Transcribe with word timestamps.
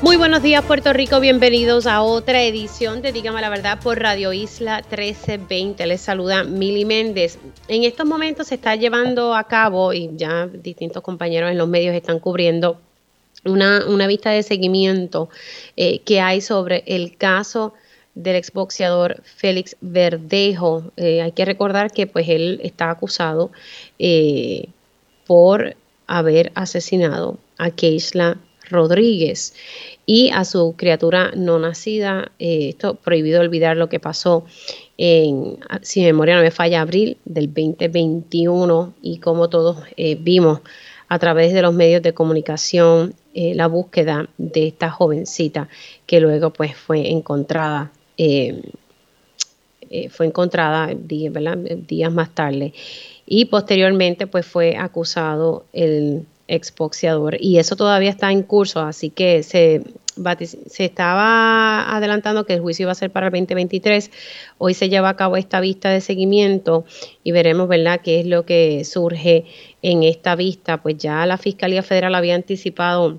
Muy 0.00 0.16
buenos 0.16 0.44
días 0.44 0.64
Puerto 0.64 0.92
Rico, 0.92 1.18
bienvenidos 1.18 1.88
a 1.88 2.02
otra 2.02 2.44
edición 2.44 3.02
de 3.02 3.10
Dígame 3.10 3.40
la 3.40 3.50
Verdad 3.50 3.80
por 3.82 3.98
Radio 3.98 4.32
Isla 4.32 4.76
1320. 4.76 5.84
Les 5.88 6.00
saluda 6.00 6.44
Mili 6.44 6.84
Méndez. 6.84 7.36
En 7.66 7.82
estos 7.82 8.06
momentos 8.06 8.46
se 8.46 8.54
está 8.54 8.76
llevando 8.76 9.34
a 9.34 9.42
cabo, 9.48 9.92
y 9.92 10.10
ya 10.14 10.46
distintos 10.46 11.02
compañeros 11.02 11.50
en 11.50 11.58
los 11.58 11.66
medios 11.66 11.96
están 11.96 12.20
cubriendo, 12.20 12.80
una, 13.44 13.86
una 13.88 14.06
vista 14.06 14.30
de 14.30 14.44
seguimiento 14.44 15.30
eh, 15.76 15.98
que 16.00 16.20
hay 16.20 16.42
sobre 16.42 16.84
el 16.86 17.16
caso 17.16 17.74
del 18.14 18.36
exboxeador 18.36 19.20
Félix 19.24 19.76
Verdejo. 19.80 20.92
Eh, 20.96 21.22
hay 21.22 21.32
que 21.32 21.44
recordar 21.44 21.90
que 21.90 22.06
pues 22.06 22.28
él 22.28 22.60
está 22.62 22.90
acusado 22.90 23.50
eh, 23.98 24.68
por 25.26 25.74
haber 26.06 26.52
asesinado 26.54 27.36
a 27.58 27.72
Keisla 27.72 28.38
Rodríguez 28.70 29.54
y 30.06 30.30
a 30.30 30.44
su 30.44 30.74
criatura 30.74 31.32
no 31.36 31.58
nacida. 31.58 32.32
Eh, 32.38 32.70
esto 32.70 32.94
prohibido 32.94 33.42
olvidar 33.42 33.76
lo 33.76 33.90
que 33.90 34.00
pasó 34.00 34.46
en, 34.96 35.58
si 35.82 36.02
memoria 36.02 36.34
no 36.36 36.42
me 36.42 36.50
falla, 36.50 36.80
abril 36.80 37.18
del 37.26 37.48
2021 37.48 38.94
y 39.02 39.18
como 39.18 39.50
todos 39.50 39.84
eh, 39.98 40.16
vimos 40.18 40.60
a 41.08 41.18
través 41.18 41.52
de 41.52 41.60
los 41.60 41.74
medios 41.74 42.02
de 42.02 42.14
comunicación 42.14 43.14
eh, 43.34 43.54
la 43.54 43.66
búsqueda 43.66 44.28
de 44.38 44.68
esta 44.68 44.90
jovencita 44.90 45.68
que 46.06 46.20
luego 46.20 46.54
pues 46.54 46.74
fue 46.74 47.10
encontrada. 47.10 47.92
fue 50.10 50.26
encontrada 50.26 50.90
días 50.94 52.12
más 52.12 52.34
tarde 52.34 52.72
y 53.26 53.44
posteriormente 53.44 54.26
pues 54.26 54.44
fue 54.46 54.76
acusado 54.76 55.64
el 55.72 56.26
exboxeador 56.48 57.36
y 57.40 57.58
eso 57.58 57.76
todavía 57.76 58.10
está 58.10 58.32
en 58.32 58.42
curso, 58.42 58.80
así 58.80 59.10
que 59.10 59.42
se, 59.42 59.82
se 60.66 60.84
estaba 60.84 61.94
adelantando 61.94 62.44
que 62.46 62.54
el 62.54 62.60
juicio 62.60 62.84
iba 62.84 62.92
a 62.92 62.96
ser 62.96 63.10
para 63.10 63.26
el 63.26 63.32
2023. 63.32 64.10
Hoy 64.56 64.74
se 64.74 64.88
lleva 64.88 65.10
a 65.10 65.16
cabo 65.16 65.36
esta 65.36 65.60
vista 65.60 65.90
de 65.90 66.00
seguimiento 66.00 66.84
y 67.22 67.32
veremos, 67.32 67.68
¿verdad?, 67.68 68.00
qué 68.02 68.20
es 68.20 68.26
lo 68.26 68.44
que 68.44 68.84
surge 68.84 69.44
en 69.82 70.02
esta 70.02 70.34
vista. 70.34 70.82
Pues 70.82 70.96
ya 70.96 71.24
la 71.26 71.38
Fiscalía 71.38 71.82
Federal 71.82 72.14
había 72.14 72.34
anticipado 72.34 73.18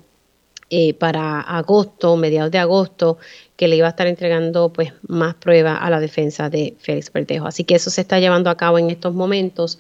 eh, 0.72 0.94
para 0.94 1.41
agosto, 1.41 2.16
mediados 2.16 2.52
de 2.52 2.59
agosto, 2.59 3.17
que 3.55 3.67
le 3.67 3.75
iba 3.75 3.88
a 3.88 3.89
estar 3.89 4.05
entregando 4.05 4.72
pues 4.72 4.94
más 5.07 5.33
pruebas 5.33 5.80
a 5.81 5.89
la 5.89 6.00
defensa 6.00 6.50
de 6.50 6.75
Félix 6.80 7.11
Verdejo. 7.11 7.47
Así 7.47 7.63
que 7.63 7.75
eso 7.75 7.89
se 7.89 8.02
está 8.02 8.19
llevando 8.19 8.50
a 8.50 8.57
cabo 8.57 8.77
en 8.77 8.89
estos 8.91 9.13
momentos. 9.16 9.80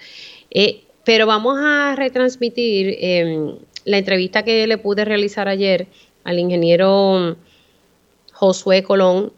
Eh, 0.49 0.85
pero 1.09 1.25
vamos 1.25 1.57
a 1.59 1.95
retransmitir 1.95 2.95
em, 2.99 3.55
la 3.83 3.97
entrevista 3.97 4.43
que 4.43 4.67
le 4.67 4.77
pude 4.77 5.05
realizar 5.05 5.47
ayer 5.47 5.87
al 6.23 6.37
ingeniero 6.37 7.35
Josué 8.31 8.83
Colón, 8.83 9.33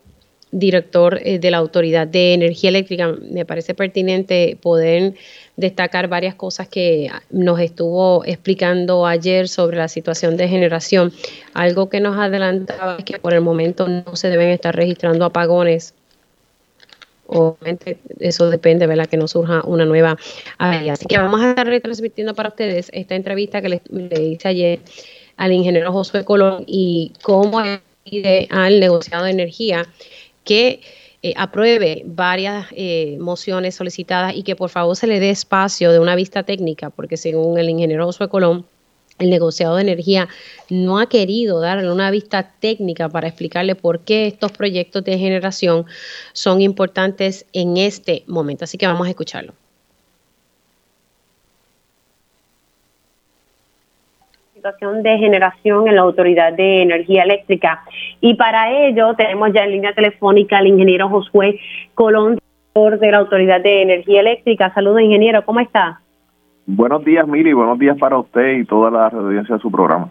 director 0.51 1.21
eh, 1.23 1.39
de 1.39 1.49
la 1.49 1.59
Autoridad 1.59 2.07
de 2.07 2.33
Energía 2.33 2.71
Eléctrica. 2.71 3.15
Me 3.21 3.45
parece 3.45 3.73
pertinente 3.73 4.57
poder 4.61 5.13
destacar 5.55 6.09
varias 6.09 6.35
cosas 6.35 6.67
que 6.67 7.09
nos 7.29 7.57
estuvo 7.61 8.25
explicando 8.25 9.05
ayer 9.05 9.47
sobre 9.47 9.77
la 9.77 9.87
situación 9.87 10.35
de 10.35 10.49
generación. 10.49 11.13
Algo 11.53 11.87
que 11.87 12.01
nos 12.01 12.17
adelantaba 12.17 12.97
es 12.99 13.05
que 13.05 13.17
por 13.17 13.33
el 13.33 13.39
momento 13.39 13.87
no 13.87 14.17
se 14.17 14.29
deben 14.29 14.49
estar 14.49 14.75
registrando 14.75 15.23
apagones 15.23 15.93
obviamente 17.31 17.97
eso 18.19 18.49
depende, 18.49 18.87
¿verdad? 18.87 19.07
Que 19.07 19.17
no 19.17 19.27
surja 19.27 19.61
una 19.65 19.85
nueva 19.85 20.17
área. 20.57 20.93
Así 20.93 21.05
que 21.05 21.17
vamos 21.17 21.41
a 21.41 21.49
estar 21.49 21.65
retransmitiendo 21.65 22.35
para 22.35 22.49
ustedes 22.49 22.89
esta 22.93 23.15
entrevista 23.15 23.61
que 23.61 23.69
le, 23.69 23.81
hice 24.21 24.47
ayer 24.47 24.79
al 25.37 25.53
ingeniero 25.53 25.91
Josué 25.91 26.25
Colón 26.25 26.63
y 26.67 27.13
cómo 27.21 27.61
pide 28.03 28.47
al 28.51 28.79
negociado 28.79 29.25
de 29.25 29.31
energía 29.31 29.87
que 30.43 30.81
eh, 31.23 31.33
apruebe 31.37 32.03
varias 32.05 32.67
eh, 32.71 33.17
mociones 33.19 33.75
solicitadas 33.75 34.35
y 34.35 34.43
que 34.43 34.55
por 34.55 34.69
favor 34.69 34.95
se 34.95 35.07
le 35.07 35.19
dé 35.19 35.29
espacio 35.29 35.91
de 35.91 35.99
una 35.99 36.15
vista 36.15 36.43
técnica, 36.43 36.89
porque 36.89 37.15
según 37.15 37.57
el 37.57 37.69
ingeniero 37.69 38.05
Josué 38.05 38.27
Colón, 38.27 38.65
el 39.21 39.29
negociado 39.29 39.75
de 39.75 39.83
energía 39.83 40.27
no 40.69 40.99
ha 40.99 41.07
querido 41.07 41.61
darle 41.61 41.91
una 41.91 42.11
vista 42.11 42.51
técnica 42.59 43.07
para 43.07 43.27
explicarle 43.27 43.75
por 43.75 43.99
qué 43.99 44.27
estos 44.27 44.51
proyectos 44.51 45.03
de 45.03 45.17
generación 45.17 45.85
son 46.33 46.61
importantes 46.61 47.45
en 47.53 47.77
este 47.77 48.23
momento. 48.27 48.65
Así 48.65 48.77
que 48.77 48.87
vamos 48.87 49.07
a 49.07 49.11
escucharlo. 49.11 49.53
situación 54.53 55.01
de 55.01 55.17
generación 55.17 55.87
en 55.87 55.95
la 55.95 56.01
Autoridad 56.03 56.53
de 56.53 56.83
Energía 56.83 57.23
Eléctrica. 57.23 57.81
Y 58.19 58.35
para 58.35 58.69
ello 58.69 59.15
tenemos 59.15 59.51
ya 59.53 59.63
en 59.63 59.71
línea 59.71 59.91
telefónica 59.95 60.59
al 60.59 60.67
ingeniero 60.67 61.09
Josué 61.09 61.59
Colón, 61.95 62.37
de 62.75 63.11
la 63.11 63.17
Autoridad 63.17 63.59
de 63.59 63.81
Energía 63.81 64.21
Eléctrica. 64.21 64.71
Saludos, 64.75 65.01
ingeniero, 65.01 65.43
¿cómo 65.45 65.61
está? 65.61 65.99
Buenos 66.65 67.03
días, 67.03 67.27
Miri, 67.27 67.53
buenos 67.53 67.79
días 67.79 67.97
para 67.97 68.17
usted 68.17 68.59
y 68.59 68.65
toda 68.65 68.91
la 68.91 69.07
audiencia 69.07 69.55
de 69.55 69.61
su 69.61 69.71
programa. 69.71 70.09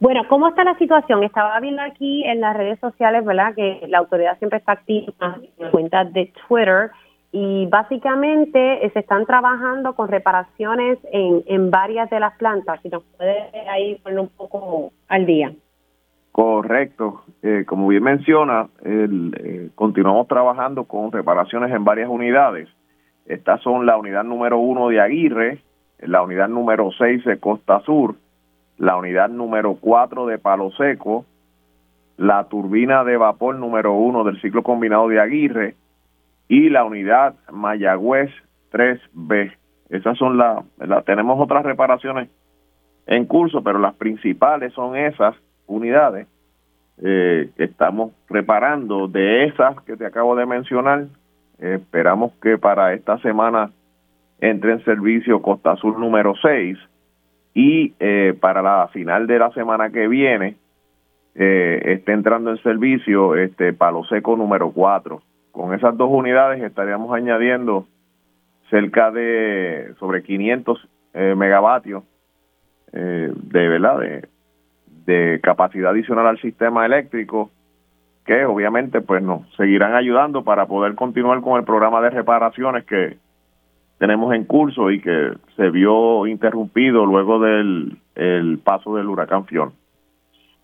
Bueno, 0.00 0.22
¿cómo 0.28 0.48
está 0.48 0.62
la 0.62 0.78
situación? 0.78 1.24
Estaba 1.24 1.58
viendo 1.58 1.82
aquí 1.82 2.24
en 2.24 2.40
las 2.40 2.56
redes 2.56 2.78
sociales, 2.78 3.24
¿verdad? 3.24 3.54
Que 3.54 3.84
la 3.88 3.98
autoridad 3.98 4.38
siempre 4.38 4.58
está 4.58 4.72
activa 4.72 5.38
en 5.58 5.70
cuentas 5.70 6.12
de 6.12 6.32
Twitter 6.46 6.90
y 7.32 7.66
básicamente 7.66 8.86
eh, 8.86 8.90
se 8.90 9.00
están 9.00 9.26
trabajando 9.26 9.94
con 9.94 10.08
reparaciones 10.08 10.98
en, 11.12 11.42
en 11.46 11.70
varias 11.70 12.08
de 12.10 12.20
las 12.20 12.36
plantas. 12.38 12.80
Si 12.82 12.88
nos 12.88 13.02
puede 13.16 13.50
ahí 13.68 13.96
poner 13.96 14.20
un 14.20 14.28
poco 14.28 14.92
al 15.08 15.26
día. 15.26 15.52
Correcto. 16.30 17.22
Eh, 17.42 17.64
como 17.66 17.88
bien 17.88 18.04
menciona, 18.04 18.68
el, 18.84 19.34
eh, 19.36 19.70
continuamos 19.74 20.28
trabajando 20.28 20.84
con 20.84 21.10
reparaciones 21.10 21.72
en 21.72 21.84
varias 21.84 22.08
unidades. 22.08 22.68
Estas 23.26 23.60
son 23.62 23.84
la 23.84 23.96
unidad 23.96 24.22
número 24.22 24.58
uno 24.58 24.88
de 24.88 25.00
Aguirre, 25.00 25.58
la 26.00 26.22
unidad 26.22 26.48
número 26.48 26.90
6 26.92 27.24
de 27.24 27.38
Costa 27.38 27.80
Sur, 27.80 28.14
la 28.78 28.96
unidad 28.96 29.28
número 29.28 29.74
4 29.74 30.26
de 30.26 30.38
Palo 30.38 30.70
Seco, 30.72 31.24
la 32.16 32.44
turbina 32.44 33.04
de 33.04 33.16
vapor 33.16 33.56
número 33.56 33.94
1 33.94 34.24
del 34.24 34.40
ciclo 34.40 34.62
combinado 34.62 35.08
de 35.08 35.20
Aguirre 35.20 35.74
y 36.48 36.68
la 36.70 36.84
unidad 36.84 37.34
Mayagüez 37.52 38.30
3B. 38.72 39.52
Esas 39.90 40.18
son 40.18 40.36
las, 40.36 40.64
la, 40.78 41.02
tenemos 41.02 41.40
otras 41.40 41.64
reparaciones 41.64 42.28
en 43.06 43.24
curso, 43.24 43.62
pero 43.62 43.78
las 43.78 43.94
principales 43.94 44.72
son 44.74 44.96
esas 44.96 45.34
unidades 45.66 46.26
eh, 47.02 47.50
que 47.56 47.64
estamos 47.64 48.12
reparando. 48.28 49.08
De 49.08 49.44
esas 49.46 49.80
que 49.82 49.96
te 49.96 50.04
acabo 50.04 50.36
de 50.36 50.46
mencionar, 50.46 51.06
esperamos 51.58 52.32
que 52.42 52.58
para 52.58 52.92
esta 52.92 53.18
semana 53.18 53.70
entre 54.40 54.72
en 54.72 54.84
servicio 54.84 55.42
Costa 55.42 55.72
Azul 55.72 55.98
número 55.98 56.34
6 56.40 56.78
y 57.54 57.94
eh, 57.98 58.36
para 58.38 58.62
la 58.62 58.88
final 58.88 59.26
de 59.26 59.38
la 59.38 59.50
semana 59.52 59.90
que 59.90 60.06
viene 60.08 60.56
eh, 61.34 61.92
esté 61.94 62.12
entrando 62.12 62.50
en 62.50 62.62
servicio 62.62 63.36
este 63.36 63.72
Palo 63.72 64.04
Seco 64.04 64.36
número 64.36 64.70
4. 64.72 65.22
Con 65.52 65.74
esas 65.74 65.96
dos 65.96 66.10
unidades 66.10 66.62
estaríamos 66.62 67.12
añadiendo 67.14 67.86
cerca 68.70 69.10
de 69.10 69.94
sobre 69.98 70.22
500 70.22 70.88
eh, 71.14 71.34
megavatios 71.36 72.04
eh, 72.92 73.32
de 73.34 73.68
verdad 73.68 73.98
de, 73.98 74.28
de 75.06 75.40
capacidad 75.42 75.90
adicional 75.90 76.26
al 76.26 76.40
sistema 76.40 76.84
eléctrico 76.86 77.50
que 78.26 78.44
obviamente 78.44 79.00
pues 79.00 79.22
nos 79.22 79.42
seguirán 79.56 79.94
ayudando 79.94 80.44
para 80.44 80.66
poder 80.66 80.94
continuar 80.94 81.40
con 81.40 81.58
el 81.58 81.64
programa 81.64 82.00
de 82.02 82.10
reparaciones 82.10 82.84
que 82.84 83.16
tenemos 83.98 84.34
en 84.34 84.44
curso 84.44 84.90
y 84.90 85.00
que 85.00 85.32
se 85.56 85.70
vio 85.70 86.26
interrumpido 86.26 87.04
luego 87.04 87.40
del 87.40 87.96
el 88.14 88.58
paso 88.58 88.96
del 88.96 89.08
huracán 89.08 89.44
Fion. 89.46 89.72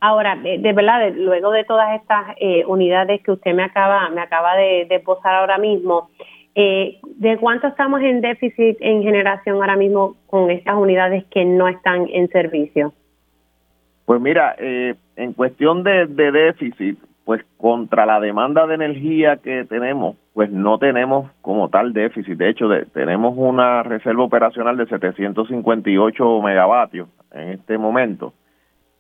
Ahora, 0.01 0.37
de, 0.37 0.73
verdad, 0.73 1.13
luego 1.15 1.51
de 1.51 1.65
todas 1.65 1.99
estas 2.01 2.37
eh, 2.39 2.65
unidades 2.67 3.23
que 3.23 3.33
usted 3.33 3.55
me 3.55 3.63
acaba 3.63 4.11
me 4.11 4.21
acaba 4.21 4.55
de, 4.57 4.87
de 4.89 5.01
posar 5.01 5.35
ahora 5.35 5.57
mismo, 5.57 6.11
eh, 6.55 6.99
¿de 7.17 7.37
cuánto 7.39 7.69
estamos 7.69 8.03
en 8.03 8.21
déficit 8.21 8.77
en 8.81 9.03
generación 9.03 9.57
ahora 9.57 9.77
mismo 9.77 10.17
con 10.27 10.51
estas 10.51 10.77
unidades 10.77 11.25
que 11.31 11.45
no 11.45 11.69
están 11.69 12.07
en 12.13 12.29
servicio? 12.29 12.93
Pues 14.05 14.21
mira, 14.21 14.55
eh, 14.59 14.95
en 15.17 15.33
cuestión 15.33 15.83
de, 15.83 16.07
de 16.07 16.31
déficit, 16.31 16.99
pues 17.25 17.43
contra 17.57 18.05
la 18.05 18.21
demanda 18.21 18.67
de 18.67 18.75
energía 18.75 19.39
que 19.39 19.65
tenemos, 19.65 20.17
pues 20.35 20.51
no 20.51 20.79
tenemos 20.79 21.31
como 21.41 21.69
tal 21.69 21.93
déficit. 21.93 22.37
De 22.37 22.51
hecho, 22.51 22.69
tenemos 22.93 23.35
una 23.37 23.85
reserva 23.85 24.25
operacional 24.25 24.77
de 24.77 24.87
758 24.87 26.43
megavatios 26.43 27.09
en 27.33 27.51
este 27.51 27.79
momento 27.79 28.35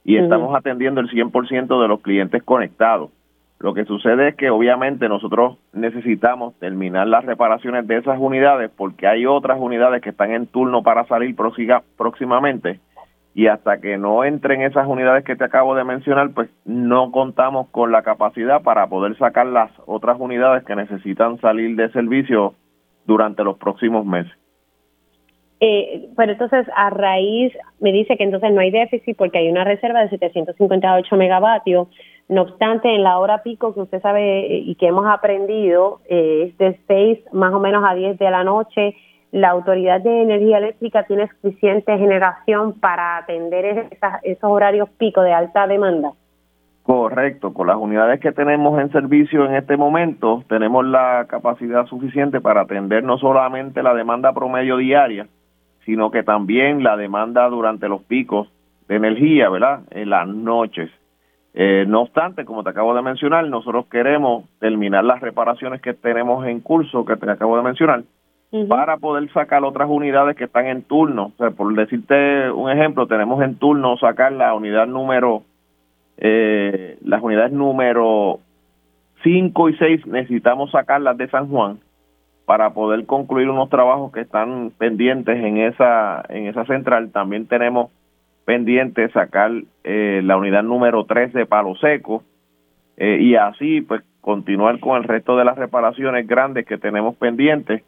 y 0.05 0.17
estamos 0.17 0.55
atendiendo 0.55 1.01
el 1.01 1.11
100% 1.11 1.83
de 1.83 1.89
los 1.89 2.01
clientes 2.01 2.43
conectados. 2.45 3.11
Lo 3.59 3.75
que 3.75 3.85
sucede 3.85 4.29
es 4.29 4.35
que 4.37 4.51
obviamente 4.51 5.09
nosotros 5.09 5.59
necesitamos 5.73 6.55
terminar 6.59 7.09
las 7.09 7.25
reparaciones 7.25 7.87
de 7.87 7.97
esas 7.97 8.19
unidades 8.21 8.71
porque 8.77 9.07
hay 9.07 9.27
otras 9.27 9.59
unidades 9.59 10.03
que 10.03 10.11
están 10.11 10.33
en 10.33 10.47
turno 10.47 10.83
para 10.83 11.05
salir 11.07 11.35
próximamente 11.97 12.81
y 13.35 13.49
hasta 13.49 13.81
que 13.81 13.99
no 13.99 14.23
entren 14.23 14.63
esas 14.63 14.87
unidades 14.87 15.25
que 15.25 15.35
te 15.35 15.45
acabo 15.45 15.75
de 15.75 15.83
mencionar, 15.83 16.31
pues 16.33 16.49
no 16.65 17.11
contamos 17.11 17.69
con 17.71 17.91
la 17.91 18.03
capacidad 18.03 18.63
para 18.63 18.87
poder 18.87 19.19
sacar 19.19 19.47
las 19.47 19.73
otras 19.87 20.19
unidades 20.21 20.65
que 20.65 20.77
necesitan 20.77 21.41
salir 21.41 21.75
de 21.75 21.91
servicio 21.91 22.55
durante 23.07 23.43
los 23.43 23.59
próximos 23.59 24.07
meses. 24.07 24.33
Eh, 25.59 26.11
pero 26.17 26.33
entonces, 26.33 26.67
a 26.77 26.91
raíz, 26.91 27.53
me 27.81 27.91
dice 27.91 28.17
que 28.17 28.25
entonces 28.25 28.53
no 28.53 28.61
hay 28.61 28.71
déficit 28.71 29.17
porque 29.17 29.39
hay 29.39 29.49
una 29.49 29.65
reserva 29.65 30.01
de 30.01 30.11
758 30.11 31.17
megavatios. 31.17 31.89
No 32.29 32.43
obstante, 32.43 32.95
en 32.95 33.03
la 33.03 33.19
hora 33.19 33.43
pico 33.43 33.75
que 33.75 33.81
usted 33.81 34.01
sabe 34.01 34.47
y 34.59 34.75
que 34.77 34.87
hemos 34.87 35.07
aprendido, 35.07 36.01
eh, 36.09 36.49
es 36.49 36.59
de 36.59 36.79
6 36.87 37.19
más 37.33 37.53
o 37.53 37.61
menos 37.61 37.83
a 37.87 37.95
10 37.95 38.19
de 38.19 38.31
la 38.31 38.45
noche, 38.45 38.95
la 39.35 39.51
Autoridad 39.51 40.01
de 40.01 40.23
Energía 40.23 40.59
Eléctrica 40.59 41.03
tiene 41.03 41.27
suficiente 41.27 41.99
generación 41.99 42.79
para 42.79 43.17
atender 43.17 43.91
esos 44.23 44.45
horarios 44.45 44.89
pico 44.91 45.23
de 45.23 45.33
alta 45.33 45.67
demanda. 45.67 46.13
Correcto, 46.85 47.53
con 47.53 47.67
las 47.67 47.77
unidades 47.77 48.21
que 48.21 48.31
tenemos 48.31 48.81
en 48.81 48.93
servicio 48.93 49.45
en 49.45 49.57
este 49.57 49.77
momento, 49.77 50.45
tenemos 50.49 50.87
la 50.87 51.27
capacidad 51.29 51.85
suficiente 51.87 52.41
para 52.41 52.61
atender 52.61 53.03
no 53.03 53.19
solamente 53.19 53.83
la 53.83 53.93
demanda 53.93 54.33
promedio 54.33 54.77
diaria, 54.77 55.27
sino 55.85 56.13
que 56.13 56.23
también 56.23 56.85
la 56.85 56.97
demanda 56.97 57.49
durante 57.49 57.89
los 57.89 58.05
picos 58.05 58.49
de 58.87 58.95
energía, 58.95 59.51
¿verdad? 59.51 59.81
En 59.91 60.11
las 60.11 60.29
noches. 60.29 60.93
Eh, 61.55 61.87
no 61.89 62.03
obstante, 62.03 62.45
como 62.45 62.63
te 62.63 62.71
acabo 62.71 62.95
de 62.95 63.03
mencionar, 63.03 63.49
nosotros 63.49 63.87
queremos 63.87 64.45
terminar 64.61 65.03
las 65.05 65.21
reparaciones 65.21 65.83
que 65.83 65.93
tenemos 65.93 66.47
en 66.47 66.61
curso, 66.61 67.05
que 67.05 67.17
te 67.17 67.29
acabo 67.29 67.57
de 67.57 67.65
mencionar, 67.65 68.05
para 68.69 68.99
poder 68.99 69.31
sacar 69.33 69.65
otras 69.65 69.89
unidades 69.91 70.37
que 70.37 70.45
están 70.45 70.67
en 70.67 70.83
turno. 70.83 71.33
O 71.35 71.39
sea, 71.39 71.51
por 71.51 71.75
decirte 71.75 72.51
un 72.51 72.71
ejemplo, 72.71 73.07
tenemos 73.07 73.43
en 73.43 73.57
turno 73.57 73.97
sacar 73.97 74.33
la 74.33 74.55
unidad 74.55 74.87
número, 74.87 75.43
eh, 76.19 76.97
las 77.03 77.21
unidades 77.23 77.53
número 77.53 78.39
5 79.25 79.69
y 79.71 79.77
6, 79.77 80.07
necesitamos 80.07 80.71
sacarlas 80.71 81.17
de 81.17 81.29
San 81.29 81.49
Juan 81.49 81.81
para 82.45 82.71
poder 82.75 83.07
concluir 83.07 83.49
unos 83.49 83.71
trabajos 83.71 84.13
que 84.13 84.21
están 84.21 84.71
pendientes 84.77 85.37
en 85.37 85.59
esa, 85.59 86.23
en 86.29 86.47
esa 86.47 86.65
central. 86.67 87.11
También 87.11 87.47
tenemos 87.47 87.91
pendiente 88.45 89.09
sacar 89.09 89.51
eh, 89.83 90.21
la 90.23 90.37
unidad 90.37 90.63
número 90.63 91.05
3 91.07 91.33
de 91.33 91.47
Palo 91.47 91.75
Seco 91.77 92.23
eh, 92.99 93.19
y 93.21 93.35
así 93.35 93.81
pues 93.81 94.03
continuar 94.21 94.79
con 94.79 94.97
el 94.99 95.05
resto 95.05 95.37
de 95.37 95.45
las 95.45 95.57
reparaciones 95.57 96.27
grandes 96.29 96.67
que 96.67 96.79
tenemos 96.79 97.17
pendientes 97.17 97.83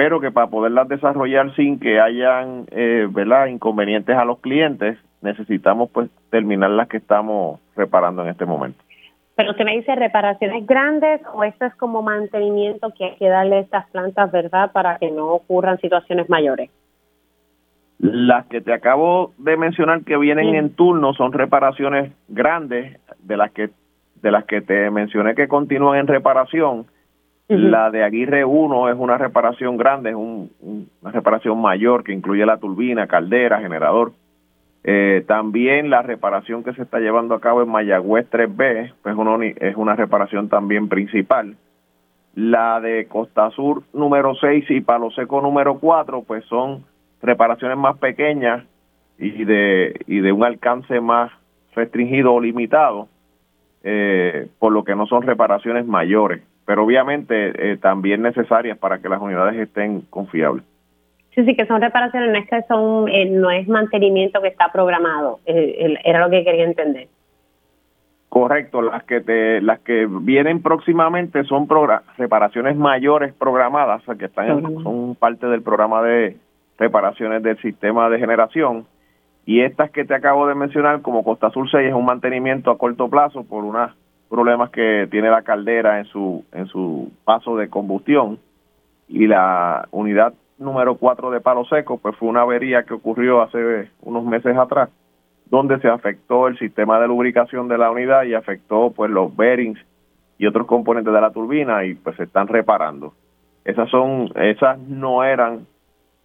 pero 0.00 0.18
que 0.18 0.30
para 0.30 0.46
poderlas 0.46 0.88
desarrollar 0.88 1.54
sin 1.56 1.78
que 1.78 2.00
hayan 2.00 2.64
eh, 2.70 3.06
¿verdad? 3.10 3.48
inconvenientes 3.48 4.16
a 4.16 4.24
los 4.24 4.38
clientes, 4.38 4.96
necesitamos 5.20 5.90
pues 5.90 6.08
terminar 6.30 6.70
las 6.70 6.88
que 6.88 6.96
estamos 6.96 7.60
reparando 7.76 8.22
en 8.22 8.28
este 8.28 8.46
momento. 8.46 8.82
Pero 9.36 9.50
usted 9.50 9.66
me 9.66 9.76
dice 9.76 9.94
reparaciones 9.94 10.66
grandes 10.66 11.20
o 11.34 11.44
esto 11.44 11.66
es 11.66 11.74
como 11.74 12.00
mantenimiento 12.00 12.94
que 12.96 13.04
hay 13.04 13.16
que 13.16 13.28
darle 13.28 13.56
a 13.56 13.60
estas 13.60 13.90
plantas, 13.90 14.32
¿verdad? 14.32 14.72
Para 14.72 14.96
que 14.96 15.10
no 15.10 15.26
ocurran 15.32 15.78
situaciones 15.80 16.30
mayores. 16.30 16.70
Las 17.98 18.46
que 18.46 18.62
te 18.62 18.72
acabo 18.72 19.34
de 19.36 19.58
mencionar 19.58 20.02
que 20.04 20.16
vienen 20.16 20.54
en 20.54 20.70
turno 20.70 21.12
son 21.12 21.34
reparaciones 21.34 22.10
grandes, 22.26 22.98
de 23.18 23.36
las 23.36 23.50
que 23.50 23.68
de 24.22 24.30
las 24.30 24.46
que 24.46 24.62
te 24.62 24.90
mencioné 24.90 25.34
que 25.34 25.46
continúan 25.46 25.98
en 25.98 26.06
reparación 26.06 26.86
la 27.50 27.90
de 27.90 28.04
Aguirre 28.04 28.44
1 28.44 28.90
es 28.90 28.96
una 28.96 29.18
reparación 29.18 29.76
grande, 29.76 30.10
es 30.10 30.16
una 30.16 31.10
reparación 31.10 31.60
mayor 31.60 32.04
que 32.04 32.12
incluye 32.12 32.46
la 32.46 32.58
turbina, 32.58 33.08
caldera, 33.08 33.60
generador. 33.60 34.12
Eh, 34.84 35.24
también 35.26 35.90
la 35.90 36.02
reparación 36.02 36.62
que 36.62 36.72
se 36.74 36.82
está 36.82 37.00
llevando 37.00 37.34
a 37.34 37.40
cabo 37.40 37.62
en 37.62 37.68
Mayagüez 37.68 38.30
3B 38.30 38.92
pues 39.02 39.16
es 39.60 39.76
una 39.76 39.96
reparación 39.96 40.48
también 40.48 40.88
principal. 40.88 41.56
La 42.36 42.80
de 42.80 43.06
Costa 43.06 43.50
Sur 43.50 43.82
número 43.92 44.36
6 44.36 44.70
y 44.70 44.80
Palo 44.80 45.10
Seco 45.10 45.42
número 45.42 45.78
4 45.80 46.22
pues 46.22 46.44
son 46.44 46.84
reparaciones 47.20 47.76
más 47.76 47.98
pequeñas 47.98 48.64
y 49.18 49.44
de, 49.44 50.00
y 50.06 50.20
de 50.20 50.30
un 50.30 50.44
alcance 50.44 51.00
más 51.00 51.32
restringido 51.74 52.32
o 52.32 52.40
limitado, 52.40 53.08
eh, 53.82 54.48
por 54.60 54.72
lo 54.72 54.84
que 54.84 54.94
no 54.94 55.06
son 55.06 55.22
reparaciones 55.22 55.84
mayores 55.84 56.42
pero 56.70 56.84
obviamente 56.84 57.72
eh, 57.72 57.78
también 57.78 58.22
necesarias 58.22 58.78
para 58.78 59.00
que 59.00 59.08
las 59.08 59.20
unidades 59.20 59.58
estén 59.58 60.02
confiables. 60.02 60.64
Sí, 61.34 61.44
sí, 61.44 61.56
que 61.56 61.66
son 61.66 61.80
reparaciones, 61.80 62.30
no 62.30 62.38
es 62.38 62.48
que 62.48 62.62
son, 62.68 63.08
eh, 63.08 63.24
no 63.28 63.50
es 63.50 63.66
mantenimiento 63.66 64.40
que 64.40 64.46
está 64.46 64.70
programado, 64.70 65.40
eh, 65.46 65.96
era 66.04 66.20
lo 66.20 66.30
que 66.30 66.44
quería 66.44 66.62
entender. 66.62 67.08
Correcto, 68.28 68.82
las 68.82 69.02
que 69.02 69.20
te, 69.20 69.60
las 69.60 69.80
que 69.80 70.06
vienen 70.08 70.62
próximamente 70.62 71.42
son 71.42 71.66
reparaciones 72.16 72.76
mayores 72.76 73.34
programadas, 73.34 74.04
que 74.16 74.26
están 74.26 74.62
son 74.84 75.16
parte 75.16 75.48
del 75.48 75.62
programa 75.62 76.02
de 76.02 76.36
reparaciones 76.78 77.42
del 77.42 77.58
sistema 77.58 78.08
de 78.10 78.20
generación. 78.20 78.86
Y 79.44 79.62
estas 79.62 79.90
que 79.90 80.04
te 80.04 80.14
acabo 80.14 80.46
de 80.46 80.54
mencionar, 80.54 81.02
como 81.02 81.24
Costa 81.24 81.50
Sur 81.50 81.68
6, 81.68 81.88
es 81.88 81.94
un 81.94 82.04
mantenimiento 82.04 82.70
a 82.70 82.78
corto 82.78 83.10
plazo 83.10 83.42
por 83.42 83.64
una 83.64 83.96
problemas 84.30 84.70
que 84.70 85.08
tiene 85.10 85.28
la 85.28 85.42
caldera 85.42 85.98
en 85.98 86.06
su 86.06 86.44
en 86.52 86.66
su 86.68 87.10
paso 87.24 87.56
de 87.56 87.68
combustión 87.68 88.38
y 89.08 89.26
la 89.26 89.88
unidad 89.90 90.32
número 90.56 90.94
4 90.94 91.30
de 91.32 91.40
Palo 91.40 91.64
Seco 91.64 91.98
pues 91.98 92.16
fue 92.16 92.28
una 92.28 92.42
avería 92.42 92.84
que 92.84 92.94
ocurrió 92.94 93.42
hace 93.42 93.90
unos 94.02 94.24
meses 94.24 94.56
atrás 94.56 94.88
donde 95.46 95.80
se 95.80 95.88
afectó 95.88 96.46
el 96.46 96.56
sistema 96.58 97.00
de 97.00 97.08
lubricación 97.08 97.66
de 97.66 97.76
la 97.76 97.90
unidad 97.90 98.22
y 98.22 98.34
afectó 98.34 98.92
pues 98.94 99.10
los 99.10 99.36
bearings 99.36 99.80
y 100.38 100.46
otros 100.46 100.66
componentes 100.66 101.12
de 101.12 101.20
la 101.20 101.32
turbina 101.32 101.84
y 101.84 101.94
pues 101.94 102.16
se 102.16 102.22
están 102.22 102.46
reparando. 102.46 103.12
Esas 103.64 103.90
son 103.90 104.30
esas 104.36 104.78
no 104.78 105.24
eran 105.24 105.66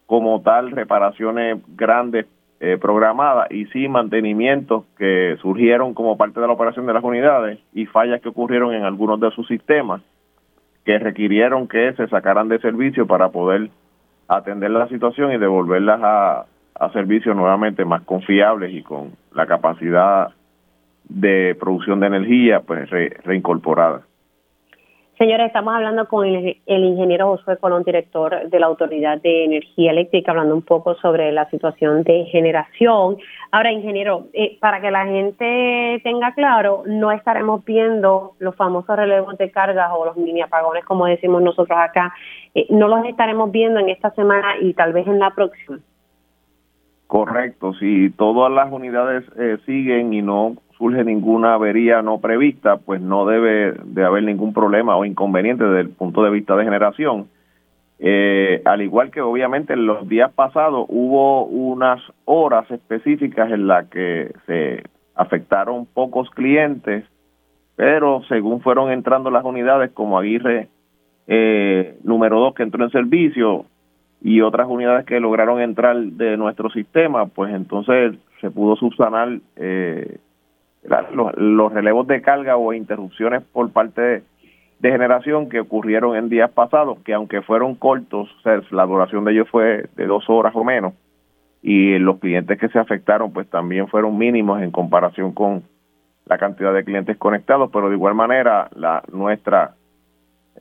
como 0.06 0.42
tal 0.42 0.72
reparaciones 0.72 1.58
grandes 1.76 2.28
eh, 2.66 2.80
programada 2.80 3.46
y 3.52 3.66
sí 3.68 3.88
mantenimientos 3.88 4.86
que 4.98 5.38
surgieron 5.40 5.94
como 5.94 6.18
parte 6.18 6.40
de 6.40 6.48
la 6.48 6.54
operación 6.54 6.88
de 6.88 6.94
las 6.94 7.04
unidades 7.04 7.60
y 7.76 7.86
fallas 7.86 8.22
que 8.22 8.30
ocurrieron 8.30 8.74
en 8.74 8.84
algunos 8.84 9.20
de 9.20 9.30
sus 9.30 9.48
sistemas 9.48 10.02
que 10.84 10.98
requirieron 10.98 11.68
que 11.68 11.94
se 11.94 12.08
sacaran 12.08 12.50
de 12.50 12.58
servicio 12.58 13.06
para 13.06 13.30
poder 13.30 13.70
atender 14.28 14.72
la 14.72 14.88
situación 14.88 15.32
y 15.32 15.38
devolverlas 15.38 16.02
a, 16.02 16.46
a 16.74 16.90
servicios 16.92 17.36
nuevamente 17.36 17.86
más 17.86 18.02
confiables 18.02 18.74
y 18.74 18.82
con 18.82 19.12
la 19.36 19.46
capacidad 19.46 20.30
de 21.08 21.56
producción 21.60 22.00
de 22.00 22.08
energía 22.08 22.62
pues 22.62 22.90
reincorporada. 23.24 24.02
Señora, 25.18 25.46
estamos 25.46 25.74
hablando 25.74 26.10
con 26.10 26.28
el, 26.28 26.58
ingeniero 26.66 27.38
Josué 27.38 27.56
Colón, 27.56 27.84
director 27.84 28.50
de 28.50 28.60
la 28.60 28.66
Autoridad 28.66 29.22
de 29.22 29.46
Energía 29.46 29.92
Eléctrica, 29.92 30.32
hablando 30.32 30.54
un 30.54 30.62
poco 30.62 30.96
sobre 30.96 31.32
la 31.32 31.50
situación 31.50 32.04
de 32.04 32.26
generación. 32.26 33.16
Ahora, 33.50 33.72
ingeniero, 33.72 34.28
eh, 34.34 34.58
para 34.60 34.82
que 34.82 34.92
la 34.92 35.06
gente 35.06 36.02
tenga 36.04 36.34
claro, 36.34 36.84
no 36.86 37.14
estaremos 37.14 37.64
viendo 37.64 38.34
los 38.40 38.58
famosos 38.58 38.94
relevos 38.94 39.38
de 39.38 39.52
cargas 39.52 39.90
o 39.98 40.04
los 40.04 40.18
mini 40.18 40.42
apagones, 40.42 40.84
como 40.84 41.06
decimos 41.06 41.42
nosotros 41.42 41.80
acá, 41.80 42.14
eh, 42.54 42.68
no 42.70 42.90
los 42.90 43.06
estaremos 43.06 43.50
viendo 43.52 43.80
en 43.80 43.88
esta 43.88 44.12
semana 44.16 44.58
y 44.60 44.74
tal 44.74 44.92
vez 44.92 45.08
en 45.08 45.20
la 45.20 45.30
próxima. 45.30 45.80
Correcto, 47.08 47.74
si 47.76 48.10
todas 48.10 48.52
las 48.52 48.72
unidades 48.72 49.24
eh, 49.38 49.58
siguen 49.66 50.14
y 50.14 50.22
no 50.22 50.56
surge 50.78 51.04
ninguna 51.04 51.54
avería 51.54 52.02
no 52.02 52.20
prevista, 52.20 52.78
pues 52.78 53.00
no 53.00 53.26
debe 53.26 53.74
de 53.84 54.04
haber 54.04 54.24
ningún 54.24 54.54
problema 54.54 54.98
o 54.98 55.06
inconveniente 55.06 55.64
desde 55.64 55.82
el 55.82 55.90
punto 55.90 56.24
de 56.24 56.32
vista 56.32 56.56
de 56.56 56.64
generación. 56.64 57.28
Eh, 58.00 58.62
al 58.66 58.82
igual 58.82 59.12
que 59.12 59.22
obviamente 59.22 59.74
en 59.74 59.86
los 59.86 60.08
días 60.10 60.32
pasados 60.34 60.86
hubo 60.90 61.46
unas 61.46 62.02
horas 62.26 62.70
específicas 62.70 63.52
en 63.52 63.68
las 63.68 63.88
que 63.88 64.34
se 64.46 64.84
afectaron 65.16 65.86
pocos 65.86 66.30
clientes, 66.32 67.06
pero 67.78 68.22
según 68.28 68.62
fueron 68.62 68.92
entrando 68.92 69.32
las 69.32 69.46
unidades 69.46 69.92
como 69.92 70.18
Aguirre 70.20 70.68
eh, 71.28 71.98
número 72.04 72.40
2 72.40 72.56
que 72.56 72.64
entró 72.64 72.84
en 72.84 72.92
servicio 72.92 73.66
y 74.26 74.42
otras 74.42 74.68
unidades 74.68 75.06
que 75.06 75.20
lograron 75.20 75.62
entrar 75.62 75.96
de 75.96 76.36
nuestro 76.36 76.72
sistema, 76.72 77.28
pues 77.28 77.54
entonces 77.54 78.16
se 78.42 78.50
pudo 78.50 78.76
subsanar 78.76 79.38
eh, 79.56 80.18
los, 81.14 81.72
relevos 81.72 82.08
de 82.08 82.24
carga 82.24 82.58
o 82.58 82.74
interrupciones 82.74 83.44
por 83.44 83.72
parte 83.72 84.02
de, 84.02 84.24
generación 84.82 85.48
que 85.48 85.60
ocurrieron 85.60 86.16
en 86.16 86.30
días 86.30 86.50
pasados, 86.50 86.98
que 87.06 87.14
aunque 87.14 87.44
fueron 87.44 87.76
cortos, 87.76 88.28
la 88.72 88.88
duración 88.88 89.26
de 89.26 89.34
ellos 89.34 89.48
fue 89.48 89.86
de 89.96 90.08
dos 90.08 90.28
horas 90.28 90.56
o 90.56 90.64
menos, 90.64 90.96
y 91.62 92.00
los 92.00 92.18
clientes 92.18 92.58
que 92.58 92.70
se 92.70 92.80
afectaron 92.80 93.32
pues 93.32 93.48
también 93.48 93.88
fueron 93.88 94.18
mínimos 94.18 94.60
en 94.60 94.72
comparación 94.72 95.34
con 95.34 95.62
la 96.26 96.40
cantidad 96.40 96.74
de 96.74 96.84
clientes 96.84 97.16
conectados, 97.18 97.70
pero 97.72 97.90
de 97.90 97.96
igual 97.96 98.16
manera 98.16 98.70
la 98.76 99.04
nuestra 99.12 99.76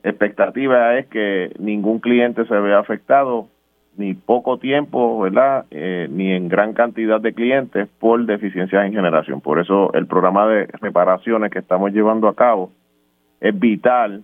expectativa 0.03 0.99
es 0.99 1.07
que 1.07 1.51
ningún 1.57 1.97
cliente 1.99 2.45
se 2.45 2.55
vea 2.59 2.77
afectado 2.77 3.49
ni 3.97 4.13
poco 4.13 4.57
tiempo, 4.57 5.19
¿verdad? 5.19 5.65
Eh, 5.71 6.07
ni 6.11 6.31
en 6.31 6.47
gran 6.49 6.73
cantidad 6.73 7.19
de 7.21 7.33
clientes 7.33 7.87
por 7.99 8.25
deficiencias 8.25 8.85
en 8.85 8.93
generación. 8.93 9.41
Por 9.41 9.59
eso 9.59 9.93
el 9.93 10.07
programa 10.07 10.47
de 10.47 10.67
reparaciones 10.81 11.51
que 11.51 11.59
estamos 11.59 11.91
llevando 11.91 12.27
a 12.27 12.35
cabo 12.35 12.71
es 13.39 13.57
vital 13.57 14.23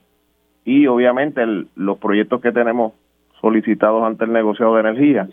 y 0.66 0.88
obviamente 0.88 1.44
los 1.76 1.98
proyectos 1.98 2.42
que 2.42 2.52
tenemos 2.52 2.94
solicitados 3.40 4.04
ante 4.04 4.26
el 4.26 4.34
negociado 4.34 4.76
de 4.76 4.82
energía 4.82 5.28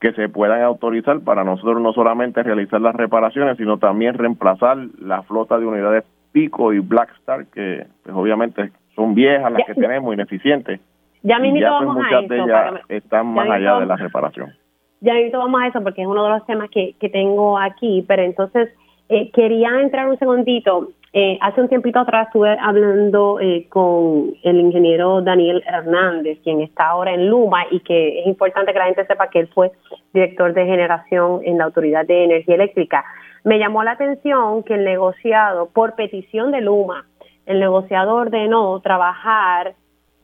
que 0.00 0.12
se 0.12 0.28
puedan 0.28 0.62
autorizar 0.62 1.20
para 1.20 1.44
nosotros 1.44 1.80
no 1.80 1.92
solamente 1.92 2.42
realizar 2.42 2.80
las 2.80 2.94
reparaciones, 2.94 3.56
sino 3.56 3.78
también 3.78 4.14
reemplazar 4.14 4.76
la 5.00 5.22
flota 5.22 5.58
de 5.58 5.66
unidades 5.66 6.04
Pico 6.32 6.74
y 6.74 6.80
Blackstar, 6.80 7.46
que 7.46 7.86
pues, 8.02 8.14
obviamente 8.14 8.70
son 8.94 9.14
viejas 9.14 9.50
las 9.52 9.64
que 9.66 9.74
tenemos, 9.74 10.12
ineficientes 10.12 10.80
ya 11.26 11.38
mismo 11.40 11.60
vamos 11.68 11.96
a 11.98 12.20
eso. 12.20 12.78
están 12.88 13.26
más 13.26 13.50
allá 13.50 13.80
de 13.80 13.86
la 13.86 13.96
reparación. 13.96 14.54
Ya 15.00 15.14
mismo 15.14 15.40
vamos 15.40 15.60
a 15.60 15.66
eso 15.66 15.82
porque 15.82 16.02
es 16.02 16.08
uno 16.08 16.24
de 16.24 16.30
los 16.30 16.46
temas 16.46 16.70
que, 16.70 16.94
que 17.00 17.08
tengo 17.08 17.58
aquí, 17.58 18.04
pero 18.06 18.22
entonces 18.22 18.70
eh, 19.08 19.30
quería 19.32 19.80
entrar 19.80 20.08
un 20.08 20.18
segundito. 20.18 20.88
Eh, 21.12 21.38
hace 21.40 21.60
un 21.60 21.68
tiempito 21.68 21.98
atrás 21.98 22.26
estuve 22.26 22.56
hablando 22.60 23.40
eh, 23.40 23.66
con 23.68 24.34
el 24.42 24.60
ingeniero 24.60 25.22
Daniel 25.22 25.64
Hernández, 25.66 26.38
quien 26.44 26.60
está 26.60 26.88
ahora 26.88 27.12
en 27.14 27.28
Luma 27.28 27.64
y 27.70 27.80
que 27.80 28.20
es 28.20 28.26
importante 28.26 28.72
que 28.72 28.78
la 28.78 28.84
gente 28.86 29.06
sepa 29.06 29.30
que 29.30 29.40
él 29.40 29.48
fue 29.48 29.72
director 30.12 30.52
de 30.52 30.66
generación 30.66 31.40
en 31.44 31.58
la 31.58 31.64
Autoridad 31.64 32.06
de 32.06 32.24
Energía 32.24 32.54
Eléctrica. 32.54 33.04
Me 33.44 33.58
llamó 33.58 33.82
la 33.82 33.92
atención 33.92 34.62
que 34.62 34.74
el 34.74 34.84
negociado, 34.84 35.70
por 35.72 35.94
petición 35.94 36.52
de 36.52 36.60
Luma, 36.60 37.06
el 37.46 37.60
negociado 37.60 38.14
ordenó 38.14 38.78
trabajar 38.80 39.74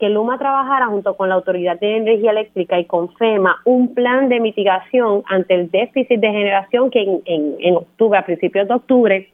que 0.02 0.08
Luma 0.08 0.36
trabajara 0.36 0.86
junto 0.86 1.16
con 1.16 1.28
la 1.28 1.36
Autoridad 1.36 1.78
de 1.78 1.98
Energía 1.98 2.32
Eléctrica 2.32 2.76
y 2.76 2.86
con 2.86 3.14
FEMA 3.14 3.60
un 3.64 3.94
plan 3.94 4.28
de 4.28 4.40
mitigación 4.40 5.22
ante 5.28 5.54
el 5.54 5.70
déficit 5.70 6.18
de 6.18 6.26
generación 6.26 6.90
que 6.90 7.02
en, 7.02 7.22
en, 7.60 7.76
octubre, 7.76 8.18
a 8.18 8.26
principios 8.26 8.66
de 8.66 8.74
octubre, 8.74 9.32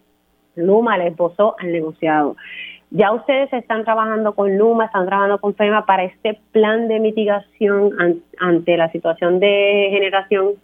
Luma 0.57 0.99
le 0.99 1.07
esbozó 1.07 1.57
al 1.59 1.73
negociado. 1.73 2.37
Ya 2.91 3.13
ustedes 3.13 3.51
están 3.55 3.85
trabajando 3.85 4.35
con 4.35 4.59
Luma, 4.59 4.85
están 4.85 5.07
trabajando 5.07 5.39
con 5.39 5.55
FEMA 5.55 5.87
para 5.87 6.05
este 6.05 6.39
plan 6.53 6.87
de 6.87 7.01
mitigación 7.01 7.95
ante 8.39 8.77
la 8.77 8.93
situación 8.93 9.41
de 9.41 9.89
generación 9.91 10.57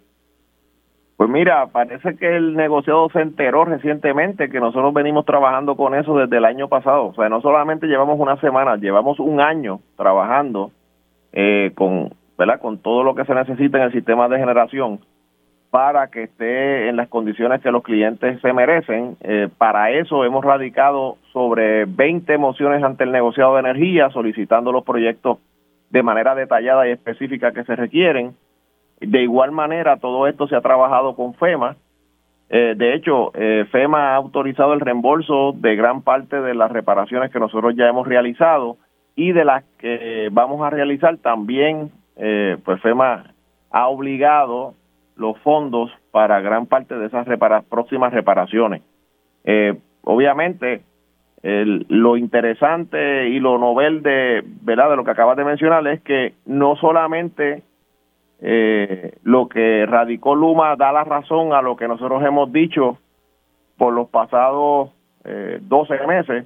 pues 1.17 1.29
mira, 1.29 1.67
parece 1.67 2.17
que 2.17 2.35
el 2.35 2.55
negociado 2.55 3.09
se 3.09 3.21
enteró 3.21 3.63
recientemente 3.63 4.49
que 4.49 4.59
nosotros 4.59 4.93
venimos 4.93 5.25
trabajando 5.25 5.77
con 5.77 5.95
eso 5.95 6.17
desde 6.17 6.37
el 6.37 6.45
año 6.45 6.67
pasado. 6.67 7.05
O 7.07 7.13
sea, 7.13 7.29
no 7.29 7.39
solamente 7.41 7.87
llevamos 7.87 8.19
una 8.19 8.35
semana, 8.41 8.75
llevamos 8.75 9.19
un 9.19 9.39
año 9.39 9.79
trabajando 9.95 10.71
eh, 11.31 11.71
con, 11.73 12.09
¿verdad? 12.37 12.59
con 12.59 12.79
todo 12.79 13.03
lo 13.03 13.15
que 13.15 13.23
se 13.23 13.33
necesita 13.33 13.77
en 13.77 13.83
el 13.85 13.91
sistema 13.93 14.27
de 14.27 14.39
generación 14.39 14.99
para 15.69 16.07
que 16.07 16.23
esté 16.23 16.89
en 16.89 16.97
las 16.97 17.07
condiciones 17.07 17.61
que 17.61 17.71
los 17.71 17.83
clientes 17.83 18.39
se 18.41 18.53
merecen. 18.53 19.15
Eh, 19.21 19.47
para 19.57 19.91
eso 19.91 20.25
hemos 20.25 20.43
radicado 20.43 21.17
sobre 21.31 21.85
20 21.85 22.37
mociones 22.37 22.83
ante 22.83 23.05
el 23.05 23.11
negociado 23.13 23.53
de 23.53 23.61
energía 23.61 24.09
solicitando 24.09 24.73
los 24.73 24.83
proyectos 24.83 25.37
de 25.89 26.03
manera 26.03 26.35
detallada 26.35 26.87
y 26.87 26.91
específica 26.91 27.53
que 27.53 27.63
se 27.63 27.75
requieren 27.75 28.35
de 28.99 29.21
igual 29.21 29.51
manera, 29.51 29.97
todo 29.97 30.27
esto 30.27 30.47
se 30.47 30.55
ha 30.55 30.61
trabajado 30.61 31.15
con 31.15 31.33
FEMA. 31.35 31.75
Eh, 32.49 32.75
de 32.77 32.93
hecho, 32.93 33.31
eh, 33.33 33.65
FEMA 33.71 34.13
ha 34.13 34.15
autorizado 34.15 34.73
el 34.73 34.79
reembolso 34.79 35.53
de 35.53 35.75
gran 35.75 36.01
parte 36.01 36.39
de 36.39 36.53
las 36.53 36.71
reparaciones 36.71 37.31
que 37.31 37.39
nosotros 37.39 37.75
ya 37.75 37.87
hemos 37.87 38.07
realizado 38.07 38.77
y 39.15 39.31
de 39.31 39.45
las 39.45 39.63
que 39.79 40.29
vamos 40.31 40.61
a 40.61 40.69
realizar 40.69 41.17
también, 41.17 41.91
eh, 42.17 42.57
pues 42.63 42.81
FEMA 42.81 43.33
ha 43.71 43.87
obligado 43.87 44.73
los 45.15 45.37
fondos 45.39 45.91
para 46.11 46.41
gran 46.41 46.65
parte 46.65 46.95
de 46.95 47.07
esas 47.07 47.25
próximas 47.69 48.13
reparaciones. 48.13 48.81
obviamente, 50.03 50.81
lo 51.41 52.17
interesante 52.17 53.29
y 53.29 53.39
lo 53.39 53.57
novel 53.57 54.01
de, 54.01 54.43
¿verdad? 54.61 54.89
de 54.89 54.95
lo 54.95 55.03
que 55.03 55.11
acabas 55.11 55.37
de 55.37 55.45
mencionar 55.45 55.85
es 55.87 56.01
que 56.01 56.33
no 56.45 56.75
solamente 56.75 57.63
eh, 58.41 59.17
lo 59.23 59.47
que 59.47 59.85
radicó 59.85 60.35
Luma 60.35 60.75
da 60.75 60.91
la 60.91 61.03
razón 61.03 61.53
a 61.53 61.61
lo 61.61 61.75
que 61.75 61.87
nosotros 61.87 62.23
hemos 62.23 62.51
dicho 62.51 62.97
por 63.77 63.93
los 63.93 64.09
pasados 64.09 64.91
eh, 65.23 65.59
12 65.61 66.07
meses, 66.07 66.45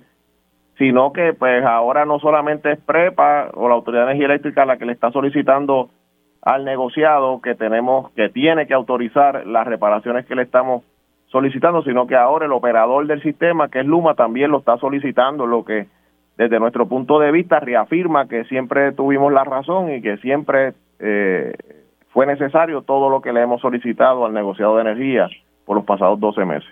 sino 0.77 1.11
que 1.11 1.33
pues 1.33 1.63
ahora 1.65 2.05
no 2.05 2.19
solamente 2.19 2.71
es 2.71 2.79
PREPA 2.79 3.51
o 3.53 3.67
la 3.67 3.75
Autoridad 3.75 4.05
de 4.05 4.11
Energía 4.11 4.27
Eléctrica 4.27 4.65
la 4.65 4.77
que 4.77 4.85
le 4.85 4.93
está 4.93 5.11
solicitando 5.11 5.89
al 6.41 6.63
negociado 6.63 7.41
que 7.41 7.55
tenemos, 7.55 8.11
que 8.11 8.29
tiene 8.29 8.65
que 8.65 8.73
autorizar 8.73 9.45
las 9.45 9.67
reparaciones 9.67 10.25
que 10.25 10.35
le 10.35 10.43
estamos 10.43 10.83
solicitando, 11.27 11.83
sino 11.83 12.07
que 12.07 12.15
ahora 12.15 12.45
el 12.45 12.53
operador 12.53 13.05
del 13.07 13.21
sistema, 13.21 13.69
que 13.69 13.81
es 13.81 13.85
Luma, 13.85 14.15
también 14.15 14.51
lo 14.51 14.59
está 14.59 14.77
solicitando, 14.77 15.45
lo 15.45 15.65
que 15.65 15.87
desde 16.37 16.59
nuestro 16.59 16.87
punto 16.87 17.19
de 17.19 17.31
vista 17.31 17.59
reafirma 17.59 18.27
que 18.27 18.45
siempre 18.45 18.93
tuvimos 18.93 19.33
la 19.33 19.43
razón 19.43 19.93
y 19.93 20.01
que 20.01 20.17
siempre 20.17 20.73
eh, 20.99 21.53
fue 22.09 22.25
necesario 22.25 22.81
todo 22.81 23.09
lo 23.09 23.21
que 23.21 23.33
le 23.33 23.41
hemos 23.41 23.61
solicitado 23.61 24.25
al 24.25 24.33
negociado 24.33 24.75
de 24.75 24.81
energía 24.81 25.29
por 25.65 25.77
los 25.77 25.85
pasados 25.85 26.19
12 26.19 26.45
meses. 26.45 26.69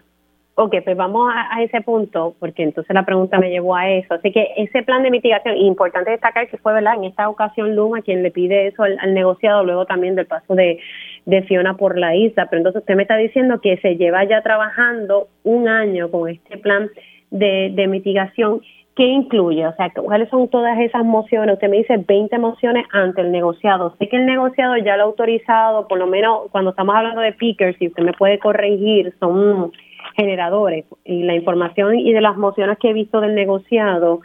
Ok, 0.59 0.73
pues 0.83 0.97
vamos 0.97 1.31
a, 1.31 1.61
ese 1.61 1.81
punto, 1.81 2.33
porque 2.39 2.63
entonces 2.63 2.91
la 2.91 3.05
pregunta 3.05 3.37
me 3.37 3.51
llevó 3.51 3.75
a 3.75 3.87
eso. 3.91 4.15
Así 4.15 4.31
que 4.31 4.53
ese 4.57 4.81
plan 4.81 5.03
de 5.03 5.11
mitigación, 5.11 5.55
importante 5.55 6.09
destacar 6.09 6.49
que 6.49 6.57
fue, 6.57 6.73
¿verdad? 6.73 6.95
En 6.95 7.03
esta 7.03 7.29
ocasión 7.29 7.75
Luma 7.75 8.01
quien 8.01 8.23
le 8.23 8.31
pide 8.31 8.65
eso 8.65 8.81
al, 8.81 9.13
negociado, 9.13 9.63
luego 9.63 9.85
también 9.85 10.15
del 10.15 10.25
paso 10.25 10.55
de, 10.55 10.79
de, 11.25 11.43
Fiona 11.43 11.77
por 11.77 11.99
la 11.99 12.15
isla. 12.15 12.47
Pero 12.49 12.61
entonces 12.61 12.79
usted 12.81 12.95
me 12.95 13.03
está 13.03 13.17
diciendo 13.17 13.61
que 13.61 13.77
se 13.77 13.97
lleva 13.97 14.23
ya 14.23 14.41
trabajando 14.41 15.27
un 15.43 15.67
año 15.67 16.09
con 16.09 16.27
este 16.27 16.57
plan 16.57 16.89
de, 17.29 17.71
de 17.75 17.87
mitigación 17.87 18.61
¿Qué 18.97 19.05
incluye? 19.05 19.67
O 19.67 19.75
sea, 19.75 19.91
¿cuáles 19.91 20.27
son 20.29 20.47
todas 20.47 20.79
esas 20.79 21.05
mociones? 21.05 21.53
Usted 21.53 21.69
me 21.69 21.77
dice 21.77 21.97
20 21.97 22.35
mociones 22.39 22.83
ante 22.91 23.21
el 23.21 23.31
negociado. 23.31 23.95
Sé 23.99 24.09
que 24.09 24.17
el 24.17 24.25
negociado 24.25 24.75
ya 24.77 24.97
lo 24.97 25.03
ha 25.03 25.05
autorizado, 25.05 25.87
por 25.87 25.99
lo 25.99 26.07
menos 26.07 26.49
cuando 26.51 26.71
estamos 26.71 26.95
hablando 26.95 27.21
de 27.21 27.31
pickers, 27.31 27.77
si 27.77 27.89
usted 27.89 28.01
me 28.01 28.13
puede 28.13 28.39
corregir, 28.39 29.13
son 29.19 29.71
generadores. 30.15 30.85
Y 31.05 31.21
la 31.21 31.35
información 31.35 31.93
y 31.99 32.11
de 32.11 32.21
las 32.21 32.37
mociones 32.37 32.79
que 32.79 32.89
he 32.89 32.93
visto 32.93 33.21
del 33.21 33.35
negociado, 33.35 34.21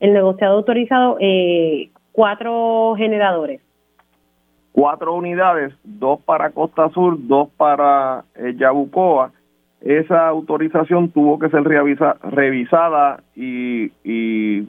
el 0.00 0.12
negociado 0.12 0.54
ha 0.54 0.56
autorizado 0.56 1.18
eh, 1.20 1.90
cuatro 2.10 2.94
generadores. 2.96 3.60
Cuatro 4.72 5.14
unidades, 5.14 5.72
dos 5.84 6.20
para 6.22 6.50
Costa 6.50 6.88
Sur, 6.88 7.16
dos 7.16 7.48
para 7.56 8.24
eh, 8.34 8.54
Yabucoa 8.56 9.30
esa 9.80 10.28
autorización 10.28 11.10
tuvo 11.10 11.38
que 11.38 11.48
ser 11.48 11.62
revisada 11.62 13.20
y, 13.34 13.92
y 14.04 14.66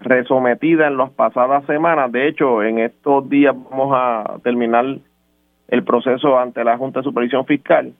resometida 0.00 0.88
en 0.88 0.96
las 0.96 1.10
pasadas 1.10 1.64
semanas. 1.66 2.10
De 2.10 2.26
hecho, 2.26 2.62
en 2.62 2.78
estos 2.78 3.28
días 3.28 3.54
vamos 3.70 3.92
a 3.94 4.38
terminar 4.42 4.84
el 5.68 5.84
proceso 5.84 6.38
ante 6.38 6.64
la 6.64 6.76
Junta 6.78 7.00
de 7.00 7.04
Supervisión 7.04 7.46
Fiscal, 7.46 7.92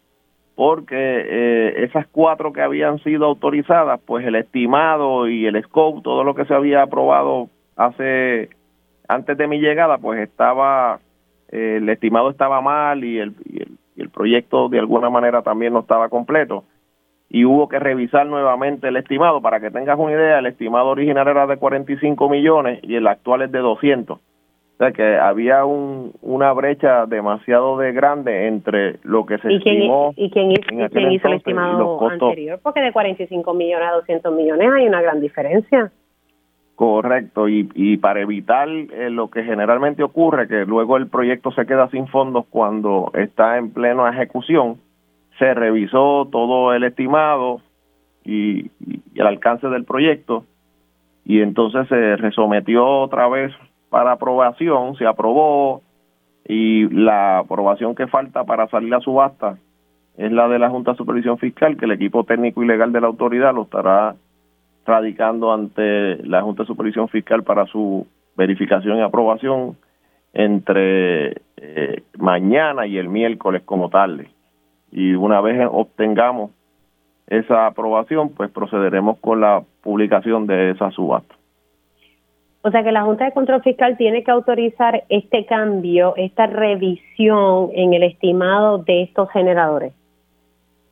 porque 0.56 0.96
eh, 0.96 1.84
esas 1.84 2.06
cuatro 2.08 2.52
que 2.52 2.62
habían 2.62 2.98
sido 3.00 3.26
autorizadas, 3.26 4.00
pues 4.04 4.26
el 4.26 4.34
estimado 4.34 5.28
y 5.28 5.46
el 5.46 5.62
scope, 5.62 6.02
todo 6.02 6.24
lo 6.24 6.34
que 6.34 6.46
se 6.46 6.54
había 6.54 6.82
aprobado 6.82 7.48
hace 7.76 8.50
antes 9.08 9.36
de 9.36 9.46
mi 9.46 9.60
llegada, 9.60 9.98
pues 9.98 10.20
estaba, 10.20 11.00
eh, 11.50 11.78
el 11.78 11.88
estimado 11.88 12.30
estaba 12.30 12.60
mal 12.60 13.04
y 13.04 13.18
el, 13.18 13.34
y 13.44 13.62
el 13.62 13.79
el 14.00 14.10
proyecto 14.10 14.68
de 14.68 14.78
alguna 14.78 15.10
manera 15.10 15.42
también 15.42 15.72
no 15.72 15.80
estaba 15.80 16.08
completo 16.08 16.64
y 17.30 17.44
hubo 17.44 17.68
que 17.68 17.78
revisar 17.78 18.26
nuevamente 18.26 18.88
el 18.88 18.96
estimado. 18.96 19.40
Para 19.40 19.60
que 19.60 19.70
tengas 19.70 19.98
una 19.98 20.12
idea, 20.12 20.40
el 20.40 20.46
estimado 20.46 20.88
original 20.88 21.28
era 21.28 21.46
de 21.46 21.56
45 21.56 22.28
millones 22.28 22.80
y 22.82 22.96
el 22.96 23.06
actual 23.06 23.42
es 23.42 23.52
de 23.52 23.60
200. 23.60 24.18
O 24.18 24.82
sea 24.82 24.92
que 24.92 25.16
había 25.16 25.64
un, 25.64 26.12
una 26.22 26.52
brecha 26.52 27.06
demasiado 27.06 27.78
de 27.78 27.92
grande 27.92 28.48
entre 28.48 28.98
lo 29.04 29.26
que 29.26 29.38
se 29.38 29.52
¿Y 29.52 29.56
estimó. 29.56 30.12
¿Y 30.16 30.30
quién, 30.30 30.50
hizo 30.50 31.28
el 31.28 31.34
estimado 31.34 32.08
anterior? 32.08 32.58
Porque 32.62 32.80
de 32.80 32.90
45 32.90 33.54
millones 33.54 33.88
a 33.88 33.96
200 33.96 34.34
millones 34.34 34.72
hay 34.72 34.88
una 34.88 35.00
gran 35.02 35.20
diferencia. 35.20 35.92
Correcto, 36.80 37.46
y, 37.46 37.68
y 37.74 37.98
para 37.98 38.22
evitar 38.22 38.66
eh, 38.66 39.10
lo 39.10 39.28
que 39.28 39.44
generalmente 39.44 40.02
ocurre, 40.02 40.48
que 40.48 40.64
luego 40.64 40.96
el 40.96 41.08
proyecto 41.08 41.52
se 41.52 41.66
queda 41.66 41.90
sin 41.90 42.06
fondos 42.06 42.46
cuando 42.48 43.10
está 43.12 43.58
en 43.58 43.70
plena 43.70 44.08
ejecución, 44.08 44.78
se 45.38 45.52
revisó 45.52 46.26
todo 46.32 46.72
el 46.72 46.84
estimado 46.84 47.60
y, 48.24 48.70
el 49.14 49.26
alcance 49.26 49.68
del 49.68 49.84
proyecto 49.84 50.46
y 51.26 51.42
entonces 51.42 51.86
se 51.88 52.16
resometió 52.16 52.86
otra 52.86 53.28
vez 53.28 53.52
para 53.90 54.12
aprobación, 54.12 54.96
se 54.96 55.06
aprobó 55.06 55.82
y 56.48 56.88
la 56.88 57.40
aprobación 57.40 57.94
que 57.94 58.06
falta 58.06 58.44
para 58.44 58.68
salir 58.68 58.94
a 58.94 59.00
subasta 59.00 59.58
es 60.16 60.32
la 60.32 60.48
de 60.48 60.58
la 60.58 60.70
Junta 60.70 60.92
de 60.92 60.96
Supervisión 60.96 61.36
Fiscal, 61.36 61.76
que 61.76 61.84
el 61.84 61.92
equipo 61.92 62.24
técnico 62.24 62.62
y 62.62 62.66
legal 62.66 62.90
de 62.90 63.02
la 63.02 63.08
autoridad 63.08 63.54
lo 63.54 63.64
estará 63.64 64.14
radicando 64.84 65.52
ante 65.52 66.16
la 66.26 66.42
Junta 66.42 66.62
de 66.62 66.68
Supervisión 66.68 67.08
Fiscal 67.08 67.42
para 67.42 67.66
su 67.66 68.06
verificación 68.36 68.98
y 68.98 69.02
aprobación 69.02 69.76
entre 70.32 71.42
eh, 71.56 72.02
mañana 72.18 72.86
y 72.86 72.98
el 72.98 73.08
miércoles 73.08 73.62
como 73.64 73.90
tarde. 73.90 74.30
Y 74.92 75.14
una 75.14 75.40
vez 75.40 75.68
obtengamos 75.70 76.50
esa 77.26 77.66
aprobación, 77.66 78.30
pues 78.30 78.50
procederemos 78.50 79.18
con 79.18 79.40
la 79.40 79.62
publicación 79.82 80.46
de 80.46 80.70
esa 80.70 80.90
subasta. 80.90 81.34
O 82.62 82.70
sea 82.70 82.82
que 82.82 82.92
la 82.92 83.02
Junta 83.02 83.24
de 83.24 83.32
Control 83.32 83.62
Fiscal 83.62 83.96
tiene 83.96 84.22
que 84.22 84.30
autorizar 84.30 85.04
este 85.08 85.46
cambio, 85.46 86.14
esta 86.16 86.46
revisión 86.46 87.70
en 87.72 87.94
el 87.94 88.02
estimado 88.02 88.78
de 88.78 89.02
estos 89.02 89.30
generadores. 89.30 89.94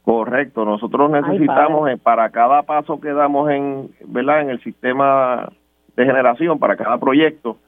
Correcto, 0.08 0.64
nosotros 0.64 1.10
necesitamos 1.10 1.90
eh, 1.90 1.98
para 1.98 2.30
cada 2.30 2.62
paso 2.62 2.98
que 2.98 3.12
damos 3.12 3.50
en, 3.50 3.90
¿verdad? 4.06 4.40
en 4.40 4.48
el 4.48 4.58
sistema 4.62 5.52
de 5.96 6.06
generación, 6.06 6.58
para 6.58 6.76
cada 6.76 6.96
proyecto, 6.96 7.58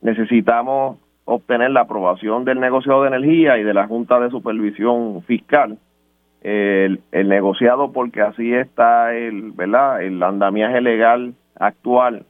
necesitamos 0.00 0.96
obtener 1.26 1.72
la 1.72 1.82
aprobación 1.82 2.46
del 2.46 2.60
negociado 2.60 3.02
de 3.02 3.08
energía 3.08 3.58
y 3.58 3.62
de 3.62 3.74
la 3.74 3.86
Junta 3.86 4.18
de 4.20 4.30
Supervisión 4.30 5.22
Fiscal. 5.24 5.76
El, 6.40 7.00
el 7.12 7.28
negociado 7.28 7.92
porque 7.92 8.22
así 8.22 8.54
está 8.54 9.14
el, 9.14 9.52
¿verdad? 9.52 10.02
el 10.02 10.22
andamiaje 10.22 10.80
legal 10.80 11.34
actual 11.60 12.24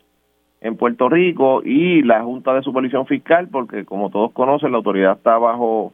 en 0.61 0.77
Puerto 0.77 1.09
Rico 1.09 1.63
y 1.65 2.03
la 2.03 2.25
Junta 2.25 2.53
de 2.53 2.63
Supervisión 2.63 3.07
Fiscal 3.07 3.47
porque 3.47 3.85
como 3.85 4.11
todos 4.11 4.33
conocen 4.33 4.73
la 4.73 4.79
autoridad 4.79 5.19
está 5.19 5.39
bajo 5.39 5.93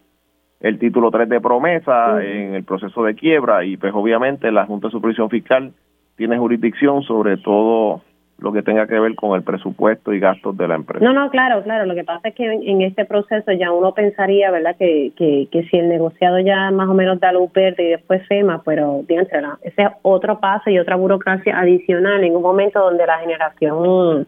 el 0.62 0.78
título 0.78 1.10
3 1.10 1.28
de 1.28 1.40
promesa 1.40 2.22
en 2.24 2.54
el 2.54 2.64
proceso 2.64 3.02
de 3.02 3.14
quiebra 3.14 3.64
y 3.64 3.76
pues 3.76 3.92
obviamente 3.94 4.50
la 4.52 4.64
Junta 4.64 4.88
de 4.88 4.92
Supervisión 4.92 5.28
Fiscal 5.28 5.72
tiene 6.16 6.38
jurisdicción 6.38 7.02
sobre 7.02 7.36
todo 7.36 8.02
lo 8.38 8.52
que 8.52 8.62
tenga 8.62 8.86
que 8.86 8.98
ver 8.98 9.14
con 9.14 9.36
el 9.36 9.42
presupuesto 9.42 10.12
y 10.12 10.18
gastos 10.18 10.56
de 10.56 10.66
la 10.66 10.74
empresa. 10.74 11.04
No, 11.04 11.12
no, 11.12 11.30
claro, 11.30 11.62
claro. 11.62 11.86
Lo 11.86 11.94
que 11.94 12.02
pasa 12.02 12.28
es 12.28 12.34
que 12.34 12.44
en, 12.44 12.82
este 12.82 13.04
proceso 13.04 13.52
ya 13.52 13.70
uno 13.70 13.94
pensaría, 13.94 14.50
¿verdad?, 14.50 14.74
que, 14.76 15.12
que, 15.16 15.48
que, 15.50 15.62
si 15.64 15.76
el 15.76 15.88
negociado 15.88 16.40
ya 16.40 16.70
más 16.72 16.88
o 16.88 16.94
menos 16.94 17.20
da 17.20 17.32
luz 17.32 17.52
verde 17.52 17.84
y 17.84 17.90
después 17.90 18.26
FEMA, 18.26 18.62
pero 18.64 19.04
fíjense, 19.06 19.36
ese 19.62 19.82
es 19.82 19.88
otro 20.02 20.40
paso 20.40 20.70
y 20.70 20.78
otra 20.78 20.96
burocracia 20.96 21.56
adicional 21.58 22.24
en 22.24 22.34
un 22.34 22.42
momento 22.42 22.80
donde 22.80 23.06
la 23.06 23.18
generación 23.18 24.26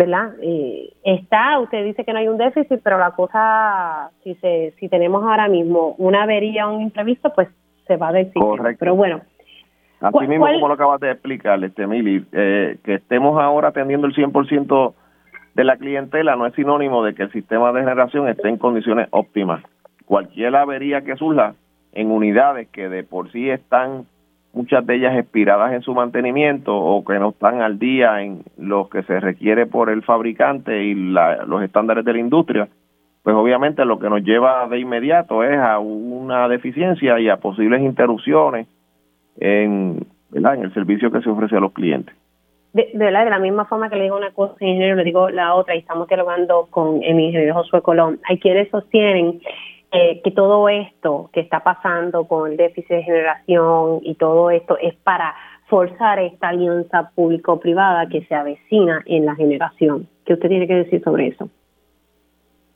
¿verdad? 0.00 0.32
Eh, 0.40 0.94
está, 1.04 1.60
usted 1.60 1.84
dice 1.84 2.06
que 2.06 2.12
no 2.14 2.20
hay 2.20 2.28
un 2.28 2.38
déficit, 2.38 2.80
pero 2.82 2.96
la 2.96 3.10
cosa, 3.10 4.10
si 4.24 4.34
se, 4.36 4.72
si 4.80 4.88
tenemos 4.88 5.22
ahora 5.22 5.46
mismo 5.46 5.94
una 5.98 6.22
avería 6.22 6.66
o 6.66 6.74
un 6.74 6.80
imprevisto, 6.80 7.30
pues 7.34 7.48
se 7.86 7.98
va 7.98 8.08
a 8.08 8.12
decir. 8.12 8.32
Correcto. 8.32 8.78
Pero 8.80 8.94
bueno. 8.94 9.20
Así 10.00 10.26
mismo 10.26 10.46
como 10.46 10.68
lo 10.68 10.72
acabas 10.72 11.00
de 11.00 11.10
explicar, 11.10 11.62
este, 11.62 11.86
Mili, 11.86 12.24
eh, 12.32 12.78
que 12.82 12.94
estemos 12.94 13.38
ahora 13.38 13.68
atendiendo 13.68 14.06
el 14.06 14.14
100% 14.14 14.94
de 15.52 15.64
la 15.64 15.76
clientela 15.76 16.34
no 16.34 16.46
es 16.46 16.54
sinónimo 16.54 17.04
de 17.04 17.14
que 17.14 17.24
el 17.24 17.32
sistema 17.32 17.70
de 17.70 17.80
generación 17.80 18.26
esté 18.26 18.48
en 18.48 18.56
condiciones 18.56 19.06
óptimas. 19.10 19.62
Cualquier 20.06 20.56
avería 20.56 21.02
que 21.02 21.16
surja 21.16 21.56
en 21.92 22.10
unidades 22.10 22.68
que 22.68 22.88
de 22.88 23.04
por 23.04 23.30
sí 23.32 23.50
están 23.50 24.06
muchas 24.52 24.84
de 24.86 24.96
ellas 24.96 25.16
expiradas 25.16 25.72
en 25.72 25.82
su 25.82 25.94
mantenimiento 25.94 26.76
o 26.76 27.04
que 27.04 27.18
no 27.18 27.30
están 27.30 27.62
al 27.62 27.78
día 27.78 28.22
en 28.22 28.42
lo 28.58 28.88
que 28.88 29.02
se 29.04 29.20
requiere 29.20 29.66
por 29.66 29.90
el 29.90 30.02
fabricante 30.02 30.84
y 30.84 30.94
los 30.94 31.62
estándares 31.62 32.04
de 32.04 32.12
la 32.12 32.18
industria, 32.18 32.68
pues 33.22 33.36
obviamente 33.36 33.84
lo 33.84 33.98
que 33.98 34.08
nos 34.08 34.22
lleva 34.22 34.66
de 34.68 34.78
inmediato 34.78 35.44
es 35.44 35.56
a 35.58 35.78
una 35.78 36.48
deficiencia 36.48 37.20
y 37.20 37.28
a 37.28 37.36
posibles 37.36 37.82
interrupciones 37.82 38.66
en, 39.38 40.06
¿verdad? 40.30 40.54
en 40.54 40.64
el 40.64 40.74
servicio 40.74 41.10
que 41.10 41.20
se 41.20 41.30
ofrece 41.30 41.56
a 41.56 41.60
los 41.60 41.72
clientes. 41.72 42.14
De, 42.72 42.88
verdad, 42.94 43.24
de 43.24 43.30
la 43.30 43.40
misma 43.40 43.64
forma 43.64 43.90
que 43.90 43.96
le 43.96 44.04
digo 44.04 44.16
una 44.16 44.30
cosa, 44.30 44.54
ingeniero, 44.60 44.94
le 44.94 45.04
digo 45.04 45.28
la 45.28 45.54
otra, 45.54 45.74
y 45.74 45.78
estamos 45.78 46.06
dialogando 46.06 46.68
con 46.70 47.02
el 47.02 47.18
ingeniero 47.18 47.54
Josué 47.54 47.82
Colón. 47.82 48.20
Hay 48.28 48.38
quienes 48.38 48.70
sostienen 48.70 49.40
eh, 49.92 50.20
que 50.22 50.30
todo 50.30 50.68
esto 50.68 51.30
que 51.32 51.40
está 51.40 51.64
pasando 51.64 52.28
con 52.28 52.52
el 52.52 52.56
déficit 52.56 52.90
de 52.90 53.02
generación 53.02 53.98
y 54.02 54.14
todo 54.14 54.52
esto 54.52 54.78
es 54.78 54.94
para 54.94 55.34
forzar 55.66 56.20
esta 56.20 56.50
alianza 56.50 57.10
público-privada 57.14 58.08
que 58.08 58.24
se 58.26 58.36
avecina 58.36 59.02
en 59.06 59.26
la 59.26 59.34
generación. 59.34 60.06
¿Qué 60.24 60.34
usted 60.34 60.48
tiene 60.48 60.68
que 60.68 60.76
decir 60.76 61.02
sobre 61.02 61.26
eso? 61.26 61.48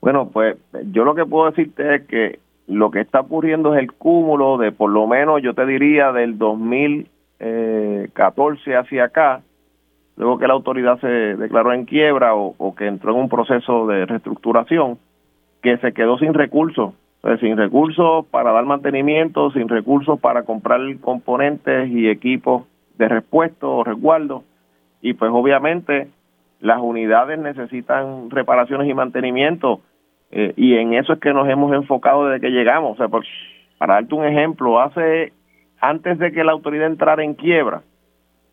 Bueno, 0.01 0.29
pues 0.33 0.57
yo 0.91 1.05
lo 1.05 1.15
que 1.15 1.25
puedo 1.25 1.51
decirte 1.51 1.95
es 1.95 2.03
que 2.07 2.41
lo 2.67 2.91
que 2.91 2.99
está 3.01 3.21
ocurriendo 3.21 3.75
es 3.75 3.81
el 3.81 3.93
cúmulo 3.93 4.59
de 4.59 4.73
por 4.73 4.91
lo 4.91 5.07
menos, 5.07 5.41
yo 5.41 5.55
te 5.55 5.67
diría, 5.67 6.11
del 6.11 6.37
2014 6.37 8.77
hacia 8.77 9.05
acá, 9.05 9.43
luego 10.17 10.39
que 10.39 10.49
la 10.49 10.55
autoridad 10.55 10.99
se 10.99 11.07
declaró 11.07 11.73
en 11.73 11.85
quiebra 11.85 12.35
o 12.35 12.75
que 12.75 12.89
entró 12.89 13.13
en 13.13 13.19
un 13.19 13.29
proceso 13.29 13.87
de 13.87 14.05
reestructuración, 14.05 14.99
que 15.63 15.77
se 15.79 15.93
quedó 15.93 16.19
sin 16.19 16.35
recursos 16.35 16.93
sin 17.41 17.57
recursos 17.57 18.27
para 18.27 18.53
dar 18.53 18.65
mantenimiento, 18.67 19.51
sin 19.53 19.69
recursos 19.69 20.21
para 20.21 20.43
comprar 20.43 20.81
componentes 21.01 21.89
y 21.91 22.09
equipos 22.09 22.65
de 22.99 23.09
repuesto 23.09 23.77
o 23.77 23.85
resguardo. 23.85 24.45
Y 25.01 25.15
pues 25.15 25.31
obviamente 25.33 26.09
las 26.61 26.81
unidades 26.81 27.39
necesitan 27.39 28.31
reparaciones 28.31 28.89
y 28.89 28.95
mantenimiento 28.95 29.81
eh, 30.31 30.53
y 30.57 30.75
en 30.75 30.95
eso 30.95 31.15
es 31.15 31.21
que 31.21 31.33
nos 31.33 31.49
hemos 31.49 31.73
enfocado 31.73 32.27
desde 32.27 32.41
que 32.41 32.53
llegamos. 32.53 32.93
O 32.93 32.97
sea, 32.97 33.09
para 33.79 33.95
darte 33.95 34.15
un 34.15 34.25
ejemplo, 34.25 34.81
hace 34.81 35.33
antes 35.81 36.19
de 36.19 36.33
que 36.33 36.45
la 36.45 36.53
autoridad 36.53 36.87
entrara 36.87 37.25
en 37.25 37.35
quiebra, 37.35 37.83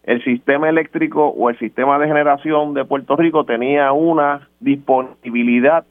el 0.03 0.23
sistema 0.23 0.69
eléctrico 0.69 1.27
o 1.27 1.49
el 1.49 1.57
sistema 1.59 1.99
de 1.99 2.07
generación 2.07 2.73
de 2.73 2.85
Puerto 2.85 3.15
Rico 3.15 3.45
tenía 3.45 3.91
una 3.91 4.47
disponibilidad 4.59 5.85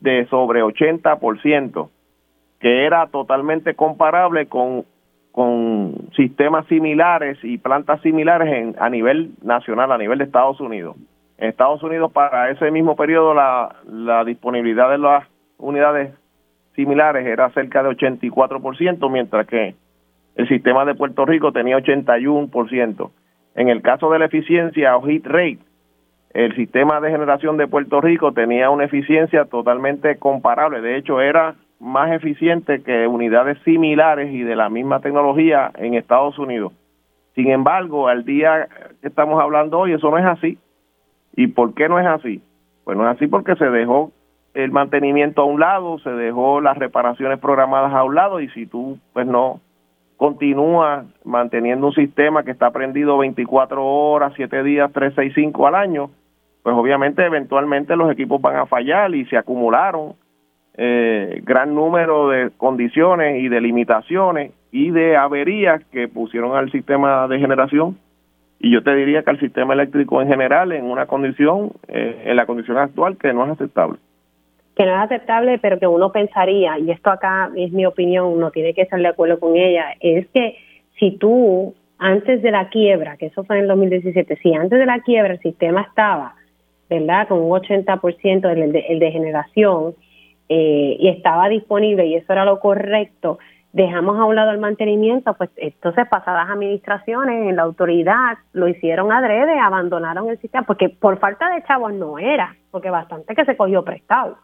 de 0.00 0.26
sobre 0.26 0.62
80% 0.62 1.88
que 2.60 2.84
era 2.84 3.06
totalmente 3.06 3.74
comparable 3.74 4.46
con, 4.46 4.84
con 5.32 6.10
sistemas 6.14 6.66
similares 6.66 7.38
y 7.42 7.58
plantas 7.58 8.00
similares 8.02 8.52
en, 8.52 8.76
a 8.78 8.90
nivel 8.90 9.32
nacional, 9.42 9.90
a 9.90 9.98
nivel 9.98 10.18
de 10.18 10.24
Estados 10.24 10.60
Unidos. 10.60 10.96
En 11.38 11.48
Estados 11.48 11.82
Unidos 11.82 12.12
para 12.12 12.50
ese 12.50 12.70
mismo 12.70 12.96
periodo 12.96 13.32
la, 13.32 13.76
la 13.86 14.24
disponibilidad 14.24 14.90
de 14.90 14.98
las 14.98 15.26
unidades 15.56 16.12
similares 16.76 17.26
era 17.26 17.50
cerca 17.50 17.82
de 17.82 17.90
84%, 17.90 19.10
mientras 19.10 19.46
que 19.46 19.74
el 20.36 20.48
sistema 20.48 20.84
de 20.84 20.94
Puerto 20.94 21.24
Rico 21.24 21.52
tenía 21.52 21.78
81%. 21.78 23.10
En 23.54 23.68
el 23.68 23.82
caso 23.82 24.10
de 24.10 24.18
la 24.18 24.26
eficiencia 24.26 24.96
o 24.96 25.02
heat 25.02 25.26
rate, 25.26 25.58
el 26.32 26.54
sistema 26.54 27.00
de 27.00 27.10
generación 27.10 27.56
de 27.56 27.66
Puerto 27.66 28.00
Rico 28.00 28.32
tenía 28.32 28.70
una 28.70 28.84
eficiencia 28.84 29.46
totalmente 29.46 30.16
comparable. 30.18 30.80
De 30.80 30.96
hecho, 30.96 31.20
era 31.20 31.56
más 31.80 32.12
eficiente 32.12 32.82
que 32.82 33.06
unidades 33.06 33.58
similares 33.64 34.32
y 34.32 34.42
de 34.42 34.54
la 34.54 34.68
misma 34.68 35.00
tecnología 35.00 35.72
en 35.76 35.94
Estados 35.94 36.38
Unidos. 36.38 36.72
Sin 37.34 37.50
embargo, 37.50 38.08
al 38.08 38.24
día 38.24 38.68
que 39.00 39.08
estamos 39.08 39.40
hablando 39.40 39.78
hoy, 39.78 39.92
eso 39.92 40.10
no 40.10 40.18
es 40.18 40.26
así. 40.26 40.58
¿Y 41.34 41.46
por 41.48 41.74
qué 41.74 41.88
no 41.88 41.98
es 41.98 42.06
así? 42.06 42.42
Pues 42.84 42.98
no 42.98 43.08
es 43.08 43.16
así 43.16 43.26
porque 43.26 43.56
se 43.56 43.70
dejó 43.70 44.12
el 44.52 44.72
mantenimiento 44.72 45.42
a 45.42 45.46
un 45.46 45.60
lado, 45.60 45.98
se 46.00 46.10
dejó 46.10 46.60
las 46.60 46.76
reparaciones 46.76 47.38
programadas 47.38 47.94
a 47.94 48.04
un 48.04 48.14
lado 48.14 48.40
y 48.40 48.48
si 48.50 48.66
tú 48.66 48.98
pues 49.12 49.26
no 49.26 49.60
continúas 50.16 51.06
manteniendo 51.24 51.86
un 51.86 51.94
sistema 51.94 52.42
que 52.42 52.50
está 52.50 52.70
prendido 52.72 53.16
24 53.16 53.82
horas, 53.82 54.32
7 54.36 54.62
días, 54.64 54.92
365 54.92 55.66
al 55.66 55.74
año, 55.76 56.10
pues 56.62 56.76
obviamente 56.76 57.24
eventualmente 57.24 57.96
los 57.96 58.10
equipos 58.10 58.40
van 58.40 58.56
a 58.56 58.66
fallar 58.66 59.14
y 59.14 59.24
se 59.26 59.38
acumularon 59.38 60.14
eh, 60.76 61.40
gran 61.44 61.74
número 61.74 62.28
de 62.28 62.50
condiciones 62.56 63.42
y 63.42 63.48
de 63.48 63.60
limitaciones 63.60 64.52
y 64.72 64.90
de 64.90 65.16
averías 65.16 65.84
que 65.86 66.08
pusieron 66.08 66.56
al 66.56 66.70
sistema 66.70 67.26
de 67.28 67.38
generación 67.38 67.96
y 68.60 68.70
yo 68.70 68.82
te 68.82 68.94
diría 68.94 69.22
que 69.22 69.30
al 69.30 69.40
sistema 69.40 69.72
eléctrico 69.72 70.20
en 70.20 70.28
general 70.28 70.70
en 70.72 70.84
una 70.84 71.06
condición, 71.06 71.72
eh, 71.88 72.24
en 72.26 72.36
la 72.36 72.44
condición 72.44 72.76
actual 72.76 73.16
que 73.16 73.32
no 73.32 73.46
es 73.46 73.52
aceptable. 73.52 73.98
Que 74.76 74.84
no 74.84 74.92
es 74.92 74.98
aceptable, 74.98 75.58
pero 75.58 75.78
que 75.78 75.86
uno 75.86 76.12
pensaría, 76.12 76.78
y 76.78 76.90
esto 76.90 77.10
acá 77.10 77.50
es 77.56 77.72
mi 77.72 77.86
opinión, 77.86 78.26
uno 78.26 78.50
tiene 78.50 78.74
que 78.74 78.82
estar 78.82 79.00
de 79.00 79.08
acuerdo 79.08 79.40
con 79.40 79.56
ella, 79.56 79.94
es 80.00 80.28
que 80.28 80.56
si 80.98 81.12
tú 81.12 81.74
antes 81.98 82.42
de 82.42 82.50
la 82.50 82.68
quiebra, 82.68 83.16
que 83.16 83.26
eso 83.26 83.44
fue 83.44 83.56
en 83.56 83.62
el 83.62 83.68
2017, 83.68 84.36
si 84.42 84.54
antes 84.54 84.78
de 84.78 84.86
la 84.86 85.00
quiebra 85.00 85.32
el 85.32 85.40
sistema 85.40 85.82
estaba, 85.82 86.34
¿verdad?, 86.88 87.28
con 87.28 87.38
un 87.38 87.50
80% 87.50 88.50
el 88.50 88.72
de, 88.72 88.80
el 88.88 88.98
de 88.98 89.10
generación, 89.10 89.94
eh, 90.52 90.96
y 90.98 91.08
estaba 91.08 91.48
disponible 91.48 92.06
y 92.06 92.16
eso 92.16 92.32
era 92.32 92.44
lo 92.44 92.58
correcto, 92.58 93.38
dejamos 93.72 94.18
a 94.18 94.24
un 94.24 94.34
lado 94.34 94.50
el 94.50 94.58
mantenimiento, 94.58 95.32
pues 95.34 95.48
entonces 95.54 96.08
pasadas 96.08 96.50
administraciones 96.50 97.48
en 97.48 97.54
la 97.54 97.62
autoridad 97.62 98.36
lo 98.52 98.66
hicieron 98.66 99.12
adrede, 99.12 99.60
abandonaron 99.60 100.28
el 100.28 100.40
sistema, 100.40 100.66
porque 100.66 100.88
por 100.88 101.20
falta 101.20 101.48
de 101.50 101.62
chavos 101.62 101.92
no 101.92 102.18
era, 102.18 102.56
porque 102.72 102.90
bastante 102.90 103.36
que 103.36 103.44
se 103.44 103.56
cogió 103.56 103.84
prestado. 103.84 104.38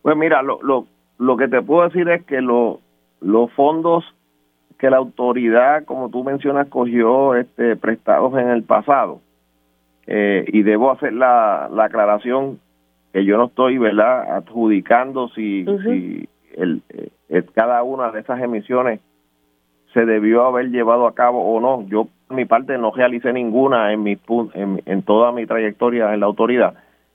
Pues 0.00 0.16
mira, 0.16 0.40
lo, 0.40 0.58
lo, 0.62 0.86
lo 1.18 1.36
que 1.36 1.46
te 1.46 1.60
puedo 1.60 1.84
decir 1.84 2.08
es 2.08 2.24
que 2.24 2.40
lo, 2.40 2.80
los 3.20 3.52
fondos 3.52 4.04
que 4.78 4.88
la 4.88 4.96
autoridad, 4.96 5.84
como 5.84 6.08
tú 6.08 6.24
mencionas, 6.24 6.68
cogió 6.68 7.34
este, 7.34 7.76
prestados 7.76 8.32
en 8.38 8.48
el 8.48 8.62
pasado, 8.62 9.20
eh, 10.06 10.46
y 10.48 10.62
debo 10.62 10.90
hacer 10.90 11.12
la, 11.12 11.68
la 11.70 11.84
aclaración 11.84 12.58
que 13.14 13.24
yo 13.24 13.38
no 13.38 13.44
estoy, 13.44 13.78
¿verdad?, 13.78 14.38
adjudicando 14.38 15.28
si, 15.28 15.64
si 15.84 16.28
el, 16.56 16.82
eh, 17.28 17.44
cada 17.54 17.80
una 17.84 18.10
de 18.10 18.18
esas 18.18 18.42
emisiones 18.42 18.98
se 19.92 20.04
debió 20.04 20.44
haber 20.44 20.70
llevado 20.70 21.06
a 21.06 21.14
cabo 21.14 21.54
o 21.54 21.60
no. 21.60 21.86
Yo, 21.86 22.08
por 22.26 22.36
mi 22.36 22.44
parte, 22.44 22.76
no 22.76 22.90
realicé 22.90 23.32
ninguna 23.32 23.92
en, 23.92 24.02
mi, 24.02 24.18
en, 24.54 24.82
en 24.84 25.02
toda 25.02 25.30
mi 25.30 25.46
trayectoria 25.46 26.12
en 26.12 26.18
la 26.18 26.26
autoridad, 26.26 26.74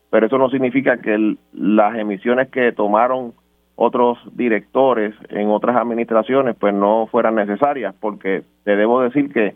pero 0.10 0.28
eso 0.28 0.38
no 0.38 0.50
significa 0.50 1.02
que 1.02 1.36
las 1.52 1.98
emisiones 1.98 2.48
que 2.48 2.72
tomaron 2.72 3.34
otros 3.76 4.20
directores 4.38 5.14
en 5.28 5.50
otras 5.50 5.76
administraciones 5.76 6.56
pues 6.58 6.74
no 6.74 7.08
fueran 7.08 7.36
necesarias, 7.36 7.94
porque 8.00 8.44
te 8.64 8.78
debo 8.78 9.02
decir 9.02 9.34
que 9.34 9.56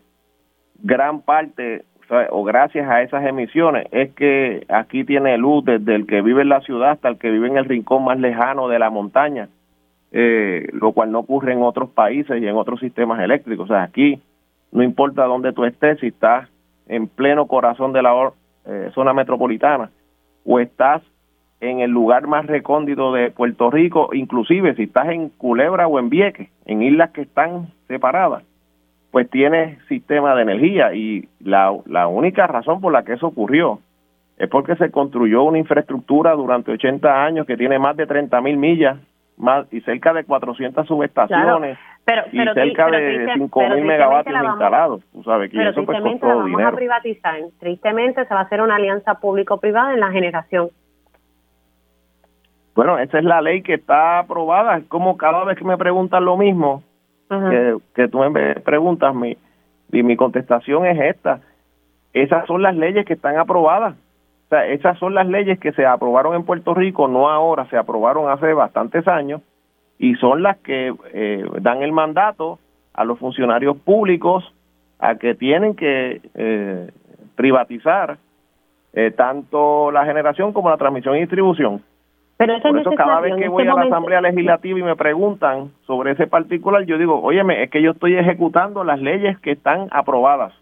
gran 0.81 1.21
parte 1.21 1.85
o 2.31 2.43
gracias 2.43 2.89
a 2.89 3.01
esas 3.01 3.25
emisiones 3.25 3.87
es 3.91 4.13
que 4.13 4.65
aquí 4.69 5.03
tiene 5.03 5.37
luz 5.37 5.65
desde 5.65 5.95
el 5.95 6.05
que 6.05 6.21
vive 6.21 6.41
en 6.43 6.49
la 6.49 6.61
ciudad 6.61 6.91
hasta 6.91 7.09
el 7.09 7.17
que 7.17 7.31
vive 7.31 7.47
en 7.47 7.57
el 7.57 7.65
rincón 7.65 8.03
más 8.03 8.19
lejano 8.19 8.67
de 8.67 8.79
la 8.79 8.89
montaña 8.89 9.49
eh, 10.15 10.67
lo 10.73 10.91
cual 10.91 11.11
no 11.11 11.19
ocurre 11.19 11.53
en 11.53 11.63
otros 11.63 11.89
países 11.89 12.39
y 12.39 12.47
en 12.47 12.55
otros 12.55 12.79
sistemas 12.79 13.19
eléctricos. 13.19 13.65
O 13.65 13.73
sea, 13.73 13.81
aquí 13.81 14.21
no 14.71 14.83
importa 14.83 15.25
dónde 15.25 15.53
tú 15.53 15.65
estés, 15.65 15.99
si 15.99 16.07
estás 16.07 16.47
en 16.87 17.07
pleno 17.07 17.47
corazón 17.47 17.93
de 17.93 18.03
la 18.03 18.31
eh, 18.65 18.91
zona 18.93 19.13
metropolitana 19.13 19.89
o 20.45 20.59
estás 20.59 21.01
en 21.61 21.79
el 21.79 21.89
lugar 21.89 22.27
más 22.27 22.45
recóndito 22.45 23.11
de 23.11 23.31
Puerto 23.31 23.71
Rico, 23.71 24.09
inclusive 24.13 24.75
si 24.75 24.83
estás 24.83 25.09
en 25.09 25.29
Culebra 25.29 25.87
o 25.87 25.97
en 25.97 26.09
Vieques, 26.09 26.49
en 26.65 26.83
islas 26.83 27.09
que 27.11 27.21
están 27.21 27.69
separadas, 27.87 28.43
pues 29.13 29.29
tienes 29.29 29.77
sistema 29.85 30.33
de 30.33 30.41
energía 30.41 30.95
y 30.95 31.29
la, 31.39 31.71
la 31.85 32.07
única 32.07 32.47
razón 32.47 32.81
por 32.81 32.91
la 32.91 33.03
que 33.03 33.13
eso 33.13 33.27
ocurrió 33.27 33.79
es 34.37 34.49
porque 34.49 34.75
se 34.75 34.89
construyó 34.89 35.43
una 35.43 35.59
infraestructura 35.59 36.31
durante 36.31 36.71
80 36.71 37.23
años 37.23 37.45
que 37.45 37.55
tiene 37.55 37.77
más 37.77 37.95
de 37.95 38.07
30 38.07 38.41
mil 38.41 38.57
millas 38.57 38.97
más 39.37 39.71
y 39.71 39.81
cerca 39.81 40.13
de 40.13 40.23
400 40.23 40.87
subestaciones 40.87 41.77
pero, 42.05 42.23
y 42.31 42.37
cerca 42.37 42.87
de 42.87 43.27
5.000 43.35 43.83
megavatios 43.83 44.35
instalados. 44.43 45.03
Tú 45.11 45.21
sabes 45.21 45.51
que 45.51 45.61
eso 45.61 45.85
pues 45.85 46.01
costó 46.01 46.27
vamos 46.27 46.45
dinero. 46.47 46.69
a 46.69 46.75
privatizar. 46.75 47.39
Tristemente 47.59 48.25
se 48.25 48.33
va 48.33 48.39
a 48.39 48.43
hacer 48.43 48.61
una 48.61 48.77
alianza 48.77 49.19
público-privada 49.19 49.93
en 49.93 49.99
la 49.99 50.09
generación. 50.09 50.69
Bueno, 52.73 52.97
esa 52.97 53.19
es 53.19 53.23
la 53.23 53.41
ley 53.41 53.61
que 53.61 53.75
está 53.75 54.17
aprobada. 54.17 54.77
Es 54.77 54.85
como 54.85 55.17
cada 55.17 55.43
vez 55.43 55.55
que 55.55 55.65
me 55.65 55.77
preguntan 55.77 56.25
lo 56.25 56.35
mismo, 56.35 56.81
que, 57.49 57.77
que 57.95 58.07
tú 58.07 58.19
me 58.19 58.55
preguntas, 58.55 59.13
mi, 59.15 59.37
y 59.91 60.03
mi 60.03 60.15
contestación 60.15 60.85
es 60.85 60.99
esta. 61.15 61.41
Esas 62.13 62.45
son 62.47 62.61
las 62.61 62.75
leyes 62.75 63.05
que 63.05 63.13
están 63.13 63.37
aprobadas 63.37 63.95
esas 64.61 64.97
son 64.99 65.13
las 65.13 65.27
leyes 65.27 65.59
que 65.59 65.71
se 65.71 65.85
aprobaron 65.85 66.35
en 66.35 66.43
Puerto 66.43 66.73
Rico, 66.73 67.07
no 67.07 67.29
ahora, 67.29 67.65
se 67.69 67.77
aprobaron 67.77 68.29
hace 68.29 68.53
bastantes 68.53 69.07
años 69.07 69.41
y 69.97 70.15
son 70.15 70.43
las 70.43 70.57
que 70.57 70.93
eh, 71.13 71.45
dan 71.61 71.81
el 71.81 71.91
mandato 71.91 72.59
a 72.93 73.03
los 73.03 73.17
funcionarios 73.19 73.77
públicos 73.77 74.53
a 74.99 75.15
que 75.15 75.35
tienen 75.35 75.75
que 75.75 76.21
eh, 76.35 76.91
privatizar 77.35 78.17
eh, 78.93 79.11
tanto 79.11 79.91
la 79.91 80.05
generación 80.05 80.53
como 80.53 80.69
la 80.69 80.77
transmisión 80.77 81.15
y 81.15 81.21
distribución. 81.21 81.81
Pero 82.37 82.59
Por 82.61 82.79
eso 82.79 82.91
cada 82.91 83.21
vez 83.21 83.35
que 83.35 83.47
voy 83.47 83.67
a 83.67 83.73
la 83.75 83.81
Asamblea 83.83 84.21
Legislativa 84.21 84.79
y 84.79 84.83
me 84.83 84.95
preguntan 84.95 85.71
sobre 85.85 86.11
ese 86.11 86.27
particular, 86.27 86.83
yo 86.83 86.97
digo, 86.97 87.21
óyeme, 87.21 87.63
es 87.63 87.69
que 87.69 87.81
yo 87.81 87.91
estoy 87.91 88.15
ejecutando 88.15 88.83
las 88.83 88.99
leyes 88.99 89.37
que 89.39 89.51
están 89.51 89.87
aprobadas 89.91 90.53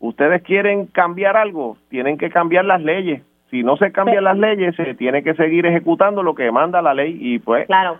ustedes 0.00 0.42
quieren 0.42 0.86
cambiar 0.86 1.36
algo, 1.36 1.76
tienen 1.88 2.18
que 2.18 2.30
cambiar 2.30 2.64
las 2.64 2.82
leyes. 2.82 3.22
Si 3.50 3.62
no 3.62 3.76
se 3.76 3.92
cambian 3.92 4.24
las 4.24 4.36
leyes, 4.36 4.74
se 4.74 4.94
tiene 4.94 5.22
que 5.22 5.34
seguir 5.34 5.66
ejecutando 5.66 6.22
lo 6.22 6.34
que 6.34 6.50
manda 6.50 6.82
la 6.82 6.94
ley 6.94 7.16
y 7.20 7.38
pues... 7.38 7.66
Claro, 7.66 7.98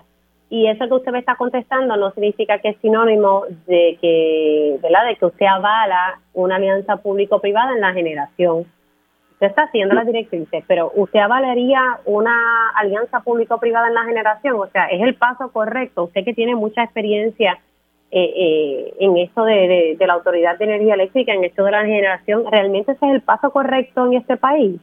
y 0.51 0.67
eso 0.67 0.87
que 0.89 0.95
usted 0.95 1.13
me 1.13 1.21
está 1.21 1.37
contestando 1.37 1.97
no 1.97 2.11
significa 2.11 2.59
que 2.59 2.71
es 2.71 2.77
sinónimo 2.79 3.45
de 3.67 3.97
que, 4.01 4.77
¿verdad? 4.83 5.07
De 5.07 5.17
que 5.17 5.27
usted 5.27 5.47
avala 5.47 6.21
una 6.35 6.57
alianza 6.57 6.97
público-privada 6.97 7.73
en 7.75 7.81
la 7.81 7.93
generación. 7.93 8.65
Usted 9.37 9.49
está 9.49 9.65
haciendo 9.65 9.95
las 9.95 10.07
directrices, 10.07 10.65
pero 10.67 10.91
¿usted 10.95 11.21
avalaría 11.21 11.99
una 12.07 12.71
alianza 12.71 13.21
público-privada 13.21 13.89
en 13.89 13.95
la 13.95 14.05
generación? 14.05 14.57
O 14.57 14.67
sea, 14.69 14.87
es 14.87 15.03
el 15.03 15.15
paso 15.15 15.53
correcto. 15.53 16.05
Usted 16.05 16.25
que 16.25 16.33
tiene 16.33 16.57
mucha 16.57 16.83
experiencia 16.83 17.59
eh, 18.11 18.33
eh, 18.35 18.95
en 18.99 19.19
esto 19.19 19.45
de, 19.45 19.95
la 20.01 20.15
Autoridad 20.15 20.57
de 20.57 20.65
Energía 20.65 20.95
Eléctrica, 20.95 21.35
en 21.35 21.45
esto 21.45 21.65
de 21.65 21.71
la 21.71 21.85
generación, 21.85 22.45
¿realmente 22.51 22.93
ese 22.93 23.05
es 23.05 23.13
el 23.13 23.21
paso 23.21 23.51
correcto 23.51 24.07
en 24.07 24.15
este 24.15 24.39
país? 24.39 24.81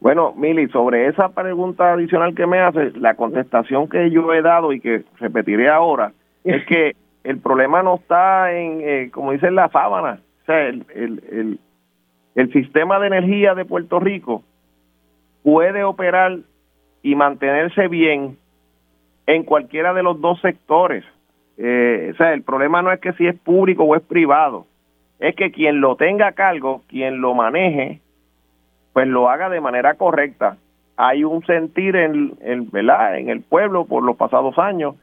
Bueno, 0.00 0.32
Mili, 0.36 0.66
sobre 0.70 1.06
esa 1.06 1.28
pregunta 1.28 1.92
adicional 1.92 2.34
que 2.34 2.48
me 2.48 2.58
hace, 2.58 2.90
la 2.98 3.14
contestación 3.14 3.88
que 3.88 4.10
yo 4.10 4.34
he 4.34 4.42
dado 4.42 4.72
y 4.72 4.80
que 4.80 5.04
repetiré 5.20 5.68
ahora 5.68 6.10
es 6.42 6.66
que 6.66 6.96
el 7.22 7.38
problema 7.38 7.80
no 7.84 7.94
está 7.94 8.50
en, 8.52 8.80
eh, 8.80 9.10
como 9.12 9.30
dice 9.30 9.52
la 9.52 9.68
sábana, 9.68 10.18
o 10.42 10.46
sea, 10.46 10.66
el, 10.66 10.84
el, 10.96 11.22
el 11.30 11.58
sistema 12.52 12.98
de 12.98 13.08
energía 13.08 13.54
de 13.54 13.64
Puerto 13.64 14.00
Rico 14.00 14.42
puede 15.42 15.84
operar 15.84 16.38
y 17.02 17.14
mantenerse 17.14 17.88
bien 17.88 18.38
en 19.26 19.44
cualquiera 19.44 19.92
de 19.92 20.02
los 20.02 20.20
dos 20.20 20.40
sectores. 20.40 21.04
Eh, 21.58 22.10
o 22.12 22.16
sea, 22.16 22.32
el 22.32 22.42
problema 22.42 22.82
no 22.82 22.92
es 22.92 23.00
que 23.00 23.12
si 23.14 23.26
es 23.26 23.38
público 23.38 23.84
o 23.84 23.96
es 23.96 24.02
privado, 24.02 24.66
es 25.18 25.36
que 25.36 25.50
quien 25.50 25.80
lo 25.80 25.96
tenga 25.96 26.28
a 26.28 26.32
cargo, 26.32 26.82
quien 26.88 27.20
lo 27.20 27.34
maneje, 27.34 28.00
pues 28.92 29.06
lo 29.06 29.28
haga 29.28 29.48
de 29.48 29.60
manera 29.60 29.94
correcta. 29.94 30.56
Hay 30.96 31.24
un 31.24 31.44
sentir 31.44 31.96
en, 31.96 32.34
en, 32.40 32.70
¿verdad? 32.70 33.18
en 33.18 33.28
el 33.28 33.40
pueblo 33.40 33.84
por 33.84 34.02
los 34.02 34.16
pasados 34.16 34.58
años 34.58 34.94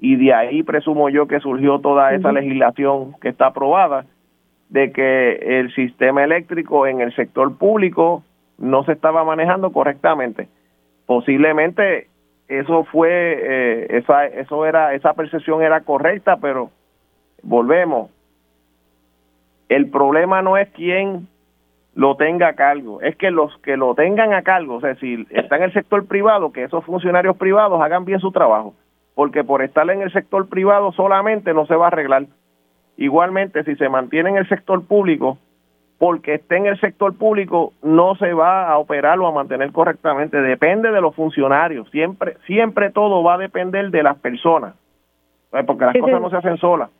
y 0.00 0.16
de 0.16 0.32
ahí 0.32 0.62
presumo 0.62 1.08
yo 1.08 1.26
que 1.26 1.40
surgió 1.40 1.80
toda 1.80 2.14
esa 2.14 2.32
legislación 2.32 3.14
que 3.20 3.28
está 3.28 3.46
aprobada 3.46 4.04
de 4.68 4.92
que 4.92 5.58
el 5.60 5.74
sistema 5.74 6.24
eléctrico 6.24 6.86
en 6.86 7.00
el 7.00 7.14
sector 7.14 7.56
público 7.56 8.22
no 8.58 8.84
se 8.84 8.92
estaba 8.92 9.24
manejando 9.24 9.72
correctamente. 9.72 10.48
Posiblemente 11.06 12.08
eso 12.48 12.84
fue 12.84 13.10
eh, 13.10 13.86
esa 13.98 14.26
eso 14.26 14.64
era 14.64 14.94
esa 14.94 15.12
percepción 15.12 15.62
era 15.62 15.82
correcta 15.82 16.38
pero 16.38 16.70
volvemos 17.42 18.10
el 19.68 19.90
problema 19.90 20.40
no 20.40 20.56
es 20.56 20.68
quién 20.70 21.28
lo 21.94 22.16
tenga 22.16 22.48
a 22.48 22.52
cargo 22.54 23.02
es 23.02 23.16
que 23.16 23.30
los 23.30 23.54
que 23.58 23.76
lo 23.76 23.94
tengan 23.94 24.32
a 24.32 24.42
cargo 24.42 24.76
o 24.76 24.80
sea 24.80 24.94
si 24.94 25.26
está 25.30 25.56
en 25.56 25.64
el 25.64 25.72
sector 25.74 26.06
privado 26.06 26.52
que 26.52 26.64
esos 26.64 26.84
funcionarios 26.86 27.36
privados 27.36 27.82
hagan 27.82 28.06
bien 28.06 28.20
su 28.20 28.32
trabajo 28.32 28.74
porque 29.14 29.44
por 29.44 29.62
estar 29.62 29.88
en 29.90 30.00
el 30.00 30.12
sector 30.12 30.48
privado 30.48 30.92
solamente 30.92 31.52
no 31.52 31.66
se 31.66 31.76
va 31.76 31.84
a 31.84 31.88
arreglar 31.88 32.26
igualmente 32.98 33.64
si 33.64 33.76
se 33.76 33.88
mantiene 33.88 34.30
en 34.30 34.36
el 34.36 34.48
sector 34.48 34.84
público 34.84 35.38
porque 35.98 36.34
esté 36.34 36.56
en 36.56 36.66
el 36.66 36.78
sector 36.80 37.16
público 37.16 37.72
no 37.82 38.14
se 38.16 38.32
va 38.32 38.68
a 38.68 38.78
operar 38.78 39.18
o 39.18 39.26
a 39.26 39.32
mantener 39.32 39.72
correctamente, 39.72 40.40
depende 40.40 40.92
de 40.92 41.00
los 41.00 41.14
funcionarios, 41.14 41.88
siempre 41.90 42.36
siempre 42.46 42.90
todo 42.90 43.22
va 43.22 43.34
a 43.34 43.38
depender 43.38 43.90
de 43.90 44.02
las 44.02 44.16
personas, 44.18 44.74
porque 45.66 45.86
las 45.86 45.96
cosas 45.96 46.20
no 46.20 46.30
se 46.30 46.36
hacen 46.36 46.56
solas. 46.58 46.90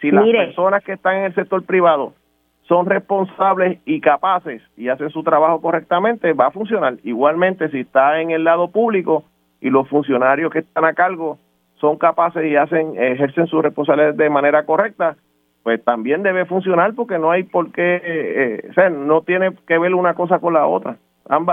Si 0.00 0.10
las 0.10 0.24
personas 0.24 0.82
que 0.82 0.92
están 0.92 1.18
en 1.18 1.24
el 1.24 1.34
sector 1.34 1.64
privado 1.64 2.14
son 2.62 2.86
responsables 2.86 3.80
y 3.84 4.00
capaces 4.00 4.62
y 4.76 4.88
hacen 4.88 5.10
su 5.10 5.22
trabajo 5.22 5.60
correctamente, 5.60 6.32
va 6.32 6.46
a 6.46 6.50
funcionar. 6.52 6.94
Igualmente, 7.02 7.68
si 7.70 7.80
está 7.80 8.20
en 8.20 8.30
el 8.30 8.44
lado 8.44 8.68
público 8.68 9.24
y 9.60 9.70
los 9.70 9.88
funcionarios 9.88 10.52
que 10.52 10.60
están 10.60 10.84
a 10.84 10.94
cargo 10.94 11.38
son 11.74 11.98
capaces 11.98 12.44
y 12.44 12.56
hacen 12.56 12.94
ejercen 12.96 13.46
sus 13.46 13.62
responsabilidades 13.62 14.16
de 14.16 14.30
manera 14.30 14.64
correcta, 14.64 15.16
pues 15.62 15.84
también 15.84 16.22
debe 16.22 16.46
funcionar 16.46 16.94
porque 16.94 17.18
no 17.18 17.30
hay 17.30 17.42
por 17.42 17.72
qué, 17.72 17.96
eh, 17.96 18.02
eh, 18.04 18.66
o 18.70 18.72
sea, 18.72 18.90
no 18.90 19.22
tiene 19.22 19.52
que 19.66 19.78
ver 19.78 19.94
una 19.94 20.14
cosa 20.14 20.38
con 20.38 20.54
la 20.54 20.66
otra. 20.66 20.96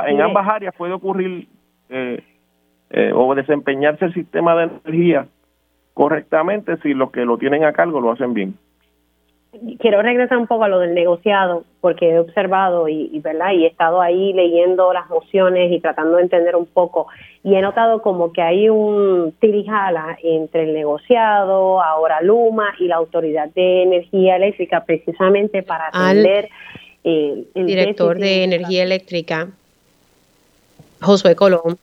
en 0.08 0.22
ambas 0.22 0.48
áreas 0.48 0.74
puede 0.76 0.93
ocurrir 0.93 1.48
eh, 1.89 2.24
o 3.13 3.36
desempeñarse 3.36 4.06
el 4.06 4.13
sistema 4.13 4.56
de 4.56 4.63
energía 4.63 5.28
correctamente 5.93 6.78
si 6.78 6.93
los 6.93 7.12
que 7.12 7.26
lo 7.26 7.38
tienen 7.38 7.65
a 7.65 7.74
cargo 7.74 8.00
lo 8.00 8.12
hacen 8.12 8.34
bien. 8.34 8.56
Quiero 9.79 10.01
regresar 10.01 10.38
un 10.38 10.45
poco 10.45 10.65
a 10.65 10.67
lo 10.67 10.79
del 10.79 10.93
negociado, 10.93 11.63
porque 11.81 12.10
he 12.10 12.19
observado 12.19 12.88
y, 12.89 13.17
verdad 13.19 13.53
y 13.53 13.63
he 13.63 13.67
estado 13.67 14.01
ahí 14.01 14.33
leyendo 14.33 14.91
las 14.93 15.10
mociones 15.10 15.71
y 15.71 15.79
tratando 15.79 16.17
de 16.17 16.23
entender 16.23 16.55
un 16.55 16.65
poco. 16.65 17.07
Y 17.43 17.55
he 17.55 17.62
notado 17.62 18.01
como 18.01 18.33
que 18.33 18.41
hay 18.41 18.69
un 18.69 19.33
tirijala 19.39 20.17
entre 20.21 20.63
el 20.63 20.73
negociado, 20.73 21.81
ahora 21.81 22.21
Luma 22.21 22.73
y 22.79 22.88
la 22.88 22.97
Autoridad 22.97 23.49
de 23.53 23.83
Energía 23.83 24.36
Eléctrica 24.36 24.83
precisamente 24.86 25.63
para 25.63 25.88
atender 25.88 26.49
el 27.03 27.47
director 27.53 28.17
de 28.17 28.43
Energía 28.43 28.83
Eléctrica, 28.83 29.47
Josué 31.01 31.36
Colón. 31.36 31.77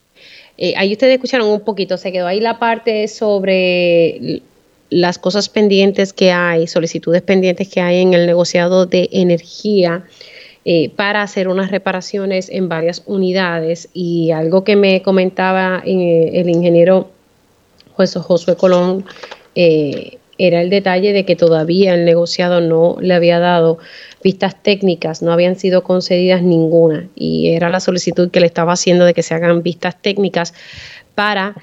Eh, 0.59 0.75
ahí 0.77 0.93
ustedes 0.93 1.15
escucharon 1.15 1.49
un 1.49 1.65
poquito, 1.65 1.97
se 1.97 2.13
quedó 2.13 2.27
ahí 2.27 2.41
la 2.41 2.59
parte 2.59 3.09
sobre 3.09 4.43
las 4.91 5.19
cosas 5.19 5.49
pendientes 5.49 6.13
que 6.13 6.33
hay, 6.33 6.67
solicitudes 6.67 7.23
pendientes 7.23 7.69
que 7.69 7.81
hay 7.81 8.01
en 8.01 8.15
el 8.15 8.27
negociado 8.27 8.87
de 8.87 9.09
energía 9.13 10.05
eh, 10.67 10.91
para 10.91 11.21
hacer 11.21 11.49
unas 11.49 11.71
reparaciones 11.71 12.49
en 12.49 12.69
varias 12.69 13.03
unidades. 13.07 13.89
Y 13.93 14.31
algo 14.31 14.65
que 14.65 14.77
me 14.77 15.03
comentaba 15.03 15.83
eh, 15.85 16.31
el 16.35 16.49
ingeniero 16.49 17.11
Josué 17.97 18.57
Colón 18.57 19.05
eh, 19.55 20.19
era 20.39 20.63
el 20.63 20.71
detalle 20.71 21.13
de 21.13 21.25
que 21.25 21.37
todavía 21.37 21.95
el 21.95 22.05
negociado 22.05 22.61
no 22.61 22.97
le 23.01 23.15
había 23.15 23.39
dado 23.39 23.79
vistas 24.23 24.61
técnicas, 24.63 25.23
no 25.23 25.33
habían 25.33 25.57
sido 25.57 25.85
concedidas 25.85 26.43
ninguna. 26.43 27.09
Y 27.15 27.51
era 27.51 27.69
la 27.69 27.81
solicitud 27.81 28.31
que 28.31 28.41
le 28.41 28.47
estaba 28.47 28.73
haciendo 28.73 29.05
de 29.05 29.15
que 29.15 29.23
se 29.23 29.35
hagan 29.35 29.63
vistas 29.63 30.01
técnicas 30.01 30.55
para 31.15 31.55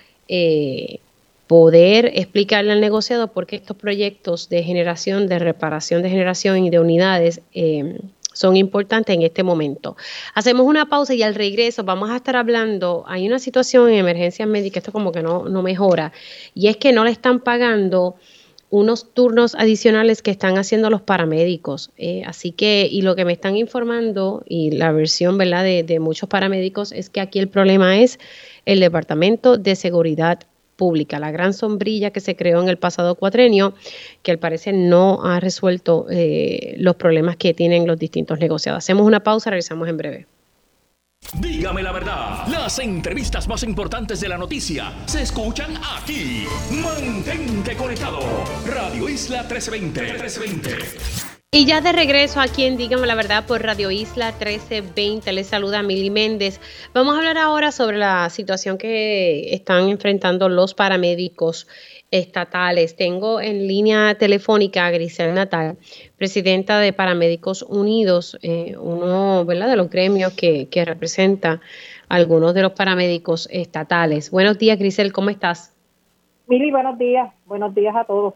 poder 1.52 2.14
explicarle 2.16 2.72
al 2.72 2.80
negociado 2.80 3.28
por 3.28 3.46
qué 3.46 3.58
estos 3.58 3.76
proyectos 3.76 4.48
de 4.48 4.64
generación, 4.64 5.28
de 5.28 5.38
reparación 5.38 6.02
de 6.02 6.10
generación 6.10 6.64
y 6.64 6.70
de 6.70 6.80
unidades 6.80 7.42
eh, 7.54 8.00
son 8.32 8.56
importantes 8.56 9.14
en 9.14 9.22
este 9.22 9.44
momento. 9.44 9.98
Hacemos 10.34 10.66
una 10.66 10.86
pausa 10.88 11.14
y 11.14 11.24
al 11.24 11.36
regreso 11.36 11.84
vamos 11.84 12.10
a 12.10 12.16
estar 12.16 12.38
hablando, 12.38 13.04
hay 13.06 13.28
una 13.28 13.38
situación 13.38 13.90
en 13.90 13.96
emergencias 13.96 14.48
médicas, 14.48 14.78
esto 14.78 14.94
como 14.94 15.12
que 15.12 15.24
no, 15.24 15.50
no 15.50 15.62
mejora, 15.62 16.14
y 16.54 16.68
es 16.70 16.78
que 16.78 16.94
no 16.94 17.04
le 17.04 17.12
están 17.12 17.42
pagando 17.42 18.16
unos 18.70 19.14
turnos 19.14 19.54
adicionales 19.56 20.22
que 20.22 20.32
están 20.32 20.58
haciendo 20.58 20.90
los 20.90 21.02
paramédicos. 21.02 21.92
Eh, 21.98 22.24
así 22.26 22.54
que, 22.54 22.88
y 22.90 23.02
lo 23.02 23.18
que 23.18 23.26
me 23.26 23.34
están 23.34 23.58
informando, 23.58 24.42
y 24.48 24.72
la 24.72 24.94
versión 24.94 25.38
¿verdad? 25.38 25.66
De, 25.66 25.84
de 25.84 26.00
muchos 26.00 26.30
paramédicos, 26.30 26.94
es 26.94 27.10
que 27.10 27.20
aquí 27.20 27.40
el 27.40 27.50
problema 27.50 28.00
es 28.00 28.20
el 28.66 28.80
Departamento 28.80 29.58
de 29.58 29.76
Seguridad 29.76 30.40
pública, 30.82 31.20
la 31.20 31.30
gran 31.30 31.54
sombrilla 31.54 32.10
que 32.10 32.22
se 32.22 32.36
creó 32.36 32.60
en 32.60 32.68
el 32.68 32.78
pasado 32.78 33.14
cuatrenio, 33.14 33.76
que 34.24 34.32
al 34.32 34.40
parecer 34.40 34.74
no 34.74 35.24
ha 35.24 35.40
resuelto 35.40 36.08
eh, 36.10 36.74
los 36.80 36.96
problemas 36.96 37.36
que 37.36 37.54
tienen 37.54 37.86
los 37.86 38.00
distintos 38.00 38.40
negociados. 38.40 38.80
Hacemos 38.80 39.06
una 39.06 39.20
pausa, 39.20 39.52
regresamos 39.52 39.88
en 39.88 39.98
breve. 39.98 40.28
Dígame 41.40 41.84
la 41.84 41.92
verdad, 41.92 42.48
las 42.48 42.80
entrevistas 42.80 43.48
más 43.48 43.62
importantes 43.62 44.22
de 44.22 44.28
la 44.30 44.40
noticia 44.40 44.92
se 45.06 45.22
escuchan 45.22 45.78
aquí. 46.00 46.46
Mantente 46.72 47.76
conectado. 47.76 48.22
Radio 48.66 49.08
Isla 49.08 49.44
1320. 49.44 50.02
1320. 50.02 51.31
Y 51.54 51.66
ya 51.66 51.82
de 51.82 51.92
regreso 51.92 52.40
aquí 52.40 52.64
en 52.64 52.78
Dígame 52.78 53.06
la 53.06 53.14
Verdad 53.14 53.46
por 53.46 53.62
Radio 53.62 53.92
Isla 53.92 54.28
1320, 54.28 55.34
les 55.34 55.48
saluda 55.48 55.84
Mili 55.84 56.10
Méndez. 56.10 56.62
Vamos 56.94 57.14
a 57.14 57.18
hablar 57.18 57.38
ahora 57.38 57.74
sobre 57.74 57.98
la 57.98 58.30
situación 58.30 58.78
que 58.78 59.54
están 59.54 59.90
enfrentando 59.90 60.48
los 60.48 60.74
paramédicos 60.74 61.68
estatales. 62.10 62.96
Tengo 62.96 63.42
en 63.42 63.68
línea 63.68 64.16
telefónica 64.16 64.86
a 64.86 64.92
Grisel 64.92 65.34
Natal, 65.34 65.78
presidenta 66.16 66.80
de 66.80 66.94
Paramédicos 66.94 67.64
Unidos, 67.64 68.40
eh, 68.44 68.78
uno 68.80 69.44
¿verdad? 69.44 69.68
de 69.68 69.76
los 69.76 69.90
gremios 69.90 70.32
que, 70.32 70.70
representa 70.86 71.60
a 72.08 72.16
algunos 72.16 72.54
de 72.54 72.62
los 72.62 72.72
paramédicos 72.72 73.50
estatales. 73.52 74.32
Buenos 74.32 74.58
días, 74.58 74.80
Grisel, 74.80 75.12
¿cómo 75.12 75.30
estás? 75.30 75.76
Mili, 76.48 76.72
buenos 76.72 76.98
días. 76.98 77.30
Buenos 77.46 77.76
días 77.76 77.94
a 77.94 78.06
todos. 78.06 78.36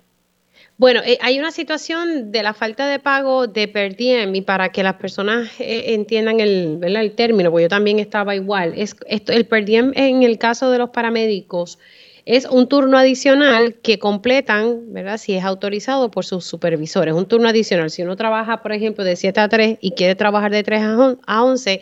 Bueno, 0.78 1.02
eh, 1.06 1.18
hay 1.22 1.40
una 1.40 1.52
situación 1.52 2.32
de 2.32 2.44
la 2.44 2.54
falta 2.54 2.86
de 2.88 3.00
pago 3.00 3.48
de 3.48 3.70
per 3.70 3.96
diem 3.96 4.36
y 4.36 4.42
para 4.42 4.70
que 4.70 4.84
las 4.84 4.96
personas 4.96 5.50
eh, 5.60 5.94
entiendan 5.94 6.42
el, 6.42 6.80
el 6.84 7.12
término, 7.16 7.50
porque 7.50 7.64
yo 7.64 7.70
también 7.70 8.00
estaba 8.00 8.36
igual, 8.36 8.74
es 8.76 8.96
esto, 9.08 9.32
el 9.32 9.46
per 9.46 9.64
diem 9.64 9.94
en 9.96 10.24
el 10.24 10.38
caso 10.38 10.72
de 10.72 10.78
los 10.78 10.90
paramédicos 10.90 11.80
es 12.26 12.46
un 12.46 12.68
turno 12.68 12.98
adicional 12.98 13.76
que 13.76 14.00
completan, 14.00 14.92
¿verdad? 14.94 15.18
Si 15.18 15.34
es 15.36 15.44
autorizado 15.46 16.10
por 16.12 16.26
sus 16.26 16.44
supervisores, 16.44 17.14
un 17.14 17.28
turno 17.28 17.48
adicional. 17.48 17.92
Si 17.92 18.02
uno 18.02 18.16
trabaja, 18.16 18.62
por 18.64 18.74
ejemplo, 18.74 19.04
de 19.04 19.16
7 19.16 19.40
a 19.40 19.48
3 19.48 19.78
y 19.80 19.92
quiere 19.92 20.16
trabajar 20.16 20.52
de 20.52 20.64
3 20.64 20.82
a 21.28 21.44
11, 21.44 21.82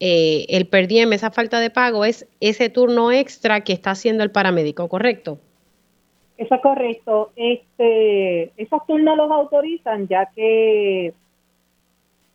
eh, 0.00 0.46
el 0.48 0.66
per 0.66 0.88
diem, 0.88 1.12
esa 1.12 1.30
falta 1.30 1.60
de 1.60 1.70
pago, 1.70 2.04
es 2.06 2.26
ese 2.40 2.70
turno 2.70 3.12
extra 3.12 3.62
que 3.64 3.74
está 3.74 3.90
haciendo 3.92 4.24
el 4.24 4.30
paramédico, 4.30 4.88
¿correcto? 4.88 5.38
Eso 6.36 6.54
es 6.54 6.60
correcto. 6.60 7.30
Este, 7.36 8.52
esos 8.56 8.86
turnos 8.86 9.16
los 9.16 9.30
autorizan 9.30 10.06
ya 10.06 10.26
que 10.26 11.14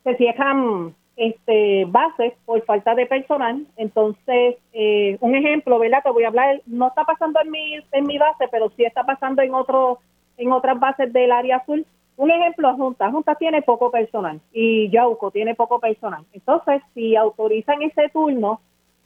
se 0.02 0.16
cierran 0.16 0.94
este, 1.16 1.84
bases 1.86 2.32
por 2.44 2.64
falta 2.64 2.94
de 2.94 3.06
personal. 3.06 3.64
Entonces, 3.76 4.56
eh, 4.72 5.16
un 5.20 5.34
ejemplo, 5.34 5.78
¿verdad? 5.78 6.02
Te 6.02 6.10
voy 6.10 6.24
a 6.24 6.28
hablar, 6.28 6.60
no 6.66 6.88
está 6.88 7.04
pasando 7.04 7.40
en 7.40 7.50
mi, 7.50 7.76
en 7.92 8.06
mi 8.06 8.18
base, 8.18 8.48
pero 8.50 8.70
sí 8.76 8.84
está 8.84 9.04
pasando 9.04 9.42
en, 9.42 9.54
otro, 9.54 10.00
en 10.36 10.50
otras 10.52 10.78
bases 10.80 11.12
del 11.12 11.30
área 11.30 11.58
azul. 11.58 11.86
Un 12.16 12.30
ejemplo, 12.30 12.74
Junta. 12.74 13.10
Junta 13.10 13.34
tiene 13.36 13.62
poco 13.62 13.90
personal 13.90 14.40
y 14.52 14.90
Yauco 14.90 15.30
tiene 15.30 15.54
poco 15.54 15.78
personal. 15.80 16.24
Entonces, 16.32 16.82
si 16.94 17.16
autorizan 17.16 17.82
ese 17.82 18.08
turno, 18.10 18.60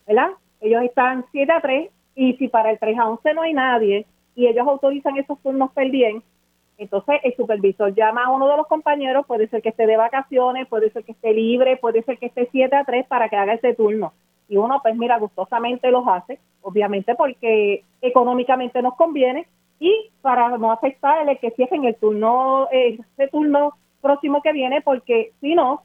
¿verdad? 0.06 0.30
Ellos 0.60 0.82
están 0.82 1.24
7 1.32 1.52
a 1.52 1.60
3 1.60 1.90
y 2.14 2.32
si 2.34 2.48
para 2.48 2.70
el 2.70 2.78
3 2.78 2.98
a 2.98 3.08
11 3.08 3.34
no 3.34 3.42
hay 3.42 3.52
nadie, 3.52 4.06
y 4.36 4.46
ellos 4.46 4.68
autorizan 4.68 5.16
esos 5.16 5.40
turnos 5.40 5.72
per 5.72 5.90
diem, 5.90 6.22
entonces 6.78 7.20
el 7.24 7.34
supervisor 7.34 7.94
llama 7.94 8.24
a 8.24 8.30
uno 8.30 8.48
de 8.48 8.56
los 8.56 8.66
compañeros, 8.66 9.26
puede 9.26 9.48
ser 9.48 9.62
que 9.62 9.70
esté 9.70 9.86
de 9.86 9.96
vacaciones, 9.96 10.68
puede 10.68 10.90
ser 10.90 11.04
que 11.04 11.12
esté 11.12 11.32
libre, 11.32 11.78
puede 11.78 12.02
ser 12.02 12.18
que 12.18 12.26
esté 12.26 12.48
7 12.52 12.76
a 12.76 12.84
3 12.84 13.06
para 13.06 13.28
que 13.28 13.36
haga 13.36 13.54
ese 13.54 13.74
turno. 13.74 14.12
Y 14.48 14.58
uno, 14.58 14.80
pues 14.82 14.94
mira, 14.94 15.18
gustosamente 15.18 15.90
los 15.90 16.06
hace, 16.06 16.38
obviamente 16.62 17.14
porque 17.14 17.82
económicamente 18.02 18.82
nos 18.82 18.94
conviene 18.94 19.46
y 19.80 20.10
para 20.20 20.56
no 20.58 20.70
afectarle 20.70 21.38
que 21.38 21.50
cierren 21.52 21.84
el 21.84 21.96
turno, 21.96 22.68
ese 22.70 23.28
turno 23.28 23.72
próximo 24.02 24.42
que 24.42 24.52
viene, 24.52 24.82
porque 24.82 25.32
si 25.40 25.54
no, 25.54 25.82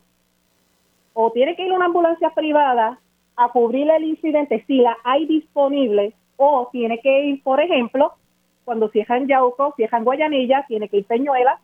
o 1.13 1.31
tiene 1.31 1.55
que 1.55 1.65
ir 1.65 1.71
una 1.71 1.85
ambulancia 1.85 2.29
privada 2.31 2.99
a 3.37 3.49
cubrir 3.49 3.89
el 3.89 4.03
incidente 4.03 4.63
si 4.67 4.77
la 4.77 4.95
hay 5.03 5.25
disponible, 5.25 6.13
o 6.35 6.69
tiene 6.71 6.99
que 6.99 7.25
ir, 7.25 7.43
por 7.43 7.61
ejemplo, 7.61 8.13
cuando 8.71 8.87
cierran 8.87 9.27
Yauco, 9.27 9.73
cierran 9.75 10.05
Guayanilla, 10.05 10.63
tiene 10.65 10.87
que 10.87 10.95
ir 10.95 11.05
Peñuela 11.05 11.59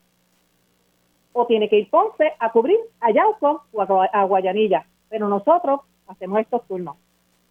o 1.31 1.47
tiene 1.47 1.69
que 1.69 1.79
ir 1.79 1.89
Ponce 1.89 2.33
a 2.37 2.51
cubrir 2.51 2.75
a 2.99 3.11
Yauco 3.11 3.63
o 3.71 3.81
a, 3.81 4.23
Guayanilla. 4.25 4.85
Pero 5.07 5.29
nosotros 5.29 5.79
hacemos 6.05 6.41
estos 6.41 6.67
turnos. 6.67 6.97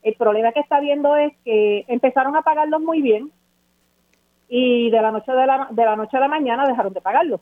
El 0.03 0.15
problema 0.17 0.53
que 0.53 0.61
está 0.61 0.79
viendo 0.79 1.17
es 1.17 1.33
que 1.43 1.87
empezaron 1.89 2.37
a 2.37 2.43
pagarlos 2.43 2.83
muy 2.83 3.01
bien 3.01 3.33
y 4.51 4.91
de 4.91 5.01
la 5.01 5.11
noche 5.11 5.33
de 5.33 5.47
la, 5.47 5.69
de 5.71 5.85
la 5.87 5.97
noche 5.97 6.19
a 6.19 6.21
la 6.21 6.29
mañana 6.29 6.69
dejaron 6.69 6.93
de 6.93 7.01
pagarlos. 7.01 7.41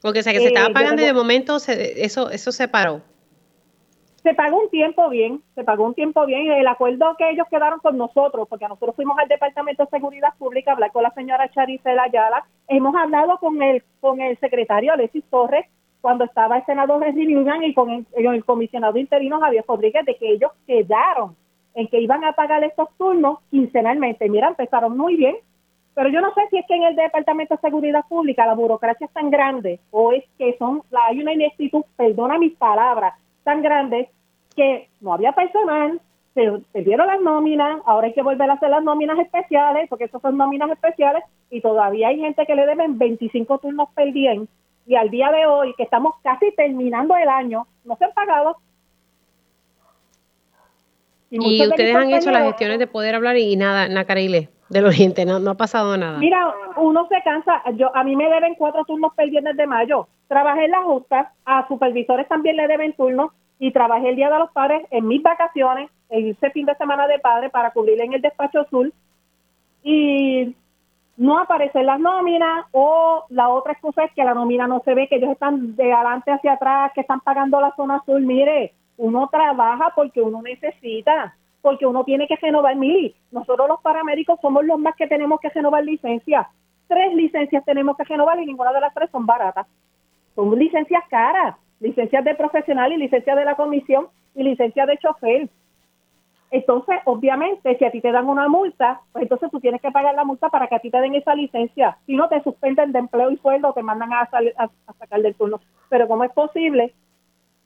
Porque 0.00 0.20
o 0.20 0.22
sea 0.22 0.32
que 0.32 0.38
se 0.38 0.46
estaba 0.46 0.68
eh, 0.68 0.72
pagando 0.72 1.02
y 1.02 1.04
de 1.04 1.12
momento 1.12 1.56
eso 1.56 2.30
eso 2.30 2.52
se 2.52 2.68
paró 2.68 3.02
se 4.26 4.34
pagó 4.34 4.60
un 4.60 4.70
tiempo 4.70 5.08
bien, 5.08 5.40
se 5.54 5.62
pagó 5.62 5.84
un 5.84 5.94
tiempo 5.94 6.26
bien. 6.26 6.50
El 6.50 6.66
acuerdo 6.66 7.14
que 7.16 7.30
ellos 7.30 7.46
quedaron 7.48 7.78
con 7.78 7.96
nosotros, 7.96 8.48
porque 8.48 8.66
nosotros 8.66 8.96
fuimos 8.96 9.16
al 9.20 9.28
Departamento 9.28 9.84
de 9.84 9.90
Seguridad 9.90 10.34
Pública 10.36 10.72
a 10.72 10.74
hablar 10.74 10.90
con 10.90 11.04
la 11.04 11.12
señora 11.12 11.48
Charicela 11.48 12.02
Ayala, 12.02 12.44
hemos 12.66 12.92
hablado 12.96 13.38
con 13.38 13.62
el, 13.62 13.84
con 14.00 14.20
el 14.20 14.36
secretario 14.38 14.92
Alexis 14.92 15.22
Torres 15.30 15.66
cuando 16.00 16.24
estaba 16.24 16.56
el 16.56 16.66
senador 16.66 17.06
Henry 17.06 17.26
Newman 17.26 17.62
y 17.62 17.72
con 17.72 18.04
el, 18.16 18.44
comisionado 18.44 18.98
interino 18.98 19.38
Javier 19.38 19.64
Rodríguez 19.68 20.04
de 20.04 20.16
que 20.16 20.32
ellos 20.32 20.50
quedaron 20.66 21.36
en 21.76 21.86
que 21.86 22.00
iban 22.00 22.24
a 22.24 22.32
pagar 22.32 22.64
estos 22.64 22.88
turnos 22.98 23.38
quincenalmente. 23.52 24.28
Mira, 24.28 24.48
empezaron 24.48 24.98
muy 24.98 25.14
bien, 25.14 25.36
pero 25.94 26.08
yo 26.08 26.20
no 26.20 26.34
sé 26.34 26.40
si 26.50 26.58
es 26.58 26.66
que 26.66 26.74
en 26.74 26.82
el 26.82 26.96
Departamento 26.96 27.54
de 27.54 27.60
Seguridad 27.60 28.04
Pública 28.08 28.44
la 28.44 28.54
burocracia 28.54 29.06
es 29.06 29.12
tan 29.12 29.30
grande 29.30 29.78
o 29.92 30.10
es 30.10 30.24
que 30.36 30.56
son 30.58 30.82
hay 31.08 31.20
una 31.20 31.32
ineptitud, 31.32 31.84
perdona 31.96 32.38
mis 32.38 32.56
palabras, 32.56 33.14
tan 33.46 33.62
grande 33.62 34.10
que 34.56 34.88
no 35.00 35.14
había 35.14 35.30
personal, 35.32 36.00
se 36.34 36.50
perdieron 36.72 37.06
las 37.06 37.20
nóminas, 37.20 37.80
ahora 37.86 38.08
hay 38.08 38.12
que 38.12 38.22
volver 38.22 38.50
a 38.50 38.54
hacer 38.54 38.70
las 38.70 38.82
nóminas 38.82 39.18
especiales, 39.20 39.88
porque 39.88 40.04
esas 40.04 40.20
son 40.20 40.36
nóminas 40.36 40.68
especiales, 40.70 41.22
y 41.48 41.60
todavía 41.60 42.08
hay 42.08 42.18
gente 42.18 42.44
que 42.44 42.56
le 42.56 42.66
deben 42.66 42.98
25 42.98 43.58
turnos 43.58 43.88
per 43.94 44.12
día, 44.12 44.34
y 44.84 44.96
al 44.96 45.10
día 45.10 45.30
de 45.30 45.46
hoy, 45.46 45.74
que 45.76 45.84
estamos 45.84 46.14
casi 46.22 46.50
terminando 46.56 47.16
el 47.16 47.28
año, 47.28 47.66
no 47.84 47.96
se 47.96 48.04
han 48.04 48.12
pagado. 48.12 48.56
Y, 51.30 51.66
ustedes 51.66 51.96
han 51.96 52.12
hecho 52.12 52.30
las 52.30 52.44
gestiones 52.44 52.78
de 52.78 52.86
poder 52.86 53.14
hablar 53.14 53.36
y 53.36 53.56
nada, 53.56 53.88
Nacarile. 53.88 54.48
del 54.68 54.86
Oriente, 54.86 55.24
no, 55.24 55.38
no 55.38 55.52
ha 55.52 55.56
pasado 55.56 55.96
nada. 55.96 56.18
Mira, 56.18 56.52
uno 56.76 57.06
se 57.08 57.22
cansa, 57.22 57.62
yo 57.74 57.94
a 57.94 58.02
mí 58.04 58.16
me 58.16 58.28
deben 58.28 58.54
cuatro 58.54 58.84
turnos 58.84 59.14
pendientes 59.14 59.56
de 59.56 59.66
mayo. 59.66 60.08
Trabajé 60.28 60.64
en 60.64 60.72
la 60.72 60.82
justa, 60.82 61.32
a 61.44 61.66
supervisores 61.68 62.28
también 62.28 62.56
le 62.56 62.66
deben 62.66 62.92
turnos 62.94 63.30
y 63.58 63.72
trabajé 63.72 64.10
el 64.10 64.16
Día 64.16 64.30
de 64.30 64.38
los 64.38 64.50
Padres 64.50 64.86
en 64.90 65.06
mis 65.06 65.22
vacaciones, 65.22 65.90
en 66.10 66.28
ese 66.28 66.50
fin 66.50 66.66
de 66.66 66.74
semana 66.74 67.06
de 67.06 67.18
padre 67.18 67.50
para 67.50 67.70
cubrir 67.70 68.00
en 68.00 68.12
el 68.12 68.20
despacho 68.20 68.64
sur 68.70 68.90
y 69.82 70.54
no 71.16 71.38
aparecen 71.38 71.86
las 71.86 72.00
nóminas 72.00 72.66
o 72.72 73.24
la 73.30 73.48
otra 73.48 73.72
excusa 73.72 74.04
es 74.04 74.12
que 74.12 74.24
la 74.24 74.34
nómina 74.34 74.66
no 74.66 74.82
se 74.84 74.94
ve, 74.94 75.08
que 75.08 75.16
ellos 75.16 75.30
están 75.30 75.76
de 75.76 75.92
adelante 75.92 76.32
hacia 76.32 76.54
atrás, 76.54 76.92
que 76.94 77.00
están 77.02 77.20
pagando 77.20 77.60
la 77.60 77.72
zona 77.76 77.96
azul. 77.96 78.20
Mire, 78.20 78.74
uno 78.96 79.28
trabaja 79.28 79.92
porque 79.94 80.22
uno 80.22 80.42
necesita, 80.42 81.36
porque 81.60 81.86
uno 81.86 82.04
tiene 82.04 82.26
que 82.26 82.36
renovar. 82.36 82.76
Mili, 82.76 83.14
nosotros 83.30 83.68
los 83.68 83.80
paramédicos 83.80 84.40
somos 84.40 84.64
los 84.64 84.78
más 84.78 84.96
que 84.96 85.06
tenemos 85.06 85.40
que 85.40 85.50
renovar 85.50 85.84
licencias. 85.84 86.46
Tres 86.88 87.14
licencias 87.14 87.64
tenemos 87.64 87.96
que 87.96 88.04
renovar 88.04 88.38
y 88.40 88.46
ninguna 88.46 88.72
de 88.72 88.80
las 88.80 88.94
tres 88.94 89.10
son 89.10 89.26
baratas. 89.26 89.66
Son 90.34 90.56
licencias 90.58 91.02
caras, 91.08 91.56
licencias 91.80 92.24
de 92.24 92.34
profesional 92.34 92.92
y 92.92 92.96
licencias 92.96 93.36
de 93.36 93.44
la 93.44 93.56
comisión 93.56 94.08
y 94.34 94.42
licencias 94.42 94.86
de 94.86 94.98
chofer. 94.98 95.48
Entonces, 96.50 96.96
obviamente, 97.06 97.76
si 97.76 97.84
a 97.84 97.90
ti 97.90 98.00
te 98.00 98.12
dan 98.12 98.28
una 98.28 98.48
multa, 98.48 99.00
pues 99.12 99.22
entonces 99.22 99.50
tú 99.50 99.58
tienes 99.58 99.80
que 99.80 99.90
pagar 99.90 100.14
la 100.14 100.24
multa 100.24 100.48
para 100.48 100.68
que 100.68 100.76
a 100.76 100.78
ti 100.78 100.90
te 100.90 101.00
den 101.00 101.14
esa 101.16 101.34
licencia. 101.34 101.98
Si 102.06 102.14
no, 102.14 102.28
te 102.28 102.40
suspenden 102.42 102.92
de 102.92 103.00
empleo 103.00 103.30
y 103.32 103.36
sueldo, 103.38 103.72
te 103.72 103.82
mandan 103.82 104.12
a, 104.12 104.20
a, 104.20 104.94
sacar 104.98 105.20
del 105.22 105.34
turno. 105.34 105.60
Pero 105.88 106.06
¿cómo 106.06 106.22
es 106.22 106.32
posible 106.32 106.94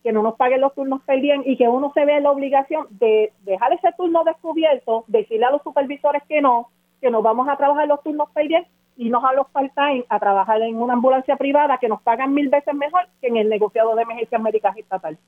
que 0.03 0.13
no 0.13 0.23
nos 0.23 0.37
paguen 0.37 0.61
los 0.61 0.75
turnos 0.75 1.03
per 1.03 1.23
y 1.23 1.57
que 1.57 1.69
uno 1.69 1.93
se 1.95 2.05
vea 2.05 2.21
la 2.21 2.31
obligación 2.31 2.87
de 2.91 3.33
dejar 3.43 3.73
ese 3.73 3.93
turno 3.97 4.25
descubierto, 4.25 5.05
decirle 5.09 5.47
a 5.47 5.51
los 5.51 5.63
supervisores 5.63 6.23
que 6.29 6.41
no, 6.41 6.69
que 7.01 7.11
nos 7.11 7.23
vamos 7.23 7.49
a 7.49 7.57
trabajar 7.57 7.87
los 7.89 8.03
turnos 8.03 8.31
per 8.31 8.49
y 8.97 9.09
nos 9.09 9.25
a 9.25 9.33
los 9.33 9.49
part-time 9.49 10.05
a 10.09 10.19
trabajar 10.19 10.61
en 10.63 10.77
una 10.77 10.95
ambulancia 10.95 11.37
privada 11.37 11.79
que 11.79 11.89
nos 11.89 12.03
pagan 12.03 12.35
mil 12.35 12.49
veces 12.49 12.75
mejor 12.75 13.07
que 13.21 13.29
en 13.29 13.37
el 13.37 13.49
negociado 13.49 13.95
de 13.95 14.03
emergencias 14.03 14.43
médicas 14.43 14.77
estatal? 14.77 15.19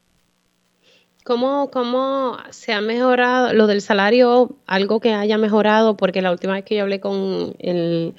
¿Cómo, 1.25 1.71
¿Cómo 1.71 2.37
se 2.51 2.73
ha 2.73 2.81
mejorado 2.81 3.53
lo 3.53 3.69
del 3.69 3.81
salario? 3.81 4.49
Algo 4.67 4.99
que 4.99 5.15
haya 5.15 5.39
mejorado, 5.39 5.97
porque 5.97 6.21
la 6.21 6.33
última 6.33 6.55
vez 6.55 6.65
que 6.65 6.75
yo 6.75 6.83
hablé 6.83 6.99
con 6.99 7.55
el, 7.61 8.15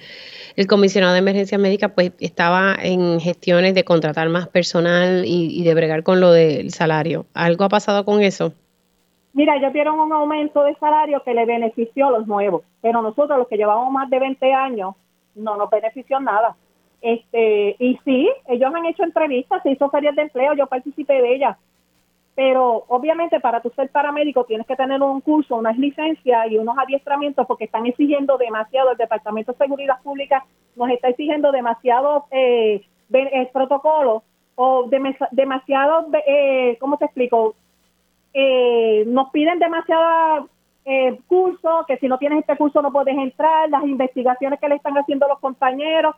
comisionado 0.69 1.11
de 1.11 1.19
emergencia 1.19 1.57
médica, 1.57 1.89
pues 1.89 2.13
estaba 2.21 2.75
en 2.81 3.19
gestiones 3.19 3.75
de 3.75 3.83
contratar 3.83 4.29
más 4.29 4.47
personal 4.47 5.23
y, 5.25 5.63
de 5.65 5.73
bregar 5.73 6.03
con 6.03 6.21
lo 6.21 6.31
del 6.31 6.71
salario. 6.71 7.25
¿Algo 7.33 7.65
ha 7.65 7.69
pasado 7.69 8.05
con 8.05 8.21
eso? 8.21 8.53
Mira, 9.33 9.57
ellos 9.57 9.73
dieron 9.73 9.99
un 9.99 10.13
aumento 10.13 10.63
de 10.63 10.75
salario 10.75 11.21
que 11.23 11.33
le 11.33 11.45
benefició 11.45 12.07
a 12.07 12.11
los 12.11 12.27
nuevos, 12.27 12.63
pero 12.81 13.01
nosotros 13.01 13.37
los 13.37 13.49
que 13.49 13.57
llevamos 13.57 13.91
más 13.91 14.09
de 14.09 14.19
20 14.19 14.53
años 14.53 14.95
no 15.35 15.57
nos 15.57 15.69
benefició 15.69 16.21
nada. 16.21 16.55
Este, 17.01 17.75
y 17.79 17.99
sí, 18.05 18.29
ellos 18.47 18.73
han 18.73 18.85
hecho 18.85 19.03
entrevistas, 19.03 19.61
se 19.61 19.71
hizo 19.71 19.89
ferias 19.89 20.15
de 20.15 20.21
empleo, 20.21 20.53
yo 20.53 20.67
participé 20.67 21.21
de 21.21 21.35
ellas 21.35 21.57
pero 22.35 22.85
obviamente 22.87 23.39
para 23.39 23.61
tu 23.61 23.69
ser 23.71 23.89
paramédico 23.89 24.45
tienes 24.45 24.65
que 24.65 24.75
tener 24.75 25.01
un 25.01 25.21
curso, 25.21 25.55
unas 25.55 25.77
licencias 25.77 26.51
y 26.51 26.57
unos 26.57 26.77
adiestramientos 26.77 27.45
porque 27.45 27.65
están 27.65 27.85
exigiendo 27.85 28.37
demasiado, 28.37 28.91
el 28.91 28.97
Departamento 28.97 29.51
de 29.51 29.57
Seguridad 29.59 30.01
Pública 30.01 30.45
nos 30.75 30.89
está 30.89 31.09
exigiendo 31.09 31.51
demasiados 31.51 32.23
eh, 32.31 32.81
eh, 33.13 33.49
protocolos 33.53 34.23
o 34.55 34.89
demasiados, 35.31 36.05
eh, 36.27 36.77
¿cómo 36.79 36.97
te 36.97 37.05
explico? 37.05 37.55
Eh, 38.33 39.03
nos 39.07 39.29
piden 39.31 39.59
demasiados 39.59 40.49
eh, 40.85 41.19
cursos, 41.27 41.85
que 41.87 41.97
si 41.97 42.07
no 42.07 42.17
tienes 42.17 42.39
este 42.39 42.57
curso 42.57 42.81
no 42.81 42.91
puedes 42.91 43.17
entrar, 43.17 43.69
las 43.69 43.83
investigaciones 43.83 44.59
que 44.59 44.69
le 44.69 44.75
están 44.75 44.97
haciendo 44.97 45.27
los 45.27 45.39
compañeros, 45.39 46.15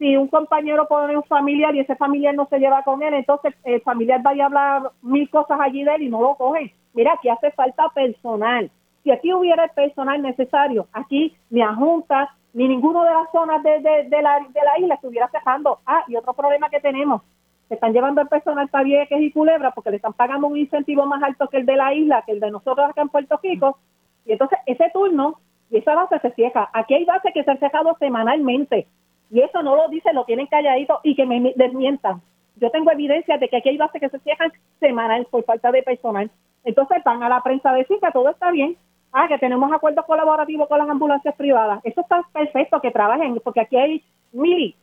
si 0.00 0.16
un 0.16 0.28
compañero 0.28 0.88
pone 0.88 1.14
un 1.14 1.22
familiar 1.24 1.74
y 1.74 1.80
ese 1.80 1.94
familiar 1.94 2.34
no 2.34 2.46
se 2.46 2.58
lleva 2.58 2.82
con 2.84 3.02
él, 3.02 3.12
entonces 3.12 3.54
el 3.64 3.82
familiar 3.82 4.22
vaya 4.22 4.44
a 4.44 4.46
hablar 4.46 4.92
mil 5.02 5.28
cosas 5.28 5.60
allí 5.60 5.84
de 5.84 5.94
él 5.94 6.02
y 6.04 6.08
no 6.08 6.22
lo 6.22 6.36
cogen. 6.36 6.72
Mira, 6.94 7.12
aquí 7.12 7.28
hace 7.28 7.50
falta 7.50 7.86
personal. 7.90 8.70
Si 9.04 9.10
aquí 9.10 9.30
hubiera 9.34 9.64
el 9.64 9.70
personal 9.72 10.22
necesario, 10.22 10.88
aquí 10.94 11.36
ni 11.50 11.60
a 11.60 11.74
Junta, 11.74 12.34
ni 12.54 12.66
ninguno 12.66 13.04
de 13.04 13.10
las 13.10 13.30
zonas 13.30 13.62
de, 13.62 13.80
de, 14.08 14.22
la, 14.22 14.38
de 14.38 14.60
la 14.64 14.78
isla 14.78 14.94
estuviera 14.94 15.28
cejando. 15.28 15.80
Ah, 15.84 16.02
y 16.08 16.16
otro 16.16 16.32
problema 16.32 16.70
que 16.70 16.80
tenemos, 16.80 17.20
se 17.68 17.74
están 17.74 17.92
llevando 17.92 18.22
el 18.22 18.28
personal 18.28 18.68
para 18.68 18.84
Vieques 18.84 19.20
y 19.20 19.30
Culebra 19.30 19.72
porque 19.72 19.90
le 19.90 19.96
están 19.96 20.14
pagando 20.14 20.46
un 20.46 20.56
incentivo 20.56 21.04
más 21.04 21.22
alto 21.22 21.46
que 21.48 21.58
el 21.58 21.66
de 21.66 21.76
la 21.76 21.92
isla, 21.92 22.22
que 22.24 22.32
el 22.32 22.40
de 22.40 22.50
nosotros 22.50 22.88
acá 22.88 23.02
en 23.02 23.10
Puerto 23.10 23.38
Rico, 23.42 23.76
y 24.24 24.32
entonces 24.32 24.60
ese 24.64 24.90
turno 24.94 25.40
y 25.70 25.76
esa 25.76 25.94
base 25.94 26.18
se 26.20 26.30
cierra. 26.30 26.70
Aquí 26.72 26.94
hay 26.94 27.04
bases 27.04 27.34
que 27.34 27.44
se 27.44 27.50
han 27.50 27.58
cejado 27.58 27.94
semanalmente 27.98 28.86
y 29.30 29.40
eso 29.40 29.62
no 29.62 29.76
lo 29.76 29.88
dice, 29.88 30.12
lo 30.12 30.24
tienen 30.24 30.46
calladito 30.46 31.00
y 31.04 31.14
que 31.14 31.24
me 31.24 31.52
desmientan. 31.54 32.20
Yo 32.56 32.70
tengo 32.70 32.90
evidencia 32.90 33.38
de 33.38 33.48
que 33.48 33.56
aquí 33.56 33.70
hay 33.70 33.76
bases 33.76 34.00
que 34.00 34.08
se 34.08 34.18
cierran 34.20 34.52
semanal 34.80 35.26
por 35.30 35.44
falta 35.44 35.70
de 35.70 35.82
personal. 35.82 36.30
Entonces 36.64 37.02
van 37.04 37.22
a 37.22 37.28
la 37.28 37.42
prensa 37.42 37.70
a 37.70 37.74
decir 37.74 37.98
que 38.00 38.10
todo 38.12 38.28
está 38.28 38.50
bien, 38.50 38.76
ah, 39.12 39.28
que 39.28 39.38
tenemos 39.38 39.72
acuerdos 39.72 40.04
colaborativos 40.04 40.68
con 40.68 40.78
las 40.78 40.88
ambulancias 40.88 41.34
privadas. 41.36 41.80
Eso 41.84 42.00
está 42.00 42.22
perfecto 42.32 42.80
que 42.80 42.90
trabajen, 42.90 43.40
porque 43.42 43.60
aquí 43.60 43.76
hay, 43.76 44.04
mili, 44.32 44.74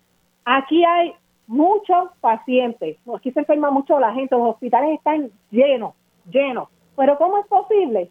aquí 0.45 0.83
hay 0.83 1.13
muchos 1.45 2.09
pacientes, 2.19 2.97
aquí 3.15 3.31
se 3.31 3.39
enferma 3.39 3.69
mucho 3.69 3.99
la 3.99 4.13
gente, 4.13 4.35
los 4.35 4.49
hospitales 4.49 4.95
están 4.95 5.29
llenos, 5.51 5.93
llenos. 6.29 6.69
Pero 6.95 7.17
¿cómo 7.17 7.37
es 7.37 7.47
posible 7.47 8.09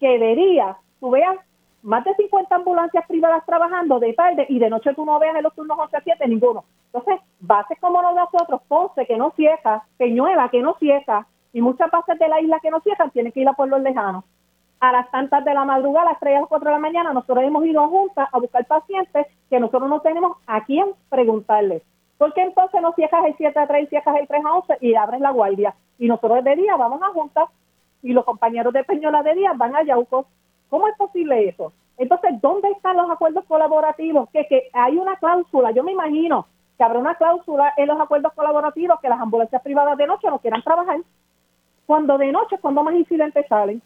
que 0.00 0.18
de 0.18 0.34
día 0.34 0.76
tú 1.00 1.10
veas 1.10 1.36
más 1.82 2.04
de 2.04 2.14
50 2.14 2.54
ambulancias 2.54 3.06
privadas 3.06 3.44
trabajando 3.44 3.98
de 3.98 4.12
tarde 4.14 4.46
y 4.48 4.58
de 4.58 4.70
noche 4.70 4.94
tú 4.94 5.04
no 5.04 5.18
veas 5.18 5.36
en 5.36 5.42
los 5.42 5.54
turnos 5.54 5.78
11 5.78 5.96
a 5.96 6.00
7 6.02 6.28
ninguno. 6.28 6.64
Entonces, 6.92 7.20
bases 7.40 7.78
como 7.80 8.00
nosotros, 8.02 8.60
Ponce, 8.68 9.06
que 9.06 9.16
no 9.16 9.32
cierra, 9.34 9.82
Peñuela, 9.96 10.48
que 10.48 10.62
no 10.62 10.74
cierra, 10.78 11.26
y 11.52 11.60
muchas 11.60 11.90
bases 11.90 12.18
de 12.18 12.28
la 12.28 12.40
isla 12.40 12.60
que 12.60 12.70
no 12.70 12.80
cierran, 12.80 13.10
tienen 13.10 13.32
que 13.32 13.40
ir 13.40 13.48
a 13.48 13.54
pueblos 13.54 13.82
lejanos. 13.82 14.24
A 14.80 14.92
las 14.92 15.10
tantas 15.10 15.44
de 15.44 15.54
la 15.54 15.64
madrugada, 15.64 16.08
a 16.08 16.12
las 16.12 16.20
3 16.20 16.36
a 16.36 16.40
las 16.40 16.48
4 16.48 16.68
de 16.68 16.74
la 16.74 16.80
mañana, 16.80 17.12
nosotros 17.12 17.44
hemos 17.44 17.64
ido 17.64 17.86
juntas 17.88 18.28
a 18.32 18.38
buscar 18.38 18.64
pacientes 18.66 19.26
que 19.48 19.60
nosotros 19.60 19.88
no 19.88 20.00
tenemos 20.00 20.38
a 20.46 20.64
quién 20.64 20.86
preguntarles. 21.08 21.82
¿Por 22.18 22.32
qué 22.34 22.42
entonces 22.42 22.80
no 22.80 22.92
cierras 22.92 23.24
el 23.26 23.36
7 23.36 23.58
a 23.58 23.66
3 23.66 23.84
y 23.84 23.86
cierras 23.88 24.16
el 24.20 24.28
3 24.28 24.44
a 24.44 24.54
11 24.54 24.78
y 24.80 24.94
abres 24.94 25.20
la 25.20 25.30
guardia? 25.30 25.74
Y 25.98 26.08
nosotros 26.08 26.44
de 26.44 26.56
día 26.56 26.76
vamos 26.76 27.02
a 27.02 27.08
juntas 27.08 27.48
y 28.02 28.12
los 28.12 28.24
compañeros 28.24 28.72
de 28.72 28.84
Peñuela 28.84 29.22
de 29.22 29.34
día 29.34 29.52
van 29.54 29.76
a 29.76 29.82
Yauco 29.82 30.26
¿Cómo 30.72 30.88
es 30.88 30.96
posible 30.96 31.50
eso? 31.50 31.70
Entonces, 31.98 32.30
¿dónde 32.40 32.70
están 32.70 32.96
los 32.96 33.10
acuerdos 33.10 33.44
colaborativos? 33.44 34.30
Que, 34.30 34.46
que 34.46 34.70
hay 34.72 34.96
una 34.96 35.16
cláusula, 35.16 35.70
yo 35.72 35.84
me 35.84 35.92
imagino 35.92 36.46
que 36.78 36.82
habrá 36.82 36.98
una 36.98 37.14
cláusula 37.14 37.74
en 37.76 37.88
los 37.88 38.00
acuerdos 38.00 38.32
colaborativos 38.32 38.98
que 39.02 39.10
las 39.10 39.20
ambulancias 39.20 39.60
privadas 39.60 39.98
de 39.98 40.06
noche 40.06 40.28
no 40.30 40.38
quieran 40.38 40.62
trabajar. 40.62 40.96
Cuando 41.84 42.16
de 42.16 42.32
noche 42.32 42.54
es 42.54 42.60
cuando 42.62 42.82
más 42.82 42.94
incidentes 42.94 43.44
salen. 43.50 43.82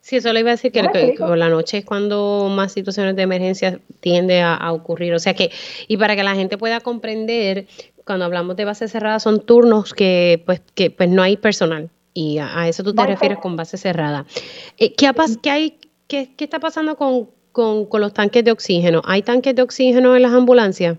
Sí, 0.00 0.16
eso 0.16 0.32
le 0.32 0.40
iba 0.40 0.50
a 0.50 0.54
decir 0.54 0.72
que, 0.72 0.82
la 0.82 1.48
noche 1.48 1.78
es 1.78 1.84
cuando 1.84 2.48
más 2.50 2.72
situaciones 2.72 3.14
de 3.14 3.22
emergencia 3.22 3.78
tiende 4.00 4.42
a, 4.42 4.72
ocurrir. 4.72 5.14
O 5.14 5.20
sea 5.20 5.34
que, 5.34 5.52
y 5.86 5.96
para 5.96 6.16
que 6.16 6.24
la 6.24 6.34
gente 6.34 6.58
pueda 6.58 6.80
comprender, 6.80 7.68
cuando 8.04 8.24
hablamos 8.24 8.56
de 8.56 8.64
base 8.64 8.88
cerrada, 8.88 9.20
son 9.20 9.46
turnos 9.46 9.94
que 9.94 10.42
pues, 10.44 10.60
que 10.74 10.90
pues 10.90 11.08
no 11.08 11.22
hay 11.22 11.36
personal. 11.36 11.88
Y 12.14 12.38
a, 12.38 12.68
eso 12.68 12.82
tú 12.82 12.94
te 12.94 13.06
refieres 13.06 13.38
con 13.38 13.56
base 13.56 13.76
cerrada. 13.76 14.24
Eh, 14.78 14.94
¿qué, 14.94 15.10
qué, 15.42 15.50
hay, 15.50 15.78
qué, 16.08 16.34
qué, 16.36 16.44
está 16.44 16.58
pasando 16.58 16.96
con, 16.96 17.30
con, 17.52 17.86
con, 17.86 18.00
los 18.00 18.12
tanques 18.12 18.44
de 18.44 18.52
oxígeno? 18.52 19.00
¿Hay 19.04 19.22
tanques 19.22 19.54
de 19.54 19.62
oxígeno 19.62 20.14
en 20.14 20.22
las 20.22 20.32
ambulancias? 20.32 20.98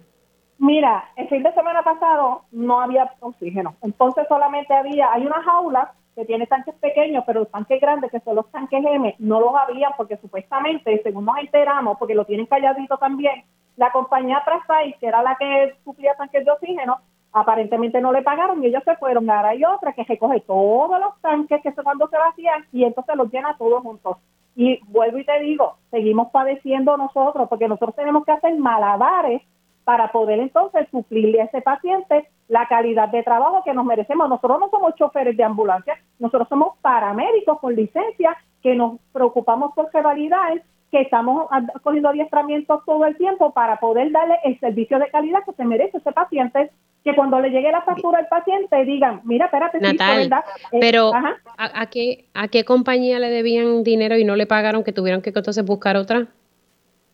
Mira, 0.57 1.03
el 1.15 1.27
fin 1.27 1.43
de 1.43 1.53
semana 1.53 1.83
pasado 1.83 2.43
no 2.51 2.81
había 2.81 3.11
oxígeno. 3.19 3.75
Entonces 3.81 4.25
solamente 4.27 4.73
había, 4.73 5.11
hay 5.11 5.25
una 5.25 5.41
jaula 5.43 5.93
que 6.15 6.25
tiene 6.25 6.47
tanques 6.47 6.75
pequeños, 6.75 7.23
pero 7.25 7.41
los 7.41 7.51
tanques 7.51 7.81
grandes, 7.81 8.11
que 8.11 8.19
son 8.19 8.35
los 8.35 8.49
tanques 8.51 8.83
M, 8.85 9.15
no 9.19 9.39
los 9.39 9.53
había 9.55 9.89
porque 9.97 10.17
supuestamente, 10.17 11.01
según 11.03 11.25
nos 11.25 11.37
enteramos, 11.37 11.97
porque 11.97 12.15
lo 12.15 12.25
tienen 12.25 12.45
calladito 12.45 12.97
también, 12.97 13.43
la 13.75 13.91
compañía 13.91 14.43
Trasai, 14.45 14.95
que 14.99 15.07
era 15.07 15.23
la 15.23 15.35
que 15.39 15.75
suplía 15.83 16.15
tanques 16.15 16.45
de 16.45 16.51
oxígeno, 16.51 16.99
aparentemente 17.33 17.99
no 17.99 18.11
le 18.11 18.21
pagaron 18.21 18.63
y 18.63 18.67
ellos 18.67 18.83
se 18.85 18.95
fueron. 18.97 19.29
Ahora 19.29 19.49
hay 19.49 19.65
otra 19.65 19.93
que 19.93 20.03
recoge 20.03 20.39
todos 20.41 20.99
los 20.99 21.19
tanques 21.21 21.61
que 21.61 21.73
cuando 21.73 22.07
se 22.07 22.17
vacían 22.17 22.65
y 22.71 22.83
entonces 22.83 23.15
los 23.15 23.31
llena 23.31 23.57
todos 23.57 23.81
juntos. 23.81 24.17
Y 24.55 24.79
vuelvo 24.87 25.17
y 25.17 25.25
te 25.25 25.39
digo, 25.39 25.77
seguimos 25.89 26.29
padeciendo 26.29 26.95
nosotros 26.95 27.49
porque 27.49 27.67
nosotros 27.67 27.95
tenemos 27.95 28.23
que 28.23 28.31
hacer 28.31 28.55
malabares 28.57 29.41
para 29.83 30.11
poder 30.11 30.39
entonces 30.39 30.87
suplirle 30.91 31.41
a 31.41 31.45
ese 31.45 31.61
paciente 31.61 32.29
la 32.47 32.67
calidad 32.67 33.09
de 33.09 33.23
trabajo 33.23 33.63
que 33.63 33.73
nos 33.73 33.85
merecemos. 33.85 34.29
Nosotros 34.29 34.59
no 34.59 34.69
somos 34.69 34.95
choferes 34.95 35.35
de 35.35 35.43
ambulancia, 35.43 35.97
nosotros 36.19 36.47
somos 36.47 36.77
paramédicos 36.81 37.59
con 37.59 37.75
licencia 37.75 38.37
que 38.61 38.75
nos 38.75 38.99
preocupamos 39.11 39.73
por 39.73 39.93
rivalidades 39.93 40.63
que 40.91 41.01
estamos 41.01 41.49
cogiendo 41.81 42.09
adiestramientos 42.09 42.85
todo 42.85 43.05
el 43.05 43.17
tiempo 43.17 43.51
para 43.51 43.77
poder 43.77 44.11
darle 44.11 44.37
el 44.43 44.59
servicio 44.59 44.99
de 44.99 45.09
calidad 45.09 45.43
que 45.43 45.53
se 45.53 45.65
merece 45.65 45.97
ese 45.97 46.11
paciente, 46.11 46.69
que 47.03 47.15
cuando 47.15 47.39
le 47.39 47.49
llegue 47.49 47.71
la 47.71 47.81
factura 47.81 48.19
al 48.19 48.27
paciente 48.27 48.85
digan, 48.85 49.21
mira, 49.25 49.45
espérate, 49.45 49.79
Natal, 49.79 50.19
¿verdad? 50.19 50.45
Eh, 50.71 50.77
pero 50.79 51.11
¿a, 51.57 51.85
qué, 51.87 52.25
¿a 52.33 52.47
qué 52.47 52.63
compañía 52.63 53.19
le 53.19 53.29
debían 53.29 53.83
dinero 53.83 54.17
y 54.17 54.23
no 54.23 54.35
le 54.35 54.47
pagaron 54.47 54.83
que 54.83 54.93
tuvieron 54.93 55.21
que 55.21 55.31
entonces 55.31 55.65
buscar 55.65 55.97
otra? 55.97 56.27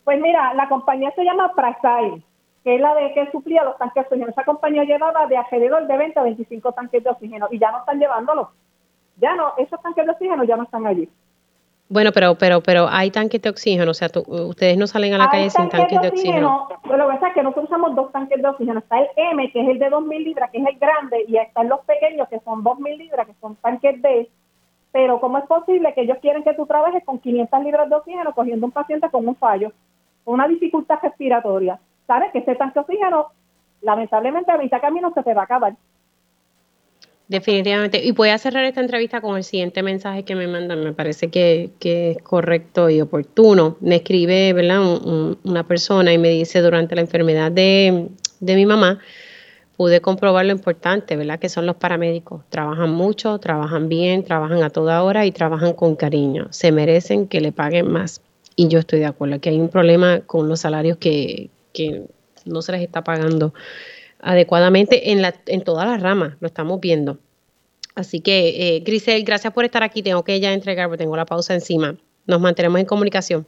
Pues 0.04 0.20
mira, 0.20 0.54
la 0.54 0.68
compañía 0.68 1.12
se 1.16 1.24
llama 1.24 1.52
Prasai, 1.54 2.22
que 2.62 2.76
es 2.76 2.80
la 2.80 2.94
de 2.94 3.12
que 3.14 3.30
suplía 3.32 3.64
los 3.64 3.76
tanques 3.78 3.94
de 3.94 4.00
oxígeno. 4.02 4.30
Esa 4.30 4.44
compañía 4.44 4.84
llevaba 4.84 5.26
de 5.26 5.36
alrededor 5.36 5.86
de 5.86 5.96
20 5.96 6.20
a 6.20 6.22
25 6.22 6.72
tanques 6.72 7.02
de 7.02 7.10
oxígeno 7.10 7.48
y 7.50 7.58
ya 7.58 7.72
no 7.72 7.78
están 7.78 7.98
llevándolos. 7.98 8.48
Ya 9.16 9.34
no, 9.34 9.54
esos 9.58 9.82
tanques 9.82 10.06
de 10.06 10.12
oxígeno 10.12 10.44
ya 10.44 10.56
no 10.56 10.62
están 10.62 10.86
allí. 10.86 11.08
Bueno, 11.90 12.12
pero 12.14 12.36
pero 12.36 12.60
pero 12.60 12.86
hay 12.88 13.10
tanques 13.10 13.42
de 13.42 13.50
oxígeno, 13.50 13.90
o 13.90 13.94
sea, 13.94 14.08
ustedes 14.14 14.78
no 14.78 14.86
salen 14.86 15.12
a 15.14 15.18
la 15.18 15.28
calle 15.28 15.50
sin 15.50 15.68
tanques 15.68 16.00
de 16.00 16.08
oxígeno. 16.08 16.68
lo 16.84 16.96
que 17.08 17.14
pasa 17.14 17.28
es 17.28 17.34
que 17.34 17.42
nosotros 17.42 17.64
usamos 17.64 17.96
dos 17.96 18.12
tanques 18.12 18.40
de 18.40 18.48
oxígeno. 18.48 18.78
Está 18.78 19.00
el 19.00 19.08
M, 19.16 19.50
que 19.50 19.60
es 19.60 19.68
el 19.68 19.80
de 19.80 19.90
2.000 19.90 20.22
libras, 20.22 20.50
que 20.52 20.58
es 20.58 20.66
el 20.68 20.78
grande, 20.78 21.24
y 21.26 21.36
están 21.36 21.68
los 21.68 21.80
pequeños, 21.80 22.28
que 22.28 22.38
son 22.40 22.62
2.000 22.62 22.96
libras, 22.96 23.26
que 23.26 23.34
son 23.40 23.56
tanques 23.56 24.00
D. 24.00 24.30
Pero 24.92 25.20
¿cómo 25.20 25.38
es 25.38 25.44
posible 25.46 25.92
que 25.92 26.02
ellos 26.02 26.18
quieren 26.22 26.44
que 26.44 26.54
tú 26.54 26.64
trabajes 26.64 27.02
con 27.04 27.18
500 27.18 27.60
libras 27.64 27.90
de 27.90 27.96
oxígeno 27.96 28.32
cogiendo 28.34 28.66
un 28.66 28.72
paciente 28.72 29.10
con 29.10 29.26
un 29.26 29.34
fallo, 29.34 29.72
con 30.24 30.34
una 30.34 30.46
dificultad 30.46 31.00
respiratoria? 31.02 31.80
¿Sabes 32.06 32.30
que 32.30 32.38
ese 32.38 32.54
tanque 32.54 32.74
de 32.74 32.80
oxígeno, 32.82 33.26
lamentablemente 33.82 34.52
a 34.52 34.58
mitad 34.58 34.80
camino 34.80 35.12
se 35.12 35.24
te 35.24 35.34
va 35.34 35.40
a 35.40 35.44
acabar? 35.46 35.74
Definitivamente. 37.30 38.04
Y 38.04 38.10
voy 38.10 38.30
a 38.30 38.38
cerrar 38.38 38.64
esta 38.64 38.80
entrevista 38.80 39.20
con 39.20 39.36
el 39.36 39.44
siguiente 39.44 39.84
mensaje 39.84 40.24
que 40.24 40.34
me 40.34 40.48
mandan. 40.48 40.82
Me 40.82 40.92
parece 40.92 41.28
que, 41.28 41.70
es 41.80 42.18
correcto 42.24 42.90
y 42.90 43.00
oportuno. 43.00 43.76
Me 43.78 43.94
escribe 43.96 44.52
¿verdad? 44.52 44.80
una 45.44 45.64
persona 45.64 46.12
y 46.12 46.18
me 46.18 46.30
dice, 46.30 46.60
durante 46.60 46.96
la 46.96 47.02
enfermedad 47.02 47.52
de, 47.52 48.08
de 48.40 48.54
mi 48.56 48.66
mamá, 48.66 48.98
pude 49.76 50.00
comprobar 50.00 50.44
lo 50.44 50.50
importante, 50.50 51.14
¿verdad? 51.14 51.38
Que 51.38 51.48
son 51.48 51.66
los 51.66 51.76
paramédicos. 51.76 52.42
Trabajan 52.48 52.90
mucho, 52.90 53.38
trabajan 53.38 53.88
bien, 53.88 54.24
trabajan 54.24 54.64
a 54.64 54.70
toda 54.70 55.00
hora 55.04 55.24
y 55.24 55.30
trabajan 55.30 55.74
con 55.74 55.94
cariño. 55.94 56.48
Se 56.50 56.72
merecen 56.72 57.28
que 57.28 57.40
le 57.40 57.52
paguen 57.52 57.92
más. 57.92 58.22
Y 58.56 58.66
yo 58.66 58.80
estoy 58.80 58.98
de 58.98 59.06
acuerdo 59.06 59.40
que 59.40 59.50
hay 59.50 59.60
un 59.60 59.68
problema 59.68 60.18
con 60.22 60.48
los 60.48 60.58
salarios 60.58 60.98
que, 60.98 61.48
que 61.72 62.06
no 62.44 62.60
se 62.60 62.72
les 62.72 62.82
está 62.82 63.04
pagando 63.04 63.54
adecuadamente 64.22 65.12
en, 65.12 65.22
la, 65.22 65.34
en 65.46 65.62
todas 65.62 65.86
las 65.86 66.00
ramas, 66.00 66.36
lo 66.40 66.46
estamos 66.46 66.80
viendo. 66.80 67.18
Así 67.94 68.20
que, 68.20 68.76
eh, 68.76 68.80
Grisel, 68.80 69.24
gracias 69.24 69.52
por 69.52 69.64
estar 69.64 69.82
aquí. 69.82 70.02
Tengo 70.02 70.24
que 70.24 70.38
ya 70.40 70.52
entregar 70.52 70.88
porque 70.88 71.02
tengo 71.04 71.16
la 71.16 71.26
pausa 71.26 71.54
encima. 71.54 71.96
Nos 72.26 72.40
mantenemos 72.40 72.80
en 72.80 72.86
comunicación. 72.86 73.46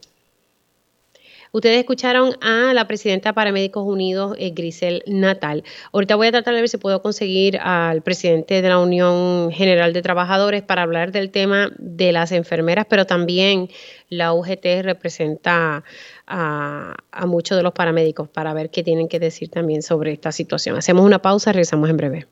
Ustedes 1.55 1.77
escucharon 1.77 2.35
a 2.41 2.73
la 2.73 2.87
presidenta 2.87 3.29
de 3.29 3.33
Paramédicos 3.35 3.85
Unidos, 3.85 4.35
eh, 4.39 4.53
Grisel 4.55 5.03
Natal. 5.05 5.63
Ahorita 5.91 6.15
voy 6.15 6.25
a 6.25 6.31
tratar 6.31 6.55
de 6.55 6.61
ver 6.61 6.67
si 6.67 6.77
puedo 6.77 7.03
conseguir 7.03 7.59
al 7.59 8.01
presidente 8.01 8.63
de 8.63 8.69
la 8.69 8.79
Unión 8.79 9.51
General 9.51 9.93
de 9.93 10.01
Trabajadores 10.01 10.63
para 10.63 10.81
hablar 10.81 11.11
del 11.11 11.29
tema 11.29 11.71
de 11.77 12.11
las 12.11 12.31
enfermeras, 12.31 12.87
pero 12.89 13.05
también 13.05 13.69
la 14.09 14.33
UGT 14.33 14.81
representa 14.81 15.83
a, 16.27 16.95
a 17.11 17.25
muchos 17.25 17.57
de 17.57 17.63
los 17.63 17.73
paramédicos 17.73 18.29
para 18.29 18.53
ver 18.53 18.69
qué 18.69 18.83
tienen 18.83 19.07
que 19.07 19.19
decir 19.19 19.49
también 19.49 19.81
sobre 19.81 20.11
esta 20.11 20.31
situación. 20.31 20.77
Hacemos 20.77 21.05
una 21.05 21.19
pausa, 21.19 21.51
regresamos 21.51 21.89
en 21.89 21.97
breve. 21.97 22.27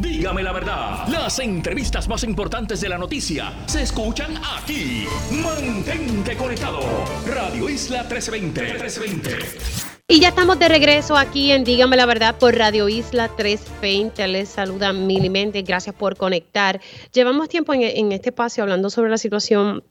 Dígame 0.00 0.42
la 0.42 0.52
verdad, 0.52 1.06
las 1.08 1.38
entrevistas 1.38 2.08
más 2.08 2.24
importantes 2.24 2.80
de 2.80 2.88
la 2.88 2.98
noticia 2.98 3.52
se 3.66 3.82
escuchan 3.82 4.34
aquí. 4.56 5.06
Mantente 5.30 6.36
conectado. 6.36 6.80
Radio 7.26 7.68
Isla 7.68 8.02
1320. 8.02 8.60
1320. 8.62 9.94
Y 10.08 10.20
ya 10.20 10.28
estamos 10.28 10.58
de 10.58 10.68
regreso 10.68 11.16
aquí 11.16 11.52
en 11.52 11.64
Dígame 11.64 11.96
la 11.96 12.06
verdad 12.06 12.36
por 12.38 12.56
Radio 12.56 12.88
Isla 12.88 13.28
320. 13.28 14.26
Les 14.28 14.48
saluda 14.48 14.92
Milimente. 14.92 15.62
Gracias 15.62 15.94
por 15.94 16.16
conectar. 16.16 16.80
Llevamos 17.12 17.48
tiempo 17.48 17.72
en, 17.72 18.12
este 18.12 18.30
espacio 18.30 18.64
hablando 18.64 18.90
sobre 18.90 19.10
la 19.10 19.16
situación 19.16 19.84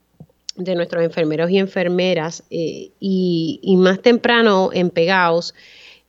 de 0.55 0.75
nuestros 0.75 1.03
enfermeros 1.03 1.49
y 1.49 1.57
enfermeras 1.57 2.43
eh, 2.49 2.91
y, 2.99 3.75
más 3.77 4.01
temprano 4.01 4.69
en 4.73 4.89
Pegaos 4.89 5.53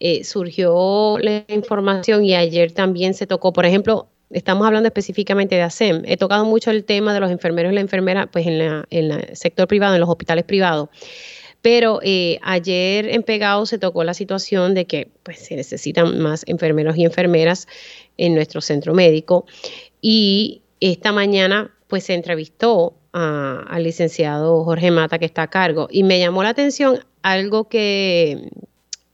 eh, 0.01 0.25
surgió 0.25 1.17
la 1.21 1.45
información 1.49 2.25
y 2.25 2.35
ayer 2.35 2.73
también 2.73 3.15
se 3.15 3.27
tocó, 3.27 3.53
por 3.53 3.65
ejemplo, 3.65 4.09
estamos 4.31 4.67
hablando 4.67 4.89
específicamente 4.89 5.55
de 5.55 5.63
ASEM. 5.63 6.03
He 6.07 6.17
tocado 6.17 6.45
mucho 6.45 6.71
el 6.71 6.85
tema 6.85 7.15
de 7.15 7.21
los 7.21 7.31
enfermeros 7.31 7.73
y 7.73 7.75
la 7.75 7.81
enfermera, 7.81 8.27
pues 8.27 8.47
en, 8.47 8.85
el 8.91 9.37
sector 9.37 9.67
privado, 9.69 9.95
en 9.95 10.01
los 10.01 10.11
hospitales 10.11 10.45
privados. 10.45 10.89
Pero 11.63 12.01
eh, 12.03 12.39
ayer 12.43 13.09
en 13.09 13.23
Pegado 13.23 13.65
se 13.65 13.79
tocó 13.79 14.05
la 14.05 14.13
situación 14.13 14.75
de 14.75 14.85
que 14.85 15.09
pues, 15.23 15.39
se 15.39 15.57
necesitan 15.57 16.19
más 16.19 16.43
enfermeros 16.47 16.97
y 16.99 17.05
enfermeras 17.05 17.67
en 18.19 18.35
nuestro 18.35 18.61
centro 18.61 18.93
médico. 18.93 19.47
Y 20.03 20.61
esta 20.81 21.13
mañana 21.13 21.71
pues 21.89 22.05
se 22.05 22.15
entrevistó 22.15 22.95
al 23.15 23.85
licenciado 23.85 24.65
Jorge 24.65 24.91
Mata 24.91 25.19
que 25.19 25.25
está 25.25 25.43
a 25.43 25.49
cargo. 25.49 25.89
Y 25.91 26.03
me 26.03 26.19
llamó 26.19 26.43
la 26.43 26.51
atención 26.51 26.99
algo 27.23 27.69
que, 27.69 28.51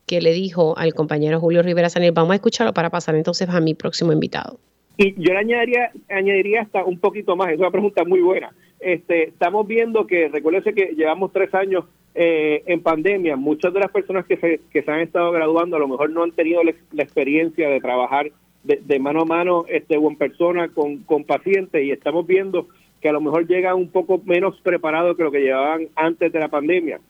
que 0.07 0.20
le 0.20 0.32
dijo 0.32 0.76
al 0.78 0.94
compañero 0.94 1.38
Julio 1.38 1.62
Rivera 1.62 1.90
Sanil. 1.90 2.12
Vamos 2.12 2.32
a 2.32 2.36
escucharlo 2.36 2.72
para 2.72 2.90
pasar 2.90 3.14
entonces 3.14 3.48
a 3.48 3.61
mi 3.61 3.74
próximo 3.74 4.12
invitado. 4.12 4.59
Y 4.96 5.14
yo 5.14 5.32
le 5.32 5.38
añadiría, 5.38 5.92
añadiría 6.09 6.62
hasta 6.62 6.84
un 6.84 6.98
poquito 6.98 7.36
más, 7.36 7.51
es 7.51 7.59
una 7.59 7.70
pregunta 7.70 8.05
muy 8.05 8.20
buena. 8.20 8.53
Este, 8.80 9.28
estamos 9.28 9.66
viendo 9.66 10.07
que, 10.07 10.28
recuérdense 10.28 10.74
que 10.74 10.94
llevamos 10.96 11.32
tres 11.32 11.55
años 11.55 11.84
eh, 12.14 12.62
en 12.66 12.82
pandemia, 12.82 13.36
muchas 13.36 13.72
de 13.72 13.80
las 13.80 13.90
personas 13.90 14.26
que 14.26 14.36
se, 14.36 14.61
que 14.72 14.82
se 14.82 14.90
han 14.90 15.01
estado 15.01 15.30
graduando 15.30 15.76
a 15.76 15.78
lo 15.78 15.88
mejor 15.88 16.11
no 16.11 16.22
han 16.22 16.32
tenido 16.32 16.62
la, 16.64 17.03
experiencia 17.03 17.68
de 17.68 17.80
trabajar 17.80 18.32
de, 18.64 18.98
mano 18.98 19.22
a 19.22 19.24
mano 19.24 19.64
este, 19.68 19.96
o 19.96 20.11
en 20.11 20.16
persona 20.16 20.68
con, 20.68 20.98
con 21.05 21.24
pacientes 21.24 21.82
y 21.82 21.92
estamos 21.92 22.26
viendo 22.26 22.66
que 23.01 23.09
a 23.09 23.12
lo 23.12 23.20
mejor 23.20 23.46
llegan 23.46 23.76
un 23.76 23.88
poco 23.88 24.20
menos 24.24 24.61
preparados 24.62 25.16
que 25.16 25.22
lo 25.22 25.30
que 25.30 25.40
llevaban 25.40 25.88
antes 25.96 26.32
de 26.32 26.38
la 26.38 26.48
pandemia. 26.48 27.01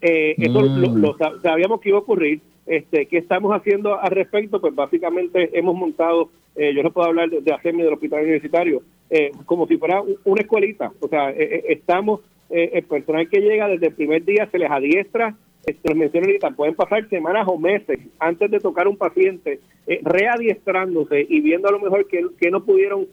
Eh, 0.00 0.34
eso 0.38 0.60
lo, 0.62 1.12
mm. 1.12 1.42
sabíamos 1.42 1.80
que 1.80 1.88
iba 1.88 1.98
a 1.98 2.02
ocurrir. 2.02 2.40
Este, 2.66 3.06
¿Qué 3.06 3.16
estamos 3.16 3.52
haciendo 3.56 3.98
al 3.98 4.10
respecto? 4.10 4.60
Pues 4.60 4.74
básicamente 4.74 5.58
hemos 5.58 5.74
montado, 5.74 6.28
eh, 6.54 6.74
yo 6.74 6.82
no 6.82 6.92
puedo 6.92 7.08
hablar 7.08 7.30
de, 7.30 7.40
de 7.40 7.72
del 7.72 7.92
hospital 7.94 8.22
universitario, 8.22 8.82
eh, 9.08 9.30
como 9.46 9.66
si 9.66 9.78
fuera 9.78 10.02
una 10.24 10.42
escuelita. 10.42 10.92
O 11.00 11.08
sea, 11.08 11.30
eh, 11.30 11.64
estamos, 11.68 12.20
el 12.50 12.82
personal 12.84 13.28
que 13.28 13.40
llega 13.40 13.68
desde 13.68 13.88
el 13.88 13.94
primer 13.94 14.24
día 14.24 14.48
se 14.50 14.58
les 14.58 14.70
adiestra, 14.70 15.34
les 15.66 15.96
menciono 15.96 16.26
ahorita, 16.26 16.50
pueden 16.52 16.74
pasar 16.74 17.08
semanas 17.08 17.46
o 17.48 17.58
meses 17.58 17.98
antes 18.18 18.50
de 18.50 18.58
tocar 18.60 18.88
un 18.88 18.96
paciente, 18.96 19.60
readiestrándose 20.02 21.26
y 21.28 21.40
viendo 21.40 21.68
a 21.68 21.72
lo 21.72 21.80
mejor 21.80 22.06
que, 22.06 22.26
que 22.40 22.50
no 22.50 22.64
pudieron 22.64 23.06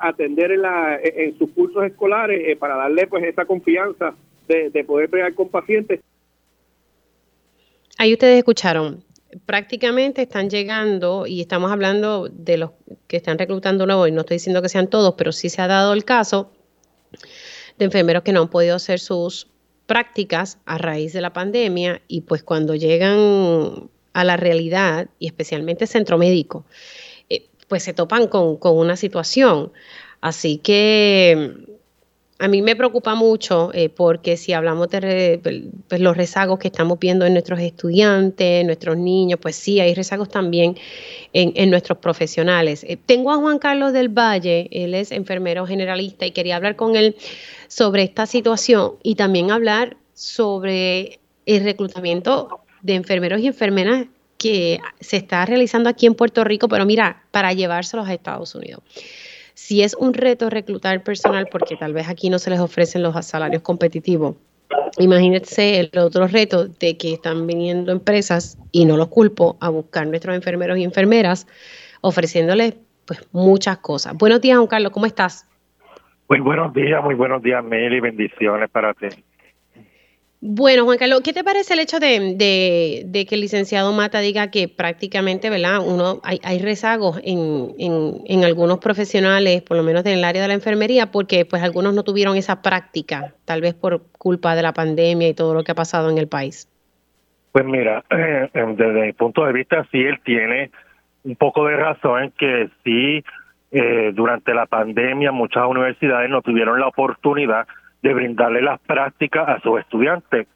atender 0.00 0.52
en, 0.52 0.62
la, 0.62 0.98
en 1.02 1.36
sus 1.38 1.50
cursos 1.50 1.84
escolares 1.84 2.56
para 2.58 2.76
darle 2.76 3.06
pues 3.06 3.24
esa 3.24 3.44
confianza 3.44 4.14
de, 4.46 4.70
de 4.70 4.84
poder 4.84 5.08
pegar 5.08 5.34
con 5.34 5.48
pacientes. 5.48 6.00
Ahí 7.96 8.12
ustedes 8.12 8.38
escucharon, 8.38 9.04
prácticamente 9.46 10.22
están 10.22 10.50
llegando, 10.50 11.26
y 11.26 11.40
estamos 11.40 11.70
hablando 11.70 12.28
de 12.28 12.58
los 12.58 12.70
que 13.06 13.16
están 13.16 13.38
reclutando 13.38 13.86
nuevos, 13.86 14.08
y 14.08 14.12
no 14.12 14.20
estoy 14.20 14.36
diciendo 14.36 14.60
que 14.62 14.68
sean 14.68 14.88
todos, 14.88 15.14
pero 15.16 15.32
sí 15.32 15.48
se 15.48 15.62
ha 15.62 15.68
dado 15.68 15.92
el 15.92 16.04
caso 16.04 16.52
de 17.78 17.84
enfermeros 17.84 18.22
que 18.22 18.32
no 18.32 18.42
han 18.42 18.48
podido 18.48 18.76
hacer 18.76 18.98
sus 18.98 19.48
prácticas 19.86 20.58
a 20.66 20.78
raíz 20.78 21.12
de 21.12 21.20
la 21.20 21.32
pandemia 21.32 22.02
y 22.08 22.22
pues 22.22 22.42
cuando 22.42 22.74
llegan 22.74 23.90
a 24.12 24.24
la 24.24 24.36
realidad, 24.36 25.08
y 25.18 25.26
especialmente 25.26 25.86
centro 25.86 26.18
médico, 26.18 26.64
eh, 27.28 27.46
pues 27.68 27.82
se 27.82 27.92
topan 27.92 28.28
con, 28.28 28.56
con 28.56 28.76
una 28.76 28.96
situación. 28.96 29.72
Así 30.20 30.58
que 30.58 31.73
a 32.44 32.48
mí 32.48 32.60
me 32.60 32.76
preocupa 32.76 33.14
mucho 33.14 33.70
eh, 33.72 33.88
porque 33.88 34.36
si 34.36 34.52
hablamos 34.52 34.90
de 34.90 35.40
pues, 35.88 36.00
los 36.00 36.14
rezagos 36.14 36.58
que 36.58 36.68
estamos 36.68 36.98
viendo 36.98 37.24
en 37.24 37.32
nuestros 37.32 37.58
estudiantes, 37.58 38.66
nuestros 38.66 38.98
niños, 38.98 39.40
pues 39.40 39.56
sí, 39.56 39.80
hay 39.80 39.94
rezagos 39.94 40.28
también 40.28 40.76
en, 41.32 41.70
nuestros 41.70 41.98
profesionales. 41.98 42.84
Eh, 42.84 42.98
tengo 42.98 43.32
a 43.32 43.36
Juan 43.36 43.58
Carlos 43.58 43.94
del 43.94 44.10
Valle, 44.10 44.68
él 44.72 44.92
es 44.92 45.10
enfermero 45.10 45.66
generalista 45.66 46.26
y 46.26 46.32
quería 46.32 46.56
hablar 46.56 46.76
con 46.76 46.96
él 46.96 47.16
sobre 47.66 48.02
esta 48.02 48.26
situación 48.26 48.92
y 49.02 49.14
también 49.14 49.50
hablar 49.50 49.96
sobre 50.12 51.20
el 51.46 51.64
reclutamiento 51.64 52.60
de 52.82 52.94
enfermeros 52.94 53.40
y 53.40 53.46
enfermeras 53.46 54.04
que 54.36 54.80
se 55.00 55.16
está 55.16 55.46
realizando 55.46 55.88
aquí 55.88 56.04
en 56.04 56.14
Puerto 56.14 56.44
Rico, 56.44 56.68
pero 56.68 56.84
mira, 56.84 57.22
para 57.30 57.54
llevárselos 57.54 58.06
a 58.06 58.12
Estados 58.12 58.54
Unidos 58.54 58.82
si 59.54 59.82
es 59.82 59.94
un 59.94 60.14
reto 60.14 60.50
reclutar 60.50 61.02
personal, 61.02 61.48
porque 61.50 61.76
tal 61.76 61.92
vez 61.92 62.08
aquí 62.08 62.28
no 62.28 62.38
se 62.38 62.50
les 62.50 62.60
ofrecen 62.60 63.02
los 63.02 63.14
salarios 63.24 63.62
competitivos, 63.62 64.36
imagínense 64.98 65.80
el 65.80 65.98
otro 65.98 66.26
reto 66.26 66.66
de 66.66 66.96
que 66.96 67.14
están 67.14 67.46
viniendo 67.46 67.92
empresas, 67.92 68.58
y 68.72 68.84
no 68.84 68.96
los 68.96 69.08
culpo, 69.08 69.56
a 69.60 69.68
buscar 69.68 70.06
nuestros 70.06 70.34
enfermeros 70.34 70.78
y 70.78 70.84
enfermeras, 70.84 71.46
ofreciéndoles 72.00 72.74
pues 73.06 73.26
muchas 73.32 73.78
cosas. 73.78 74.14
Buenos 74.16 74.40
días, 74.40 74.56
Juan 74.56 74.68
Carlos, 74.68 74.92
¿cómo 74.92 75.06
estás? 75.06 75.46
Muy 76.28 76.40
buenos 76.40 76.72
días, 76.72 77.02
muy 77.04 77.14
buenos 77.14 77.42
días, 77.42 77.62
Meli, 77.62 78.00
bendiciones 78.00 78.70
para 78.70 78.94
ti. 78.94 79.08
Bueno, 80.46 80.84
Juan 80.84 80.98
Carlos, 80.98 81.22
¿qué 81.24 81.32
te 81.32 81.42
parece 81.42 81.72
el 81.72 81.80
hecho 81.80 81.98
de, 81.98 82.36
que 82.38 83.34
el 83.34 83.40
licenciado 83.40 83.94
Mata 83.94 84.20
diga 84.20 84.50
que 84.50 84.68
prácticamente, 84.68 85.48
¿verdad? 85.48 85.78
Uno 85.82 86.20
hay, 86.22 86.58
rezagos 86.58 87.18
en, 87.24 87.70
en, 87.78 88.44
algunos 88.44 88.78
profesionales, 88.78 89.62
por 89.62 89.78
lo 89.78 89.82
menos 89.82 90.04
en 90.04 90.18
el 90.18 90.22
área 90.22 90.42
de 90.42 90.48
la 90.48 90.52
enfermería, 90.52 91.10
porque 91.10 91.46
pues 91.46 91.62
algunos 91.62 91.94
no 91.94 92.02
tuvieron 92.02 92.36
esa 92.36 92.60
práctica, 92.60 93.32
tal 93.46 93.62
vez 93.62 93.72
por 93.72 94.02
culpa 94.18 94.54
de 94.54 94.60
la 94.60 94.74
pandemia 94.74 95.28
y 95.28 95.32
todo 95.32 95.54
lo 95.54 95.64
que 95.64 95.72
ha 95.72 95.74
pasado 95.74 96.10
en 96.10 96.18
el 96.18 96.28
país. 96.28 96.68
Pues 97.52 97.64
mira, 97.64 98.04
desde 98.10 99.00
mi 99.00 99.14
punto 99.14 99.46
de 99.46 99.52
vista, 99.54 99.88
sí, 99.90 99.98
él 99.98 100.20
tiene 100.26 100.70
un 101.22 101.36
poco 101.36 101.64
de 101.64 101.76
razón 101.76 102.22
en 102.22 102.30
que 102.32 102.68
sí, 102.84 103.24
eh, 103.72 104.12
durante 104.12 104.52
la 104.52 104.66
pandemia 104.66 105.32
muchas 105.32 105.64
universidades 105.66 106.28
no 106.28 106.42
tuvieron 106.42 106.78
la 106.80 106.88
oportunidad 106.88 107.66
de 108.04 108.12
brindarle 108.12 108.60
las 108.60 108.78
prácticas 108.80 109.48
a 109.48 109.60
sus 109.60 109.80
estudiantes. 109.80 110.46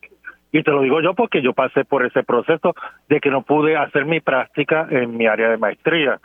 Y 0.52 0.62
te 0.62 0.70
lo 0.70 0.82
digo 0.82 1.00
yo 1.00 1.14
porque 1.14 1.40
yo 1.40 1.54
pasé 1.54 1.82
por 1.86 2.04
ese 2.04 2.22
proceso 2.22 2.74
de 3.08 3.20
que 3.20 3.30
no 3.30 3.40
pude 3.40 3.74
hacer 3.74 4.04
mi 4.04 4.20
práctica 4.20 4.86
en 4.90 5.16
mi 5.16 5.26
área 5.26 5.48
de 5.48 5.56
maestría. 5.56 6.20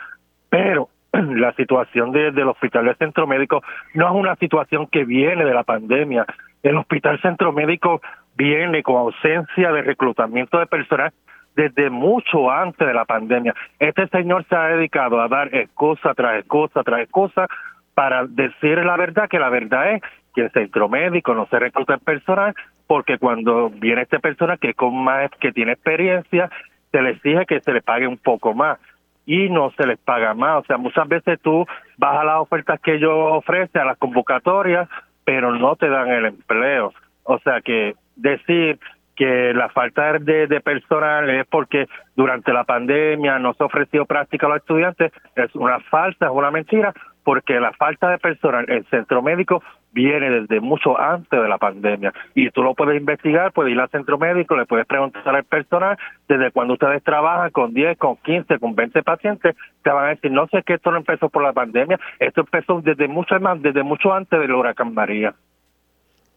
Pero 0.49 0.89
la 1.13 1.53
situación 1.53 2.11
del 2.11 2.49
Hospital 2.49 2.85
de 2.85 2.95
Centro 2.95 3.25
Médico 3.25 3.63
no 3.93 4.05
es 4.07 4.13
una 4.13 4.35
situación 4.35 4.85
que 4.87 5.05
viene 5.05 5.45
de 5.45 5.53
la 5.53 5.63
pandemia. 5.63 6.25
El 6.61 6.75
Hospital 6.75 7.21
Centro 7.21 7.53
Médico 7.53 8.01
viene 8.35 8.83
con 8.83 8.97
ausencia 8.97 9.71
de 9.71 9.81
reclutamiento 9.81 10.59
de 10.59 10.65
personal 10.65 11.13
desde 11.55 11.89
mucho 11.89 12.51
antes 12.51 12.85
de 12.85 12.93
la 12.93 13.05
pandemia. 13.05 13.53
Este 13.79 14.07
señor 14.07 14.45
se 14.49 14.55
ha 14.57 14.67
dedicado 14.75 15.21
a 15.21 15.29
dar 15.29 15.55
excusa 15.55 16.13
tras 16.15 16.39
excusa 16.39 16.83
tras 16.83 16.99
excusa 16.99 17.47
para 17.93 18.25
decir 18.25 18.77
la 18.79 18.97
verdad, 18.97 19.29
que 19.29 19.39
la 19.39 19.49
verdad 19.49 19.93
es 19.95 20.01
que 20.33 20.41
el 20.41 20.51
centro 20.51 20.89
médico 20.89 21.33
no 21.33 21.45
se 21.47 21.59
recluta 21.59 21.97
personal 21.97 22.55
porque 22.87 23.17
cuando 23.17 23.69
viene 23.69 24.01
este 24.01 24.19
persona 24.19 24.57
que 24.57 24.73
con 24.73 24.95
más 25.03 25.29
que 25.39 25.51
tiene 25.51 25.73
experiencia 25.73 26.49
se 26.91 27.01
le 27.01 27.11
exige 27.11 27.45
que 27.45 27.59
se 27.61 27.73
le 27.73 27.81
pague 27.81 28.07
un 28.07 28.17
poco 28.17 28.53
más 28.53 28.79
y 29.25 29.49
no 29.49 29.71
se 29.71 29.87
les 29.87 29.97
paga 29.99 30.33
más. 30.33 30.63
O 30.63 30.65
sea, 30.65 30.77
muchas 30.77 31.07
veces 31.07 31.39
tú 31.41 31.65
vas 31.97 32.17
a 32.17 32.23
las 32.23 32.39
ofertas 32.39 32.79
que 32.81 32.95
ellos 32.95 33.13
ofrecen, 33.13 33.81
a 33.81 33.85
las 33.85 33.97
convocatorias, 33.97 34.89
pero 35.23 35.53
no 35.55 35.75
te 35.75 35.87
dan 35.87 36.09
el 36.09 36.25
empleo. 36.25 36.93
O 37.23 37.39
sea 37.39 37.61
que 37.61 37.95
decir 38.15 38.79
que 39.15 39.53
la 39.53 39.69
falta 39.69 40.13
de, 40.19 40.47
de, 40.47 40.59
personal 40.61 41.29
es 41.29 41.45
porque 41.47 41.87
durante 42.15 42.51
la 42.51 42.63
pandemia 42.63 43.39
no 43.39 43.53
se 43.53 43.63
ofreció 43.63 44.05
práctica 44.05 44.47
a 44.47 44.49
los 44.49 44.57
estudiantes 44.59 45.11
es 45.35 45.55
una 45.55 45.79
falsa, 45.81 46.25
es 46.25 46.31
una 46.31 46.49
mentira, 46.49 46.93
porque 47.23 47.59
la 47.59 47.73
falta 47.73 48.09
de 48.09 48.17
personal 48.17 48.65
en 48.69 48.83
centro 48.85 49.21
médico 49.21 49.63
viene 49.91 50.29
desde 50.29 50.59
mucho 50.59 50.99
antes 50.99 51.39
de 51.39 51.47
la 51.47 51.57
pandemia 51.57 52.13
y 52.33 52.49
tú 52.49 52.63
lo 52.63 52.73
puedes 52.73 52.99
investigar, 52.99 53.51
puedes 53.51 53.73
ir 53.73 53.79
al 53.79 53.89
centro 53.89 54.17
médico, 54.17 54.55
le 54.55 54.65
puedes 54.65 54.87
preguntar 54.87 55.35
al 55.35 55.43
personal 55.43 55.97
desde 56.27 56.51
cuando 56.51 56.73
ustedes 56.73 57.03
trabajan 57.03 57.51
con 57.51 57.73
10, 57.73 57.97
con 57.97 58.17
15, 58.17 58.59
con 58.59 58.75
20 58.75 59.03
pacientes, 59.03 59.55
te 59.83 59.89
van 59.89 60.05
a 60.05 60.09
decir, 60.09 60.31
no 60.31 60.47
sé 60.47 60.63
que 60.63 60.73
esto 60.73 60.91
no 60.91 60.97
empezó 60.97 61.29
por 61.29 61.43
la 61.43 61.53
pandemia, 61.53 61.99
esto 62.19 62.41
empezó 62.41 62.81
desde 62.81 63.07
mucho 63.07 63.39
más, 63.39 63.61
desde 63.61 63.83
mucho 63.83 64.13
antes 64.13 64.39
del 64.39 64.51
huracán 64.51 64.93
María. 64.93 65.33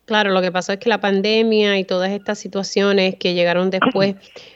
Claro, 0.07 0.30
lo 0.30 0.40
que 0.40 0.52
pasó 0.52 0.72
es 0.72 0.78
que 0.78 0.88
la 0.88 1.00
pandemia 1.00 1.78
y 1.78 1.84
todas 1.84 2.11
estas 2.11 2.38
situaciones 2.38 3.16
que 3.16 3.34
llegaron 3.34 3.70
después, 3.70 4.14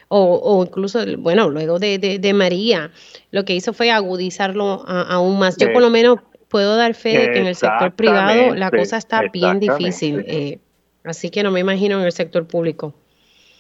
o, 0.09 0.65
incluso, 0.65 1.01
bueno, 1.19 1.51
luego 1.51 1.81
de, 1.81 2.33
María, 2.35 2.91
lo 3.33 3.45
que 3.45 3.55
hizo 3.55 3.73
fue 3.73 3.91
agudizarlo 3.91 4.85
aún 4.87 5.41
más. 5.41 5.57
Yo 5.57 5.73
por 5.73 5.83
lo 5.83 5.91
menos 5.91 6.21
puedo 6.49 6.77
dar 6.77 6.95
fe 6.95 7.19
de 7.19 7.33
que 7.33 7.41
en 7.41 7.47
el 7.47 7.57
sector 7.57 7.93
privado 7.93 8.55
la 8.55 8.71
cosa 8.71 8.97
está 8.97 9.23
bien 9.33 9.59
difícil, 9.59 10.25
eh, 10.27 10.59
así 11.05 11.31
que 11.31 11.43
no 11.43 11.51
me 11.51 11.61
imagino 11.61 11.99
en 11.99 12.05
el 12.05 12.13
sector 12.13 12.47
público. 12.47 12.95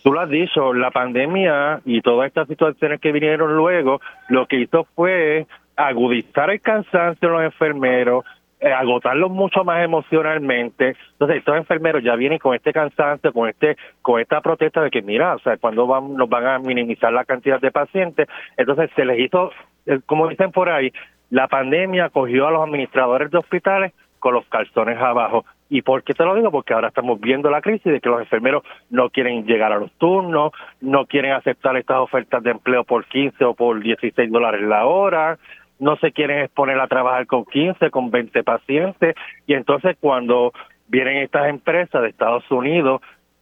Tú 0.05 0.13
lo 0.13 0.21
has 0.21 0.31
dicho, 0.31 0.73
la 0.73 0.91
pandemia 0.91 1.83
y 1.85 2.01
todas 2.03 2.29
estas 2.29 2.49
situaciones 2.49 3.01
que 3.01 3.13
vinieron 3.13 3.55
luego, 3.57 4.01
lo 4.29 4.47
que 4.47 4.61
hizo 4.61 4.87
fue 4.95 5.47
agudizar 5.77 6.51
el 6.51 6.61
cansancio 6.61 7.29
de 7.29 7.35
los 7.35 7.45
enfermeros, 7.45 8.25
eh, 8.25 8.40
agotarlos 8.61 9.31
mucho 9.31 9.65
más 9.65 9.83
emocionalmente. 9.83 10.97
Entonces, 11.13 11.39
estos 11.39 11.57
enfermeros 11.57 12.03
ya 12.03 12.15
vienen 12.17 12.39
con 12.39 12.55
este 12.55 12.73
cansancio, 12.73 13.33
con 13.33 13.49
este 13.49 13.77
con 14.03 14.21
esta 14.21 14.41
protesta 14.41 14.83
de 14.83 14.91
que, 14.91 15.03
mira, 15.03 15.35
o 15.35 15.39
sea, 15.41 15.57
cuando 15.57 15.87
van, 15.87 16.15
nos 16.15 16.29
van 16.29 16.47
a 16.47 16.59
minimizar 16.59 17.13
la 17.13 17.25
cantidad 17.25 17.61
de 17.61 17.71
pacientes. 17.71 18.29
Entonces, 18.57 18.91
se 18.95 19.05
les 19.05 19.19
hizo, 19.21 19.51
eh, 19.87 20.01
como 20.07 20.29
dicen 20.29 20.53
por 20.53 20.69
ahí, 20.69 20.93
la 21.31 21.49
pandemia 21.49 22.11
cogió 22.11 22.49
a 22.49 22.51
los 22.51 22.63
administradores 22.63 23.31
de 23.31 23.39
hospitales 23.39 23.93
con 24.19 24.35
los 24.35 24.45
calzones 24.47 24.99
abajo. 24.99 25.45
¿Y 25.69 25.83
por 25.83 26.03
qué 26.03 26.15
te 26.15 26.25
lo 26.25 26.35
digo? 26.35 26.51
Porque 26.51 26.75
ahora 26.75 26.89
estamos 26.89 27.21
viendo 27.21 27.49
la 27.49 27.61
crisis 27.61 27.93
de 27.93 28.01
que 28.01 28.09
los 28.09 28.21
enfermeros 28.21 28.65
no 28.91 29.09
quieren 29.11 29.47
llegar 29.47 29.73
a 29.73 29.79
los 29.79 29.91
turnos, 29.93 30.53
no 30.81 31.07
quieren 31.07 31.33
aceptar 31.33 31.77
estas 31.77 31.99
ofertas 31.99 32.43
de 32.43 32.51
empleo 32.51 32.85
por 32.85 33.05
15 33.07 33.45
o 33.45 33.55
por 33.55 33.81
16 33.81 34.31
dólares 34.31 34.63
la 34.63 34.87
hora, 34.87 35.39
no 35.81 35.97
se 35.97 36.13
quieren 36.13 36.41
exponer 36.41 36.79
a 36.79 36.87
trabajar 36.87 37.27
con 37.27 37.45
15, 37.45 37.91
con 37.91 38.11
20 38.11 38.45
pacientes, 38.45 39.15
y 39.47 39.55
entonces 39.55 39.97
cuando 39.99 40.53
vienen 40.89 41.19
estas 41.19 41.49
empresas 41.49 42.03
de 42.03 42.09
Estados 42.09 42.49
Unidos, 42.51 43.01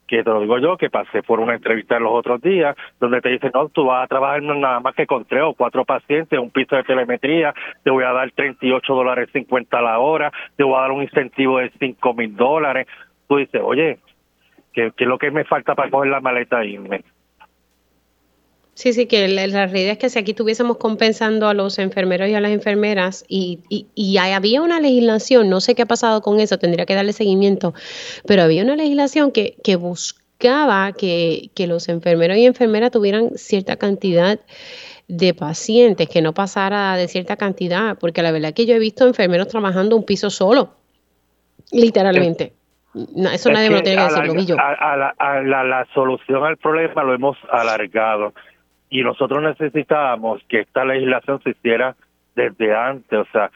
que 0.09 0.24
te 0.24 0.30
lo 0.30 0.41
digo 0.41 0.59
yo, 0.59 0.76
que 0.78 0.89
pasé 0.89 1.22
por 1.22 1.39
una 1.39 1.55
entrevista 1.55 2.01
los 2.01 2.12
otros 2.12 2.41
días, 2.41 2.74
donde 2.99 3.20
te 3.20 3.28
dicen, 3.28 3.51
no, 3.53 3.68
tú 3.68 3.84
vas 3.84 4.05
a 4.05 4.07
trabajar 4.07 4.43
nada 4.43 4.80
más 4.80 4.95
que 4.95 5.07
con 5.07 5.26
tres 5.26 5.43
o 5.45 5.53
cuatro 5.53 5.84
pacientes, 5.84 6.39
un 6.39 6.51
piso 6.51 6.76
de 6.76 6.82
telemetría, 6.82 7.55
te 7.84 7.91
voy 7.91 8.05
a 8.05 8.12
dar 8.12 8.30
38 8.30 8.95
dólares 8.95 9.28
50 9.32 9.78
a 9.78 9.82
la 9.82 9.99
hora, 9.99 10.32
te 10.57 10.64
voy 10.64 10.76
a 10.76 10.80
dar 10.80 10.93
un 10.93 11.03
incentivo 11.03 11.59
de 11.59 11.70
5 11.78 12.14
mil 12.14 12.34
dólares. 12.34 12.86
Tú 13.28 13.36
dices, 13.36 13.61
oye, 13.62 13.99
¿qué, 14.72 14.93
¿qué, 14.97 15.05
es 15.05 15.09
lo 15.09 15.18
que 15.18 15.30
me 15.30 15.45
falta 15.45 15.74
para 15.74 15.91
coger 15.91 16.11
la 16.11 16.20
maleta 16.20 16.62
e 16.62 16.68
irme? 16.68 17.05
Sí, 18.79 18.93
sí, 18.93 19.07
que 19.07 19.26
la, 19.26 19.66
realidad 19.66 19.91
es 19.91 19.99
que 19.99 20.09
si 20.09 20.20
aquí 20.20 20.31
estuviésemos 20.31 20.76
compensando 20.76 21.49
a 21.49 21.53
los 21.53 21.81
enfermeros 21.81 22.29
y 22.29 22.35
a 22.35 22.41
las 22.41 22.53
enfermeras 22.53 23.24
y, 23.26 23.59
y, 23.68 24.18
había 24.18 24.62
una 24.62 24.79
legislación, 24.79 25.51
no 25.51 25.61
sé 25.61 25.74
qué 25.74 25.83
ha 25.83 25.87
pasado 25.87 26.22
con 26.22 26.39
eso, 26.39 26.61
tendría 26.61 26.87
que 26.87 26.95
darle 26.95 27.12
seguimiento, 27.12 27.74
pero 28.24 28.43
había 28.43 28.62
una 28.62 28.76
legislación 28.76 29.33
que, 29.33 29.57
que 29.64 29.74
buscaba 29.74 30.93
que, 30.93 31.51
que 31.57 31.66
los 31.66 31.89
enfermeros 31.89 32.37
y 32.37 32.47
enfermeras 32.47 32.93
tuvieran 32.93 33.31
cierta 33.35 33.74
cantidad 33.74 34.39
de 35.09 35.35
pacientes, 35.35 36.09
que 36.09 36.22
no 36.22 36.33
pasara 36.33 36.95
de 36.95 37.09
cierta 37.09 37.35
cantidad, 37.35 37.99
porque 37.99 38.22
la 38.22 38.31
verdad 38.31 38.51
es 38.51 38.55
que 38.55 38.66
yo 38.66 38.76
he 38.76 38.79
visto 38.79 39.09
enfermeros 39.09 39.49
trabajando 39.49 39.97
un 39.97 40.05
piso 40.05 40.31
solo, 40.31 40.74
literalmente. 41.72 42.53
eso 42.95 43.51
nadie 43.51 43.70
me 43.70 43.79
lo 43.79 43.83
tiene 43.83 44.07
que 44.07 44.14
decir, 44.14 44.24
lo 44.24 44.35
vi 44.35 44.47
yo. 44.47 44.57
A, 44.57 44.97
la, 44.97 45.64
la, 45.64 45.85
solución 45.93 46.45
al 46.45 46.57
problema 46.59 47.03
lo 47.03 47.12
hemos 47.12 47.37
alargado 47.51 48.33
y 48.91 49.03
nosotros 49.03 49.43
necesitábamos 49.43 50.43
que 50.49 50.61
esta 50.61 50.84
legislación 50.84 51.43
se 51.43 51.51
hiciera 51.51 51.95
desde 52.34 52.74
antes, 52.74 53.18
o 53.18 53.26
sea, 53.32 53.51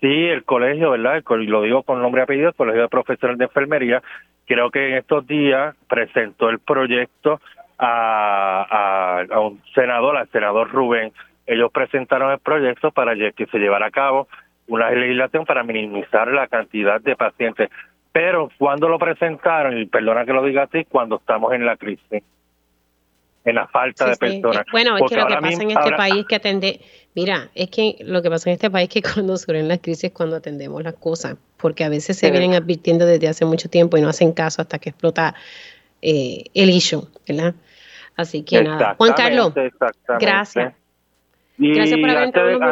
sí, 0.00 0.26
el 0.28 0.44
colegio, 0.44 0.90
¿verdad? 0.90 1.22
Y 1.40 1.46
lo 1.46 1.62
digo 1.62 1.82
con 1.82 2.00
nombre 2.00 2.22
y 2.22 2.24
apellido, 2.24 2.48
el 2.48 2.54
Colegio 2.54 2.82
de 2.82 2.88
Profesores 2.88 3.38
de 3.38 3.44
Enfermería, 3.44 4.02
creo 4.46 4.70
que 4.70 4.88
en 4.88 4.94
estos 4.94 5.26
días 5.26 5.74
presentó 5.88 6.48
el 6.48 6.60
proyecto 6.60 7.40
a, 7.78 9.24
a, 9.30 9.40
un 9.40 9.60
senador, 9.74 10.16
al 10.16 10.28
senador 10.28 10.70
Rubén. 10.70 11.12
Ellos 11.46 11.72
presentaron 11.72 12.30
el 12.30 12.38
proyecto 12.38 12.92
para 12.92 13.14
que 13.16 13.46
se 13.46 13.58
llevara 13.58 13.86
a 13.86 13.90
cabo 13.90 14.28
una 14.68 14.90
legislación 14.90 15.44
para 15.44 15.64
minimizar 15.64 16.28
la 16.28 16.46
cantidad 16.46 17.00
de 17.00 17.16
pacientes. 17.16 17.70
Pero 18.12 18.50
cuando 18.58 18.88
lo 18.88 18.98
presentaron, 18.98 19.76
y 19.76 19.86
perdona 19.86 20.24
que 20.24 20.32
lo 20.32 20.44
diga 20.44 20.64
así, 20.64 20.84
cuando 20.84 21.16
estamos 21.16 21.52
en 21.52 21.66
la 21.66 21.76
crisis 21.76 22.22
en 23.44 23.54
la 23.54 23.66
falta 23.66 24.08
de 24.08 24.16
personas. 24.16 24.64
Bueno, 24.70 24.96
es 24.96 25.02
que 25.08 25.16
lo 25.16 25.26
que 25.26 25.34
pasa 25.34 25.62
en 25.62 25.70
este 25.70 25.92
país 25.92 26.14
es 26.16 26.26
que 26.26 26.36
atende, 26.36 26.80
mira, 27.14 27.48
es 27.54 27.70
que 27.70 27.96
lo 28.00 28.22
que 28.22 28.30
pasa 28.30 28.50
en 28.50 28.54
este 28.54 28.70
país 28.70 28.88
es 28.88 28.94
que 28.94 29.02
cuando 29.14 29.36
surgen 29.36 29.68
las 29.68 29.78
crisis 29.78 30.04
es 30.04 30.12
cuando 30.12 30.36
atendemos 30.36 30.82
las 30.82 30.94
cosas, 30.94 31.36
porque 31.56 31.84
a 31.84 31.88
veces 31.88 32.16
se 32.18 32.30
vienen 32.30 32.54
advirtiendo 32.54 33.06
desde 33.06 33.28
hace 33.28 33.44
mucho 33.44 33.68
tiempo 33.68 33.96
y 33.96 34.00
no 34.00 34.08
hacen 34.08 34.32
caso 34.32 34.62
hasta 34.62 34.78
que 34.78 34.90
explota 34.90 35.34
eh, 36.00 36.44
el 36.54 36.70
issue, 36.70 37.06
¿verdad? 37.28 37.54
Así 38.16 38.44
que 38.44 38.62
nada. 38.62 38.94
Juan 38.96 39.12
Carlos, 39.14 39.52
gracias. 40.20 40.74
gracias 41.56 42.00
por 42.00 42.10
haber 42.10 42.24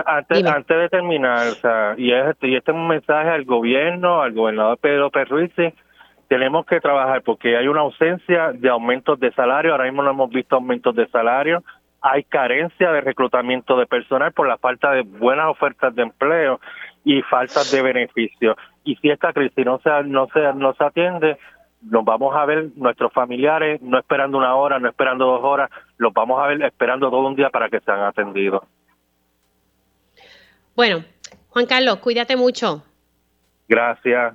antes, 0.07 0.43
de, 0.43 0.49
antes, 0.49 0.77
de 0.77 0.89
terminar, 0.89 1.49
o 1.49 1.55
sea, 1.55 1.95
y 1.97 2.13
este, 2.13 2.49
y 2.49 2.57
este 2.57 2.71
es 2.71 2.77
un 2.77 2.89
mensaje 2.89 3.31
al 3.31 3.45
gobierno, 3.45 4.21
al 4.21 4.33
gobernador 4.33 4.79
Pedro 4.79 5.11
Perruiz, 5.11 5.53
tenemos 6.31 6.65
que 6.65 6.81
trabajar 6.81 7.23
porque 7.23 7.57
hay 7.57 7.67
una 7.67 7.81
ausencia 7.81 8.53
de 8.53 8.69
aumentos 8.69 9.19
de 9.19 9.33
salario, 9.33 9.73
ahora 9.73 9.87
mismo 9.87 10.05
no 10.05 10.11
hemos 10.11 10.31
visto 10.31 10.55
aumentos 10.55 10.95
de 10.95 11.09
salario, 11.09 11.65
hay 12.01 12.23
carencia 12.23 12.93
de 12.93 13.01
reclutamiento 13.01 13.77
de 13.77 13.87
personal 13.87 14.33
por 14.33 14.47
la 14.47 14.57
falta 14.57 14.93
de 14.93 15.03
buenas 15.03 15.49
ofertas 15.49 15.93
de 15.93 16.03
empleo 16.03 16.61
y 17.03 17.21
falta 17.23 17.65
de 17.73 17.83
beneficios. 17.83 18.57
Y 18.85 18.95
si 18.95 19.11
esta 19.11 19.33
crisis 19.33 19.67
no 19.67 19.81
se, 19.81 19.91
no 20.05 20.29
se, 20.29 20.55
no 20.55 20.73
se 20.75 20.85
atiende, 20.85 21.37
nos 21.83 22.05
vamos 22.05 22.33
a 22.37 22.45
ver 22.45 22.69
nuestros 22.77 23.13
familiares 23.13 23.83
no 23.83 23.99
esperando 23.99 24.39
una 24.39 24.55
hora, 24.55 24.79
no 24.79 24.89
esperando 24.89 25.27
dos 25.27 25.43
horas, 25.43 25.69
los 25.99 26.13
vamos 26.13 26.41
a 26.41 26.47
ver 26.47 26.63
esperando 26.63 27.11
todo 27.11 27.27
un 27.27 27.35
día 27.35 27.51
para 27.51 27.69
que 27.69 27.81
sean 27.81 28.03
atendidos. 28.03 28.63
Bueno, 30.77 31.03
Juan 31.49 31.67
Carlos, 31.67 31.97
cuídate 31.97 32.37
mucho. 32.37 32.85
Gracias. 33.69 34.35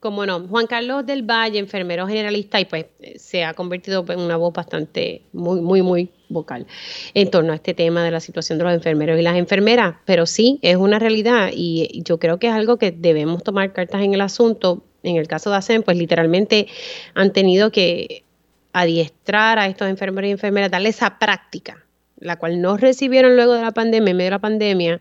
Como 0.00 0.24
no, 0.24 0.48
Juan 0.48 0.66
Carlos 0.66 1.04
del 1.04 1.22
Valle, 1.22 1.58
enfermero 1.58 2.06
generalista, 2.06 2.58
y 2.58 2.64
pues 2.64 2.86
eh, 3.00 3.18
se 3.18 3.44
ha 3.44 3.52
convertido 3.52 4.02
en 4.08 4.18
una 4.18 4.38
voz 4.38 4.54
bastante, 4.54 5.22
muy, 5.34 5.60
muy, 5.60 5.82
muy 5.82 6.10
vocal 6.30 6.66
en 7.12 7.30
torno 7.30 7.52
a 7.52 7.56
este 7.56 7.74
tema 7.74 8.02
de 8.02 8.10
la 8.10 8.20
situación 8.20 8.56
de 8.56 8.64
los 8.64 8.72
enfermeros 8.72 9.18
y 9.18 9.22
las 9.22 9.36
enfermeras. 9.36 9.96
Pero 10.06 10.24
sí, 10.24 10.58
es 10.62 10.76
una 10.76 10.98
realidad 10.98 11.50
y 11.52 12.02
yo 12.02 12.18
creo 12.18 12.38
que 12.38 12.46
es 12.46 12.54
algo 12.54 12.78
que 12.78 12.92
debemos 12.92 13.42
tomar 13.42 13.74
cartas 13.74 14.02
en 14.02 14.14
el 14.14 14.22
asunto. 14.22 14.82
En 15.02 15.16
el 15.16 15.28
caso 15.28 15.50
de 15.50 15.56
ASEM, 15.56 15.82
pues 15.82 15.98
literalmente 15.98 16.66
han 17.14 17.32
tenido 17.32 17.70
que 17.70 18.24
adiestrar 18.72 19.58
a 19.58 19.66
estos 19.66 19.88
enfermeros 19.88 20.28
y 20.28 20.32
enfermeras, 20.32 20.70
darle 20.70 20.90
esa 20.90 21.18
práctica, 21.18 21.84
la 22.18 22.36
cual 22.36 22.60
no 22.60 22.76
recibieron 22.76 23.36
luego 23.36 23.54
de 23.54 23.62
la 23.62 23.72
pandemia, 23.72 24.10
en 24.10 24.16
medio 24.16 24.26
de 24.26 24.30
la 24.30 24.38
pandemia, 24.38 25.00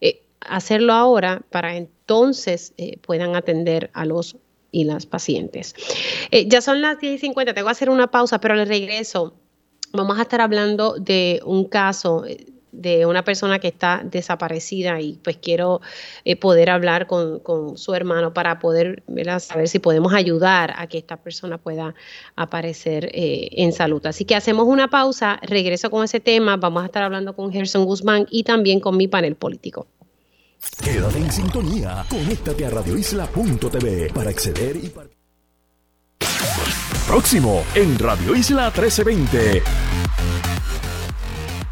eh, 0.00 0.22
hacerlo 0.40 0.92
ahora 0.92 1.42
para 1.50 1.76
entonces 2.10 2.74
eh, 2.76 2.98
puedan 3.02 3.36
atender 3.36 3.88
a 3.94 4.04
los 4.04 4.36
y 4.72 4.82
las 4.82 5.06
pacientes. 5.06 5.76
Eh, 6.32 6.48
ya 6.48 6.60
son 6.60 6.80
las 6.80 6.98
10 6.98 7.14
y 7.14 7.18
50, 7.18 7.54
tengo 7.54 7.66
que 7.68 7.72
hacer 7.72 7.88
una 7.88 8.10
pausa, 8.10 8.40
pero 8.40 8.54
al 8.54 8.66
regreso 8.66 9.34
vamos 9.92 10.18
a 10.18 10.22
estar 10.22 10.40
hablando 10.40 10.94
de 10.94 11.40
un 11.44 11.66
caso 11.66 12.24
de 12.72 13.06
una 13.06 13.22
persona 13.22 13.60
que 13.60 13.68
está 13.68 14.02
desaparecida 14.04 15.00
y 15.00 15.20
pues 15.22 15.36
quiero 15.36 15.82
eh, 16.24 16.34
poder 16.34 16.70
hablar 16.70 17.06
con, 17.06 17.40
su 17.76 17.94
hermano 17.94 18.34
para 18.34 18.58
poder 18.58 19.04
saber 19.38 19.68
si 19.68 19.78
podemos 19.78 20.12
ayudar 20.12 20.74
a 20.78 20.88
que 20.88 20.98
esta 20.98 21.16
persona 21.16 21.58
pueda 21.58 21.94
aparecer 22.34 23.08
eh, 23.12 23.50
en 23.52 23.72
salud. 23.72 24.04
Así 24.04 24.24
que 24.24 24.34
hacemos 24.34 24.66
una 24.66 24.88
pausa, 24.88 25.38
regreso 25.42 25.90
con 25.90 26.04
ese 26.04 26.18
tema, 26.18 26.56
vamos 26.56 26.82
a 26.82 26.86
estar 26.86 27.04
hablando 27.04 27.36
con 27.36 27.52
Gerson 27.52 27.84
Guzmán 27.84 28.26
y 28.30 28.42
también 28.42 28.80
con 28.80 28.96
mi 28.96 29.06
panel 29.06 29.36
político. 29.36 29.86
Quédate 30.82 31.18
en 31.18 31.32
sintonía, 31.32 32.04
conéctate 32.08 32.66
a 32.66 32.70
radioisla.tv 32.70 34.12
para 34.12 34.30
acceder 34.30 34.76
y 34.76 34.92
Próximo 37.06 37.64
en 37.74 37.98
Radio 37.98 38.34
Isla 38.36 38.66
1320. 38.66 39.62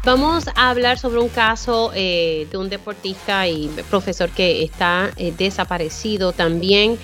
Vamos 0.05 0.47
a 0.55 0.69
hablar 0.69 0.97
sobre 0.97 1.19
un 1.19 1.29
caso 1.29 1.91
eh, 1.93 2.47
de 2.49 2.57
un 2.57 2.69
deportista 2.69 3.47
y 3.47 3.67
profesor 3.89 4.29
que 4.29 4.63
está 4.63 5.11
eh, 5.17 5.33
desaparecido. 5.37 6.33
También 6.33 6.97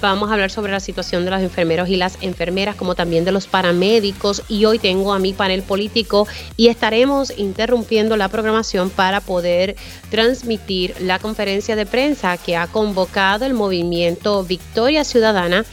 vamos 0.00 0.30
a 0.30 0.34
hablar 0.34 0.50
sobre 0.50 0.72
la 0.72 0.80
situación 0.80 1.24
de 1.24 1.30
los 1.30 1.40
enfermeros 1.42 1.88
y 1.88 1.96
las 1.96 2.18
enfermeras, 2.20 2.76
como 2.76 2.94
también 2.94 3.24
de 3.24 3.32
los 3.32 3.46
paramédicos. 3.46 4.42
Y 4.48 4.64
hoy 4.64 4.78
tengo 4.78 5.12
a 5.12 5.18
mi 5.18 5.32
panel 5.32 5.62
político 5.62 6.26
y 6.56 6.68
estaremos 6.68 7.32
interrumpiendo 7.36 8.16
la 8.16 8.28
programación 8.28 8.90
para 8.90 9.20
poder 9.20 9.76
transmitir 10.10 10.94
la 11.00 11.18
conferencia 11.18 11.76
de 11.76 11.86
prensa 11.86 12.36
que 12.36 12.56
ha 12.56 12.66
convocado 12.66 13.44
el 13.44 13.54
movimiento 13.54 14.44
Victoria 14.44 15.04
Ciudadana 15.04 15.64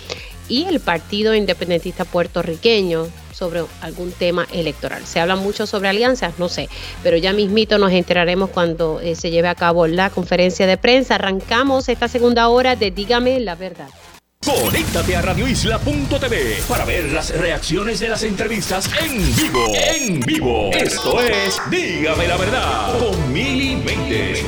y 0.49 0.63
el 0.65 0.79
Partido 0.79 1.35
Independentista 1.35 2.05
Puertorriqueño 2.05 3.07
sobre 3.37 3.63
algún 3.81 4.11
tema 4.11 4.47
electoral. 4.51 5.05
Se 5.05 5.19
habla 5.19 5.35
mucho 5.35 5.67
sobre 5.67 5.89
alianzas, 5.89 6.39
no 6.39 6.49
sé, 6.49 6.69
pero 7.03 7.17
ya 7.17 7.33
mismito 7.33 7.77
nos 7.77 7.91
enteraremos 7.91 8.49
cuando 8.49 8.99
eh, 8.99 9.15
se 9.15 9.29
lleve 9.29 9.47
a 9.47 9.55
cabo 9.55 9.85
la 9.85 10.09
conferencia 10.09 10.65
de 10.65 10.77
prensa. 10.77 11.15
Arrancamos 11.15 11.87
esta 11.87 12.07
segunda 12.07 12.47
hora 12.47 12.75
de 12.75 12.89
Dígame 12.89 13.39
la 13.39 13.55
verdad. 13.55 13.89
Conéctate 14.47 15.13
a 15.13 15.21
radioisla.tv 15.21 16.63
para 16.69 16.85
ver 16.85 17.11
las 17.11 17.37
reacciones 17.37 17.99
de 17.99 18.07
las 18.07 18.23
entrevistas 18.23 18.89
en 19.03 19.17
vivo. 19.35 19.73
En 19.75 20.21
vivo. 20.21 20.69
Esto 20.71 21.21
es 21.21 21.59
Dígame 21.69 22.29
la 22.29 22.37
verdad 22.37 22.97
con 22.97 23.33
Mili 23.33 23.75
Méndez. 23.75 24.45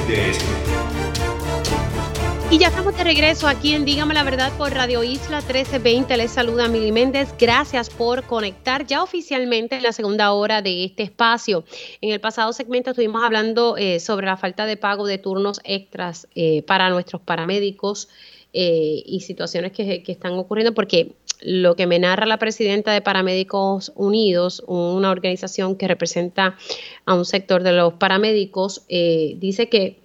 Y 2.49 2.57
ya 2.57 2.69
estamos 2.69 2.95
de 2.97 3.03
regreso 3.03 3.47
aquí 3.47 3.73
en 3.73 3.83
Dígame 3.83 4.13
la 4.13 4.23
Verdad 4.23 4.51
por 4.57 4.71
Radio 4.71 5.03
Isla 5.03 5.41
1320. 5.41 6.15
Les 6.15 6.31
saluda 6.31 6.69
Mili 6.69 6.93
Méndez. 6.93 7.35
Gracias 7.37 7.89
por 7.89 8.23
conectar 8.23 8.87
ya 8.87 9.03
oficialmente 9.03 9.75
en 9.75 9.83
la 9.83 9.91
segunda 9.91 10.31
hora 10.31 10.61
de 10.61 10.85
este 10.85 11.03
espacio. 11.03 11.65
En 11.99 12.11
el 12.11 12.21
pasado 12.21 12.53
segmento 12.53 12.91
estuvimos 12.91 13.21
hablando 13.21 13.75
eh, 13.75 13.99
sobre 13.99 14.27
la 14.27 14.37
falta 14.37 14.65
de 14.65 14.77
pago 14.77 15.05
de 15.05 15.17
turnos 15.17 15.59
extras 15.65 16.25
eh, 16.35 16.63
para 16.63 16.89
nuestros 16.89 17.21
paramédicos 17.21 18.07
eh, 18.53 19.03
y 19.05 19.21
situaciones 19.21 19.71
que, 19.71 20.03
están 20.07 20.33
ocurriendo 20.33 20.73
porque 20.73 21.13
lo 21.41 21.75
que 21.75 21.87
me 21.87 21.99
narra 21.99 22.25
la 22.25 22.37
presidenta 22.37 22.91
de 22.91 23.01
Paramédicos 23.01 23.91
Unidos, 23.95 24.63
una 24.67 25.11
organización 25.11 25.75
que 25.75 25.87
representa 25.87 26.57
a 27.05 27.13
un 27.13 27.25
sector 27.25 27.63
de 27.63 27.71
los 27.71 27.93
paramédicos, 27.93 28.85
dice 28.87 29.69
que 29.69 29.99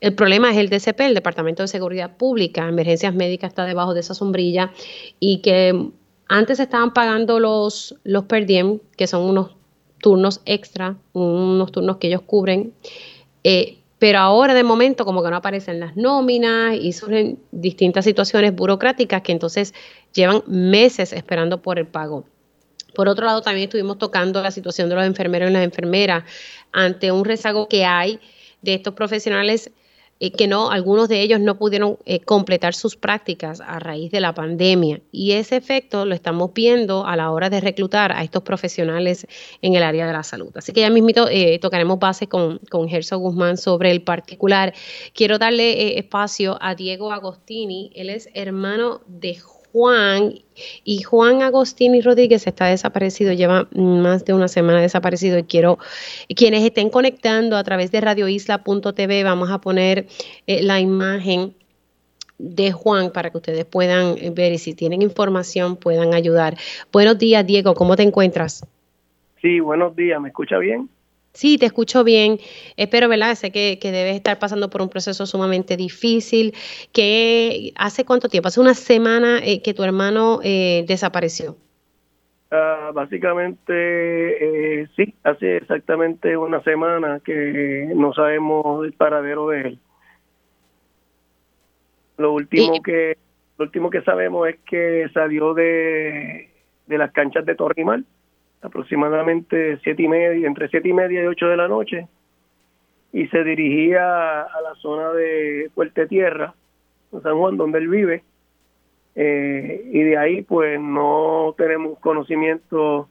el 0.00 0.14
problema 0.14 0.50
es 0.50 0.58
el 0.58 0.68
DCP, 0.68 1.00
el 1.00 1.14
Departamento 1.14 1.62
de 1.62 1.68
Seguridad 1.68 2.16
Pública, 2.16 2.68
Emergencias 2.68 3.14
Médicas 3.14 3.48
está 3.48 3.64
debajo 3.64 3.94
de 3.94 4.00
esa 4.00 4.14
sombrilla 4.14 4.72
y 5.18 5.38
que 5.38 5.90
antes 6.28 6.60
estaban 6.60 6.92
pagando 6.92 7.40
los, 7.40 7.96
los 8.04 8.24
per 8.24 8.46
diem, 8.46 8.78
que 8.96 9.06
son 9.06 9.22
unos 9.22 9.56
turnos 10.00 10.40
extra, 10.44 10.96
unos 11.14 11.72
turnos 11.72 11.96
que 11.96 12.08
ellos 12.08 12.22
cubren, 12.22 12.72
eh, 13.42 13.77
pero 13.98 14.18
ahora 14.18 14.54
de 14.54 14.62
momento 14.62 15.04
como 15.04 15.22
que 15.22 15.30
no 15.30 15.36
aparecen 15.36 15.80
las 15.80 15.96
nóminas 15.96 16.76
y 16.76 16.92
surgen 16.92 17.38
distintas 17.50 18.04
situaciones 18.04 18.54
burocráticas 18.54 19.22
que 19.22 19.32
entonces 19.32 19.74
llevan 20.14 20.42
meses 20.46 21.12
esperando 21.12 21.60
por 21.62 21.78
el 21.78 21.86
pago. 21.86 22.24
Por 22.94 23.08
otro 23.08 23.26
lado, 23.26 23.42
también 23.42 23.64
estuvimos 23.64 23.98
tocando 23.98 24.42
la 24.42 24.50
situación 24.50 24.88
de 24.88 24.94
los 24.94 25.04
enfermeros 25.04 25.50
y 25.50 25.52
las 25.52 25.64
enfermeras 25.64 26.24
ante 26.72 27.12
un 27.12 27.24
rezago 27.24 27.68
que 27.68 27.84
hay 27.84 28.18
de 28.62 28.74
estos 28.74 28.94
profesionales 28.94 29.70
eh, 30.20 30.32
que 30.32 30.46
no, 30.48 30.70
algunos 30.70 31.08
de 31.08 31.22
ellos 31.22 31.40
no 31.40 31.58
pudieron 31.58 31.98
eh, 32.04 32.20
completar 32.20 32.74
sus 32.74 32.96
prácticas 32.96 33.60
a 33.60 33.78
raíz 33.78 34.10
de 34.10 34.20
la 34.20 34.34
pandemia. 34.34 35.00
Y 35.12 35.32
ese 35.32 35.56
efecto 35.56 36.04
lo 36.04 36.14
estamos 36.14 36.52
viendo 36.54 37.06
a 37.06 37.16
la 37.16 37.30
hora 37.30 37.50
de 37.50 37.60
reclutar 37.60 38.12
a 38.12 38.24
estos 38.24 38.42
profesionales 38.42 39.26
en 39.62 39.74
el 39.74 39.82
área 39.82 40.06
de 40.06 40.12
la 40.12 40.22
salud. 40.22 40.50
Así 40.56 40.72
que 40.72 40.80
ya 40.80 40.90
mismito 40.90 41.28
eh, 41.28 41.58
tocaremos 41.60 41.98
base 41.98 42.26
con, 42.26 42.58
con 42.70 42.88
Gerson 42.88 43.20
Guzmán 43.20 43.56
sobre 43.56 43.90
el 43.90 44.02
particular. 44.02 44.74
Quiero 45.14 45.38
darle 45.38 45.98
espacio 45.98 46.58
a 46.60 46.74
Diego 46.74 47.12
Agostini. 47.12 47.92
Él 47.94 48.10
es 48.10 48.28
hermano 48.34 49.00
de 49.06 49.36
Juan 49.38 49.57
y 50.84 51.02
Juan 51.02 51.42
Agostini 51.42 52.00
Rodríguez 52.00 52.46
está 52.46 52.66
desaparecido, 52.66 53.32
lleva 53.32 53.68
más 53.72 54.24
de 54.24 54.34
una 54.34 54.48
semana 54.48 54.80
desaparecido 54.80 55.38
y 55.38 55.44
quiero, 55.44 55.78
quienes 56.34 56.64
estén 56.64 56.90
conectando 56.90 57.56
a 57.56 57.64
través 57.64 57.90
de 57.92 58.00
radioisla.tv, 58.00 59.24
vamos 59.24 59.50
a 59.50 59.60
poner 59.60 60.06
eh, 60.46 60.62
la 60.62 60.80
imagen 60.80 61.54
de 62.38 62.72
Juan 62.72 63.10
para 63.12 63.30
que 63.30 63.38
ustedes 63.38 63.64
puedan 63.64 64.16
ver 64.34 64.52
y 64.52 64.58
si 64.58 64.74
tienen 64.74 65.02
información 65.02 65.76
puedan 65.76 66.14
ayudar. 66.14 66.56
Buenos 66.92 67.18
días, 67.18 67.46
Diego, 67.46 67.74
¿cómo 67.74 67.96
te 67.96 68.04
encuentras? 68.04 68.66
Sí, 69.40 69.60
buenos 69.60 69.94
días, 69.94 70.20
¿me 70.20 70.28
escucha 70.28 70.58
bien? 70.58 70.88
Sí, 71.38 71.56
te 71.56 71.66
escucho 71.66 72.02
bien. 72.02 72.38
Espero, 72.76 73.08
¿verdad? 73.08 73.36
Sé 73.36 73.52
que, 73.52 73.78
que, 73.80 73.92
debes 73.92 74.16
estar 74.16 74.40
pasando 74.40 74.70
por 74.70 74.82
un 74.82 74.88
proceso 74.88 75.24
sumamente 75.24 75.76
difícil. 75.76 76.52
Que 76.92 77.72
¿Hace 77.76 78.04
cuánto 78.04 78.28
tiempo? 78.28 78.48
Hace 78.48 78.58
una 78.58 78.74
semana 78.74 79.38
eh, 79.44 79.62
que 79.62 79.72
tu 79.72 79.84
hermano 79.84 80.40
eh, 80.42 80.84
desapareció. 80.88 81.56
Ah, 82.50 82.90
básicamente, 82.92 84.82
eh, 84.82 84.88
sí, 84.96 85.14
hace 85.22 85.58
exactamente 85.58 86.36
una 86.36 86.60
semana 86.64 87.20
que 87.24 87.88
no 87.94 88.12
sabemos 88.14 88.84
el 88.84 88.94
paradero 88.94 89.50
de 89.50 89.60
él. 89.60 89.78
Lo 92.16 92.32
último 92.32 92.82
que 92.82 93.16
lo 93.58 93.64
último 93.64 93.90
que 93.90 94.02
sabemos 94.02 94.48
es 94.48 94.56
que 94.68 95.08
salió 95.14 95.54
de, 95.54 96.50
de 96.88 96.98
las 96.98 97.12
canchas 97.12 97.46
de 97.46 97.54
Torrimal 97.54 98.04
aproximadamente 98.62 99.78
siete 99.82 100.02
y 100.02 100.08
media, 100.08 100.46
entre 100.46 100.68
siete 100.68 100.88
y 100.88 100.92
media 100.92 101.22
y 101.22 101.26
ocho 101.26 101.46
de 101.46 101.56
la 101.56 101.68
noche, 101.68 102.08
y 103.12 103.26
se 103.28 103.44
dirigía 103.44 104.42
a 104.42 104.60
la 104.60 104.74
zona 104.76 105.12
de 105.12 105.70
Puerto 105.74 106.06
Tierra, 106.06 106.54
San 107.22 107.38
Juan, 107.38 107.56
donde 107.56 107.78
él 107.78 107.88
vive, 107.88 108.22
eh, 109.14 109.82
y 109.92 110.02
de 110.02 110.16
ahí 110.16 110.42
pues 110.42 110.80
no 110.80 111.54
tenemos 111.56 111.98
conocimiento 111.98 113.08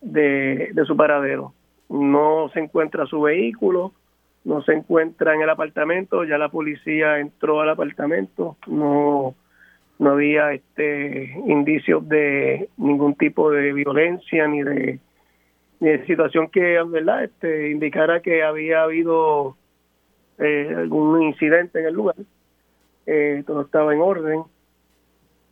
de, 0.00 0.70
de 0.72 0.84
su 0.84 0.96
paradero. 0.96 1.52
No 1.88 2.50
se 2.52 2.60
encuentra 2.60 3.06
su 3.06 3.22
vehículo, 3.22 3.92
no 4.44 4.62
se 4.62 4.72
encuentra 4.72 5.34
en 5.34 5.42
el 5.42 5.50
apartamento, 5.50 6.24
ya 6.24 6.38
la 6.38 6.48
policía 6.48 7.18
entró 7.18 7.60
al 7.60 7.70
apartamento, 7.70 8.56
no 8.66 9.34
no 9.98 10.12
había 10.12 10.52
este 10.52 11.34
indicios 11.46 12.08
de 12.08 12.68
ningún 12.76 13.14
tipo 13.16 13.50
de 13.50 13.72
violencia 13.72 14.46
ni 14.46 14.62
de, 14.62 15.00
situación 16.06 16.48
que 16.48 16.82
verdad 16.84 17.24
este 17.24 17.70
indicara 17.70 18.20
que 18.20 18.42
había 18.42 18.82
habido 18.82 19.56
eh, 20.38 20.74
algún 20.76 21.22
incidente 21.22 21.80
en 21.80 21.86
el 21.86 21.94
lugar. 21.94 22.16
Eh, 23.06 23.44
todo 23.46 23.62
estaba 23.62 23.94
en 23.94 24.00
orden. 24.00 24.42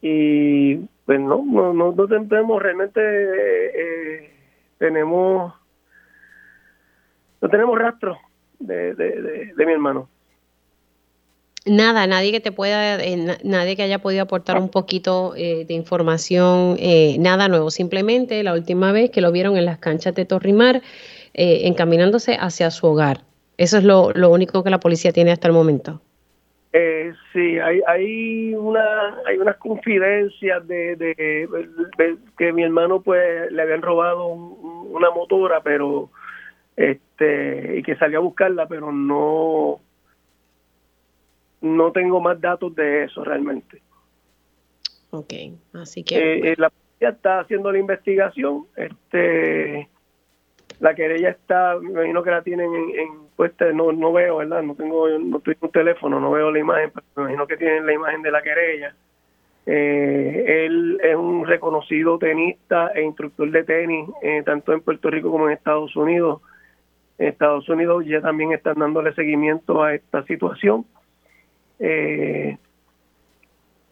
Y 0.02 0.76
pues 1.04 1.20
no 1.20 1.44
no 1.44 1.72
no, 1.72 1.94
tenemos 2.06 2.62
realmente 2.62 3.00
eh, 3.00 4.30
tenemos 4.78 5.54
no 7.40 7.48
tenemos 7.48 7.78
rastro 7.78 8.18
de, 8.58 8.94
de 8.94 9.66
mi 9.66 9.72
hermano 9.72 10.08
Nada, 11.66 12.06
nadie 12.06 12.30
que 12.30 12.40
te 12.40 12.52
pueda, 12.52 13.02
eh, 13.02 13.38
nadie 13.42 13.74
que 13.74 13.82
haya 13.82 13.98
podido 13.98 14.22
aportar 14.22 14.56
un 14.56 14.68
poquito 14.68 15.34
eh, 15.36 15.64
de 15.66 15.74
información, 15.74 16.76
eh, 16.78 17.16
nada 17.18 17.48
nuevo. 17.48 17.70
Simplemente 17.70 18.40
la 18.44 18.52
última 18.52 18.92
vez 18.92 19.10
que 19.10 19.20
lo 19.20 19.32
vieron 19.32 19.56
en 19.56 19.64
las 19.64 19.78
canchas 19.78 20.14
de 20.14 20.24
Torrimar, 20.24 20.80
encaminándose 21.38 22.38
hacia 22.40 22.70
su 22.70 22.86
hogar. 22.86 23.18
Eso 23.58 23.78
es 23.78 23.84
lo, 23.84 24.30
único 24.30 24.62
que 24.62 24.70
la 24.70 24.80
policía 24.80 25.12
tiene 25.12 25.32
hasta 25.32 25.48
el 25.48 25.54
momento. 25.54 26.00
Eh, 26.72 27.12
sí, 27.32 27.58
hay, 27.58 27.80
hay 27.86 28.54
una 28.54 29.18
hay 29.26 29.38
unas 29.38 29.56
confidencias 29.56 30.66
de, 30.68 30.96
de, 30.96 31.48
que 32.38 32.52
mi 32.52 32.62
hermano 32.62 33.00
pues 33.00 33.50
le 33.50 33.62
habían 33.62 33.82
robado 33.82 34.28
una 34.28 35.10
motora, 35.10 35.60
pero 35.62 36.10
este 36.76 37.78
y 37.78 37.82
que 37.82 37.96
salió 37.96 38.18
a 38.18 38.22
buscarla, 38.22 38.66
pero 38.66 38.92
no 38.92 39.80
no 41.66 41.92
tengo 41.92 42.20
más 42.20 42.40
datos 42.40 42.74
de 42.74 43.04
eso 43.04 43.24
realmente. 43.24 43.82
Ok, 45.10 45.32
así 45.74 46.04
que 46.04 46.16
eh, 46.16 46.52
eh, 46.52 46.54
la 46.58 46.70
policía 46.70 47.10
está 47.10 47.40
haciendo 47.40 47.72
la 47.72 47.78
investigación, 47.78 48.66
este 48.76 49.88
la 50.80 50.94
querella 50.94 51.30
está, 51.30 51.78
me 51.80 51.90
imagino 51.90 52.22
que 52.22 52.30
la 52.30 52.42
tienen 52.42 52.70
en, 52.74 53.08
puesta, 53.34 53.72
no, 53.72 53.92
no 53.92 54.12
veo, 54.12 54.38
¿verdad? 54.38 54.62
No 54.62 54.74
tengo, 54.74 55.08
no 55.08 55.38
estoy 55.38 55.56
un 55.60 55.70
teléfono, 55.70 56.20
no 56.20 56.30
veo 56.32 56.50
la 56.50 56.58
imagen, 56.58 56.90
pero 56.92 57.04
me 57.16 57.22
imagino 57.22 57.46
que 57.46 57.56
tienen 57.56 57.86
la 57.86 57.92
imagen 57.92 58.22
de 58.22 58.30
la 58.30 58.42
querella. 58.42 58.94
Eh, 59.64 60.64
él 60.66 61.00
es 61.02 61.16
un 61.16 61.46
reconocido 61.46 62.18
tenista 62.18 62.88
e 62.94 63.02
instructor 63.02 63.50
de 63.50 63.64
tenis, 63.64 64.08
eh, 64.22 64.42
tanto 64.44 64.72
en 64.72 64.80
Puerto 64.80 65.10
Rico 65.10 65.30
como 65.30 65.48
en 65.48 65.54
Estados 65.54 65.96
Unidos. 65.96 66.40
En 67.18 67.28
Estados 67.28 67.68
Unidos 67.68 68.04
ya 68.06 68.20
también 68.20 68.52
están 68.52 68.78
dándole 68.78 69.14
seguimiento 69.14 69.82
a 69.82 69.94
esta 69.94 70.22
situación. 70.24 70.84
Eh, 71.78 72.56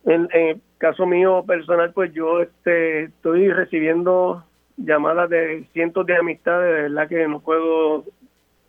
en, 0.05 0.29
el 0.33 0.61
caso 0.79 1.07
mío 1.07 1.45
personal, 1.47 1.93
pues 1.93 2.13
yo 2.13 2.41
este, 2.41 3.05
estoy 3.05 3.51
recibiendo 3.51 4.45
llamadas 4.77 5.31
de 5.31 5.65
cientos 5.73 6.07
de 6.07 6.17
amistades, 6.17 6.75
de 6.75 6.83
verdad 6.83 7.09
que 7.09 7.29
no 7.29 7.41
puedo, 7.41 8.05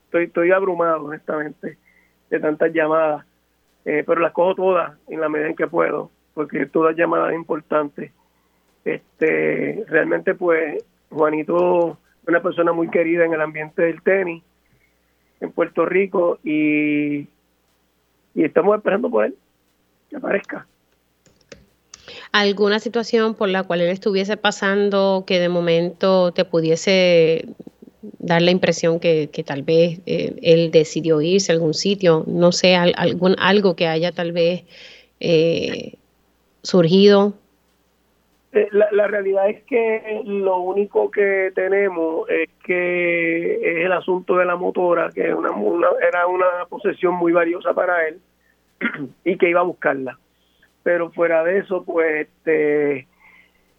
estoy, 0.05 0.25
estoy 0.25 0.51
abrumado 0.51 1.05
honestamente 1.05 1.77
de 2.29 2.39
tantas 2.39 2.71
llamadas, 2.73 3.25
eh, 3.85 4.03
pero 4.05 4.21
las 4.21 4.31
cojo 4.31 4.55
todas 4.55 4.93
en 5.07 5.19
la 5.19 5.29
medida 5.29 5.49
en 5.49 5.55
que 5.55 5.67
puedo, 5.67 6.11
porque 6.33 6.65
todas 6.65 6.95
llamadas 6.95 7.33
importantes. 7.33 8.11
Este, 8.83 9.83
realmente 9.87 10.35
pues 10.35 10.83
Juanito 11.09 11.97
es 12.21 12.27
una 12.27 12.41
persona 12.41 12.71
muy 12.71 12.89
querida 12.89 13.25
en 13.25 13.33
el 13.33 13.41
ambiente 13.41 13.81
del 13.81 14.01
tenis 14.01 14.43
en 15.41 15.51
Puerto 15.51 15.85
Rico 15.85 16.39
y, 16.43 17.27
y 18.35 18.43
estamos 18.43 18.77
esperando 18.77 19.09
por 19.09 19.25
él 19.25 19.35
que 20.09 20.17
aparezca 20.17 20.67
alguna 22.31 22.79
situación 22.79 23.33
por 23.33 23.49
la 23.49 23.63
cual 23.63 23.81
él 23.81 23.89
estuviese 23.89 24.37
pasando 24.37 25.23
que 25.25 25.39
de 25.39 25.49
momento 25.49 26.31
te 26.33 26.45
pudiese 26.45 27.47
dar 28.19 28.41
la 28.41 28.51
impresión 28.51 28.99
que, 28.99 29.29
tal 29.45 29.63
vez 29.63 29.99
eh, 30.05 30.35
él 30.41 30.71
decidió 30.71 31.21
irse 31.21 31.51
a 31.51 31.55
algún 31.55 31.73
sitio, 31.73 32.23
no 32.27 32.51
sé, 32.51 32.75
algún, 32.75 33.35
algo 33.39 33.75
que 33.75 33.87
haya 33.87 34.11
tal 34.11 34.31
vez 34.31 34.63
eh, 35.19 35.93
surgido? 36.61 37.33
Eh, 38.55 38.69
la, 38.71 39.07
realidad 39.07 39.49
es 39.49 39.63
que 39.65 40.21
lo 40.25 40.59
único 40.59 41.11
que 41.11 41.51
tenemos 41.53 42.27
es 42.29 42.49
que 42.63 43.55
es 43.55 43.85
el 43.85 43.91
asunto 43.91 44.37
de 44.37 44.45
la 44.45 44.55
motora, 44.55 45.09
que 45.13 45.33
una, 45.33 45.49
era 46.07 46.25
una 46.25 46.65
posesión 46.67 47.15
muy 47.15 47.31
valiosa 47.31 47.73
para 47.73 48.07
él 48.07 48.19
y 49.23 49.37
que 49.37 49.49
iba 49.49 49.59
a 49.59 49.63
buscarla 49.63 50.17
pero 50.85 51.09
fuera 51.09 51.43
de 51.43 51.57
eso, 51.57 51.83
pues 51.83 52.27
este, 52.27 53.07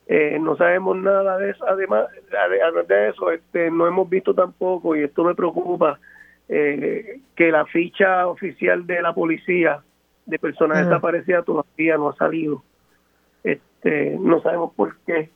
eh, 0.08 0.38
no 0.40 0.56
sabemos 0.56 0.96
nada 0.96 1.38
de 1.38 1.50
eso. 1.50 1.64
Además, 1.64 2.08
además 2.36 2.88
de 2.88 3.10
eso, 3.10 3.30
este, 3.30 3.70
no 3.70 3.86
hemos 3.86 4.10
visto 4.10 4.34
tampoco, 4.34 4.96
y 4.96 5.04
esto 5.04 5.22
me 5.22 5.36
preocupa, 5.36 6.00
eh, 6.48 7.20
que 7.36 7.52
la 7.52 7.64
ficha 7.66 8.26
oficial 8.26 8.88
de 8.88 9.02
la 9.02 9.14
policía 9.14 9.84
de 10.26 10.38
personas 10.40 10.84
desaparecidas 10.84 11.44
todavía 11.44 11.96
no 11.96 12.08
ha 12.08 12.16
salido. 12.16 12.64
Este, 13.86 14.16
no 14.18 14.42
sabemos 14.42 14.72
por 14.74 14.96
qué 15.06 15.30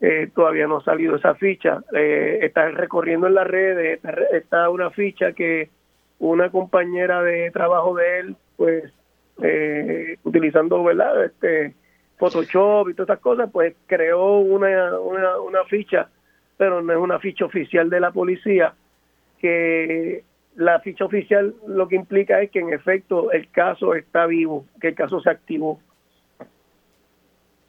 eh, 0.00 0.30
todavía 0.32 0.68
no 0.68 0.76
ha 0.76 0.84
salido 0.84 1.16
esa 1.16 1.34
ficha. 1.34 1.82
está 1.92 2.68
recorriendo 2.70 3.26
en 3.26 3.34
las 3.34 3.46
redes, 3.46 4.00
está, 4.32 4.70
una 4.70 4.90
ficha 4.90 5.32
que 5.32 5.70
una 6.20 6.50
compañera 6.50 7.22
de 7.22 7.50
trabajo 7.50 7.96
de 7.96 8.20
él, 8.20 8.36
pues 8.56 8.84
eh, 9.42 10.18
utilizando 10.22 10.84
verdad 10.84 11.24
este 11.24 11.74
Photoshop 12.18 12.90
y 12.90 12.94
todas 12.94 13.08
estas 13.08 13.20
cosas 13.20 13.50
pues 13.50 13.74
creó 13.86 14.38
una, 14.38 14.98
una, 15.00 15.64
ficha 15.64 16.08
pero 16.58 16.82
no 16.82 16.92
es 16.92 16.98
una 16.98 17.18
ficha 17.18 17.46
oficial 17.46 17.88
de 17.88 18.00
la 18.00 18.10
policía 18.10 18.74
que 19.40 20.22
la 20.56 20.80
ficha 20.80 21.06
oficial 21.06 21.54
lo 21.66 21.88
que 21.88 21.96
implica 21.96 22.42
es 22.42 22.50
que 22.50 22.58
en 22.58 22.74
efecto 22.74 23.32
el 23.32 23.50
caso 23.50 23.94
está 23.94 24.26
vivo 24.26 24.66
que 24.78 24.88
el 24.88 24.94
caso 24.94 25.20
se 25.20 25.30
activó 25.30 25.80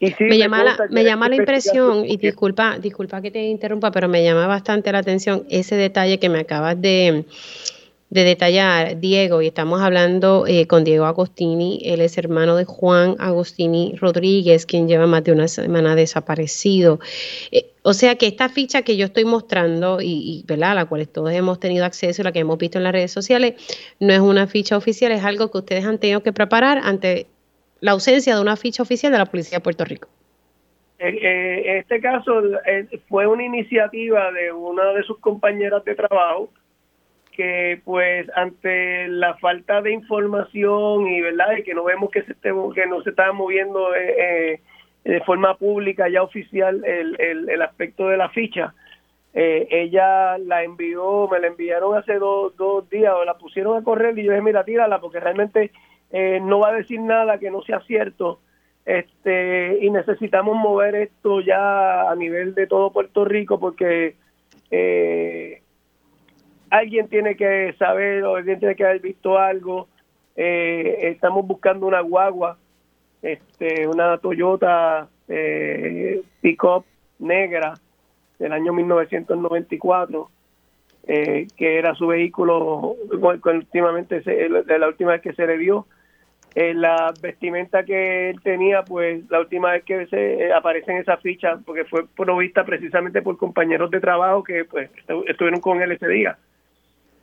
y 0.02 0.16
me, 0.24 0.38
llama 0.40 0.64
la, 0.64 0.78
me 0.90 1.04
llama 1.04 1.30
la 1.30 1.36
impresión, 1.36 2.06
y 2.06 2.18
disculpa, 2.18 2.80
disculpa 2.80 3.22
que 3.22 3.30
te 3.30 3.44
interrumpa, 3.44 3.92
pero 3.92 4.10
me 4.10 4.24
llama 4.24 4.48
bastante 4.48 4.92
la 4.92 4.98
atención 4.98 5.46
ese 5.48 5.76
detalle 5.76 6.18
que 6.18 6.28
me 6.28 6.40
acabas 6.40 6.82
de, 6.82 7.24
de 8.10 8.24
detallar, 8.24 9.00
Diego, 9.00 9.44
y 9.44 9.48
estamos 9.48 9.80
hablando 9.80 10.48
eh, 10.48 10.66
con 10.66 10.84
Diego 10.84 11.06
Agostini, 11.06 11.82
él 11.86 12.02
es 12.02 12.18
hermano 12.18 12.56
de 12.56 12.66
Juan 12.66 13.16
Agostini 13.20 13.96
Rodríguez, 13.96 14.66
quien 14.66 14.88
lleva 14.88 15.06
más 15.06 15.24
de 15.24 15.34
una 15.34 15.48
semana 15.48 15.96
desaparecido. 15.96 17.00
Eh, 17.52 17.72
o 17.84 17.94
sea 17.94 18.16
que 18.16 18.26
esta 18.26 18.50
ficha 18.50 18.82
que 18.82 18.98
yo 18.98 19.06
estoy 19.06 19.26
mostrando, 19.26 20.00
y, 20.02 20.44
¿verdad? 20.48 20.72
a 20.72 20.76
la 20.76 20.86
cual 20.86 21.08
todos 21.08 21.32
hemos 21.32 21.60
tenido 21.60 21.86
acceso, 21.86 22.24
la 22.24 22.32
que 22.32 22.40
hemos 22.40 22.58
visto 22.58 22.80
en 22.80 22.86
las 22.86 22.94
redes 22.94 23.12
sociales, 23.12 23.54
no 24.00 24.12
es 24.14 24.20
una 24.20 24.48
ficha 24.48 24.78
oficial, 24.78 25.12
es 25.12 25.24
algo 25.24 25.52
que 25.52 25.60
ustedes 25.60 25.86
han 25.86 26.00
tenido 26.00 26.24
que 26.24 26.34
preparar 26.34 26.80
ante 26.84 27.28
la 27.82 27.92
ausencia 27.92 28.36
de 28.36 28.42
una 28.42 28.56
ficha 28.56 28.84
oficial 28.84 29.12
de 29.12 29.18
la 29.18 29.26
Policía 29.26 29.58
de 29.58 29.64
Puerto 29.64 29.84
Rico. 29.84 30.08
En 31.00 31.78
este 31.78 32.00
caso 32.00 32.44
fue 33.10 33.26
una 33.26 33.44
iniciativa 33.44 34.32
de 34.32 34.52
una 34.52 34.94
de 34.94 35.02
sus 35.02 35.18
compañeras 35.18 35.84
de 35.84 35.96
trabajo 35.96 36.52
que 37.32 37.82
pues 37.84 38.28
ante 38.36 39.08
la 39.08 39.36
falta 39.36 39.82
de 39.82 39.94
información 39.94 41.08
y 41.08 41.22
verdad 41.22 41.58
y 41.58 41.64
que 41.64 41.74
no 41.74 41.84
vemos 41.84 42.12
que 42.12 42.24
se 42.24 42.34
esté, 42.34 42.52
que 42.76 42.86
no 42.86 43.02
se 43.04 43.12
está 43.12 43.32
moviendo 43.32 43.96
eh, 43.96 44.16
eh, 44.20 44.62
de 45.04 45.22
forma 45.22 45.56
pública 45.56 46.10
ya 46.10 46.22
oficial 46.22 46.84
el, 46.86 47.20
el, 47.20 47.62
aspecto 47.62 48.08
de 48.10 48.18
la 48.18 48.30
ficha 48.30 48.74
eh, 49.34 49.68
ella 49.72 50.38
la 50.38 50.64
envió 50.64 51.28
me 51.30 51.40
la 51.40 51.48
enviaron 51.48 51.98
hace 51.98 52.16
dos, 52.16 52.56
dos 52.58 52.90
días 52.90 53.14
o 53.14 53.24
la 53.24 53.38
pusieron 53.38 53.78
a 53.78 53.84
correr 53.84 54.18
y 54.20 54.24
yo 54.24 54.32
dije 54.32 54.44
mira 54.44 54.66
tírala 54.66 55.00
porque 55.00 55.20
realmente 55.20 55.72
no 56.12 56.60
va 56.60 56.70
a 56.70 56.74
decir 56.74 57.00
nada 57.00 57.38
que 57.38 57.50
no 57.52 57.62
sea 57.62 57.80
cierto 57.82 58.40
este 58.86 59.78
y 59.82 59.90
necesitamos 59.92 60.56
mover 60.56 60.96
esto 60.96 61.40
ya 61.42 62.10
a 62.10 62.16
nivel 62.16 62.56
de 62.56 62.68
todo 62.68 62.92
Puerto 62.92 63.24
Rico 63.24 63.60
porque 63.60 64.16
eh, 64.72 65.62
alguien 66.72 67.08
tiene 67.08 67.36
que 67.36 67.76
saber 67.78 68.24
o 68.24 68.36
alguien 68.36 68.60
tiene 68.60 68.76
que 68.76 68.86
haber 68.86 69.02
visto 69.02 69.38
algo. 69.38 69.88
Eh, 70.36 71.10
estamos 71.12 71.46
buscando 71.46 71.86
una 71.86 72.00
guagua, 72.00 72.58
este, 73.22 73.88
una 73.88 74.18
Toyota 74.18 75.08
eh, 75.28 76.22
Pickup 76.40 76.86
negra 77.20 77.74
del 78.40 78.54
año 78.54 78.74
1994, 78.74 80.30
eh, 81.08 81.48
que 81.56 81.78
era 81.78 81.94
su 81.94 82.08
vehículo 82.08 82.96
últimamente 83.44 84.22
de 84.22 84.80
la 84.80 84.88
última 84.88 85.12
vez 85.12 85.22
que 85.22 85.34
se 85.34 85.46
le 85.46 85.58
vio. 85.58 85.86
Eh, 86.54 86.74
la 86.74 87.14
vestimenta 87.22 87.86
que 87.86 88.30
él 88.30 88.42
tenía, 88.42 88.84
pues 88.84 89.30
la 89.30 89.40
última 89.40 89.72
vez 89.72 89.86
que 89.86 90.06
se 90.08 90.52
aparece 90.52 90.92
en 90.92 90.98
esa 90.98 91.16
ficha, 91.16 91.58
porque 91.66 91.86
fue 91.86 92.06
provista 92.08 92.66
precisamente 92.66 93.22
por 93.22 93.38
compañeros 93.38 93.90
de 93.90 94.02
trabajo 94.02 94.44
que 94.44 94.66
pues 94.66 94.90
estuvieron 95.28 95.62
con 95.62 95.82
él 95.82 95.94
ese 95.94 96.10
día. 96.10 96.38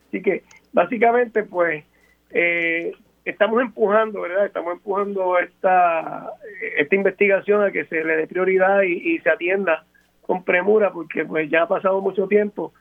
Así 0.09 0.22
que 0.22 0.45
básicamente 0.72 1.43
pues 1.43 1.85
eh, 2.31 2.93
estamos 3.26 3.61
empujando, 3.61 4.22
¿verdad? 4.22 4.47
Estamos 4.47 4.72
empujando 4.72 5.39
esta, 5.39 6.33
esta 6.79 6.95
investigación 6.95 7.62
a 7.62 7.70
que 7.70 7.85
se 7.85 8.03
le 8.03 8.16
dé 8.16 8.26
prioridad 8.26 8.81
y, 8.83 9.18
se 9.18 9.29
atienda 9.29 9.85
con 10.22 10.43
premura 10.43 10.91
porque 10.91 11.26
pues 11.26 11.51
ya 11.51 11.64
ha 11.64 11.68
pasado 11.68 12.01
mucho 12.01 12.29
tiempo 12.29 12.72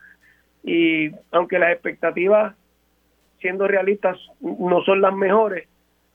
y 0.62 1.10
aunque 1.30 1.58
las 1.58 1.72
expectativas 1.72 2.54
siendo 3.40 3.68
realistas 3.68 4.18
no 4.40 4.82
son 4.82 5.00
las 5.02 5.14
mejores 5.14 5.68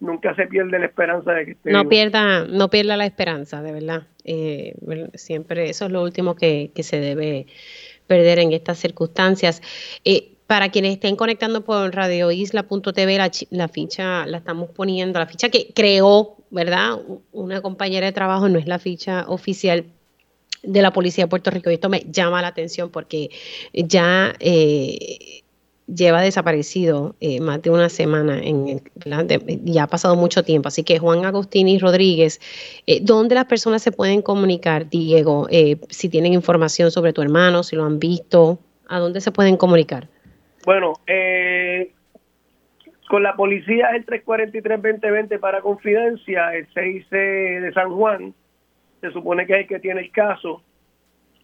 nunca 0.04 0.36
se 0.36 0.48
pierde 0.48 0.78
la 0.80 0.86
esperanza 0.86 1.32
de 1.32 1.46
que 1.46 1.52
esté 1.52 1.72
no 1.72 1.88
pierda 1.88 2.46
no 2.46 2.70
pierda 2.70 2.98
la 2.98 3.06
esperanza 3.06 3.62
de 3.62 3.72
verdad 3.72 4.04
eh, 4.26 4.76
siempre 5.16 5.70
eso 5.70 5.86
es 5.86 5.92
lo 5.92 6.04
último 6.04 6.36
que, 6.36 6.72
que 6.76 6.84
se 6.84 7.00
debe 7.00 7.48
perder 8.08 8.40
en 8.40 8.52
estas 8.54 8.78
circunstancias 8.78 9.62
eh, 10.04 10.34
para 10.48 10.70
quienes 10.70 10.94
estén 10.94 11.16
conectando 11.16 11.64
por 11.64 11.96
radioisla.tv, 11.96 13.18
la, 13.18 13.32
la 13.50 13.68
ficha 13.70 14.26
la 14.26 14.38
estamos 14.38 14.70
poniendo, 14.70 15.18
la 15.18 15.26
ficha 15.26 15.50
que 15.50 15.72
creó, 15.74 16.36
¿verdad? 16.52 17.00
Una 17.32 17.62
compañera 17.62 18.06
de 18.06 18.12
trabajo, 18.12 18.50
no 18.50 18.60
es 18.60 18.68
la 18.68 18.78
ficha 18.78 19.26
oficial 19.30 19.86
de 20.62 20.82
la 20.82 20.92
Policía 20.92 21.26
de 21.26 21.30
Puerto 21.30 21.50
Rico. 21.52 21.72
Y 21.72 21.76
esto 21.76 21.90
me 21.90 22.06
llama 22.10 22.42
la 22.42 22.50
atención 22.50 22.90
porque 22.90 23.30
ya 23.74 24.34
eh, 24.40 25.43
lleva 25.88 26.22
desaparecido 26.22 27.16
eh, 27.20 27.40
más 27.42 27.62
de 27.62 27.70
una 27.70 27.90
semana 27.90 28.40
en 28.42 28.82
ya 29.64 29.84
ha 29.84 29.88
pasado 29.88 30.16
mucho 30.16 30.44
tiempo. 30.44 30.68
Así 30.68 30.84
que 30.84 31.00
Juan 31.00 31.26
Agostini 31.26 31.78
Rodríguez, 31.80 32.40
eh, 32.88 33.00
¿dónde 33.02 33.36
las 33.36 33.46
personas 33.46 33.82
se 33.82 33.92
pueden 33.92 34.22
comunicar, 34.22 34.90
Diego? 34.90 35.48
Eh, 35.50 35.78
si 35.90 36.10
tienen 36.10 36.34
información 36.34 36.92
sobre 36.92 37.14
tu 37.14 37.22
hermano, 37.22 37.64
si 37.64 37.76
lo 37.76 37.84
han 37.84 38.00
visto, 38.00 38.60
¿a 38.88 39.00
dónde 39.00 39.22
se 39.22 39.32
pueden 39.32 39.58
comunicar? 39.58 40.08
Bueno, 40.66 40.94
con 43.10 43.22
la 43.22 43.36
policía 43.36 43.90
es 43.90 43.96
el 43.98 44.06
343-2020 44.26 45.40
para 45.40 45.62
confidencia, 45.62 46.54
el 46.56 46.68
6 46.74 47.10
de 47.10 47.72
San 47.74 47.92
Juan, 47.92 48.34
se 49.02 49.12
supone 49.12 49.46
que 49.46 49.54
es 49.54 49.60
el 49.60 49.68
que 49.68 49.80
tiene 49.80 50.02
el 50.02 50.12
caso. 50.12 50.64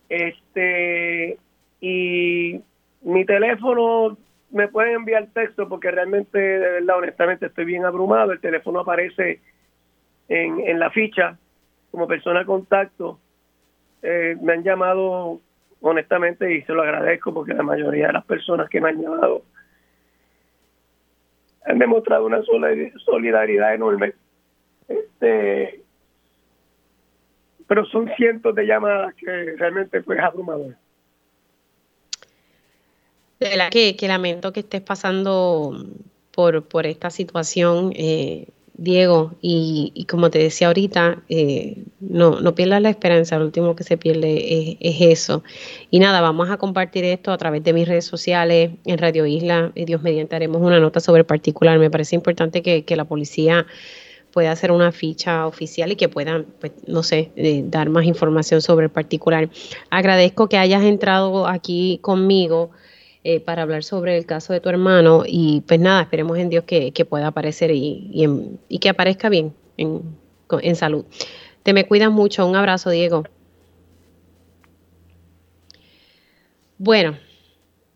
Este, 0.07 1.37
y 1.81 2.61
mi 3.01 3.25
teléfono 3.25 4.17
me 4.51 4.67
pueden 4.67 4.95
enviar 4.95 5.27
texto 5.33 5.67
porque 5.67 5.91
realmente, 5.91 6.39
de 6.39 6.71
verdad, 6.71 6.97
honestamente 6.97 7.47
estoy 7.47 7.65
bien 7.65 7.85
abrumado. 7.85 8.31
El 8.31 8.39
teléfono 8.39 8.79
aparece 8.79 9.41
en, 10.27 10.59
en 10.61 10.79
la 10.79 10.89
ficha 10.89 11.37
como 11.91 12.07
persona 12.07 12.45
contacto. 12.45 13.19
Eh, 14.01 14.37
me 14.41 14.53
han 14.53 14.63
llamado 14.63 15.41
honestamente 15.81 16.53
y 16.53 16.61
se 16.63 16.73
lo 16.73 16.83
agradezco 16.83 17.33
porque 17.33 17.53
la 17.53 17.63
mayoría 17.63 18.07
de 18.07 18.13
las 18.13 18.25
personas 18.25 18.69
que 18.69 18.81
me 18.81 18.89
han 18.89 19.01
llamado 19.01 19.43
han 21.65 21.77
demostrado 21.77 22.25
una 22.25 22.41
solidaridad 23.05 23.75
enorme. 23.75 24.13
Este, 24.87 25.83
pero 27.67 27.85
son 27.85 28.09
cientos 28.15 28.55
de 28.55 28.65
llamadas 28.65 29.13
que 29.13 29.55
realmente 29.57 30.01
pues 30.01 30.19
abrumador. 30.19 30.75
De 33.39 33.49
verdad 33.49 33.69
que, 33.69 33.95
lamento 34.07 34.51
que 34.51 34.61
estés 34.61 34.81
pasando 34.81 35.85
por, 36.31 36.67
por 36.67 36.85
esta 36.85 37.09
situación, 37.09 37.93
eh, 37.95 38.47
Diego, 38.73 39.35
y, 39.41 40.05
como 40.09 40.29
te 40.29 40.39
decía 40.39 40.67
ahorita, 40.67 41.23
eh, 41.29 41.83
no, 41.99 42.39
no 42.39 42.55
pierdas 42.55 42.81
la 42.81 42.89
esperanza, 42.89 43.37
lo 43.37 43.45
último 43.45 43.75
que 43.75 43.83
se 43.83 43.97
pierde 43.97 44.77
es, 44.79 45.01
eso. 45.01 45.43
Y 45.89 45.99
nada, 45.99 46.21
vamos 46.21 46.49
a 46.49 46.57
compartir 46.57 47.03
esto 47.05 47.31
a 47.31 47.37
través 47.37 47.63
de 47.63 47.73
mis 47.73 47.87
redes 47.87 48.05
sociales, 48.05 48.71
en 48.85 48.97
Radio 48.97 49.25
Isla, 49.25 49.71
y 49.75 49.85
Dios 49.85 50.01
mediante 50.01 50.35
haremos 50.35 50.61
una 50.61 50.79
nota 50.79 50.99
sobre 50.99 51.23
particular. 51.23 51.77
Me 51.79 51.89
parece 51.89 52.15
importante 52.15 52.61
que, 52.61 52.83
que 52.85 52.95
la 52.95 53.05
policía 53.05 53.65
pueda 54.31 54.51
hacer 54.51 54.71
una 54.71 54.91
ficha 54.91 55.45
oficial 55.47 55.91
y 55.91 55.95
que 55.95 56.09
puedan, 56.09 56.45
pues, 56.59 56.71
no 56.87 57.03
sé, 57.03 57.31
eh, 57.35 57.63
dar 57.65 57.89
más 57.89 58.05
información 58.05 58.61
sobre 58.61 58.85
el 58.85 58.91
particular. 58.91 59.49
Agradezco 59.89 60.47
que 60.47 60.57
hayas 60.57 60.83
entrado 60.83 61.47
aquí 61.47 61.99
conmigo 62.01 62.71
eh, 63.25 63.41
para 63.41 63.63
hablar 63.63 63.83
sobre 63.83 64.17
el 64.17 64.25
caso 64.25 64.53
de 64.53 64.61
tu 64.61 64.69
hermano 64.69 65.23
y 65.27 65.61
pues 65.67 65.77
nada, 65.77 66.03
esperemos 66.03 66.37
en 66.37 66.47
Dios 66.47 66.63
que, 66.63 66.93
pueda 67.03 67.27
aparecer 67.27 67.69
y, 67.69 68.09
y, 68.69 68.79
que 68.79 68.87
aparezca 68.87 69.27
bien 69.27 69.53
en, 69.75 70.03
en 70.61 70.75
salud. 70.77 71.03
Te 71.63 71.73
me 71.73 71.85
cuidas 71.85 72.11
mucho, 72.11 72.47
un 72.47 72.55
abrazo 72.55 72.89
Diego. 72.91 73.25
Bueno, 76.77 77.17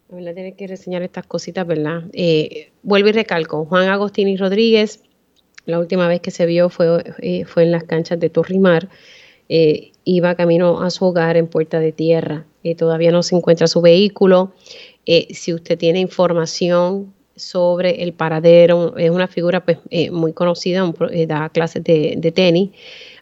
voy 0.09 0.27
a 0.27 0.55
que 0.57 0.67
reseñar 0.67 1.03
estas 1.03 1.25
cositas, 1.25 1.65
¿verdad? 1.65 2.03
Eh, 2.11 2.73
vuelvo 2.81 3.07
y 3.07 3.13
recalco, 3.13 3.63
Juan 3.63 3.87
Agostini 3.87 4.35
Rodríguez, 4.35 5.03
la 5.65 5.79
última 5.79 6.09
vez 6.09 6.19
que 6.19 6.31
se 6.31 6.45
vio 6.45 6.67
fue, 6.67 7.01
eh, 7.19 7.45
fue 7.45 7.63
en 7.63 7.71
las 7.71 7.85
canchas 7.85 8.19
de 8.19 8.29
Torrimar, 8.29 8.89
iba 10.03 10.35
camino 10.35 10.81
a 10.81 10.89
su 10.89 11.05
hogar 11.05 11.37
en 11.37 11.47
Puerta 11.47 11.79
de 11.79 11.93
Tierra, 11.93 12.45
todavía 12.77 13.11
no 13.11 13.23
se 13.23 13.35
encuentra 13.35 13.67
su 13.67 13.81
vehículo, 13.81 14.51
eh, 15.05 15.27
si 15.33 15.53
usted 15.53 15.77
tiene 15.77 15.99
información 15.99 17.13
sobre 17.35 18.03
el 18.03 18.13
paradero, 18.13 18.95
es 18.97 19.09
una 19.09 19.27
figura 19.27 19.65
pues, 19.65 19.79
eh, 19.89 20.11
muy 20.11 20.31
conocida, 20.33 20.89
eh, 21.11 21.27
da 21.27 21.49
clases 21.49 21.83
de, 21.83 22.31
tenis, 22.33 22.69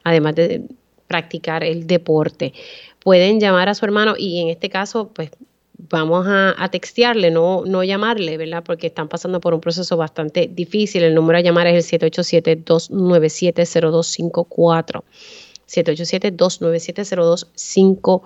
además 0.03 0.35
de 0.35 0.61
practicar 1.07 1.63
el 1.63 1.87
deporte. 1.87 2.53
Pueden 2.99 3.39
llamar 3.39 3.69
a 3.69 3.73
su 3.73 3.85
hermano 3.85 4.13
y 4.17 4.41
en 4.41 4.49
este 4.49 4.69
caso, 4.69 5.09
pues 5.13 5.31
vamos 5.89 6.27
a, 6.27 6.53
a, 6.61 6.69
textearle, 6.69 7.31
no, 7.31 7.63
no 7.65 7.83
llamarle, 7.83 8.37
¿verdad? 8.37 8.63
Porque 8.63 8.85
están 8.87 9.07
pasando 9.07 9.39
por 9.41 9.55
un 9.55 9.61
proceso 9.61 9.97
bastante 9.97 10.47
difícil. 10.51 11.03
El 11.03 11.15
número 11.15 11.39
a 11.39 11.41
llamar 11.41 11.65
es 11.67 11.91
el 11.91 11.99
787-297-0254. 12.11 15.03
787-297-0254 15.67 18.21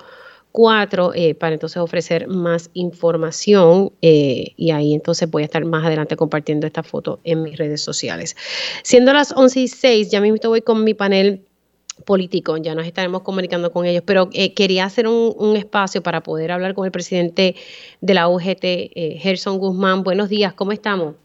cuatro 0.56 1.12
eh, 1.14 1.36
para 1.36 1.54
entonces 1.54 1.76
ofrecer 1.82 2.30
más 2.30 2.70
información 2.74 3.92
eh, 4.02 4.54
y 4.56 4.72
ahí 4.72 4.94
entonces 4.94 5.30
voy 5.30 5.42
a 5.42 5.46
estar 5.46 5.66
más 5.66 5.86
adelante 5.86 6.16
compartiendo 6.16 6.66
esta 6.66 6.82
foto 6.82 7.20
en 7.26 7.44
mis 7.44 7.58
redes 7.58 7.82
sociales. 7.82 8.38
Siendo 8.82 9.12
las 9.12 9.34
11 9.34 9.60
y 9.60 9.68
6, 9.68 10.12
ya 10.12 10.22
mismo 10.22 10.38
voy 10.48 10.62
con 10.62 10.86
mi 10.86 10.94
panel 10.94 11.42
político, 12.06 12.56
ya 12.56 12.74
nos 12.74 12.86
estaremos 12.86 13.22
comunicando 13.22 13.74
con 13.74 13.86
ellos, 13.86 14.04
pero 14.06 14.30
eh, 14.32 14.54
quería 14.54 14.86
hacer 14.86 15.10
un, 15.10 15.58
espacio 15.58 16.02
para 16.02 16.24
poder 16.24 16.54
hablar 16.54 16.74
con 16.74 16.86
el 16.86 16.92
presidente 16.92 17.56
de 18.00 18.14
la 18.14 18.30
UGT, 18.30 18.64
Gerson 19.18 19.58
Guzmán. 19.58 20.04
Buenos 20.04 20.30
días, 20.30 20.54
¿cómo 20.54 20.72
estamos? 20.72 21.16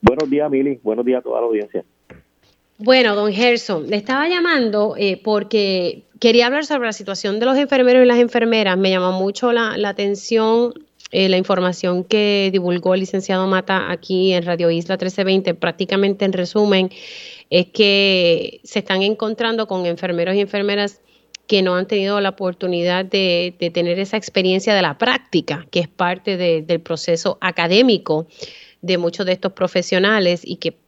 Buenos 0.00 0.30
días, 0.30 0.50
Mili. 0.50 0.80
Buenos 0.82 1.04
días 1.04 1.18
a 1.18 1.22
toda 1.22 1.42
la 1.42 1.46
audiencia. 1.46 1.84
Bueno, 2.82 3.14
don 3.14 3.30
Gerson, 3.30 3.90
le 3.90 3.96
estaba 3.96 4.26
llamando 4.26 4.96
porque 5.22 6.04
quería 6.18 6.46
hablar 6.46 6.64
sobre 6.64 6.86
la 6.86 6.94
situación 6.94 7.38
de 7.38 7.44
los 7.44 7.58
enfermeros 7.58 8.02
y 8.02 8.06
las 8.06 8.18
enfermeras. 8.18 8.78
Me 8.78 8.88
llamó 8.88 9.12
mucho 9.12 9.52
la, 9.52 9.76
atención 9.86 10.72
eh, 11.10 11.28
la 11.28 11.36
información 11.36 12.04
que 12.04 12.48
divulgó 12.50 12.94
el 12.94 13.00
licenciado 13.00 13.46
Mata 13.46 13.92
aquí 13.92 14.32
en 14.32 14.46
Radio 14.46 14.70
Isla 14.70 14.94
1320. 14.94 15.52
Prácticamente 15.52 16.24
en 16.24 16.32
resumen, 16.32 16.90
es 17.50 17.66
que 17.66 18.62
se 18.64 18.78
están 18.78 19.02
encontrando 19.02 19.66
con 19.66 19.84
enfermeros 19.84 20.34
y 20.34 20.40
enfermeras 20.40 21.02
que 21.46 21.60
no 21.60 21.74
han 21.74 21.86
tenido 21.86 22.18
la 22.22 22.30
oportunidad 22.30 23.04
de, 23.04 23.54
tener 23.74 23.98
esa 23.98 24.16
experiencia 24.16 24.72
de 24.74 24.80
la 24.80 24.96
práctica, 24.96 25.66
que 25.70 25.80
es 25.80 25.88
parte 25.88 26.38
del 26.38 26.80
proceso 26.80 27.36
académico 27.42 28.26
de 28.80 28.96
muchos 28.96 29.26
de 29.26 29.32
estos 29.32 29.52
profesionales 29.52 30.40
y 30.44 30.56
que 30.56 30.78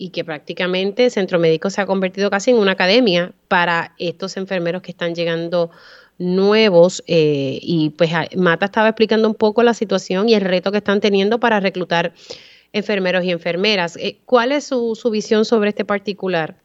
y 0.00 0.08
que 0.08 0.24
prácticamente 0.24 1.04
el 1.04 1.10
Centro 1.10 1.38
Médico 1.38 1.68
se 1.68 1.82
ha 1.82 1.86
convertido 1.86 2.30
casi 2.30 2.50
en 2.50 2.56
una 2.56 2.72
academia 2.72 3.32
para 3.48 3.92
estos 3.98 4.38
enfermeros 4.38 4.80
que 4.80 4.92
están 4.92 5.14
llegando 5.14 5.70
nuevos 6.18 7.04
eh, 7.06 7.58
y 7.60 7.90
pues 7.90 8.10
Mata 8.34 8.64
estaba 8.64 8.88
explicando 8.88 9.28
un 9.28 9.34
poco 9.34 9.62
la 9.62 9.74
situación 9.74 10.30
y 10.30 10.34
el 10.34 10.40
reto 10.40 10.72
que 10.72 10.78
están 10.78 11.00
teniendo 11.00 11.38
para 11.38 11.60
reclutar 11.60 12.12
enfermeros 12.72 13.24
y 13.24 13.30
enfermeras. 13.30 13.98
Eh, 13.98 14.16
¿Cuál 14.24 14.52
es 14.52 14.64
su, 14.64 15.10
visión 15.12 15.44
sobre 15.44 15.68
este 15.68 15.84
particular? 15.84 16.56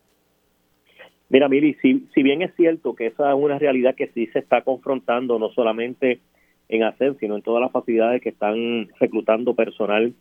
Mira, 1.27 1.49
Mili, 1.49 1.73
si, 1.81 2.07
si 2.13 2.23
bien 2.23 2.41
es 2.41 2.55
cierto 2.55 2.95
que 2.95 3.07
esa 3.07 3.31
es 3.31 3.37
una 3.37 3.59
realidad 3.59 3.95
que 3.95 4.07
sí 4.13 4.27
se 4.27 4.39
está 4.39 4.61
confrontando 4.61 5.37
no 5.39 5.49
solamente 5.49 6.21
en 6.69 6.83
ACEN, 6.83 7.17
sino 7.19 7.35
en 7.35 7.41
todas 7.41 7.61
las 7.61 7.73
facilidades 7.73 8.21
que 8.21 8.29
están 8.29 8.87
reclutando 8.97 9.55
personal 9.55 10.13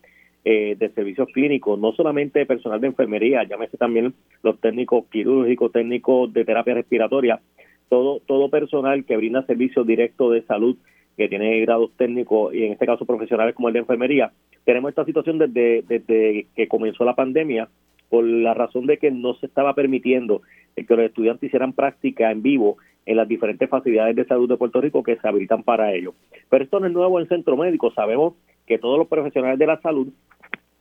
eh, 0.47 0.75
de 0.77 0.89
servicios 0.89 1.27
clínicos, 1.33 1.79
no 1.79 1.91
solamente 1.93 2.45
personal 2.45 2.79
de 2.79 2.87
enfermería, 2.87 3.43
llámese 3.43 3.77
también 3.77 4.13
los 4.43 4.59
técnicos 4.59 5.05
quirúrgicos, 5.07 5.71
técnicos 5.71 6.31
de 6.33 6.45
terapia 6.45 6.75
respiratoria, 6.75 7.41
todo, 7.89 8.19
todo 8.27 8.49
personal 8.49 9.05
que 9.05 9.17
brinda 9.17 9.43
servicios 9.47 9.87
directos 9.87 10.33
de 10.33 10.43
salud, 10.43 10.77
que 11.17 11.27
tiene 11.29 11.59
grados 11.61 11.91
técnicos 11.97 12.53
y 12.53 12.63
en 12.63 12.73
este 12.73 12.85
caso 12.85 13.05
profesionales 13.05 13.55
como 13.55 13.69
el 13.69 13.73
de 13.73 13.79
enfermería. 13.79 14.33
Tenemos 14.65 14.89
esta 14.89 15.05
situación 15.05 15.39
desde, 15.39 15.81
desde 15.81 16.45
que 16.55 16.67
comenzó 16.67 17.05
la 17.05 17.15
pandemia 17.15 17.67
por 18.09 18.23
la 18.23 18.53
razón 18.53 18.85
de 18.85 18.97
que 18.97 19.09
no 19.09 19.33
se 19.33 19.47
estaba 19.47 19.73
permitiendo 19.73 20.43
que 20.75 20.95
los 20.95 21.05
estudiantes 21.05 21.47
hicieran 21.47 21.73
práctica 21.73 22.29
en 22.29 22.43
vivo 22.43 22.77
en 23.05 23.17
las 23.17 23.27
diferentes 23.27 23.69
facilidades 23.69 24.15
de 24.15 24.25
salud 24.25 24.47
de 24.47 24.57
Puerto 24.57 24.81
Rico 24.81 25.01
que 25.01 25.15
se 25.15 25.27
habilitan 25.27 25.63
para 25.63 25.91
ello. 25.93 26.13
Pero 26.49 26.63
esto 26.63 26.79
no 26.79 26.87
es 26.87 26.93
nuevo 26.93 27.19
en 27.19 27.27
centro 27.27 27.57
médico, 27.57 27.91
sabemos 27.93 28.33
que 28.65 28.77
todos 28.77 28.97
los 28.97 29.07
profesionales 29.07 29.59
de 29.59 29.67
la 29.67 29.79
salud 29.81 30.07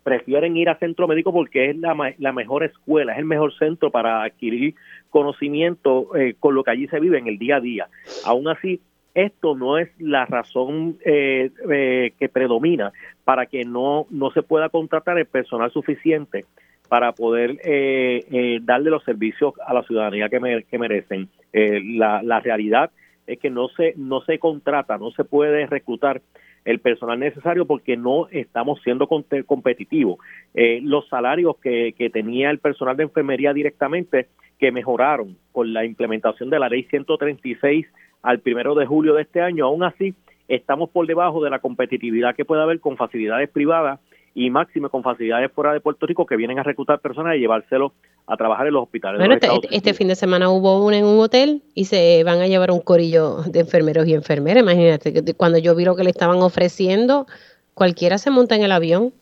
prefieren 0.04 0.56
ir 0.56 0.68
a 0.68 0.78
centro 0.78 1.08
médico 1.08 1.32
porque 1.32 1.70
es 1.70 1.76
la, 1.78 2.14
la 2.18 2.32
mejor 2.32 2.62
escuela, 2.62 3.12
es 3.12 3.18
el 3.18 3.24
mejor 3.24 3.52
centro 3.58 3.90
para 3.90 4.22
adquirir 4.22 4.74
conocimiento 5.10 6.14
eh, 6.14 6.34
con 6.38 6.54
lo 6.54 6.62
que 6.62 6.70
allí 6.70 6.86
se 6.88 7.00
vive 7.00 7.18
en 7.18 7.26
el 7.26 7.38
día 7.38 7.56
a 7.56 7.60
día. 7.60 7.88
Aún 8.24 8.46
así, 8.46 8.80
esto 9.14 9.56
no 9.56 9.78
es 9.78 9.88
la 9.98 10.26
razón 10.26 10.98
eh, 11.04 11.50
eh, 11.70 12.12
que 12.18 12.28
predomina 12.28 12.92
para 13.24 13.46
que 13.46 13.64
no, 13.64 14.06
no 14.10 14.30
se 14.30 14.42
pueda 14.42 14.68
contratar 14.68 15.18
el 15.18 15.26
personal 15.26 15.70
suficiente 15.72 16.44
para 16.88 17.12
poder 17.12 17.58
darle 18.62 18.90
los 18.90 19.02
servicios 19.04 19.54
a 19.66 19.72
la 19.72 19.82
ciudadanía 19.84 20.28
que, 20.28 20.64
que 20.70 20.78
merecen. 20.78 21.28
la, 21.52 22.22
la 22.22 22.40
realidad 22.40 22.90
es 23.26 23.38
que 23.38 23.48
no 23.48 23.68
se, 23.68 23.94
no 23.96 24.20
se 24.20 24.38
contrata, 24.38 24.98
no 24.98 25.10
se 25.12 25.24
puede 25.24 25.66
reclutar 25.66 26.20
el 26.64 26.80
personal 26.80 27.18
necesario 27.18 27.66
porque 27.66 27.96
no 27.96 28.28
estamos 28.30 28.80
siendo 28.82 29.06
competitivos. 29.06 30.18
Eh, 30.54 30.80
los 30.82 31.08
salarios 31.08 31.56
que, 31.58 31.94
que 31.96 32.10
tenía 32.10 32.50
el 32.50 32.58
personal 32.58 32.96
de 32.96 33.04
enfermería 33.04 33.52
directamente, 33.52 34.28
que 34.58 34.72
mejoraron 34.72 35.36
con 35.52 35.72
la 35.72 35.84
implementación 35.84 36.50
de 36.50 36.58
la 36.58 36.68
ley 36.68 36.84
136 36.84 37.86
al 38.22 38.40
primero 38.40 38.74
de 38.74 38.86
julio 38.86 39.14
de 39.14 39.22
este 39.22 39.40
año, 39.40 39.66
aún 39.66 39.84
así 39.84 40.14
estamos 40.48 40.90
por 40.90 41.06
debajo 41.06 41.42
de 41.42 41.50
la 41.50 41.58
competitividad 41.58 42.34
que 42.34 42.44
puede 42.44 42.62
haber 42.62 42.80
con 42.80 42.96
facilidades 42.96 43.50
privadas 43.50 44.00
y 44.34 44.50
máxime 44.50 44.88
con 44.88 45.02
facilidades 45.02 45.50
fuera 45.52 45.72
de 45.72 45.80
Puerto 45.80 46.06
Rico 46.06 46.26
que 46.26 46.36
vienen 46.36 46.58
a 46.58 46.64
reclutar 46.64 47.00
personas 47.00 47.36
y 47.36 47.38
llevárselos 47.38 47.92
a 48.26 48.36
trabajar 48.36 48.66
en 48.66 48.74
los 48.74 48.82
hospitales. 48.82 49.18
Bueno, 49.18 49.34
este, 49.34 49.48
este 49.70 49.94
fin 49.94 50.08
de 50.08 50.16
semana 50.16 50.50
hubo 50.50 50.84
uno 50.84 50.96
en 50.96 51.04
un 51.04 51.20
hotel 51.20 51.62
y 51.74 51.84
se 51.84 52.24
van 52.24 52.40
a 52.40 52.46
llevar 52.46 52.70
un 52.70 52.80
corillo 52.80 53.42
de 53.42 53.60
enfermeros 53.60 54.06
y 54.08 54.14
enfermeras. 54.14 54.62
Imagínate, 54.62 55.34
cuando 55.34 55.58
yo 55.58 55.74
vi 55.76 55.84
lo 55.84 55.94
que 55.94 56.04
le 56.04 56.10
estaban 56.10 56.38
ofreciendo, 56.38 57.26
cualquiera 57.74 58.18
se 58.18 58.30
monta 58.30 58.56
en 58.56 58.62
el 58.62 58.72
avión. 58.72 59.12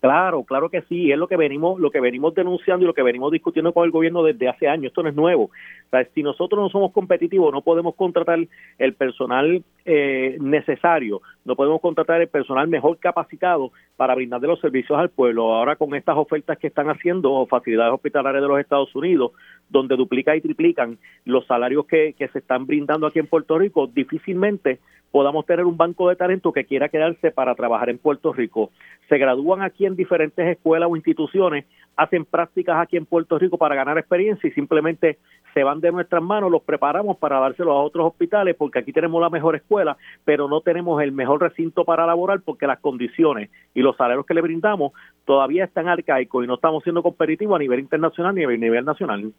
Claro, 0.00 0.44
claro 0.44 0.70
que 0.70 0.82
sí, 0.82 1.10
es 1.10 1.18
lo 1.18 1.26
que 1.26 1.36
venimos, 1.36 1.80
lo 1.80 1.90
que 1.90 2.00
venimos 2.00 2.32
denunciando 2.32 2.84
y 2.84 2.86
lo 2.86 2.94
que 2.94 3.02
venimos 3.02 3.32
discutiendo 3.32 3.72
con 3.72 3.84
el 3.84 3.90
gobierno 3.90 4.22
desde 4.22 4.48
hace 4.48 4.68
años. 4.68 4.90
Esto 4.90 5.02
no 5.02 5.08
es 5.08 5.16
nuevo. 5.16 5.44
O 5.44 5.90
sea, 5.90 6.06
si 6.14 6.22
nosotros 6.22 6.60
no 6.60 6.68
somos 6.68 6.92
competitivos, 6.92 7.52
no 7.52 7.62
podemos 7.62 7.96
contratar 7.96 8.38
el 8.78 8.94
personal 8.94 9.64
eh, 9.84 10.36
necesario, 10.40 11.20
no 11.44 11.56
podemos 11.56 11.80
contratar 11.80 12.20
el 12.20 12.28
personal 12.28 12.68
mejor 12.68 12.98
capacitado 12.98 13.72
para 13.96 14.14
brindarle 14.14 14.46
los 14.46 14.60
servicios 14.60 14.96
al 14.96 15.10
pueblo. 15.10 15.52
Ahora 15.52 15.74
con 15.74 15.92
estas 15.96 16.16
ofertas 16.16 16.58
que 16.58 16.68
están 16.68 16.88
haciendo 16.90 17.44
facilidades 17.46 17.92
hospitalarias 17.92 18.42
de 18.42 18.48
los 18.48 18.60
Estados 18.60 18.94
Unidos, 18.94 19.32
donde 19.68 19.96
duplican 19.96 20.36
y 20.36 20.40
triplican 20.40 20.98
los 21.24 21.46
salarios 21.46 21.86
que, 21.86 22.14
que 22.14 22.28
se 22.28 22.38
están 22.38 22.66
brindando 22.66 23.06
aquí 23.06 23.18
en 23.18 23.26
Puerto 23.26 23.58
Rico, 23.58 23.86
difícilmente 23.86 24.78
podamos 25.10 25.46
tener 25.46 25.64
un 25.64 25.76
banco 25.76 26.08
de 26.08 26.16
talento 26.16 26.52
que 26.52 26.64
quiera 26.64 26.88
quedarse 26.88 27.30
para 27.30 27.54
trabajar 27.54 27.88
en 27.90 27.98
Puerto 27.98 28.32
Rico. 28.32 28.70
Se 29.08 29.18
gradúan 29.18 29.62
aquí 29.62 29.86
en 29.86 29.96
diferentes 29.96 30.46
escuelas 30.46 30.88
o 30.90 30.96
instituciones, 30.96 31.64
hacen 31.96 32.24
prácticas 32.24 32.76
aquí 32.78 32.96
en 32.96 33.06
Puerto 33.06 33.38
Rico 33.38 33.56
para 33.56 33.74
ganar 33.74 33.98
experiencia 33.98 34.48
y 34.48 34.52
simplemente 34.52 35.18
se 35.54 35.64
van 35.64 35.80
de 35.80 35.90
nuestras 35.90 36.22
manos, 36.22 36.50
los 36.50 36.62
preparamos 36.62 37.16
para 37.16 37.40
dárselos 37.40 37.72
a 37.72 37.78
otros 37.78 38.06
hospitales 38.06 38.54
porque 38.56 38.78
aquí 38.78 38.92
tenemos 38.92 39.20
la 39.20 39.30
mejor 39.30 39.56
escuela, 39.56 39.96
pero 40.24 40.46
no 40.48 40.60
tenemos 40.60 41.02
el 41.02 41.12
mejor 41.12 41.40
recinto 41.40 41.84
para 41.84 42.06
laborar 42.06 42.40
porque 42.42 42.66
las 42.66 42.78
condiciones 42.80 43.50
y 43.74 43.80
los 43.80 43.96
salarios 43.96 44.26
que 44.26 44.34
le 44.34 44.42
brindamos 44.42 44.92
todavía 45.24 45.64
están 45.64 45.88
arcaicos 45.88 46.44
y 46.44 46.46
no 46.46 46.54
estamos 46.54 46.82
siendo 46.82 47.02
competitivos 47.02 47.56
a 47.56 47.58
nivel 47.58 47.80
internacional 47.80 48.34
ni 48.34 48.44
a 48.44 48.48
nivel 48.48 48.84
nacional. 48.84 49.32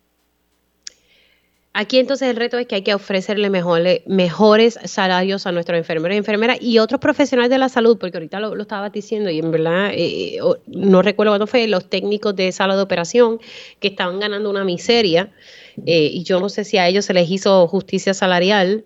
Aquí 1.80 1.98
entonces 1.98 2.28
el 2.28 2.36
reto 2.36 2.58
es 2.58 2.68
que 2.68 2.76
hay 2.76 2.82
que 2.82 2.94
ofrecerle 2.94 3.50
mejores, 3.50 4.06
mejores 4.06 4.78
salarios 4.84 5.48
a 5.48 5.54
nuestros 5.54 5.78
enfermeros 5.78 6.14
y 6.14 6.18
enfermeras 6.18 6.58
y 6.62 6.78
otros 6.78 7.00
profesionales 7.00 7.50
de 7.50 7.58
la 7.58 7.70
salud, 7.70 7.98
porque 7.98 8.18
ahorita 8.18 8.42
lo, 8.42 8.54
estaba 8.62 8.90
diciendo 8.90 9.30
y 9.30 9.40
en 9.40 9.50
verdad 9.50 9.92
eh, 9.94 10.36
eh, 10.36 10.40
no 10.68 11.02
recuerdo 11.02 11.32
cuándo 11.32 11.48
fue, 11.48 11.70
los 11.70 11.90
técnicos 11.90 12.36
de 12.36 12.52
sala 12.52 12.76
de 12.76 12.82
operación 12.82 13.40
que 13.80 13.88
estaban 13.88 14.20
ganando 14.20 14.50
una 14.50 14.66
miseria 14.66 15.32
eh, 15.86 16.10
y 16.12 16.24
yo 16.26 16.42
no 16.42 16.50
sé 16.50 16.66
si 16.66 16.78
a 16.78 16.86
ellos 16.86 17.06
se 17.06 17.14
les 17.14 17.32
hizo 17.32 17.66
justicia 17.70 18.14
salarial, 18.14 18.84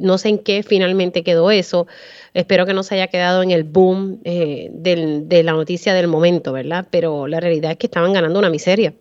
no 0.00 0.16
sé 0.16 0.30
en 0.30 0.38
qué 0.38 0.62
finalmente 0.62 1.22
quedó 1.22 1.50
eso, 1.50 1.86
espero 2.32 2.64
que 2.64 2.72
no 2.72 2.84
se 2.84 2.94
haya 2.94 3.08
quedado 3.08 3.42
en 3.42 3.50
el 3.50 3.64
boom 3.64 4.22
de 4.22 5.42
la 5.44 5.52
noticia 5.52 5.92
del 5.92 6.08
momento, 6.08 6.54
¿verdad? 6.54 6.88
Pero 6.90 7.26
la 7.26 7.38
realidad 7.38 7.72
es 7.72 7.76
que 7.76 7.86
estaban 7.86 8.14
ganando 8.14 8.38
una 8.38 8.48
miseria. 8.48 8.94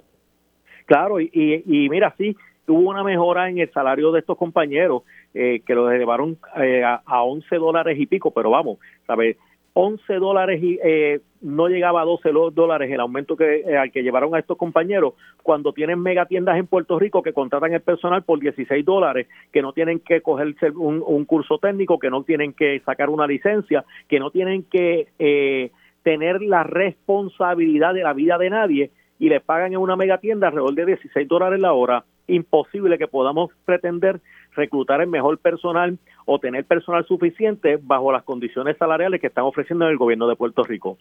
Claro, 0.87 1.21
y, 1.21 1.31
y 1.33 1.87
mira, 1.87 2.13
sí 2.17 2.35
hubo 2.67 2.89
una 2.89 3.03
mejora 3.03 3.49
en 3.49 3.59
el 3.59 3.71
salario 3.71 4.11
de 4.11 4.19
estos 4.19 4.37
compañeros 4.37 5.03
eh, 5.33 5.61
que 5.65 5.75
los 5.75 5.91
elevaron 5.91 6.37
eh, 6.61 6.83
a, 6.83 7.01
a, 7.05 7.23
11 7.23 7.55
dólares 7.55 7.99
y 7.99 8.05
pico, 8.05 8.31
pero 8.31 8.49
vamos, 8.49 8.79
¿sabes? 9.07 9.37
11 9.73 10.15
dólares 10.15 10.61
y 10.61 10.77
eh, 10.83 11.21
no 11.39 11.69
llegaba 11.69 12.01
a 12.01 12.05
12 12.05 12.29
dólares 12.53 12.91
el 12.91 12.99
aumento 12.99 13.37
que 13.37 13.63
al 13.77 13.89
que 13.89 14.03
llevaron 14.03 14.35
a 14.35 14.39
estos 14.39 14.57
compañeros 14.57 15.13
cuando 15.43 15.71
tienen 15.71 16.01
megatiendas 16.01 16.57
en 16.57 16.67
Puerto 16.67 16.99
Rico 16.99 17.23
que 17.23 17.31
contratan 17.31 17.71
el 17.73 17.79
personal 17.79 18.23
por 18.23 18.41
16 18.41 18.83
dólares, 18.83 19.27
que 19.53 19.61
no 19.61 19.71
tienen 19.71 20.01
que 20.01 20.21
coger 20.21 20.55
un, 20.75 21.01
un 21.05 21.23
curso 21.23 21.57
técnico, 21.57 21.99
que 21.99 22.09
no 22.09 22.23
tienen 22.23 22.51
que 22.51 22.81
sacar 22.81 23.09
una 23.09 23.27
licencia, 23.27 23.85
que 24.09 24.19
no 24.19 24.29
tienen 24.29 24.63
que 24.63 25.71
tener 26.03 26.41
la 26.41 26.63
responsabilidad 26.63 27.93
de 27.93 28.03
la 28.03 28.11
vida 28.11 28.37
de 28.37 28.49
nadie 28.49 28.91
y 29.19 29.29
le 29.29 29.39
pagan 29.39 29.71
en 29.71 29.79
una 29.79 29.95
megatienda 29.95 30.47
alrededor 30.47 30.73
de 30.73 30.85
16 30.87 31.27
dólares 31.29 31.61
la 31.61 31.71
hora 31.71 32.03
imposible 32.27 32.97
que 32.97 33.07
podamos 33.07 33.51
pretender 33.65 34.21
reclutar 34.55 35.01
el 35.01 35.07
mejor 35.07 35.37
personal 35.37 35.97
o 36.25 36.39
tener 36.39 36.65
personal 36.65 37.05
suficiente 37.05 37.79
bajo 37.81 38.11
las 38.11 38.23
condiciones 38.23 38.77
salariales 38.77 39.21
que 39.21 39.27
están 39.27 39.45
ofreciendo 39.45 39.87
el 39.87 39.97
gobierno 39.97 40.27
de 40.27 40.35
Puerto 40.35 40.63
Rico. 40.63 40.97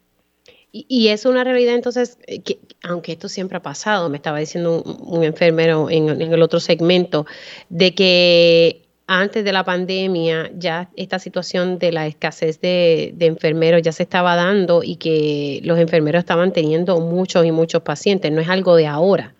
Y, 0.72 1.08
es 1.08 1.26
una 1.26 1.42
realidad 1.42 1.74
entonces, 1.74 2.16
eh, 2.28 2.42
que, 2.42 2.60
aunque 2.84 3.10
esto 3.10 3.28
siempre 3.28 3.58
ha 3.58 3.62
pasado, 3.62 4.08
me 4.08 4.16
estaba 4.16 4.38
diciendo 4.38 4.82
un, 4.82 5.24
enfermero 5.24 5.90
en, 5.90 6.08
el 6.08 6.42
otro 6.42 6.60
segmento, 6.60 7.26
de 7.70 7.92
que 7.92 8.82
antes 9.08 9.44
de 9.44 9.52
la 9.52 9.64
pandemia 9.64 10.48
ya 10.54 10.88
esta 10.94 11.18
situación 11.18 11.80
de 11.80 11.90
la 11.90 12.06
escasez 12.06 12.60
de, 12.60 13.12
enfermeros 13.18 13.82
ya 13.82 13.90
se 13.90 14.04
estaba 14.04 14.36
dando 14.36 14.82
y 14.84 14.94
que 14.94 15.60
los 15.64 15.76
enfermeros 15.80 16.20
estaban 16.20 16.52
teniendo 16.52 17.00
muchos 17.00 17.44
y 17.44 17.50
muchos 17.50 17.82
pacientes, 17.82 18.30
no 18.30 18.40
es 18.40 18.48
algo 18.48 18.76
de 18.76 18.86
ahora. 18.86 19.34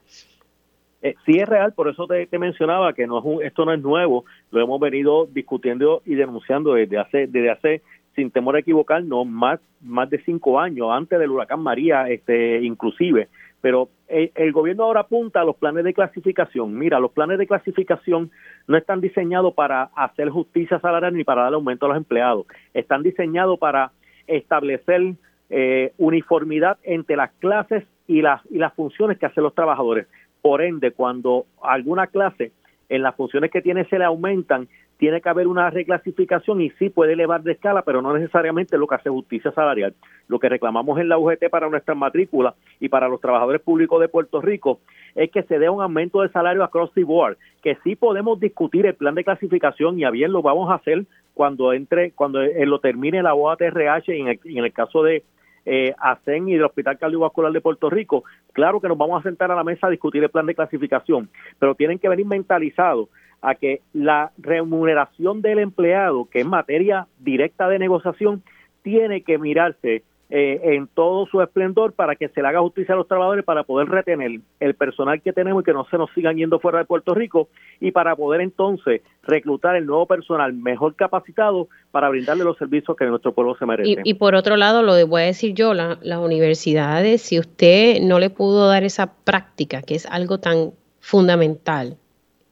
Eh, 1.03 1.14
sí 1.24 1.38
es 1.38 1.48
real, 1.48 1.72
por 1.72 1.88
eso 1.88 2.07
te, 2.07 2.38
mencionaba 2.38 2.92
que 2.92 3.07
no 3.07 3.40
es 3.40 3.46
esto 3.46 3.64
no 3.64 3.72
es 3.72 3.80
nuevo, 3.80 4.24
lo 4.51 4.61
hemos 4.61 4.78
venido 4.78 5.26
discutiendo 5.26 6.03
y 6.05 6.14
denunciando 6.14 6.74
desde 6.74 6.98
hace, 6.98 7.26
desde 7.26 7.51
hace 7.51 7.82
sin 8.14 8.30
temor 8.30 8.57
a 8.57 8.59
equivocarnos, 8.59 9.26
más, 9.26 9.61
de 9.80 10.22
cinco 10.24 10.61
años, 10.61 10.88
antes 10.90 11.18
del 11.18 11.30
huracán 11.30 11.61
María, 11.61 12.09
este, 12.09 12.61
inclusive. 12.61 13.28
Pero 13.62 13.88
el, 14.09 14.32
el, 14.34 14.53
gobierno 14.53 14.84
ahora 14.84 15.01
apunta 15.01 15.40
a 15.40 15.44
los 15.44 15.57
planes 15.57 15.84
de 15.84 15.94
clasificación. 15.94 16.76
Mira, 16.76 16.98
los 16.98 17.12
planes 17.12 17.38
de 17.38 17.46
clasificación 17.46 18.30
no 18.66 18.76
están 18.76 19.01
diseñados 19.01 19.55
para 19.55 19.84
hacer 19.94 20.28
justicia 20.28 20.80
salarial 20.80 21.14
ni 21.14 21.24
para 21.24 21.42
dar 21.44 21.55
aumento 21.55 21.86
a 21.86 21.90
los 21.90 21.98
empleados. 21.98 22.46
Están 22.74 23.03
diseñados 23.03 23.59
para 23.59 23.92
establecer 24.26 25.14
eh, 25.51 25.92
uniformidad 25.98 26.78
entre 26.82 27.16
las 27.16 27.30
clases 27.38 27.84
y 28.07 28.22
las, 28.22 28.40
y 28.51 28.59
las 28.59 28.74
funciones 28.74 29.18
que 29.18 29.26
hacen 29.26 29.42
los 29.42 29.55
trabajadores. 29.55 30.07
Por 30.43 30.62
ende, 30.62 30.93
cuando 30.93 31.47
alguna 31.62 32.07
clase 32.07 32.53
en 32.88 33.03
las 33.03 33.14
funciones 33.14 33.51
que 33.51 33.62
tiene 33.62 33.84
se 33.84 33.99
le 33.99 34.05
aumentan, 34.05 34.68
tiene 35.01 35.22
que 35.22 35.30
haber 35.30 35.47
una 35.47 35.70
reclasificación 35.70 36.61
y 36.61 36.68
sí 36.72 36.91
puede 36.91 37.14
elevar 37.14 37.43
de 37.43 37.53
escala, 37.53 37.80
pero 37.82 38.03
no 38.03 38.12
necesariamente 38.12 38.76
lo 38.76 38.86
que 38.86 38.97
hace 38.97 39.09
justicia 39.09 39.51
salarial. 39.53 39.95
Lo 40.28 40.38
que 40.38 40.51
reclamamos 40.51 41.01
en 41.01 41.09
la 41.09 41.16
UGT 41.16 41.49
para 41.51 41.70
nuestras 41.70 41.97
matrículas 41.97 42.55
y 42.80 42.91
para 42.91 43.09
los 43.09 43.18
trabajadores 43.18 43.62
públicos 43.62 43.99
de 43.99 44.09
Puerto 44.09 44.43
Rico 44.43 44.80
es 45.14 45.30
que 45.30 45.43
se 45.45 45.59
dé 45.59 45.70
un 45.70 45.82
aumento 45.82 46.20
de 46.20 46.28
salario 46.28 46.62
across 46.62 46.93
the 46.93 47.03
board, 47.03 47.38
que 47.62 47.78
sí 47.82 47.97
podemos 47.97 48.38
discutir 48.41 48.84
el 48.84 48.95
plan 48.95 49.14
de 49.14 49.24
clasificación 49.24 49.99
y 49.99 50.05
a 50.05 50.11
bien 50.11 50.32
lo 50.32 50.43
vamos 50.43 50.70
a 50.70 50.74
hacer 50.74 51.07
cuando 51.32 51.72
entre, 51.72 52.11
cuando 52.12 52.41
lo 52.43 52.78
termine 52.80 53.22
la 53.22 53.32
OATRH 53.32 54.11
en 54.11 54.64
el 54.64 54.72
caso 54.74 55.03
de 55.03 55.22
eh, 55.66 55.94
y 56.26 56.52
del 56.52 56.64
Hospital 56.64 56.98
Cardiovascular 56.98 57.52
de 57.52 57.61
Puerto 57.61 57.90
Rico, 57.90 58.24
claro 58.52 58.80
que 58.80 58.88
nos 58.88 58.98
vamos 58.98 59.20
a 59.20 59.28
sentar 59.28 59.50
a 59.50 59.56
la 59.56 59.64
mesa 59.64 59.86
a 59.86 59.90
discutir 59.90 60.22
el 60.22 60.30
plan 60.30 60.46
de 60.46 60.54
clasificación, 60.54 61.28
pero 61.58 61.74
tienen 61.74 61.98
que 61.98 62.08
venir 62.08 62.26
mentalizados 62.26 63.08
a 63.42 63.54
que 63.54 63.80
la 63.92 64.32
remuneración 64.38 65.40
del 65.42 65.58
empleado, 65.61 66.28
que 66.30 66.40
es 66.40 66.46
materia 66.46 67.06
directa 67.18 67.68
de 67.68 67.78
negociación, 67.78 68.42
tiene 68.82 69.22
que 69.22 69.38
mirarse 69.38 70.02
eh, 70.31 70.61
en 70.62 70.87
todo 70.87 71.26
su 71.26 71.43
esplendor 71.43 71.93
para 71.93 72.14
que 72.14 72.28
se 72.28 72.41
le 72.41 72.47
haga 72.47 72.61
justicia 72.61 72.95
a 72.95 72.99
los 72.99 73.09
trabajadores, 73.09 73.45
para 73.45 73.64
poder 73.64 73.89
retener 73.89 74.41
el 74.61 74.74
personal 74.74 75.20
que 75.20 75.33
tenemos 75.33 75.62
y 75.62 75.64
que 75.64 75.72
no 75.72 75.85
se 75.91 75.99
nos 75.99 76.09
sigan 76.12 76.37
yendo 76.37 76.61
fuera 76.61 76.78
de 76.78 76.85
Puerto 76.85 77.14
Rico 77.14 77.49
y 77.81 77.91
para 77.91 78.14
poder 78.14 78.41
entonces 78.41 79.03
reclutar 79.24 79.74
el 79.74 79.87
nuevo 79.87 80.07
personal 80.07 80.53
mejor 80.53 80.95
capacitado 80.95 81.68
para 81.91 82.09
brindarle 82.09 82.45
los 82.45 82.57
servicios 82.59 82.97
que 82.97 83.07
nuestro 83.07 83.33
pueblo 83.33 83.57
se 83.57 83.66
merece. 83.66 84.03
Y, 84.05 84.14
por 84.14 84.35
otro 84.35 84.57
lado, 84.57 84.83
lo 84.83 85.07
voy 85.07 85.22
a 85.22 85.24
decir 85.26 85.55
yo, 85.55 85.74
las 85.74 86.18
universidades, 86.18 87.22
si 87.22 87.39
usted 87.39 88.01
no 88.01 88.18
le 88.18 88.31
pudo 88.31 88.68
dar 88.68 88.85
esa 88.85 89.12
práctica, 89.24 89.83
que 89.83 89.97
es 89.97 90.07
algo 90.07 90.39
tan 90.39 90.72
fundamental, 91.01 91.97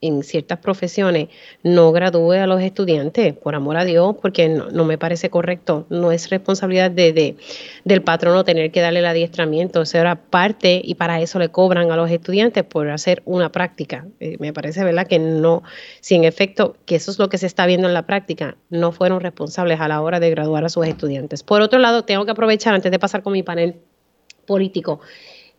en 0.01 0.23
ciertas 0.23 0.59
profesiones 0.59 1.29
no 1.63 1.93
gradúe 1.93 2.33
a 2.33 2.47
los 2.47 2.61
estudiantes, 2.61 3.35
por 3.35 3.55
amor 3.55 3.77
a 3.77 3.85
Dios, 3.85 4.17
porque 4.21 4.49
no, 4.49 4.85
me 4.85 4.99
parece 4.99 5.31
correcto. 5.31 5.87
No 5.91 6.13
es 6.13 6.31
responsabilidad 6.31 6.91
de, 6.91 7.37
del 7.85 8.03
patrono 8.03 8.45
tener 8.45 8.71
que 8.71 8.81
darle 8.81 9.01
el 9.01 9.07
adiestramiento. 9.07 9.83
Eso 9.83 9.99
era 9.99 10.17
parte 10.17 10.81
y 10.83 10.95
para 10.95 11.21
eso 11.21 11.39
le 11.39 11.49
cobran 11.51 11.91
a 11.91 11.97
los 11.97 12.11
estudiantes 12.11 12.65
por 12.65 12.89
hacer 12.91 13.23
una 13.25 13.51
práctica. 13.51 14.07
Eh, 14.21 14.37
me 14.39 14.53
parece, 14.53 14.85
¿verdad?, 14.85 15.07
que 15.07 15.19
no, 15.19 15.63
si 16.01 16.15
en 16.15 16.25
efecto, 16.25 16.77
que 16.87 16.97
eso 16.97 17.11
es 17.11 17.19
lo 17.19 17.29
que 17.29 17.39
se 17.39 17.47
está 17.47 17.67
viendo 17.67 17.89
en 17.89 17.95
la 17.95 18.07
práctica, 18.07 18.57
no 18.71 18.93
fueron 18.93 19.21
responsables 19.21 19.81
a 19.81 19.89
la 19.89 20.01
hora 20.01 20.21
de 20.21 20.31
graduar 20.31 20.65
a 20.65 20.69
sus 20.69 20.87
estudiantes. 20.87 21.43
Por 21.43 21.61
otro 21.61 21.79
lado, 21.79 22.05
tengo 22.05 22.25
que 22.25 22.31
aprovechar 22.31 22.75
antes 22.75 22.91
de 22.91 22.99
pasar 22.99 23.23
con 23.23 23.33
mi 23.33 23.43
panel 23.43 23.77
político 24.47 25.01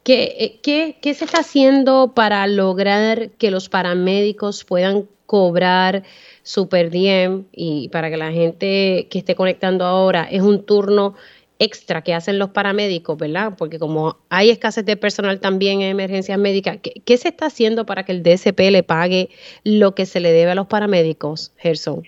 eh, 0.06 0.60
¿Qué, 0.64 0.98
qué, 1.02 1.14
se 1.14 1.26
está 1.26 1.40
haciendo 1.40 2.14
para 2.16 2.46
lograr 2.48 3.32
que 3.32 3.52
los 3.52 3.70
paramédicos 3.70 4.64
puedan 4.64 5.06
cobrar 5.26 6.04
super 6.42 6.90
diem 6.90 7.46
y 7.52 7.90
para 7.90 8.10
que 8.10 8.18
la 8.18 8.32
gente 8.32 9.08
que 9.10 9.20
esté 9.20 9.36
conectando 9.36 9.86
ahora 9.86 10.24
es 10.24 10.42
un 10.42 10.66
turno 10.66 11.16
extra 11.60 12.02
que 12.02 12.14
hacen 12.14 12.40
los 12.40 12.50
paramédicos, 12.50 13.18
¿verdad? 13.18 13.54
Porque 13.58 13.78
como 13.78 14.18
hay 14.30 14.50
escasez 14.50 14.86
de 14.86 14.96
personal 14.96 15.40
también 15.40 15.82
en 15.82 15.90
emergencias 15.90 16.40
médicas, 16.40 16.78
¿qué, 16.82 16.94
qué 17.06 17.18
se 17.18 17.28
está 17.28 17.48
haciendo 17.48 17.86
para 17.86 18.04
que 18.04 18.14
el 18.14 18.24
DSP 18.24 18.60
le 18.72 18.82
pague 18.82 19.30
lo 19.64 19.94
que 19.94 20.06
se 20.06 20.20
le 20.20 20.32
debe 20.32 20.52
a 20.52 20.56
los 20.56 20.68
paramédicos, 20.68 21.54
Gerson? 21.58 22.04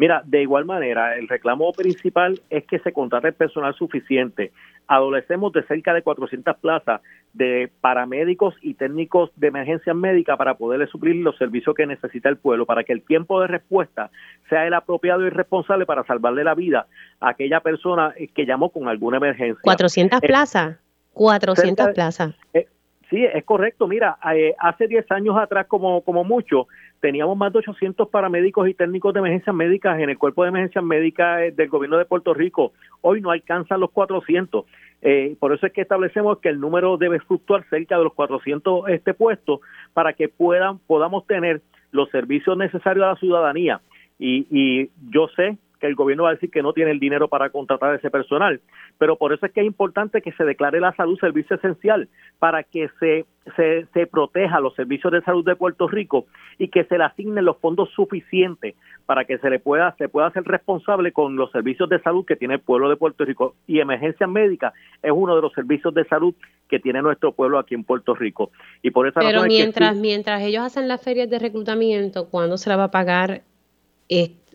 Mira, 0.00 0.22
de 0.24 0.40
igual 0.40 0.64
manera, 0.64 1.16
el 1.18 1.28
reclamo 1.28 1.72
principal 1.72 2.40
es 2.48 2.64
que 2.64 2.78
se 2.78 2.90
contrate 2.90 3.28
el 3.28 3.34
personal 3.34 3.74
suficiente. 3.74 4.50
Adolecemos 4.90 5.52
de 5.52 5.62
cerca 5.62 5.94
de 5.94 6.02
400 6.02 6.56
plazas 6.56 7.00
de 7.32 7.70
paramédicos 7.80 8.56
y 8.60 8.74
técnicos 8.74 9.30
de 9.36 9.46
emergencia 9.46 9.94
médica 9.94 10.36
para 10.36 10.54
poderle 10.54 10.88
suplir 10.88 11.14
los 11.14 11.38
servicios 11.38 11.76
que 11.76 11.86
necesita 11.86 12.28
el 12.28 12.38
pueblo, 12.38 12.66
para 12.66 12.82
que 12.82 12.92
el 12.92 13.02
tiempo 13.02 13.40
de 13.40 13.46
respuesta 13.46 14.10
sea 14.48 14.66
el 14.66 14.74
apropiado 14.74 15.24
y 15.24 15.30
responsable 15.30 15.86
para 15.86 16.02
salvarle 16.02 16.42
la 16.42 16.56
vida 16.56 16.88
a 17.20 17.28
aquella 17.28 17.60
persona 17.60 18.12
que 18.34 18.46
llamó 18.46 18.70
con 18.70 18.88
alguna 18.88 19.18
emergencia. 19.18 19.60
400 19.62 20.20
eh, 20.20 20.26
plazas, 20.26 20.76
400 21.12 21.90
plazas. 21.94 22.34
Eh, 22.52 22.66
sí, 23.10 23.24
es 23.24 23.44
correcto. 23.44 23.86
Mira, 23.86 24.18
eh, 24.34 24.56
hace 24.58 24.88
10 24.88 25.08
años 25.12 25.36
atrás, 25.38 25.68
como, 25.68 26.00
como 26.02 26.24
mucho, 26.24 26.66
teníamos 27.00 27.36
más 27.36 27.52
de 27.52 27.58
800 27.60 28.08
paramédicos 28.08 28.68
y 28.68 28.74
técnicos 28.74 29.12
de 29.14 29.20
emergencias 29.20 29.56
médicas 29.56 29.98
en 29.98 30.10
el 30.10 30.18
cuerpo 30.18 30.42
de 30.42 30.50
emergencias 30.50 30.84
médicas 30.84 31.40
eh, 31.40 31.50
del 31.52 31.68
gobierno 31.68 31.98
de 31.98 32.04
Puerto 32.04 32.34
Rico. 32.34 32.72
Hoy 33.00 33.20
no 33.20 33.30
alcanzan 33.30 33.80
los 33.80 33.90
400. 33.90 34.64
Eh, 35.02 35.36
por 35.40 35.52
eso 35.52 35.66
es 35.66 35.72
que 35.72 35.80
establecemos 35.80 36.38
que 36.38 36.50
el 36.50 36.60
número 36.60 36.96
debe 36.98 37.20
fluctuar 37.20 37.64
cerca 37.70 37.96
de 37.96 38.04
los 38.04 38.12
400 38.12 38.88
este 38.88 39.14
puestos 39.14 39.60
para 39.94 40.12
que 40.12 40.28
puedan 40.28 40.78
podamos 40.78 41.26
tener 41.26 41.62
los 41.90 42.10
servicios 42.10 42.56
necesarios 42.56 43.04
a 43.04 43.08
la 43.08 43.16
ciudadanía. 43.16 43.80
Y, 44.18 44.46
y 44.50 44.90
yo 45.10 45.28
sé 45.28 45.56
que 45.80 45.86
el 45.86 45.94
gobierno 45.94 46.24
va 46.24 46.30
a 46.30 46.34
decir 46.34 46.50
que 46.50 46.62
no 46.62 46.72
tiene 46.72 46.90
el 46.90 47.00
dinero 47.00 47.28
para 47.28 47.50
contratar 47.50 47.92
a 47.92 47.96
ese 47.96 48.10
personal. 48.10 48.60
Pero 48.98 49.16
por 49.16 49.32
eso 49.32 49.46
es 49.46 49.52
que 49.52 49.60
es 49.60 49.66
importante 49.66 50.20
que 50.20 50.32
se 50.32 50.44
declare 50.44 50.78
la 50.78 50.94
salud 50.94 51.18
servicio 51.18 51.56
esencial 51.56 52.08
para 52.38 52.62
que 52.62 52.88
se, 53.00 53.24
se, 53.56 53.86
se 53.92 54.06
proteja 54.06 54.60
los 54.60 54.74
servicios 54.74 55.12
de 55.12 55.22
salud 55.22 55.44
de 55.44 55.56
Puerto 55.56 55.88
Rico 55.88 56.26
y 56.58 56.68
que 56.68 56.84
se 56.84 56.98
le 56.98 57.04
asignen 57.04 57.44
los 57.44 57.56
fondos 57.58 57.90
suficientes 57.90 58.74
para 59.06 59.24
que 59.24 59.38
se 59.38 59.50
le 59.50 59.58
pueda 59.58 59.94
se 59.96 60.08
pueda 60.08 60.28
hacer 60.28 60.44
responsable 60.44 61.12
con 61.12 61.36
los 61.36 61.50
servicios 61.50 61.88
de 61.88 62.00
salud 62.00 62.24
que 62.24 62.36
tiene 62.36 62.54
el 62.54 62.60
pueblo 62.60 62.88
de 62.88 62.96
Puerto 62.96 63.24
Rico. 63.24 63.54
Y 63.66 63.80
emergencia 63.80 64.26
médica 64.26 64.72
es 65.02 65.10
uno 65.12 65.34
de 65.34 65.42
los 65.42 65.52
servicios 65.54 65.94
de 65.94 66.04
salud 66.04 66.34
que 66.68 66.78
tiene 66.78 67.02
nuestro 67.02 67.32
pueblo 67.32 67.58
aquí 67.58 67.74
en 67.74 67.84
Puerto 67.84 68.14
Rico. 68.14 68.50
Y 68.82 68.90
por 68.90 69.08
esa 69.08 69.20
pero 69.20 69.44
mientras 69.44 69.96
mientras 69.96 70.42
ellos 70.42 70.62
hacen 70.62 70.88
las 70.88 71.02
ferias 71.02 71.30
de 71.30 71.38
reclutamiento 71.38 72.28
¿cuándo 72.28 72.58
se 72.58 72.68
la 72.68 72.76
va 72.76 72.84
a 72.84 72.90
pagar 72.90 73.42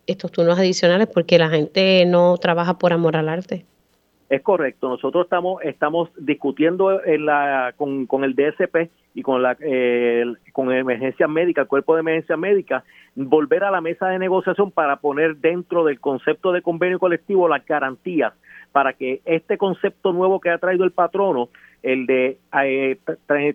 estos 0.08 0.32
turnos 0.32 0.60
adicionales 0.60 1.08
porque 1.08 1.38
la 1.38 1.50
gente 1.50 2.06
no 2.06 2.38
trabaja 2.38 2.78
por 2.78 2.94
amor 2.94 3.16
al 3.16 3.30
arte. 3.30 3.66
Es 4.28 4.42
correcto, 4.42 4.90
nosotros 4.90 5.26
estamos 5.26 5.62
estamos 5.64 6.10
discutiendo 6.18 7.00
con, 7.78 8.08
con 8.08 8.24
el 8.24 8.34
DSP 8.34 8.90
y 9.14 9.22
con 9.22 9.44
la 9.44 9.56
eh, 9.60 10.26
con 10.52 10.72
emergencia 10.72 11.28
médica, 11.28 11.62
el 11.62 11.68
cuerpo 11.68 11.94
de 11.94 12.00
emergencia 12.00 12.36
médica, 12.36 12.84
volver 13.14 13.64
a 13.64 13.72
la 13.72 13.82
mesa 13.82 14.08
de 14.08 14.18
negociación 14.18 14.72
para 14.72 14.96
poner 14.98 15.38
dentro 15.38 15.86
del 15.86 16.00
concepto 16.00 16.52
de 16.52 16.64
convenio 16.64 16.98
colectivo 16.98 17.48
las 17.48 17.64
garantías 17.66 18.34
para 18.72 18.94
que 18.94 19.22
este 19.24 19.58
concepto 19.58 20.12
nuevo 20.12 20.42
que 20.42 20.50
ha 20.50 20.58
traído 20.58 20.84
el 20.84 20.92
patrono, 20.92 21.48
el 21.82 22.08
de 22.08 22.40
eh, 22.62 22.98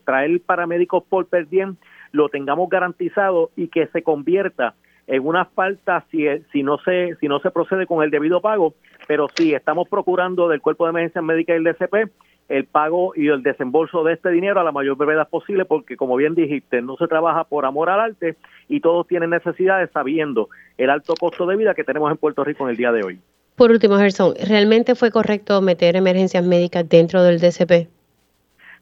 traer 0.02 0.40
paramédicos 0.40 1.04
por 1.04 1.26
per 1.26 1.46
diem, 1.46 1.76
lo 2.12 2.30
tengamos 2.30 2.70
garantizado 2.70 3.50
y 3.54 3.68
que 3.68 3.86
se 3.88 4.02
convierta 4.02 4.74
en 5.10 5.26
una 5.26 5.44
falta 5.44 6.04
si, 6.10 6.24
si 6.52 6.62
no 6.62 6.78
se 6.78 7.16
si 7.16 7.26
no 7.26 7.40
se 7.40 7.50
procede 7.50 7.86
con 7.86 8.02
el 8.02 8.10
debido 8.10 8.40
pago, 8.40 8.74
pero 9.08 9.26
sí 9.34 9.52
estamos 9.52 9.88
procurando 9.88 10.48
del 10.48 10.60
cuerpo 10.60 10.84
de 10.84 10.90
emergencia 10.90 11.20
médica 11.20 11.52
y 11.52 11.56
el 11.56 11.64
DCP 11.64 12.10
el 12.50 12.64
pago 12.64 13.12
y 13.14 13.28
el 13.28 13.44
desembolso 13.44 14.02
de 14.02 14.14
este 14.14 14.28
dinero 14.30 14.60
a 14.60 14.64
la 14.64 14.72
mayor 14.72 14.96
brevedad 14.96 15.28
posible, 15.28 15.64
porque 15.64 15.96
como 15.96 16.16
bien 16.16 16.34
dijiste, 16.34 16.82
no 16.82 16.96
se 16.96 17.06
trabaja 17.06 17.44
por 17.44 17.64
amor 17.64 17.88
al 17.90 18.00
arte 18.00 18.36
y 18.68 18.80
todos 18.80 19.06
tienen 19.06 19.30
necesidades 19.30 19.88
sabiendo 19.92 20.48
el 20.76 20.90
alto 20.90 21.14
costo 21.14 21.46
de 21.46 21.56
vida 21.56 21.74
que 21.74 21.84
tenemos 21.84 22.10
en 22.10 22.16
Puerto 22.16 22.42
Rico 22.42 22.64
en 22.64 22.70
el 22.70 22.76
día 22.76 22.90
de 22.90 23.04
hoy. 23.04 23.20
Por 23.54 23.70
último, 23.70 23.98
Gerson, 23.98 24.34
¿realmente 24.48 24.96
fue 24.96 25.12
correcto 25.12 25.60
meter 25.60 25.94
emergencias 25.94 26.44
médicas 26.44 26.88
dentro 26.88 27.22
del 27.22 27.38
DCP? 27.38 27.88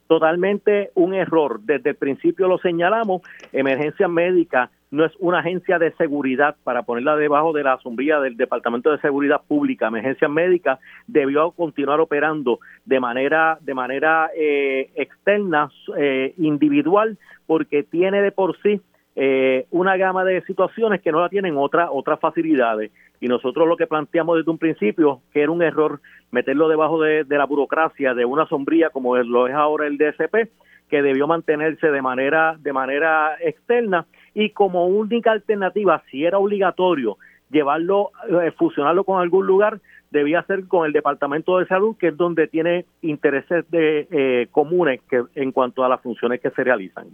Totalmente 0.07 0.91
un 0.95 1.13
error. 1.13 1.61
Desde 1.61 1.91
el 1.91 1.97
principio 1.97 2.49
lo 2.49 2.57
señalamos, 2.59 3.21
emergencias 3.53 4.09
médicas 4.09 4.71
no 4.91 5.05
es 5.05 5.13
una 5.19 5.41
agencia 5.41 5.79
de 5.79 5.93
seguridad 5.93 6.57
para 6.65 6.83
ponerla 6.83 7.17
debajo 7.17 7.53
de 7.53 7.63
la 7.63 7.79
sombrilla 7.79 8.21
del 8.21 8.37
Departamento 8.37 8.91
de 8.91 8.99
Seguridad 9.01 9.43
Pública. 9.47 9.89
Emergencia 9.89 10.29
Médica 10.29 10.79
debió 11.07 11.51
continuar 11.51 12.01
operando 12.01 12.61
de 12.85 13.01
manera 13.01 13.59
de 13.61 13.75
manera 13.75 14.31
eh, 14.35 14.91
externa, 14.95 15.71
eh, 15.97 16.35
individual, 16.39 17.19
porque 17.47 17.83
tiene 17.83 18.23
de 18.23 18.33
por 18.33 18.57
sí 18.63 18.81
eh, 19.15 19.67
una 19.71 19.97
gama 19.97 20.25
de 20.25 20.43
situaciones 20.43 21.03
que 21.03 21.13
no 21.13 21.21
la 21.21 21.29
tienen 21.29 21.57
otra, 21.57 21.91
otras 21.91 22.21
facilidades. 22.21 22.91
Y 23.21 23.27
nosotros 23.27 23.67
lo 23.67 23.77
que 23.77 23.87
planteamos 23.87 24.39
desde 24.39 24.51
un 24.51 24.59
principio, 24.59 25.21
que 25.33 25.43
era 25.43 25.51
un 25.51 25.63
error 25.63 26.01
meterlo 26.31 26.69
debajo 26.69 27.03
de, 27.03 27.25
de 27.25 27.37
la 27.37 27.45
burocracia, 27.45 28.15
de 28.15 28.25
una 28.25 28.47
sombrilla 28.47 28.91
como 28.91 29.17
lo 29.17 29.49
es 29.49 29.55
ahora 29.55 29.87
el 29.87 29.99
DSP, 29.99 30.49
que 30.89 31.03
debió 31.03 31.27
mantenerse 31.27 31.91
de 31.91 32.01
manera, 32.01 32.57
de 32.61 32.73
manera 32.73 33.37
externa 33.41 34.07
y 34.39 34.51
como 34.51 34.87
única 34.87 35.33
alternativa, 35.33 36.03
si 36.11 36.25
era 36.25 36.39
obligatorio 36.39 37.19
llevarlo, 37.51 38.13
eh, 38.29 38.53
fusionarlo 38.53 39.03
con 39.03 39.21
algún 39.21 39.47
lugar, 39.47 39.81
debía 40.13 40.45
ser 40.45 40.69
con 40.69 40.87
el 40.87 40.93
Departamento 40.93 41.59
de 41.59 41.67
Salud, 41.67 41.97
que 41.99 42.09
es 42.09 42.17
donde 42.17 42.47
tiene 42.47 42.85
intereses 43.03 43.69
de, 43.71 44.07
eh, 44.11 44.47
comunes 44.53 45.01
que, 45.11 45.25
en 45.35 45.51
cuanto 45.51 45.83
a 45.85 45.89
las 45.89 46.01
funciones 46.01 46.41
que 46.41 46.51
se 46.51 46.63
realizan. 46.63 47.09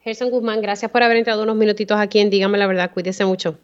Gerson 0.00 0.30
Guzmán, 0.30 0.62
gracias 0.62 0.90
por 0.90 1.02
haber 1.02 1.18
entrado 1.18 1.42
unos 1.42 1.56
minutitos 1.56 1.98
aquí 1.98 2.20
en 2.20 2.30
Dígame 2.30 2.56
la 2.56 2.66
Verdad. 2.66 2.90
Cuídese 2.90 3.26
mucho. 3.26 3.58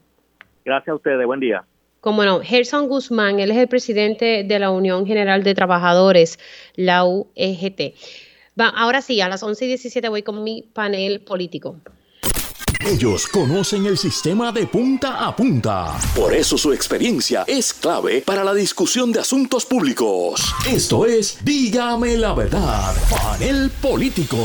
Gracias 0.63 0.89
a 0.89 0.97
ustedes. 0.97 1.25
Buen 1.25 1.41
día. 1.41 1.65
Como 2.01 2.25
no, 2.25 2.41
Gerson 2.41 2.89
Guzmán, 2.89 3.41
él 3.41 3.53
es 3.53 3.57
el 3.57 3.69
presidente 3.69 4.45
de 4.45 4.59
la 4.59 4.71
Unión 4.71 5.07
General 5.07 5.43
de 5.43 5.55
Trabajadores, 5.55 6.39
la 6.77 7.07
UEGT. 7.07 7.95
Va, 8.61 8.69
ahora 8.69 9.01
sí, 9.01 9.23
a 9.23 9.29
las 9.31 9.43
11 9.43 9.65
y 9.65 9.69
17 9.69 10.09
voy 10.11 10.23
con 10.23 10.45
mi 10.45 10.63
panel 10.75 11.21
político. 11.21 11.77
Ellos 12.85 13.27
conocen 13.27 13.87
el 13.87 13.97
sistema 13.97 14.53
de 14.53 14.67
punta 14.67 15.27
a 15.27 15.35
punta. 15.35 15.97
Por 16.15 16.35
eso 16.35 16.59
su 16.59 16.73
experiencia 16.73 17.45
es 17.47 17.73
clave 17.73 18.21
para 18.21 18.45
la 18.45 18.55
discusión 18.55 19.13
de 19.13 19.21
asuntos 19.21 19.65
públicos. 19.65 20.55
Esto 20.69 21.07
es 21.07 21.45
Dígame 21.45 22.17
la 22.17 22.35
verdad, 22.35 22.95
panel 23.11 23.71
político. 23.81 24.37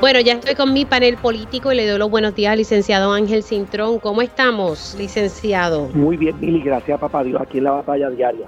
Bueno, 0.00 0.20
ya 0.20 0.34
estoy 0.34 0.54
con 0.54 0.72
mi 0.72 0.84
panel 0.84 1.16
político 1.16 1.72
y 1.72 1.76
le 1.76 1.86
doy 1.86 1.98
los 1.98 2.10
buenos 2.10 2.34
días 2.34 2.52
al 2.52 2.58
licenciado 2.58 3.12
Ángel 3.12 3.42
Cintrón. 3.42 3.98
¿Cómo 3.98 4.22
estamos, 4.22 4.96
licenciado? 4.98 5.88
Muy 5.94 6.16
bien, 6.16 6.38
Mili, 6.40 6.60
gracias 6.60 6.98
papá 6.98 7.22
Dios, 7.22 7.40
aquí 7.40 7.58
en 7.58 7.64
la 7.64 7.72
batalla 7.72 8.10
diaria. 8.10 8.46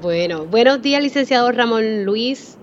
Bueno, 0.00 0.46
buenos 0.46 0.80
días, 0.82 1.02
licenciado 1.02 1.50
Ramón 1.50 2.04
Luis. 2.04 2.56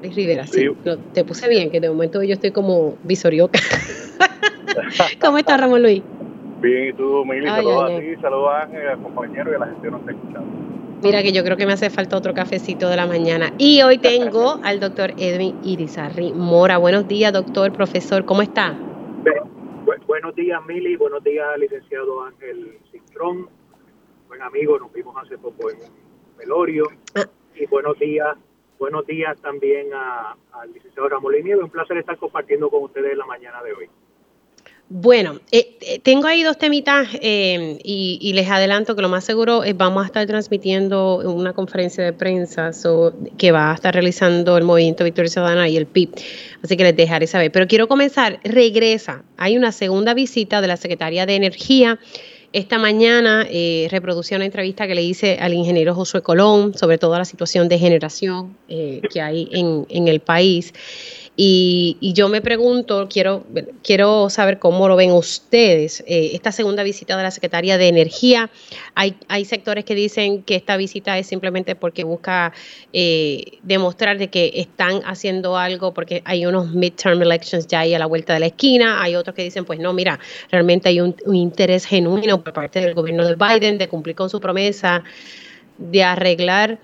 Luis 0.00 0.14
Rivera, 0.14 0.46
sí. 0.46 0.68
te 1.12 1.24
puse 1.24 1.48
bien, 1.48 1.70
que 1.70 1.80
de 1.80 1.88
momento 1.88 2.22
yo 2.22 2.34
estoy 2.34 2.52
como 2.52 2.96
visorioca. 3.02 3.58
¿Cómo 5.20 5.38
está 5.38 5.56
Ramón 5.56 5.82
Luis? 5.82 6.02
Bien, 6.60 6.88
y 6.88 6.92
tú, 6.92 7.24
Mili, 7.24 7.46
saludos 7.46 7.90
a 7.90 7.98
ti, 7.98 8.16
saludos 8.20 8.48
a 8.50 8.62
Ángel, 8.62 8.88
al 8.88 9.02
compañero 9.02 9.52
y 9.52 9.54
a 9.54 9.58
la 9.58 9.66
gente 9.66 9.82
que 9.82 9.90
nos 9.90 10.00
está 10.00 10.12
escuchando. 10.12 10.46
Mira 11.02 11.22
que 11.22 11.32
yo 11.32 11.44
creo 11.44 11.56
que 11.56 11.66
me 11.66 11.72
hace 11.72 11.90
falta 11.90 12.16
otro 12.16 12.34
cafecito 12.34 12.88
de 12.88 12.96
la 12.96 13.06
mañana. 13.06 13.52
Y 13.58 13.82
hoy 13.82 13.98
tengo 13.98 14.60
al 14.64 14.80
doctor 14.80 15.12
Edwin 15.16 15.56
Irizarri 15.62 16.32
Mora. 16.32 16.78
Buenos 16.78 17.06
días, 17.06 17.32
doctor, 17.32 17.72
profesor, 17.72 18.24
¿cómo 18.24 18.42
está? 18.42 18.76
buenos 20.06 20.34
días, 20.34 20.60
Mili, 20.66 20.96
buenos 20.96 21.22
días, 21.22 21.46
licenciado 21.58 22.24
Ángel 22.24 22.78
Cintrón, 22.90 23.46
buen 24.26 24.40
amigo, 24.40 24.78
nos 24.78 24.90
vimos 24.92 25.14
hace 25.22 25.36
poco 25.36 25.70
en 25.70 25.76
Velorio. 26.38 26.84
Ah. 27.14 27.26
Y 27.54 27.66
buenos 27.66 27.98
días 27.98 28.36
buenos 28.78 29.06
días 29.06 29.36
también 29.40 29.88
al 29.94 30.72
licenciado 30.72 31.08
Ramón 31.08 31.34
Nieve. 31.42 31.62
Un 31.62 31.70
placer 31.70 31.98
estar 31.98 32.16
compartiendo 32.16 32.70
con 32.70 32.82
ustedes 32.84 33.16
la 33.16 33.26
mañana 33.26 33.62
de 33.62 33.72
hoy. 33.72 33.88
Bueno, 34.90 35.38
eh, 35.52 35.76
eh, 35.82 35.98
tengo 35.98 36.26
ahí 36.28 36.42
dos 36.42 36.56
temitas 36.56 37.08
eh, 37.20 37.78
y, 37.84 38.32
les 38.32 38.48
adelanto 38.48 38.96
que 38.96 39.02
lo 39.02 39.10
más 39.10 39.22
seguro 39.22 39.62
es 39.62 39.76
vamos 39.76 40.02
a 40.02 40.06
estar 40.06 40.26
transmitiendo 40.26 41.18
una 41.18 41.52
conferencia 41.52 42.02
de 42.02 42.14
prensa 42.14 42.70
que 43.36 43.52
va 43.52 43.70
a 43.70 43.74
estar 43.74 43.92
realizando 43.92 44.56
el 44.56 44.64
Movimiento 44.64 45.04
Victoria 45.04 45.30
Ciudadana 45.30 45.68
y 45.68 45.76
el 45.76 45.84
PIB. 45.84 46.12
Así 46.62 46.78
que 46.78 46.84
les 46.84 46.96
dejaré 46.96 47.26
saber. 47.26 47.52
Pero 47.52 47.66
quiero 47.66 47.86
comenzar. 47.86 48.40
Regresa. 48.44 49.24
Hay 49.36 49.58
una 49.58 49.72
segunda 49.72 50.14
visita 50.14 50.62
de 50.62 50.68
la 50.68 50.78
Secretaría 50.78 51.26
de 51.26 51.34
Energía 51.34 51.98
esta 52.52 52.78
mañana 52.78 53.46
eh, 53.48 53.88
una 54.38 54.46
entrevista 54.46 54.86
que 54.86 54.94
le 54.94 55.02
hice 55.02 55.38
al 55.40 55.52
ingeniero 55.52 55.94
Josué 55.94 56.22
Colón 56.22 56.74
sobre 56.74 56.96
toda 56.96 57.18
la 57.18 57.24
situación 57.24 57.68
de 57.68 57.78
generación 57.78 58.56
eh, 58.68 59.02
que 59.12 59.20
hay 59.20 59.48
en, 59.52 60.08
el 60.08 60.20
país. 60.20 60.72
Y, 61.40 61.96
yo 62.00 62.28
me 62.28 62.40
pregunto, 62.40 63.06
quiero, 63.08 63.46
quiero 63.84 64.28
saber 64.28 64.58
cómo 64.58 64.88
lo 64.88 64.96
ven 64.96 65.12
ustedes, 65.12 66.02
eh, 66.08 66.30
esta 66.32 66.50
segunda 66.50 66.82
visita 66.82 67.16
de 67.16 67.22
la 67.22 67.30
Secretaría 67.30 67.78
de 67.78 67.86
Energía. 67.86 68.50
Hay, 68.96 69.14
hay 69.28 69.44
sectores 69.44 69.84
que 69.84 69.94
dicen 69.94 70.42
que 70.42 70.56
esta 70.56 70.76
visita 70.76 71.16
es 71.16 71.28
simplemente 71.28 71.76
porque 71.76 72.02
busca 72.02 72.52
eh, 72.92 73.58
demostrar 73.62 74.18
de 74.18 74.30
que 74.30 74.50
están 74.56 75.00
haciendo 75.04 75.56
algo 75.56 75.94
porque 75.94 76.22
hay 76.24 76.44
unos 76.44 76.74
midterm 76.74 77.22
elections 77.22 77.68
ya 77.68 77.80
ahí 77.80 77.94
a 77.94 78.00
la 78.00 78.06
vuelta 78.06 78.34
de 78.34 78.40
la 78.40 78.46
esquina. 78.46 79.00
Hay 79.00 79.14
otros 79.14 79.36
que 79.36 79.44
dicen, 79.44 79.64
pues 79.64 79.78
no, 79.78 79.92
mira, 79.92 80.18
realmente 80.50 80.88
hay 80.88 81.00
un, 81.00 81.14
un 81.24 81.36
interés 81.36 81.84
genuino 81.84 82.42
por 82.42 82.52
parte 82.52 82.80
del 82.80 82.94
gobierno 82.94 83.24
de 83.24 83.36
Biden 83.36 83.78
de 83.78 83.86
cumplir 83.86 84.16
con 84.16 84.28
su 84.28 84.40
promesa 84.40 85.04
de 85.78 86.02
arreglar 86.02 86.80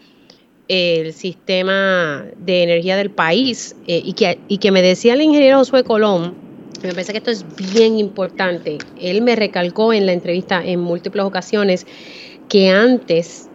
el 0.69 1.13
sistema 1.13 2.25
de 2.37 2.63
energía 2.63 2.97
del 2.97 3.11
país 3.11 3.77
eh, 3.87 4.01
y, 4.05 4.15
que, 4.15 4.39
y 4.49 4.59
que 4.59 4.71
me 4.71 4.83
decía 4.83 5.15
el 5.15 5.23
ingeniero 5.23 5.59
Josué 5.59 5.85
Colón, 5.85 6.39
me 6.83 6.91
parece 6.91 7.13
que 7.13 7.19
esto 7.19 7.31
es 7.31 7.45
bien 7.57 7.99
importante, 7.99 8.79
él 8.97 9.23
me 9.23 9.37
recalcó 9.37 9.93
en 9.93 10.07
la 10.07 10.13
entrevista 10.13 10.65
en 10.65 10.81
múltiples 10.81 11.25
ocasiones 11.25 11.87
que 12.49 12.71
antes 12.71 13.51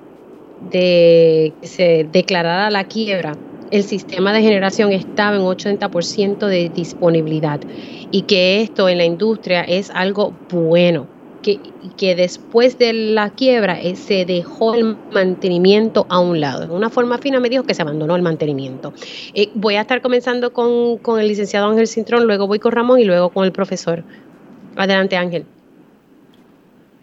de 0.59 1.55
que 1.61 1.67
se 1.67 2.05
declarara 2.09 2.69
la 2.69 2.85
quiebra, 2.85 3.33
el 3.71 3.83
sistema 3.83 4.33
de 4.33 4.41
generación 4.41 4.91
estaba 4.91 5.35
en 5.35 5.43
80% 5.43 6.47
de 6.47 6.69
disponibilidad 6.69 7.61
y 8.09 8.23
que 8.23 8.61
esto 8.61 8.89
en 8.89 8.97
la 8.97 9.05
industria 9.05 9.61
es 9.61 9.91
algo 9.91 10.39
bueno 10.49 11.07
que, 11.41 11.59
que 11.97 12.15
después 12.15 12.77
de 12.77 12.93
la 12.93 13.29
quiebra 13.29 13.79
eh, 13.81 13.95
se 13.95 14.25
dejó 14.25 14.73
el 14.75 14.97
mantenimiento 15.11 16.05
a 16.09 16.19
un 16.19 16.39
lado. 16.39 16.67
De 16.67 16.73
una 16.73 16.89
forma 16.89 17.17
fina 17.17 17.39
me 17.39 17.49
dijo 17.49 17.63
que 17.63 17.73
se 17.73 17.81
abandonó 17.81 18.15
el 18.15 18.21
mantenimiento. 18.21 18.93
Eh, 19.33 19.51
voy 19.53 19.75
a 19.75 19.81
estar 19.81 20.01
comenzando 20.01 20.53
con, 20.53 20.97
con 20.97 21.19
el 21.19 21.27
licenciado 21.27 21.67
Ángel 21.67 21.87
Cintrón, 21.87 22.25
luego 22.25 22.47
voy 22.47 22.59
con 22.59 22.71
Ramón 22.71 22.99
y 22.99 23.05
luego 23.05 23.29
con 23.29 23.45
el 23.45 23.51
profesor. 23.51 24.03
Adelante 24.75 25.17
Ángel. 25.17 25.45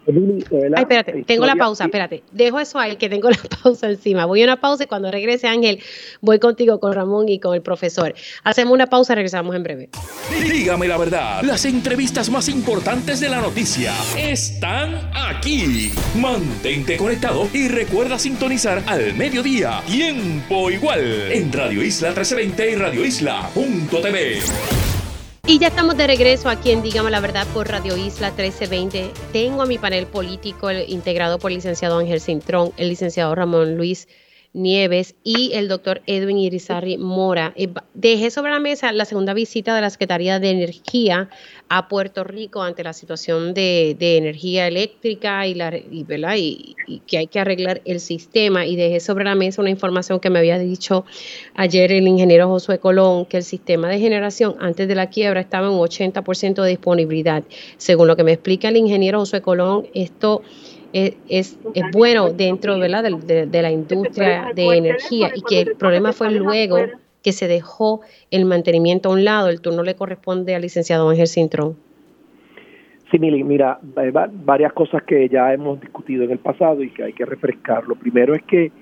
Ay, 0.08 0.44
espérate, 0.76 1.24
tengo 1.24 1.46
la 1.46 1.56
pausa, 1.56 1.84
espérate. 1.84 2.22
Dejo 2.32 2.60
eso 2.60 2.78
ahí, 2.78 2.96
que 2.96 3.08
tengo 3.08 3.30
la 3.30 3.38
pausa 3.62 3.88
encima. 3.88 4.26
Voy 4.26 4.42
a 4.42 4.44
una 4.44 4.60
pausa 4.60 4.84
y 4.84 4.86
cuando 4.86 5.10
regrese 5.10 5.48
Ángel, 5.48 5.80
voy 6.20 6.38
contigo, 6.38 6.78
con 6.80 6.92
Ramón 6.92 7.28
y 7.28 7.40
con 7.40 7.54
el 7.54 7.62
profesor. 7.62 8.14
Hacemos 8.44 8.72
una 8.72 8.86
pausa, 8.86 9.14
regresamos 9.14 9.54
en 9.56 9.62
breve. 9.62 9.88
Dígame 10.42 10.88
la 10.88 10.98
verdad, 10.98 11.42
las 11.42 11.64
entrevistas 11.64 12.30
más 12.30 12.48
importantes 12.48 13.20
de 13.20 13.28
la 13.28 13.40
noticia 13.40 13.92
están 14.16 15.10
aquí. 15.14 15.92
Mantente 16.16 16.96
conectado 16.96 17.48
y 17.52 17.68
recuerda 17.68 18.18
sintonizar 18.18 18.82
al 18.86 19.14
mediodía, 19.14 19.82
tiempo 19.86 20.70
igual, 20.70 21.32
en 21.32 21.52
Radio 21.52 21.82
Isla 21.82 22.08
1320 22.08 22.70
y 22.70 22.74
Radio 22.74 23.04
Isla.tv. 23.04 25.05
Y 25.48 25.60
ya 25.60 25.68
estamos 25.68 25.96
de 25.96 26.08
regreso 26.08 26.48
aquí 26.48 26.72
en 26.72 26.82
Dígame 26.82 27.08
la 27.08 27.20
Verdad 27.20 27.46
por 27.54 27.68
Radio 27.68 27.96
Isla 27.96 28.30
1320. 28.30 29.12
Tengo 29.32 29.62
a 29.62 29.66
mi 29.66 29.78
panel 29.78 30.08
político 30.08 30.72
integrado 30.72 31.38
por 31.38 31.52
el 31.52 31.58
licenciado 31.58 31.98
Ángel 31.98 32.20
Cintrón, 32.20 32.72
el 32.76 32.88
licenciado 32.88 33.32
Ramón 33.32 33.76
Luis 33.76 34.08
Nieves 34.56 35.14
y 35.22 35.52
el 35.52 35.68
doctor 35.68 36.00
Edwin 36.06 36.38
Irizarri 36.38 36.96
Mora. 36.96 37.52
Eh, 37.56 37.68
dejé 37.92 38.30
sobre 38.30 38.50
la 38.50 38.58
mesa 38.58 38.90
la 38.92 39.04
segunda 39.04 39.34
visita 39.34 39.74
de 39.74 39.82
la 39.82 39.90
Secretaría 39.90 40.40
de 40.40 40.50
Energía 40.50 41.28
a 41.68 41.88
Puerto 41.88 42.24
Rico 42.24 42.62
ante 42.62 42.82
la 42.82 42.94
situación 42.94 43.52
de, 43.52 43.96
energía 44.00 44.66
eléctrica 44.66 45.46
y, 45.46 45.54
la, 45.54 45.76
y, 45.76 46.74
que 47.06 47.18
hay 47.18 47.26
que 47.26 47.38
arreglar 47.38 47.82
el 47.84 48.00
sistema. 48.00 48.64
Y 48.64 48.76
dejé 48.76 49.00
sobre 49.00 49.24
la 49.24 49.34
mesa 49.34 49.60
una 49.60 49.70
información 49.70 50.20
que 50.20 50.30
me 50.30 50.38
había 50.38 50.58
dicho 50.58 51.04
ayer 51.54 51.92
el 51.92 52.08
ingeniero 52.08 52.48
Josué 52.48 52.78
Colón, 52.78 53.26
que 53.26 53.36
el 53.36 53.44
sistema 53.44 53.90
de 53.90 53.98
generación 53.98 54.56
antes 54.58 54.88
de 54.88 54.94
la 54.94 55.10
quiebra 55.10 55.40
estaba 55.40 55.66
en 55.66 55.74
un 55.74 55.80
80% 55.80 56.62
de 56.62 56.70
disponibilidad. 56.70 57.44
Según 57.76 58.08
lo 58.08 58.16
que 58.16 58.24
me 58.24 58.32
explica 58.32 58.68
el 58.68 58.78
ingeniero 58.78 59.18
Josué 59.18 59.42
Colón, 59.42 59.86
esto 59.92 60.42
es, 60.96 61.16
es, 61.28 61.58
bueno 61.92 62.30
dentro 62.30 62.78
De, 62.78 63.46
de, 63.46 63.62
la 63.62 63.70
industria 63.70 64.52
de 64.54 64.76
energía 64.76 65.30
y 65.34 65.42
que 65.42 65.60
el 65.60 65.76
problema 65.76 66.12
fue 66.12 66.30
luego 66.30 66.78
que 67.22 67.32
se 67.32 67.48
dejó 67.48 68.00
el 68.30 68.44
mantenimiento 68.44 69.10
a 69.10 69.12
un 69.12 69.24
lado. 69.24 69.48
El 69.48 69.60
turno 69.60 69.82
le 69.82 69.94
corresponde 69.94 70.54
al 70.54 70.62
licenciado 70.62 71.08
Ángel 71.10 71.26
Cintrón. 71.26 71.76
Sí, 73.10 73.18
Mili, 73.18 73.44
mira, 73.44 73.78
varias 73.82 74.72
cosas 74.72 75.02
que 75.02 75.28
ya 75.28 75.52
hemos 75.52 75.80
discutido 75.80 76.24
en 76.24 76.30
el 76.32 76.38
pasado 76.38 76.82
y 76.82 76.90
que 76.90 77.04
hay 77.04 77.12
que 77.12 77.24
refrescar. 77.24 77.86
Lo 77.86 77.94
primero 77.94 78.34
es 78.34 78.42
que, 78.44 78.72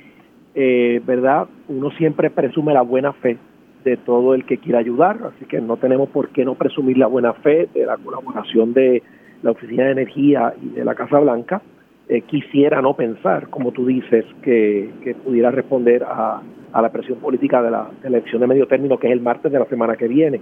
eh, 0.54 1.00
¿verdad? 1.04 1.46
Uno 1.68 1.90
siempre 1.92 2.30
presume 2.30 2.72
la 2.72 2.82
buena 2.82 3.12
fe 3.12 3.36
de 3.84 3.98
todo 3.98 4.34
el 4.34 4.46
que 4.46 4.58
quiera 4.58 4.78
ayudar, 4.78 5.18
así 5.34 5.44
que 5.44 5.60
no 5.60 5.76
tenemos 5.76 6.08
por 6.08 6.30
qué 6.30 6.44
no 6.44 6.54
presumir 6.54 6.96
la 6.96 7.06
buena 7.06 7.34
fe 7.34 7.68
de 7.74 7.84
la 7.84 7.98
colaboración 7.98 8.72
de 8.72 9.02
la 9.42 9.50
Oficina 9.50 9.84
de 9.84 9.92
Energía 9.92 10.54
y 10.62 10.68
de 10.70 10.84
la 10.84 10.94
Casa 10.94 11.18
Blanca. 11.18 11.60
Eh, 12.06 12.20
quisiera 12.22 12.82
no 12.82 12.94
pensar, 12.94 13.48
como 13.48 13.72
tú 13.72 13.86
dices, 13.86 14.26
que, 14.42 15.16
pudiera 15.24 15.50
responder 15.50 16.04
a, 16.04 16.42
la 16.74 16.92
presión 16.92 17.18
política 17.18 17.62
de 17.62 17.70
la, 17.70 17.88
elección 18.02 18.40
de 18.40 18.46
medio 18.46 18.66
término, 18.66 18.98
que 18.98 19.06
es 19.06 19.12
el 19.12 19.22
martes 19.22 19.50
de 19.50 19.58
la 19.58 19.64
semana 19.66 19.96
que 19.96 20.08
viene. 20.08 20.40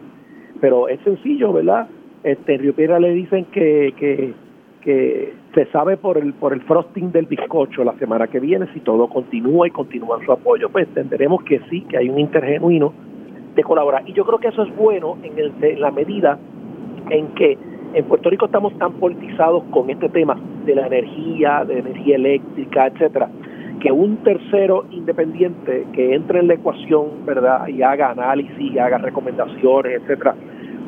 Pero 0.61 0.89
es 0.89 0.99
sencillo, 1.01 1.53
¿verdad? 1.53 1.87
Este, 2.25 2.55
en 2.55 2.61
Río 2.63 2.75
Piedra 2.75 2.99
le 2.99 3.13
dicen 3.13 3.45
que, 3.53 3.95
que, 3.97 4.35
que 4.81 5.35
se 5.55 5.67
sabe 5.67 5.97
por 5.97 6.19
el, 6.19 6.33
por 6.35 6.53
el 6.53 6.63
frosting 6.63 7.13
del 7.13 7.27
bizcocho 7.27 7.85
la 7.85 7.97
semana 7.99 8.27
que 8.27 8.41
viene, 8.41 8.67
si 8.73 8.81
todo 8.81 9.09
continúa 9.09 9.69
y 9.69 9.71
continúa 9.71 10.25
su 10.25 10.33
apoyo, 10.33 10.69
pues 10.69 10.89
entenderemos 10.89 11.45
que 11.45 11.61
sí, 11.71 11.83
que 11.83 11.99
hay 11.99 12.09
un 12.09 12.19
intergenuino 12.19 12.93
de 13.55 13.63
colaborar. 13.63 14.03
Y 14.07 14.15
yo 14.15 14.25
creo 14.25 14.39
que 14.39 14.49
eso 14.49 14.63
es 14.63 14.77
bueno 14.77 15.17
en, 15.23 15.39
el, 15.39 15.53
en 15.61 15.81
la 15.81 15.91
medida 15.91 16.39
en 17.11 17.29
que 17.35 17.59
en 17.95 18.05
Puerto 18.07 18.31
Rico 18.31 18.47
estamos 18.47 18.77
tan 18.79 18.93
politizados 18.95 19.65
con 19.71 19.91
este 19.91 20.09
tema 20.09 20.39
de 20.65 20.75
la 20.75 20.87
energía, 20.87 21.65
de 21.65 21.81
energía 21.81 22.17
eléctrica, 22.17 22.87
etcétera, 22.87 23.29
que 23.81 23.93
un 23.93 24.17
tercero 24.19 24.85
independiente 24.91 25.87
que 25.93 26.15
entre 26.15 26.41
en 26.41 26.49
la 26.49 26.55
ecuación, 26.55 27.27
¿verdad? 27.27 27.67
Y 27.69 27.83
haga 27.83 28.11
análisis, 28.11 28.59
y 28.59 28.79
haga 28.79 28.99
recomendaciones, 28.99 30.01
etcétera, 30.01 30.35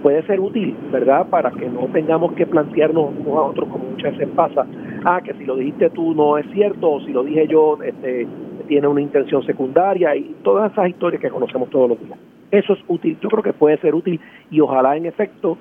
puede 0.02 0.22
ser 0.26 0.40
útil, 0.40 0.76
¿verdad? 0.93 1.26
Para 1.28 1.51
que 1.51 1.68
no 1.68 1.86
tengamos 1.93 2.32
que 2.32 2.47
plantearnos 2.47 3.10
unos 3.18 3.36
a 3.36 3.43
otros 3.43 3.68
como 3.68 3.85
muchas 3.85 4.16
veces 4.16 4.28
pasa, 4.35 4.66
ah, 5.05 5.20
que 5.22 5.35
si 5.35 5.44
lo 5.44 5.56
dijiste 5.56 5.90
tú 5.90 6.14
no 6.14 6.39
es 6.39 6.47
cierto, 6.52 6.93
o 6.93 7.01
si 7.01 7.12
lo 7.12 7.22
dije 7.22 7.47
yo, 7.48 7.78
este, 7.82 8.26
tiene 8.68 8.89
una 8.89 9.01
intención 9.01 9.43
secundaria 9.44 10.16
y 10.16 10.36
todas 10.43 10.72
esas 10.72 10.89
historias 10.89 11.20
que 11.20 11.28
conocemos 11.28 11.68
todos 11.70 11.90
los 11.90 12.01
días. 12.01 12.18
Eso 12.51 12.74
es 12.74 12.78
útil, 12.86 13.18
yo 13.20 13.28
creo 13.28 13.43
que 13.43 13.52
puede 13.52 13.76
ser 13.78 13.94
útil 13.94 14.20
y 14.51 14.60
ojalá 14.60 14.97
en 14.97 15.06
efecto 15.06 15.59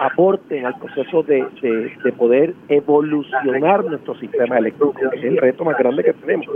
aporten 0.00 0.64
al 0.64 0.78
proceso 0.78 1.22
de, 1.22 1.46
de, 1.60 2.12
poder 2.12 2.54
evolucionar 2.70 3.84
nuestro 3.84 4.14
sistema 4.18 4.56
eléctrico, 4.56 4.94
que 4.94 5.18
es 5.18 5.24
el 5.24 5.36
reto 5.36 5.62
más 5.62 5.76
grande 5.76 6.02
que 6.02 6.14
tenemos. 6.14 6.48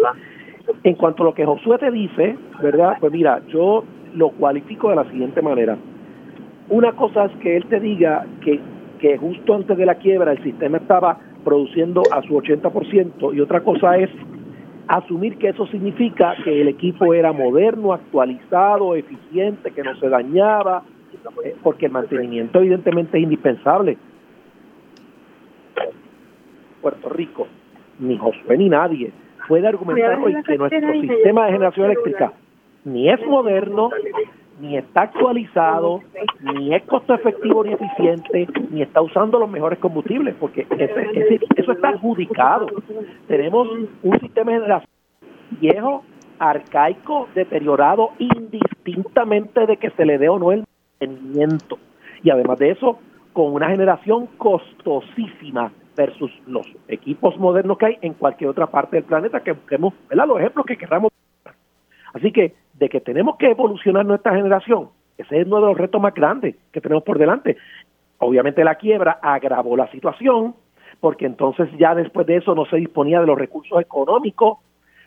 En 0.83 0.95
cuanto 0.95 1.23
a 1.23 1.27
lo 1.27 1.35
que 1.35 1.45
Josué 1.45 1.77
te 1.77 1.91
dice, 1.91 2.39
¿verdad? 2.63 2.97
Pues 2.99 3.13
mira, 3.13 3.43
yo 3.49 3.85
lo 4.15 4.31
cualifico 4.31 4.89
de 4.89 4.97
la 4.97 5.05
siguiente 5.11 5.43
manera. 5.43 5.77
Una 6.71 6.93
cosa 6.93 7.27
es 7.27 7.33
que 7.43 7.59
él 7.59 7.67
te 7.67 7.81
diga 7.81 8.25
que, 8.41 8.61
que 8.99 9.19
justo 9.19 9.55
antes 9.55 9.77
de 9.77 9.85
la 9.85 9.97
quiebra 9.97 10.33
el 10.33 10.43
sistema 10.43 10.79
estaba 10.79 11.19
produciendo 11.45 12.01
a 12.11 12.23
su 12.23 12.35
80% 12.41 13.35
y 13.35 13.41
otra 13.41 13.61
cosa 13.61 13.99
es 13.99 14.09
asumir 14.89 15.37
que 15.37 15.51
eso 15.51 15.67
significa 15.67 16.35
que 16.43 16.63
el 16.63 16.69
equipo 16.69 17.13
era 17.13 17.33
moderno, 17.33 17.93
actualizado, 17.93 18.95
eficiente, 18.95 19.71
que 19.71 19.83
no 19.83 19.95
se 19.97 20.09
dañaba, 20.09 20.83
eh, 21.45 21.57
porque 21.63 21.87
el 21.87 21.93
mantenimiento 21.93 22.59
evidentemente 22.59 23.19
es 23.19 23.25
indispensable. 23.25 23.97
Puerto 26.81 27.09
Rico, 27.09 27.47
ni 27.99 28.19
Josué 28.19 28.59
ni 28.59 28.69
nadie 28.69 29.13
puede 29.49 29.67
argumentar 29.67 30.19
hoy 30.19 30.35
que 30.43 30.57
nuestro 30.57 30.93
sistema 30.93 31.47
de 31.47 31.53
generación 31.53 31.87
eléctrica 31.87 32.33
ni 32.85 33.09
es 33.09 33.27
moderno, 33.27 33.91
ni 34.61 34.77
está 34.77 35.03
actualizado, 35.03 36.03
ni 36.41 36.75
es 36.75 36.83
costo 36.85 37.15
efectivo 37.15 37.65
ni 37.65 37.73
eficiente, 37.73 38.47
ni 38.71 38.83
está 38.83 39.01
usando 39.01 39.39
los 39.39 39.51
mejores 39.51 39.79
combustibles, 39.79 40.35
porque 40.39 40.67
eso 41.57 41.73
está 41.73 41.89
adjudicado. 41.89 42.67
Tenemos 43.27 43.69
un 44.03 44.21
sistema 44.21 44.53
de 44.53 44.59
generación 44.59 44.91
viejo, 45.61 46.05
arcaico, 46.39 47.29
deteriorado, 47.35 48.11
indistintamente 48.19 49.67
de 49.67 49.77
que 49.79 49.91
se 49.91 50.05
le 50.05 50.19
dé 50.19 50.29
o 50.29 50.39
no 50.39 50.53
el 50.53 50.65
y 51.01 52.31
además 52.31 52.59
de 52.59 52.71
eso, 52.71 52.99
con 53.33 53.53
una 53.53 53.69
generación 53.69 54.27
costosísima 54.39 55.73
versus 55.97 56.31
los 56.47 56.67
equipos 56.89 57.39
modernos 57.39 57.79
que 57.79 57.87
hay 57.87 57.99
en 58.01 58.15
cualquier 58.15 58.51
otra 58.51 58.67
parte 58.67 58.97
del 58.97 59.05
planeta 59.05 59.41
que 59.41 59.53
busquemos, 59.53 59.95
¿verdad? 60.09 60.27
Los 60.27 60.41
ejemplos 60.41 60.67
que 60.67 60.77
queramos. 60.77 61.13
Así 62.13 62.33
que 62.33 62.55
de 62.75 62.89
que 62.89 63.01
tenemos 63.01 63.37
que 63.37 63.51
evolucionar 63.51 64.05
nuestra 64.07 64.35
generación, 64.35 64.89
ese 65.19 65.41
es 65.41 65.47
uno 65.47 65.57
de 65.57 65.67
los 65.67 65.79
retos 65.79 66.01
más 66.01 66.15
grandes 66.15 66.57
que 66.73 66.81
tenemos 66.81 67.05
por 67.05 67.19
delante. 67.19 67.57
Obviamente 68.19 68.65
la 68.65 68.77
quiebra 68.77 69.19
agravó 69.23 69.77
la 69.77 69.91
situación, 69.91 70.55
porque 71.01 71.27
entonces 71.27 71.69
ya 71.79 71.95
después 71.95 72.27
de 72.27 72.37
eso 72.37 72.55
no 72.55 72.65
se 72.67 72.77
disponía 72.77 73.21
de 73.21 73.27
los 73.27 73.39
recursos 73.39 73.81
económicos 73.81 74.59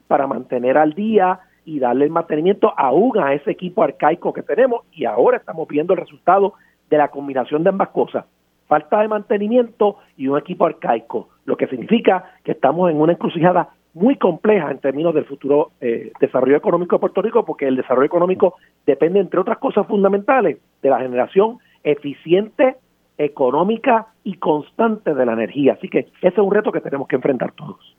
para 0.08 0.28
mantener 0.28 0.78
al 0.78 0.94
día 0.94 1.40
y 1.68 1.80
darle 1.80 2.06
el 2.06 2.12
mantenimiento 2.12 2.74
aún 2.78 3.20
a 3.20 3.34
ese 3.34 3.52
equipo 3.52 3.84
arcaico 3.84 4.32
que 4.32 4.42
tenemos 4.42 4.86
y 4.94 5.04
ahora 5.04 5.36
estamos 5.36 5.68
viendo 5.68 5.94
el 5.94 6.00
resultado 6.00 6.54
de 6.90 6.98
la 6.98 7.10
combinación 7.10 7.62
de 7.64 7.70
ambas 7.70 7.90
cosas, 7.90 8.26
falta 8.68 9.02
de 9.02 9.10
mantenimiento 9.10 9.98
y 10.16 10.30
un 10.30 10.38
equipo 10.38 10.66
arcaico, 10.66 11.28
lo 11.44 11.58
que 11.58 11.68
significa 11.68 12.32
que 12.46 12.54
estamos 12.54 12.90
en 12.90 13.02
una 13.02 13.12
encrucijada 13.12 13.68
muy 13.94 14.16
compleja 14.16 14.72
en 14.72 14.80
términos 14.80 15.14
del 15.14 15.26
futuro 15.26 15.72
eh, 15.82 16.14
desarrollo 16.22 16.56
económico 16.56 16.96
de 16.96 17.00
Puerto 17.02 17.22
Rico, 17.22 17.44
porque 17.44 17.68
el 17.68 17.76
desarrollo 17.76 18.06
económico 18.06 18.56
depende, 18.86 19.20
entre 19.20 19.42
otras 19.42 19.58
cosas 19.58 19.86
fundamentales, 19.88 20.60
de 20.82 20.90
la 20.90 21.00
generación 21.00 21.58
eficiente, 21.84 22.78
económica 23.18 24.08
y 24.24 24.36
constante 24.36 25.14
de 25.14 25.26
la 25.26 25.34
energía. 25.34 25.74
Así 25.74 25.90
que 25.90 26.00
ese 26.00 26.28
es 26.28 26.38
un 26.38 26.54
reto 26.54 26.72
que 26.72 26.80
tenemos 26.80 27.10
que 27.10 27.18
enfrentar 27.18 27.52
todos. 27.52 27.98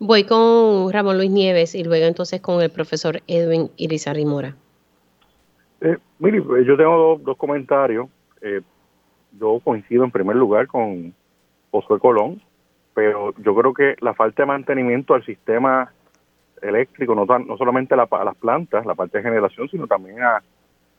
Voy 0.00 0.24
con 0.24 0.92
Ramón 0.92 1.16
Luis 1.16 1.30
Nieves 1.30 1.74
y 1.74 1.82
luego 1.82 2.06
entonces 2.06 2.40
con 2.40 2.62
el 2.62 2.70
profesor 2.70 3.20
Edwin 3.26 3.68
Irizarry 3.76 4.24
Mora. 4.24 4.54
Eh, 5.80 5.96
mire, 6.20 6.40
pues, 6.42 6.64
yo 6.64 6.76
tengo 6.76 7.20
dos, 7.20 7.36
comentarios. 7.36 8.08
Eh, 8.40 8.60
yo 9.40 9.60
coincido 9.62 10.04
en 10.04 10.12
primer 10.12 10.36
lugar 10.36 10.68
con 10.68 11.12
Josué 11.72 11.98
Colón, 11.98 12.40
pero 12.94 13.34
yo 13.38 13.54
creo 13.56 13.74
que 13.74 13.96
la 14.00 14.14
falta 14.14 14.44
de 14.44 14.46
mantenimiento 14.46 15.14
al 15.14 15.24
sistema 15.24 15.92
eléctrico, 16.62 17.16
no, 17.16 17.26
no 17.26 17.56
solamente 17.56 17.94
a, 17.94 17.96
las 17.96 18.36
plantas, 18.36 18.86
la 18.86 18.94
parte 18.94 19.18
de 19.18 19.24
generación, 19.24 19.68
sino 19.68 19.88
también 19.88 20.18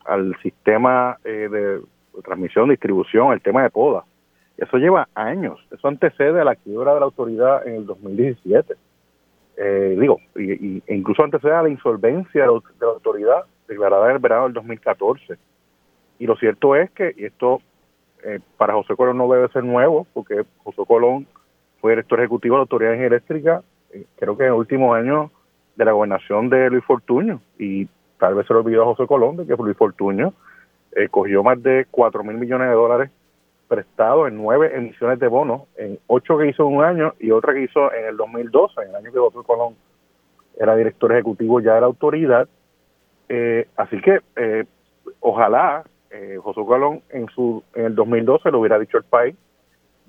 al 0.06 0.36
sistema 0.42 1.18
eh, 1.24 1.48
de 1.50 1.82
transmisión, 2.22 2.70
distribución, 2.70 3.32
el 3.32 3.42
tema 3.42 3.64
de 3.64 3.70
poda. 3.70 4.04
Eso 4.58 4.78
lleva 4.78 5.08
años, 5.16 5.58
eso 5.72 5.88
antecede 5.88 6.42
a 6.42 6.44
la 6.44 6.56
quiebra 6.56 6.94
de 6.94 7.00
la 7.00 7.06
autoridad 7.06 7.66
en 7.66 7.76
el 7.76 7.86
2017. 7.86 8.76
Eh, 9.62 9.98
digo, 10.00 10.22
y, 10.38 10.82
e 10.88 10.96
incluso 10.96 11.22
antecede 11.22 11.54
a 11.54 11.64
la 11.64 11.70
insolvencia 11.70 12.44
de 12.44 12.62
la 12.80 12.88
autoridad 12.88 13.44
declarada 13.68 14.06
en 14.06 14.16
el 14.16 14.20
verano 14.20 14.46
del 14.46 14.54
2014. 14.54 15.36
Y 16.18 16.26
lo 16.26 16.38
cierto 16.38 16.78
es 16.78 16.90
que, 16.92 17.14
y 17.18 17.26
esto 17.26 17.62
eh, 18.24 18.40
para 18.58 18.74
José 18.74 18.96
Colón 18.96 19.18
no 19.18 19.30
debe 19.32 19.50
ser 19.50 19.66
nuevo, 19.66 20.08
porque 20.14 20.44
José 20.64 20.82
Colón 20.88 21.28
fue 21.82 21.92
director 21.92 22.20
ejecutivo 22.20 22.56
de 22.56 22.60
la 22.60 22.62
Autoridad 22.62 22.94
Eléctrica, 22.94 23.62
eh, 23.92 24.06
creo 24.18 24.38
que 24.38 24.44
en 24.44 24.50
el 24.50 24.56
último 24.56 24.94
año 24.94 25.30
de 25.76 25.86
la 25.86 25.92
gobernación 25.92 26.50
de 26.50 26.70
Luis 26.70 26.86
Fortuño, 26.86 27.42
y 27.58 27.88
tal 28.18 28.36
vez 28.36 28.48
se 28.48 28.54
lo 28.54 28.60
olvidó 28.60 28.84
a 28.84 28.96
José 28.96 29.08
Colón 29.08 29.36
de 29.36 29.46
que 29.46 29.56
Luis 29.56 29.76
Fortuño 29.76 30.34
eh, 30.94 31.10
cogió 31.10 31.44
más 31.44 31.62
de 31.62 31.86
4 31.92 32.24
mil 32.24 32.38
millones 32.38 32.70
de 32.70 32.74
dólares 32.74 33.12
prestados 33.70 34.28
en 34.28 34.36
nueve 34.36 34.76
emisiones 34.76 35.20
de 35.20 35.30
bonos, 35.30 35.62
en 35.78 35.98
ocho 36.08 36.38
que 36.38 36.48
hizo 36.48 36.68
en 36.68 36.76
un 36.76 36.84
año 36.84 37.14
y 37.20 37.32
otra 37.32 37.54
que 37.54 37.64
hizo 37.64 37.94
en 37.94 38.06
el 38.06 38.18
2012, 38.18 38.82
en 38.82 38.90
el 38.90 38.96
año 38.96 39.12
que 39.14 39.20
José 39.20 39.38
Colón 39.48 39.76
era 40.60 40.76
director 40.76 41.14
ejecutivo 41.14 41.62
ya 41.62 41.76
de 41.76 41.82
la 41.82 41.88
autoridad. 41.88 42.50
Eh, 43.30 43.68
así 43.78 44.02
que 44.02 44.20
ojalá 45.22 45.84
José 46.42 46.62
Colón 46.66 47.02
en 47.10 47.28
su 47.28 47.64
en 47.74 47.86
el 47.86 47.96
2012 47.96 48.52
lo 48.52 48.60
hubiera 48.60 48.78
dicho 48.78 48.98
al 48.98 49.06
país 49.06 49.36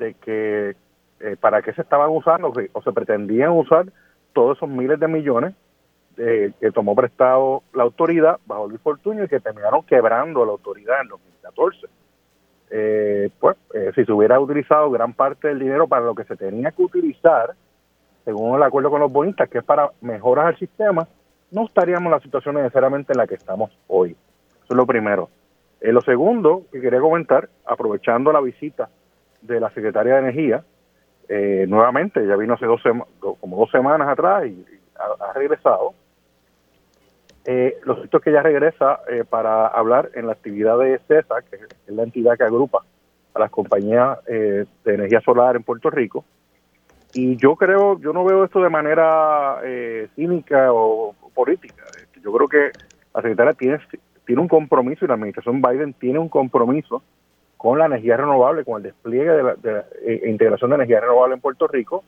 de 0.00 0.14
que 0.14 0.74
eh, 1.20 1.36
para 1.38 1.60
qué 1.60 1.72
se 1.74 1.82
estaban 1.82 2.10
usando 2.10 2.52
o 2.72 2.82
se 2.82 2.92
pretendían 2.92 3.50
usar 3.50 3.84
todos 4.32 4.56
esos 4.56 4.68
miles 4.68 4.98
de 4.98 5.06
millones 5.06 5.54
eh, 6.16 6.52
que 6.58 6.70
tomó 6.72 6.96
prestado 6.96 7.62
la 7.74 7.82
autoridad 7.82 8.38
bajo 8.46 8.66
Luis 8.66 8.80
Fortuño 8.80 9.24
y 9.24 9.28
que 9.28 9.38
terminaron 9.38 9.82
quebrando 9.82 10.44
la 10.46 10.52
autoridad 10.52 11.02
en 11.02 11.08
2014. 11.08 11.86
Eh, 12.70 13.30
pues 13.40 13.56
si 13.94 14.04
se 14.04 14.12
hubiera 14.12 14.38
utilizado 14.38 14.90
gran 14.90 15.12
parte 15.12 15.48
del 15.48 15.58
dinero 15.58 15.88
para 15.88 16.04
lo 16.04 16.14
que 16.14 16.24
se 16.24 16.36
tenía 16.36 16.70
que 16.70 16.82
utilizar, 16.82 17.54
según 18.24 18.56
el 18.56 18.62
acuerdo 18.62 18.90
con 18.90 19.00
los 19.00 19.10
bonistas, 19.10 19.48
que 19.48 19.58
es 19.58 19.64
para 19.64 19.90
mejoras 20.00 20.46
al 20.46 20.58
sistema, 20.58 21.06
no 21.50 21.66
estaríamos 21.66 22.06
en 22.06 22.12
la 22.12 22.20
situación 22.20 22.54
necesariamente 22.54 23.12
en 23.12 23.18
la 23.18 23.26
que 23.26 23.34
estamos 23.34 23.70
hoy. 23.88 24.10
Eso 24.10 24.66
es 24.68 24.76
lo 24.76 24.86
primero. 24.86 25.28
lo 25.80 26.00
segundo 26.02 26.62
que 26.70 26.80
quería 26.80 27.00
comentar, 27.00 27.48
aprovechando 27.64 28.32
la 28.32 28.40
visita 28.40 28.88
de 29.42 29.58
la 29.58 29.70
secretaria 29.70 30.14
de 30.14 30.20
Energía, 30.20 30.64
eh, 31.28 31.64
nuevamente, 31.68 32.26
ya 32.26 32.34
vino 32.34 32.54
hace 32.54 32.66
dos 32.66 32.82
como 33.20 33.56
dos 33.56 33.70
semanas 33.70 34.08
atrás 34.08 34.46
y, 34.46 34.66
ha, 34.96 35.32
regresado. 35.32 35.94
Eh, 37.44 37.78
lo 37.84 37.96
cierto 37.96 38.18
es 38.18 38.24
que 38.24 38.30
ella 38.30 38.42
regresa 38.42 39.00
eh, 39.08 39.24
para 39.28 39.66
hablar 39.66 40.10
en 40.14 40.26
la 40.26 40.32
actividad 40.32 40.78
de 40.78 40.98
CESA, 41.08 41.42
que 41.42 41.56
es 41.56 41.94
la 41.94 42.02
entidad 42.02 42.36
que 42.36 42.44
agrupa 42.44 42.84
a 43.32 43.38
las 43.38 43.50
compañías 43.50 44.18
de 44.26 44.66
energía 44.84 45.20
solar 45.20 45.54
en 45.56 45.62
Puerto 45.62 45.88
Rico. 45.88 46.24
Y 47.14 47.36
yo 47.36 47.56
creo, 47.56 47.98
yo 48.00 48.12
no 48.12 48.24
veo 48.24 48.44
esto 48.44 48.60
de 48.60 48.68
manera 48.68 49.60
cínica 50.16 50.72
o, 50.72 51.14
política. 51.32 51.84
Yo 52.22 52.32
creo 52.32 52.48
que 52.48 52.70
la 53.14 53.22
secretaria 53.22 53.54
tiene, 53.54 53.78
tiene 54.26 54.42
un 54.42 54.48
compromiso 54.48 55.04
y 55.04 55.08
la 55.08 55.14
administración 55.14 55.62
Biden 55.62 55.94
tiene 55.94 56.18
un 56.18 56.28
compromiso 56.28 57.02
con 57.60 57.78
la 57.78 57.84
energía 57.84 58.16
renovable, 58.16 58.64
con 58.64 58.78
el 58.78 58.84
despliegue 58.84 59.32
de 59.32 59.42
la, 59.42 59.54
eh, 60.02 60.22
integración 60.26 60.70
de 60.70 60.76
energía 60.76 61.00
renovable 61.00 61.34
en 61.34 61.42
Puerto 61.42 61.68
Rico. 61.68 62.02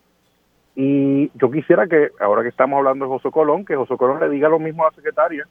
Y 0.74 1.30
yo 1.34 1.50
quisiera 1.50 1.86
que, 1.86 2.10
ahora 2.20 2.42
que 2.42 2.48
estamos 2.48 2.78
hablando 2.78 3.04
de 3.04 3.10
José 3.10 3.30
Colón, 3.30 3.64
que 3.64 3.76
José 3.76 3.96
Colón 3.96 4.20
le 4.20 4.28
diga 4.30 4.48
lo 4.48 4.58
mismo 4.58 4.84
a 4.84 4.90
la 4.90 4.96
secretaria 4.96 5.46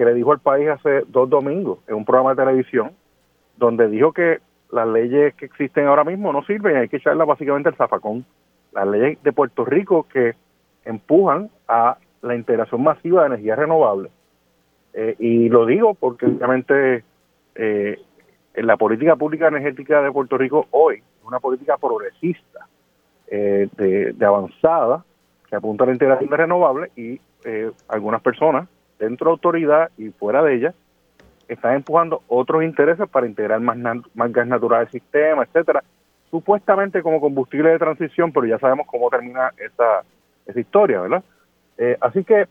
que 0.00 0.04
le 0.06 0.14
dijo 0.14 0.32
al 0.32 0.40
país 0.40 0.66
hace 0.68 1.02
dos 1.08 1.28
domingos 1.28 1.80
en 1.86 1.94
un 1.94 2.06
programa 2.06 2.30
de 2.30 2.42
televisión, 2.42 2.92
donde 3.58 3.86
dijo 3.88 4.12
que 4.12 4.38
las 4.72 4.88
leyes 4.88 5.34
que 5.34 5.44
existen 5.44 5.86
ahora 5.86 6.04
mismo 6.04 6.32
no 6.32 6.42
sirven, 6.44 6.76
hay 6.76 6.88
que 6.88 6.96
echarlas 6.96 7.26
básicamente 7.26 7.68
al 7.68 7.76
zafacón. 7.76 8.24
Las 8.72 8.86
leyes 8.86 9.22
de 9.22 9.32
Puerto 9.32 9.64
Rico 9.64 10.06
que 10.10 10.34
empujan 10.84 11.50
a 11.68 11.98
la 12.22 12.34
integración 12.34 12.82
masiva 12.82 13.22
de 13.22 13.26
energía 13.26 13.56
renovable. 13.56 14.10
Eh, 14.94 15.16
y 15.18 15.48
lo 15.50 15.66
digo 15.66 15.92
porque 15.92 16.24
obviamente 16.24 17.04
eh, 17.54 17.98
la 18.54 18.76
política 18.76 19.16
pública 19.16 19.48
energética 19.48 20.02
de 20.02 20.12
Puerto 20.12 20.38
Rico 20.38 20.66
hoy 20.70 20.96
es 20.96 21.24
una 21.26 21.40
política 21.40 21.76
progresista, 21.76 22.66
eh, 23.30 23.68
de, 23.76 24.26
avanzada, 24.26 25.04
que 25.48 25.56
apunta 25.56 25.84
a 25.84 25.86
la 25.88 25.92
integración 25.92 26.30
de 26.30 26.36
renovables 26.36 26.90
y 26.96 27.20
eh, 27.44 27.70
algunas 27.88 28.20
personas 28.20 28.68
dentro 28.98 29.26
de 29.26 29.32
autoridad 29.32 29.90
y 29.96 30.10
fuera 30.10 30.42
de 30.42 30.54
ella 30.56 30.74
están 31.48 31.74
empujando 31.74 32.22
otros 32.28 32.62
intereses 32.62 33.08
para 33.08 33.26
integrar 33.26 33.60
más, 33.60 33.76
más 34.14 34.32
gas 34.32 34.46
natural 34.46 34.82
al 34.82 34.90
sistema, 34.90 35.42
etcétera, 35.42 35.82
supuestamente 36.30 37.02
como 37.02 37.20
combustible 37.20 37.70
de 37.70 37.78
transición, 37.78 38.32
pero 38.32 38.46
ya 38.46 38.58
sabemos 38.58 38.86
cómo 38.86 39.10
termina 39.10 39.52
esa, 39.58 40.04
esa 40.46 40.60
historia, 40.60 41.00
¿verdad? 41.00 41.24
Eh, 41.78 41.96
así 42.00 42.22
que 42.24 42.46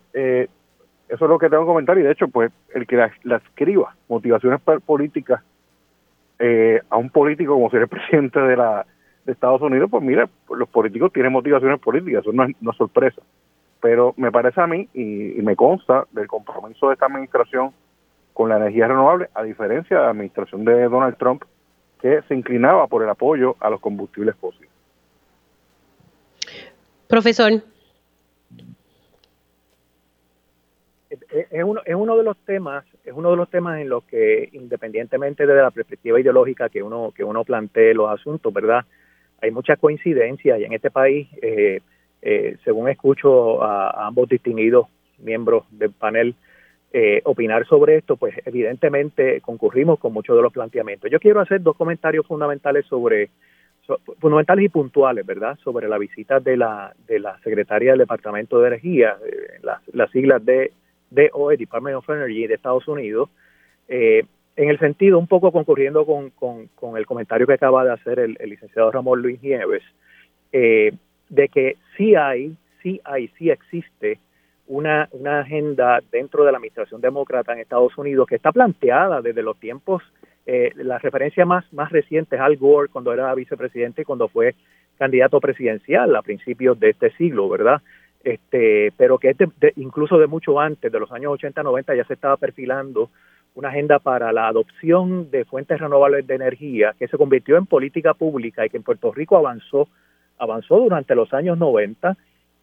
eso 1.09 1.25
es 1.25 1.29
lo 1.29 1.39
que 1.39 1.49
tengo 1.49 1.63
que 1.63 1.67
comentar 1.67 1.97
y 1.97 2.01
de 2.01 2.11
hecho, 2.11 2.27
pues 2.27 2.51
el 2.73 2.85
que 2.87 2.97
la 3.23 3.37
escriba 3.37 3.95
motivaciones 4.07 4.59
políticas 4.85 5.41
eh, 6.41 6.81
a 6.89 6.95
un 6.95 7.09
político 7.09 7.53
como 7.53 7.69
ser 7.69 7.81
el 7.81 7.87
presidente 7.89 8.39
de 8.39 8.55
la 8.55 8.85
de 9.25 9.31
Estados 9.31 9.61
Unidos, 9.61 9.89
pues 9.89 10.03
mira, 10.03 10.29
los 10.49 10.69
políticos 10.69 11.11
tienen 11.13 11.31
motivaciones 11.31 11.79
políticas, 11.79 12.21
eso 12.21 12.33
no 12.33 12.43
es, 12.43 12.55
no 12.61 12.73
sorpresa. 12.73 13.21
Pero 13.81 14.13
me 14.17 14.31
parece 14.31 14.61
a 14.61 14.67
mí 14.67 14.87
y, 14.93 15.41
me 15.41 15.55
consta 15.55 16.05
del 16.11 16.27
compromiso 16.27 16.87
de 16.87 16.93
esta 16.93 17.05
administración 17.05 17.71
con 18.33 18.49
la 18.49 18.57
energía 18.57 18.87
renovable, 18.87 19.29
a 19.33 19.43
diferencia 19.43 19.97
de 19.97 20.03
la 20.03 20.09
administración 20.09 20.65
de 20.65 20.83
Donald 20.87 21.17
Trump, 21.17 21.43
que 22.01 22.21
se 22.27 22.35
inclinaba 22.35 22.87
por 22.87 23.03
el 23.03 23.09
apoyo 23.09 23.55
a 23.59 23.69
los 23.69 23.79
combustibles 23.79 24.35
fósiles. 24.35 24.69
Profesor, 27.07 27.51
es 31.29 31.63
uno, 31.63 31.81
es 31.85 31.95
uno 31.95 32.17
de 32.17 32.23
los 32.23 32.37
temas, 32.45 32.85
es 33.03 33.13
uno 33.13 33.31
de 33.31 33.37
los 33.37 33.49
temas 33.49 33.79
en 33.79 33.89
los 33.89 34.03
que, 34.03 34.49
independientemente 34.53 35.45
de 35.45 35.55
la 35.55 35.71
perspectiva 35.71 36.19
ideológica 36.19 36.69
que 36.69 36.83
uno, 36.83 37.11
que 37.15 37.23
uno 37.23 37.43
plantee 37.43 37.93
los 37.93 38.09
asuntos, 38.09 38.53
¿verdad? 38.53 38.85
Hay 39.41 39.51
muchas 39.51 39.79
coincidencias 39.79 40.59
y 40.59 40.63
en 40.63 40.73
este 40.73 40.91
país, 40.91 41.27
eh, 41.41 41.81
eh, 42.21 42.57
según 42.63 42.89
escucho 42.89 43.63
a, 43.63 44.07
ambos 44.07 44.29
distinguidos 44.29 44.87
miembros 45.19 45.63
del 45.71 45.91
panel 45.91 46.35
eh, 46.91 47.21
opinar 47.25 47.65
sobre 47.67 47.97
esto, 47.97 48.17
pues 48.17 48.35
evidentemente 48.45 49.41
concurrimos 49.41 49.99
con 49.99 50.13
muchos 50.13 50.35
de 50.35 50.41
los 50.41 50.51
planteamientos. 50.51 51.11
Yo 51.11 51.19
quiero 51.19 51.39
hacer 51.39 51.61
dos 51.61 51.75
comentarios 51.75 52.25
fundamentales 52.25 52.85
sobre, 52.87 53.29
fundamentales 54.19 54.65
y 54.65 54.69
puntuales, 54.69 55.25
¿verdad? 55.25 55.57
Sobre 55.63 55.87
la 55.87 55.97
visita 55.97 56.39
de 56.39 56.57
la, 56.57 56.93
de 57.07 57.19
la 57.19 57.37
secretaria 57.39 57.91
del 57.91 57.99
Departamento 57.99 58.59
de 58.59 58.67
Energía, 58.67 59.17
las, 59.61 59.81
las 59.93 60.09
siglas 60.11 60.43
de 60.43 60.71
DOE, 61.11 61.57
Department 61.57 61.97
of 61.97 62.09
Energy 62.09 62.47
de 62.47 62.55
Estados 62.55 62.87
Unidos, 62.87 63.29
eh, 63.87 64.25
en 64.55 64.69
el 64.69 64.79
sentido, 64.79 65.17
un 65.19 65.27
poco 65.27 65.51
concurriendo 65.51 66.05
con, 66.05 66.31
con, 66.31 66.97
el 66.97 67.05
comentario 67.05 67.47
que 67.47 67.53
acaba 67.53 67.83
de 67.83 67.93
hacer 67.93 68.19
el, 68.19 68.37
licenciado 68.43 68.91
Ramón 68.91 69.21
Luis 69.21 69.41
Nieves, 69.41 69.83
eh, 70.51 70.91
de 71.29 71.47
que 71.49 71.77
sí 71.95 72.15
hay, 72.15 72.55
sí 72.81 72.99
hay, 73.03 73.29
sí 73.37 73.49
existe 73.49 74.19
una, 74.67 75.07
una 75.11 75.41
agenda 75.41 75.99
dentro 76.11 76.43
de 76.43 76.51
la 76.51 76.57
administración 76.57 77.01
demócrata 77.01 77.53
en 77.53 77.59
Estados 77.59 77.97
Unidos 77.97 78.27
que 78.27 78.35
está 78.35 78.51
planteada 78.51 79.21
desde 79.21 79.43
los 79.43 79.59
tiempos, 79.59 80.03
eh, 80.45 80.71
la 80.75 80.97
referencia 80.97 81.45
más, 81.45 81.71
más 81.73 81.91
reciente 81.91 82.35
es 82.35 82.41
Al 82.41 82.57
Gore 82.57 82.89
cuando 82.89 83.13
era 83.13 83.33
vicepresidente 83.35 84.01
y 84.01 84.05
cuando 84.05 84.27
fue 84.27 84.55
candidato 84.97 85.39
presidencial 85.39 86.15
a 86.15 86.21
principios 86.21 86.79
de 86.79 86.89
este 86.89 87.11
siglo, 87.11 87.47
¿verdad? 87.47 87.81
este, 88.23 88.91
pero 88.97 89.17
que 89.17 89.29
este, 89.29 89.47
incluso 89.77 90.17
de 90.17 90.27
mucho 90.27 90.59
antes, 90.59 90.91
de 90.91 90.99
los 90.99 91.11
años 91.11 91.33
80, 91.33 91.63
90, 91.63 91.95
ya 91.95 92.05
se 92.05 92.13
estaba 92.13 92.37
perfilando 92.37 93.09
una 93.55 93.69
agenda 93.69 93.99
para 93.99 94.31
la 94.31 94.47
adopción 94.47 95.29
de 95.31 95.45
fuentes 95.45 95.79
renovables 95.79 96.25
de 96.27 96.35
energía 96.35 96.95
que 96.97 97.07
se 97.07 97.17
convirtió 97.17 97.57
en 97.57 97.65
política 97.65 98.13
pública 98.13 98.65
y 98.65 98.69
que 98.69 98.77
en 98.77 98.83
Puerto 98.83 99.11
Rico 99.11 99.37
avanzó, 99.37 99.87
avanzó 100.37 100.79
durante 100.79 101.15
los 101.15 101.33
años 101.33 101.57
90 101.57 102.15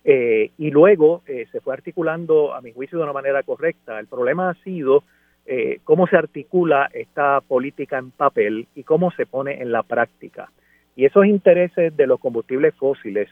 eh, 0.08 0.52
y 0.56 0.70
luego 0.70 1.22
eh, 1.26 1.46
se 1.50 1.60
fue 1.60 1.74
articulando, 1.74 2.54
a 2.54 2.60
mi 2.60 2.72
juicio, 2.72 2.96
de 2.96 3.04
una 3.04 3.12
manera 3.12 3.42
correcta. 3.42 3.98
El 3.98 4.06
problema 4.06 4.50
ha 4.50 4.54
sido 4.62 5.02
eh, 5.44 5.80
cómo 5.82 6.06
se 6.06 6.16
articula 6.16 6.88
esta 6.94 7.40
política 7.40 7.98
en 7.98 8.12
papel 8.12 8.68
y 8.76 8.84
cómo 8.84 9.10
se 9.10 9.26
pone 9.26 9.60
en 9.60 9.72
la 9.72 9.82
práctica. 9.82 10.50
Y 10.94 11.06
esos 11.06 11.26
intereses 11.26 11.96
de 11.96 12.06
los 12.06 12.20
combustibles 12.20 12.74
fósiles, 12.74 13.28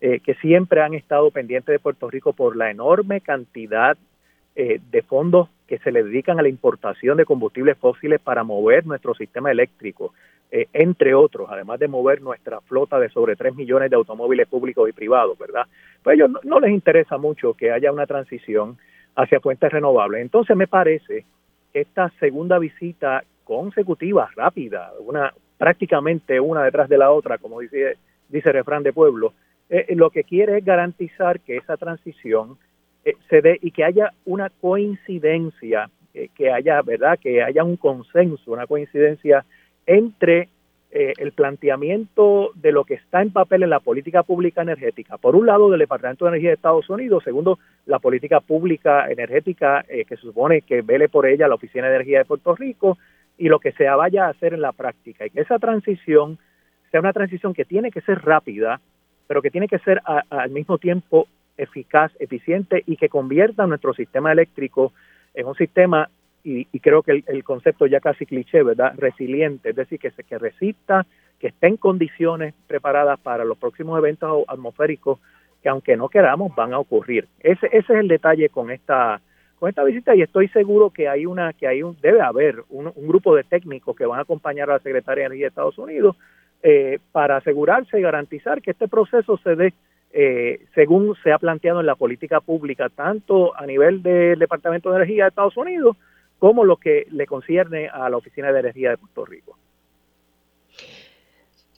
que 0.00 0.34
siempre 0.40 0.80
han 0.80 0.94
estado 0.94 1.30
pendientes 1.30 1.72
de 1.72 1.78
Puerto 1.78 2.10
Rico 2.10 2.32
por 2.32 2.56
la 2.56 2.72
enorme 2.72 3.20
cantidad 3.20 3.96
de 4.54 5.02
fondos 5.02 5.48
que 5.72 5.78
se 5.78 5.90
le 5.90 6.04
dedican 6.04 6.38
a 6.38 6.42
la 6.42 6.50
importación 6.50 7.16
de 7.16 7.24
combustibles 7.24 7.78
fósiles 7.78 8.20
para 8.20 8.44
mover 8.44 8.84
nuestro 8.86 9.14
sistema 9.14 9.50
eléctrico, 9.50 10.12
eh, 10.50 10.66
entre 10.74 11.14
otros, 11.14 11.48
además 11.50 11.80
de 11.80 11.88
mover 11.88 12.20
nuestra 12.20 12.60
flota 12.60 13.00
de 13.00 13.08
sobre 13.08 13.36
3 13.36 13.54
millones 13.54 13.88
de 13.88 13.96
automóviles 13.96 14.46
públicos 14.46 14.86
y 14.86 14.92
privados, 14.92 15.38
¿verdad? 15.38 15.62
Pues 16.02 16.16
ellos 16.16 16.30
no, 16.44 16.60
les 16.60 16.72
interesa 16.72 17.16
mucho 17.16 17.54
que 17.54 17.72
haya 17.72 17.90
una 17.90 18.06
transición 18.06 18.76
hacia 19.16 19.40
fuentes 19.40 19.72
renovables. 19.72 20.20
Entonces 20.20 20.54
me 20.54 20.66
parece 20.66 21.24
que 21.72 21.80
esta 21.80 22.12
segunda 22.20 22.58
visita 22.58 23.24
consecutiva, 23.44 24.28
rápida, 24.36 24.92
una 25.00 25.32
prácticamente 25.56 26.38
una 26.38 26.64
detrás 26.64 26.90
de 26.90 26.98
la 26.98 27.10
otra, 27.12 27.38
como 27.38 27.60
dice, 27.60 27.96
dice 28.28 28.50
el 28.50 28.56
refrán 28.56 28.82
de 28.82 28.92
pueblo, 28.92 29.32
eh, 29.70 29.86
lo 29.96 30.10
que 30.10 30.24
quiere 30.24 30.58
es 30.58 30.64
garantizar 30.66 31.40
que 31.40 31.56
esa 31.56 31.78
transición 31.78 32.58
eh, 33.04 33.16
se 33.28 33.40
dé 33.40 33.58
y 33.60 33.72
que 33.72 33.84
haya 33.84 34.12
una 34.24 34.50
coincidencia, 34.50 35.90
eh, 36.14 36.28
que 36.34 36.52
haya, 36.52 36.82
¿verdad? 36.82 37.18
Que 37.18 37.42
haya 37.42 37.64
un 37.64 37.76
consenso, 37.76 38.52
una 38.52 38.66
coincidencia 38.66 39.44
entre 39.86 40.48
eh, 40.92 41.14
el 41.18 41.32
planteamiento 41.32 42.50
de 42.54 42.70
lo 42.70 42.84
que 42.84 42.94
está 42.94 43.22
en 43.22 43.32
papel 43.32 43.64
en 43.64 43.70
la 43.70 43.80
política 43.80 44.22
pública 44.22 44.62
energética. 44.62 45.16
Por 45.16 45.34
un 45.34 45.46
lado, 45.46 45.70
del 45.70 45.80
Departamento 45.80 46.24
de 46.24 46.30
Energía 46.30 46.50
de 46.50 46.54
Estados 46.54 46.88
Unidos. 46.90 47.24
Segundo, 47.24 47.58
la 47.86 47.98
política 47.98 48.40
pública 48.40 49.10
energética 49.10 49.84
que 49.88 50.04
se 50.16 50.22
supone 50.22 50.62
que 50.62 50.82
vele 50.82 51.08
por 51.08 51.26
ella 51.26 51.48
la 51.48 51.54
Oficina 51.54 51.88
de 51.88 51.96
Energía 51.96 52.18
de 52.18 52.24
Puerto 52.26 52.54
Rico 52.54 52.98
y 53.38 53.48
lo 53.48 53.58
que 53.58 53.72
se 53.72 53.88
vaya 53.88 54.26
a 54.26 54.30
hacer 54.30 54.54
en 54.54 54.60
la 54.60 54.72
práctica. 54.72 55.26
Y 55.26 55.30
que 55.30 55.40
esa 55.40 55.58
transición 55.58 56.38
sea 56.90 57.00
una 57.00 57.14
transición 57.14 57.54
que 57.54 57.64
tiene 57.64 57.90
que 57.90 58.02
ser 58.02 58.22
rápida, 58.22 58.80
pero 59.26 59.40
que 59.40 59.50
tiene 59.50 59.66
que 59.66 59.78
ser 59.78 60.02
al 60.04 60.50
mismo 60.50 60.76
tiempo 60.76 61.26
eficaz, 61.56 62.12
eficiente 62.18 62.82
y 62.86 62.96
que 62.96 63.08
convierta 63.08 63.66
nuestro 63.66 63.94
sistema 63.94 64.32
eléctrico 64.32 64.92
en 65.34 65.46
un 65.46 65.54
sistema, 65.54 66.08
y, 66.44 66.66
creo 66.80 67.02
que 67.02 67.22
el, 67.24 67.44
concepto 67.44 67.86
ya 67.86 68.00
casi 68.00 68.26
cliché, 68.26 68.62
¿verdad? 68.62 68.94
Resiliente, 68.96 69.70
es 69.70 69.76
decir, 69.76 70.00
que, 70.00 70.10
se, 70.10 70.24
que 70.24 70.38
resista, 70.38 71.06
que 71.38 71.48
esté 71.48 71.68
en 71.68 71.76
condiciones 71.76 72.54
preparadas 72.66 73.18
para 73.20 73.44
los 73.44 73.58
próximos 73.58 73.96
eventos 73.98 74.44
atmosféricos 74.48 75.20
que 75.62 75.68
aunque 75.68 75.96
no 75.96 76.08
queramos 76.08 76.54
van 76.54 76.72
a 76.72 76.78
ocurrir. 76.78 77.28
Ese, 77.40 77.66
ese 77.66 77.92
es 77.92 78.00
el 78.00 78.08
detalle 78.08 78.48
con 78.48 78.70
esta 78.70 79.20
con 79.58 79.68
esta 79.68 79.84
visita 79.84 80.16
y 80.16 80.22
estoy 80.22 80.48
seguro 80.48 80.90
que 80.90 81.08
hay 81.08 81.24
una 81.24 81.52
que 81.52 81.68
hay 81.68 81.84
un 81.84 81.96
debe 82.02 82.20
haber 82.20 82.64
un, 82.68 82.92
grupo 82.96 83.36
de 83.36 83.44
técnicos 83.44 83.94
que 83.94 84.04
van 84.04 84.18
a 84.18 84.22
acompañar 84.22 84.68
a 84.68 84.74
la 84.74 84.78
Secretaría 84.80 85.22
de 85.22 85.26
Energía 85.26 85.44
de 85.44 85.48
Estados 85.50 85.78
Unidos 85.78 86.16
eh, 86.64 86.98
para 87.12 87.36
asegurarse 87.36 87.96
y 87.96 88.02
garantizar 88.02 88.60
que 88.60 88.72
este 88.72 88.88
proceso 88.88 89.36
se 89.36 89.54
dé 89.54 89.72
eh, 90.12 90.66
según 90.74 91.16
se 91.22 91.32
ha 91.32 91.38
planteado 91.38 91.80
en 91.80 91.86
la 91.86 91.94
política 91.94 92.40
pública, 92.40 92.88
tanto 92.88 93.56
a 93.56 93.66
nivel 93.66 94.02
del 94.02 94.38
Departamento 94.38 94.90
de 94.90 94.96
Energía 94.96 95.24
de 95.24 95.28
Estados 95.30 95.56
Unidos 95.56 95.96
como 96.38 96.64
lo 96.64 96.76
que 96.76 97.06
le 97.10 97.26
concierne 97.26 97.88
a 97.88 98.10
la 98.10 98.16
Oficina 98.16 98.52
de 98.52 98.60
Energía 98.60 98.90
de 98.90 98.98
Puerto 98.98 99.24
Rico. 99.24 99.56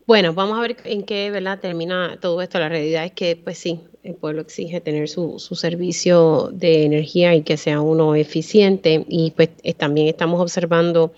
Bueno, 0.07 0.35
vamos 0.35 0.59
a 0.59 0.61
ver 0.61 0.77
en 0.85 1.03
qué 1.05 1.31
¿verdad? 1.31 1.61
termina 1.61 2.19
todo 2.21 2.43
esto. 2.43 2.59
La 2.59 2.69
realidad 2.69 3.05
es 3.05 3.13
que, 3.13 3.37
pues 3.37 3.57
sí, 3.57 3.81
el 4.03 4.15
pueblo 4.15 4.43
exige 4.43 4.81
tener 4.81 5.09
su, 5.09 5.39
su 5.39 5.55
servicio 5.55 6.51
de 6.53 6.85
energía 6.85 7.35
y 7.35 7.43
que 7.43 7.57
sea 7.57 7.81
uno 7.81 8.15
eficiente. 8.15 9.05
Y 9.09 9.31
pues 9.31 9.51
también 9.79 10.09
estamos 10.09 10.41
observando 10.41 11.13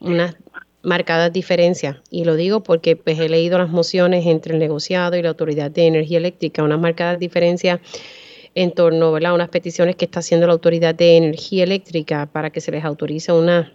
unas 0.00 0.36
marcadas 0.86 1.32
diferencias. 1.32 1.96
Y 2.10 2.24
lo 2.24 2.36
digo 2.36 2.62
porque 2.62 2.94
pues, 2.94 3.18
he 3.18 3.28
leído 3.28 3.58
las 3.58 3.68
mociones 3.68 4.24
entre 4.24 4.54
el 4.54 4.60
negociado 4.60 5.16
y 5.16 5.22
la 5.22 5.30
Autoridad 5.30 5.70
de 5.70 5.86
Energía 5.86 6.18
Eléctrica, 6.18 6.62
unas 6.62 6.78
marcadas 6.78 7.18
diferencias 7.18 7.80
en 8.54 8.70
torno 8.70 9.16
a 9.16 9.34
unas 9.34 9.48
peticiones 9.48 9.96
que 9.96 10.04
está 10.04 10.20
haciendo 10.20 10.46
la 10.46 10.52
Autoridad 10.52 10.94
de 10.94 11.16
Energía 11.16 11.64
Eléctrica 11.64 12.26
para 12.32 12.50
que 12.50 12.60
se 12.60 12.70
les 12.70 12.84
autorice 12.84 13.32
una 13.32 13.72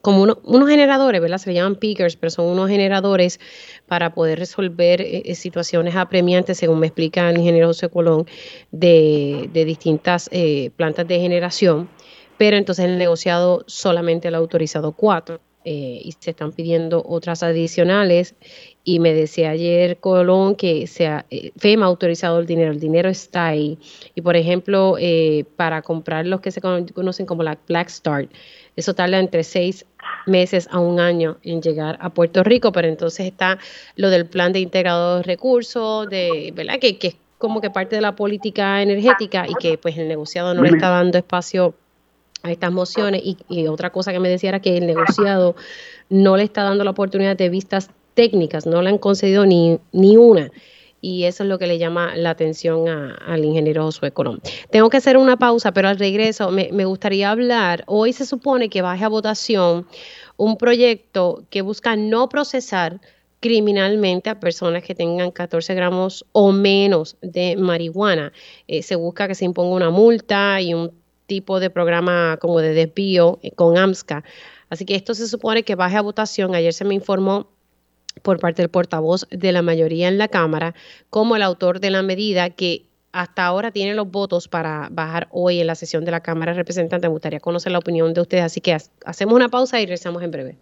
como 0.00 0.22
unos 0.22 0.68
generadores, 0.70 1.20
¿verdad? 1.20 1.36
Se 1.36 1.50
le 1.50 1.56
llaman 1.56 1.76
peakers, 1.76 2.16
pero 2.16 2.30
son 2.30 2.46
unos 2.46 2.70
generadores 2.70 3.38
para 3.86 4.14
poder 4.14 4.38
resolver 4.38 5.02
eh, 5.02 5.24
eh, 5.26 5.34
situaciones 5.34 5.94
apremiantes, 5.94 6.56
según 6.56 6.80
me 6.80 6.86
explica 6.86 7.28
el 7.28 7.36
ingeniero 7.36 7.66
José 7.66 7.90
Colón, 7.90 8.26
de, 8.70 9.50
distintas 9.52 10.30
eh, 10.32 10.70
plantas 10.74 11.06
de 11.06 11.20
generación. 11.20 11.90
Pero 12.38 12.56
entonces 12.56 12.86
el 12.86 12.96
negociado 12.96 13.62
solamente 13.66 14.30
le 14.30 14.38
ha 14.38 14.40
autorizado 14.40 14.92
cuatro. 14.92 15.38
Eh, 15.62 16.00
y 16.04 16.12
se 16.18 16.30
están 16.30 16.52
pidiendo 16.52 17.04
otras 17.06 17.42
adicionales. 17.42 18.34
Y 18.82 18.98
me 18.98 19.12
decía 19.12 19.50
ayer 19.50 19.98
Colón 19.98 20.54
que 20.54 20.86
sea, 20.86 21.26
eh, 21.30 21.52
FEMA 21.58 21.84
ha 21.84 21.88
autorizado 21.88 22.38
el 22.38 22.46
dinero, 22.46 22.72
el 22.72 22.80
dinero 22.80 23.10
está 23.10 23.48
ahí. 23.48 23.78
Y 24.14 24.22
por 24.22 24.36
ejemplo, 24.36 24.96
eh, 24.98 25.44
para 25.56 25.82
comprar 25.82 26.26
los 26.26 26.40
que 26.40 26.50
se 26.50 26.62
conocen 26.62 27.26
como 27.26 27.42
la 27.42 27.58
Black 27.68 27.90
Start, 27.90 28.30
eso 28.74 28.94
tarda 28.94 29.18
entre 29.18 29.44
seis 29.44 29.84
meses 30.26 30.66
a 30.70 30.78
un 30.78 30.98
año 30.98 31.36
en 31.42 31.60
llegar 31.60 31.98
a 32.00 32.08
Puerto 32.08 32.42
Rico, 32.42 32.72
pero 32.72 32.88
entonces 32.88 33.26
está 33.26 33.58
lo 33.96 34.08
del 34.08 34.26
plan 34.26 34.54
de 34.54 34.60
integrado 34.60 35.18
de 35.18 35.24
recursos, 35.24 36.08
de, 36.08 36.52
¿verdad? 36.54 36.78
Que, 36.78 36.96
que 36.96 37.08
es 37.08 37.16
como 37.36 37.60
que 37.60 37.68
parte 37.68 37.96
de 37.96 38.02
la 38.02 38.16
política 38.16 38.80
energética 38.80 39.46
y 39.46 39.54
que 39.54 39.76
pues 39.76 39.98
el 39.98 40.08
negociado 40.08 40.54
no 40.54 40.62
le 40.62 40.70
está 40.70 40.88
dando 40.88 41.18
espacio 41.18 41.74
a 42.42 42.50
estas 42.50 42.72
mociones 42.72 43.22
y, 43.24 43.66
otra 43.66 43.90
cosa 43.90 44.12
que 44.12 44.20
me 44.20 44.28
decía 44.28 44.50
era 44.50 44.60
que 44.60 44.76
el 44.76 44.86
negociado 44.86 45.56
no 46.08 46.36
le 46.36 46.44
está 46.44 46.62
dando 46.62 46.84
la 46.84 46.90
oportunidad 46.90 47.36
de 47.36 47.48
vistas 47.48 47.90
técnicas, 48.14 48.66
no 48.66 48.82
le 48.82 48.90
han 48.90 48.98
concedido 48.98 49.46
ni, 49.46 49.78
ni 49.92 50.16
una. 50.16 50.50
Y 51.02 51.24
eso 51.24 51.44
es 51.44 51.48
lo 51.48 51.58
que 51.58 51.66
le 51.66 51.78
llama 51.78 52.14
la 52.14 52.30
atención 52.30 52.86
al 52.88 53.42
ingeniero 53.42 53.84
Josué 53.84 54.10
Colón. 54.10 54.40
Tengo 54.70 54.90
que 54.90 54.98
hacer 54.98 55.16
una 55.16 55.38
pausa, 55.38 55.72
pero 55.72 55.88
al 55.88 55.98
regreso 55.98 56.50
me, 56.50 56.68
me 56.72 56.84
gustaría 56.84 57.30
hablar. 57.30 57.84
Hoy 57.86 58.12
se 58.12 58.26
supone 58.26 58.68
que 58.68 58.82
baje 58.82 59.04
a 59.04 59.08
votación 59.08 59.86
un 60.36 60.58
proyecto 60.58 61.44
que 61.48 61.62
busca 61.62 61.96
no 61.96 62.28
procesar 62.28 63.00
criminalmente 63.40 64.28
a 64.28 64.38
personas 64.38 64.82
que 64.82 64.94
tengan 64.94 65.30
14 65.30 65.74
gramos 65.74 66.26
o 66.32 66.52
menos 66.52 67.16
de 67.22 67.56
marihuana. 67.56 68.32
Eh, 68.68 68.82
se 68.82 68.94
busca 68.94 69.26
que 69.26 69.34
se 69.34 69.46
imponga 69.46 69.74
una 69.74 69.90
multa 69.90 70.60
y 70.60 70.74
un 70.74 70.92
tipo 71.30 71.60
de 71.60 71.70
programa 71.70 72.38
como 72.40 72.58
de 72.58 72.74
desvío 72.74 73.38
eh, 73.44 73.52
con 73.52 73.78
AMSCA. 73.78 74.24
Así 74.68 74.84
que 74.84 74.96
esto 74.96 75.14
se 75.14 75.28
supone 75.28 75.62
que 75.62 75.76
baje 75.76 75.96
a 75.96 76.00
votación. 76.00 76.56
Ayer 76.56 76.72
se 76.72 76.84
me 76.84 76.92
informó 76.92 77.46
por 78.22 78.40
parte 78.40 78.62
del 78.62 78.68
portavoz 78.68 79.28
de 79.30 79.52
la 79.52 79.62
mayoría 79.62 80.08
en 80.08 80.18
la 80.18 80.26
Cámara 80.26 80.74
como 81.08 81.36
el 81.36 81.42
autor 81.42 81.78
de 81.78 81.90
la 81.90 82.02
medida 82.02 82.50
que 82.50 82.89
hasta 83.12 83.44
ahora 83.44 83.70
tiene 83.70 83.94
los 83.94 84.10
votos 84.10 84.48
para 84.48 84.88
bajar 84.90 85.28
hoy 85.30 85.60
en 85.60 85.66
la 85.66 85.74
sesión 85.74 86.04
de 86.04 86.10
la 86.10 86.20
Cámara 86.20 86.52
de 86.52 86.58
Representantes. 86.58 87.08
Me 87.08 87.12
gustaría 87.12 87.40
conocer 87.40 87.72
la 87.72 87.78
opinión 87.78 88.14
de 88.14 88.20
ustedes, 88.20 88.44
así 88.44 88.60
que 88.60 88.76
hacemos 89.04 89.34
una 89.34 89.48
pausa 89.48 89.80
y 89.80 89.84
regresamos 89.84 90.22
en 90.22 90.30
breve. 90.30 90.58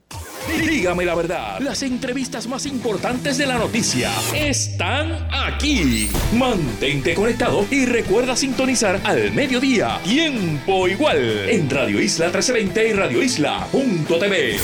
Dígame 0.59 1.05
la 1.05 1.15
verdad, 1.15 1.61
las 1.61 1.83
entrevistas 1.83 2.47
más 2.47 2.67
importantes 2.67 3.39
de 3.39 3.47
la 3.47 3.59
noticia 3.59 4.11
están 4.35 5.29
aquí. 5.31 6.09
Mantente 6.35 7.15
conectado 7.15 7.67
y 7.71 7.85
recuerda 7.85 8.35
sintonizar 8.35 9.01
al 9.05 9.33
mediodía, 9.33 10.01
tiempo 10.03 10.89
igual, 10.89 11.49
en 11.49 11.69
Radio 11.69 12.01
Isla 12.01 12.27
1320 12.27 12.89
y 12.89 12.93
Radio 12.93 13.23
Isla.tv. 13.23 14.57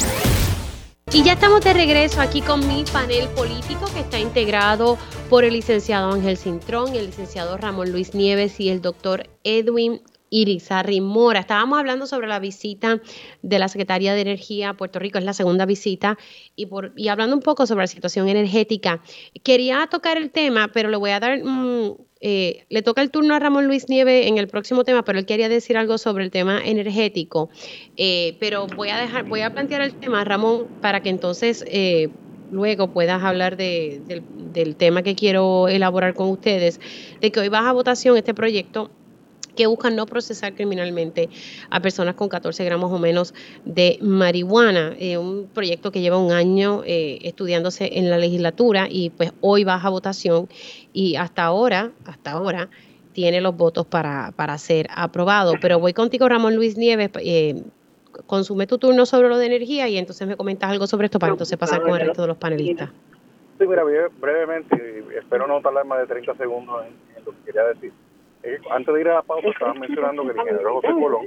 Y 1.12 1.22
ya 1.22 1.34
estamos 1.34 1.60
de 1.62 1.72
regreso 1.72 2.20
aquí 2.20 2.40
con 2.40 2.66
mi 2.66 2.84
panel 2.84 3.28
político 3.28 3.86
que 3.92 4.00
está 4.00 4.18
integrado 4.18 4.98
por 5.30 5.44
el 5.44 5.52
licenciado 5.52 6.12
Ángel 6.12 6.36
Cintrón, 6.36 6.94
el 6.94 7.06
licenciado 7.06 7.56
Ramón 7.56 7.92
Luis 7.92 8.14
Nieves 8.14 8.58
y 8.58 8.68
el 8.68 8.80
doctor 8.80 9.28
Edwin 9.44 10.00
Irizarry 10.30 11.00
Mora. 11.00 11.40
Estábamos 11.40 11.78
hablando 11.78 12.06
sobre 12.06 12.26
la 12.26 12.40
visita 12.40 13.00
de 13.42 13.58
la 13.58 13.68
Secretaría 13.68 14.14
de 14.14 14.22
Energía 14.22 14.70
a 14.70 14.76
Puerto 14.76 14.98
Rico, 14.98 15.18
es 15.18 15.24
la 15.24 15.32
segunda 15.32 15.66
visita, 15.66 16.18
y, 16.56 16.66
por, 16.66 16.92
y 16.96 17.08
hablando 17.08 17.36
un 17.36 17.42
poco 17.42 17.66
sobre 17.66 17.84
la 17.84 17.86
situación 17.86 18.28
energética. 18.28 19.00
Quería 19.44 19.86
tocar 19.88 20.16
el 20.16 20.32
tema, 20.32 20.70
pero 20.72 20.88
le 20.88 20.96
voy 20.96 21.10
a 21.10 21.20
dar, 21.20 21.38
mm, 21.44 21.96
eh, 22.26 22.64
le 22.70 22.80
toca 22.80 23.02
el 23.02 23.10
turno 23.10 23.34
a 23.34 23.38
Ramón 23.38 23.66
Luis 23.66 23.90
Nieve 23.90 24.28
en 24.28 24.38
el 24.38 24.48
próximo 24.48 24.82
tema, 24.82 25.04
pero 25.04 25.18
él 25.18 25.26
quería 25.26 25.50
decir 25.50 25.76
algo 25.76 25.98
sobre 25.98 26.24
el 26.24 26.30
tema 26.30 26.58
energético. 26.64 27.50
Eh, 27.98 28.38
pero 28.40 28.66
voy 28.66 28.88
a 28.88 28.96
dejar, 28.96 29.26
voy 29.28 29.42
a 29.42 29.50
plantear 29.50 29.82
el 29.82 29.94
tema, 29.94 30.24
Ramón, 30.24 30.70
para 30.80 31.02
que 31.02 31.10
entonces 31.10 31.62
eh, 31.66 32.16
luego 32.48 32.94
puedas 32.94 33.22
hablar 33.22 33.58
de, 33.58 34.22
del 34.30 34.76
tema 34.78 35.02
que 35.02 35.14
quiero 35.14 35.68
elaborar 35.68 36.14
con 36.14 36.30
ustedes, 36.30 36.80
de 37.20 37.30
que 37.30 37.40
hoy 37.40 37.50
vas 37.50 37.66
a 37.66 37.72
votación 37.72 38.16
este 38.16 38.32
proyecto 38.32 39.03
que 39.54 39.66
busca 39.66 39.90
no 39.90 40.06
procesar 40.06 40.54
criminalmente 40.54 41.28
a 41.70 41.80
personas 41.80 42.14
con 42.14 42.28
14 42.28 42.64
gramos 42.64 42.92
o 42.92 42.98
menos 42.98 43.34
de 43.64 43.98
marihuana. 44.00 44.94
Eh, 44.98 45.18
un 45.18 45.48
proyecto 45.52 45.92
que 45.92 46.00
lleva 46.00 46.18
un 46.18 46.32
año 46.32 46.82
eh, 46.84 47.18
estudiándose 47.22 47.98
en 47.98 48.10
la 48.10 48.18
legislatura 48.18 48.86
y 48.90 49.10
pues 49.10 49.32
hoy 49.40 49.64
vas 49.64 49.84
a 49.84 49.88
votación 49.88 50.48
y 50.92 51.16
hasta 51.16 51.44
ahora, 51.44 51.92
hasta 52.04 52.32
ahora 52.32 52.68
tiene 53.12 53.40
los 53.40 53.56
votos 53.56 53.86
para, 53.86 54.32
para 54.36 54.58
ser 54.58 54.88
aprobado. 54.94 55.54
Pero 55.60 55.78
voy 55.78 55.92
contigo, 55.92 56.28
Ramón 56.28 56.56
Luis 56.56 56.76
Nieves. 56.76 57.10
Eh, 57.20 57.62
consume 58.26 58.66
tu 58.66 58.78
turno 58.78 59.06
sobre 59.06 59.28
lo 59.28 59.38
de 59.38 59.46
energía 59.46 59.88
y 59.88 59.98
entonces 59.98 60.26
me 60.26 60.36
comentas 60.36 60.70
algo 60.70 60.86
sobre 60.86 61.06
esto 61.06 61.18
para 61.18 61.32
entonces 61.32 61.56
pasar 61.58 61.82
con 61.82 61.90
el 61.90 62.06
resto 62.06 62.22
de 62.22 62.28
los 62.28 62.36
panelistas. 62.36 62.90
Sí, 63.58 63.66
mira, 63.66 63.84
brevemente, 63.84 65.04
espero 65.16 65.46
no 65.46 65.60
tardar 65.60 65.84
más 65.84 66.00
de 66.00 66.06
30 66.06 66.34
segundos 66.34 66.84
en, 66.86 67.24
lo 67.24 67.32
que 67.32 67.38
quería 67.46 67.64
decir. 67.64 67.92
Eh, 68.44 68.58
antes 68.70 68.94
de 68.94 69.00
ir 69.00 69.08
a 69.08 69.14
la 69.14 69.22
pausa, 69.22 69.48
estaban 69.48 69.80
mencionando 69.80 70.22
que 70.24 70.32
el 70.32 70.36
ingeniero 70.36 70.74
José 70.74 70.92
Colón, 70.92 71.26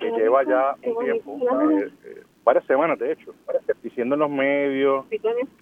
que 0.00 0.10
lleva 0.12 0.42
ya 0.44 0.74
un 0.82 1.04
tiempo, 1.04 1.38
eh, 2.04 2.22
varias 2.42 2.64
semanas 2.64 2.98
de 2.98 3.12
hecho, 3.12 3.34
diciendo 3.82 4.14
en 4.14 4.20
los 4.20 4.30
medios 4.30 5.04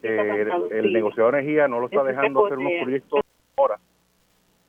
que 0.00 0.46
el, 0.70 0.92
negociador 0.92 1.34
de 1.34 1.40
energía 1.40 1.66
no 1.66 1.80
lo 1.80 1.86
está 1.86 2.04
dejando 2.04 2.46
hacer 2.46 2.58
unos 2.58 2.72
proyectos 2.82 3.20
ahora. 3.56 3.80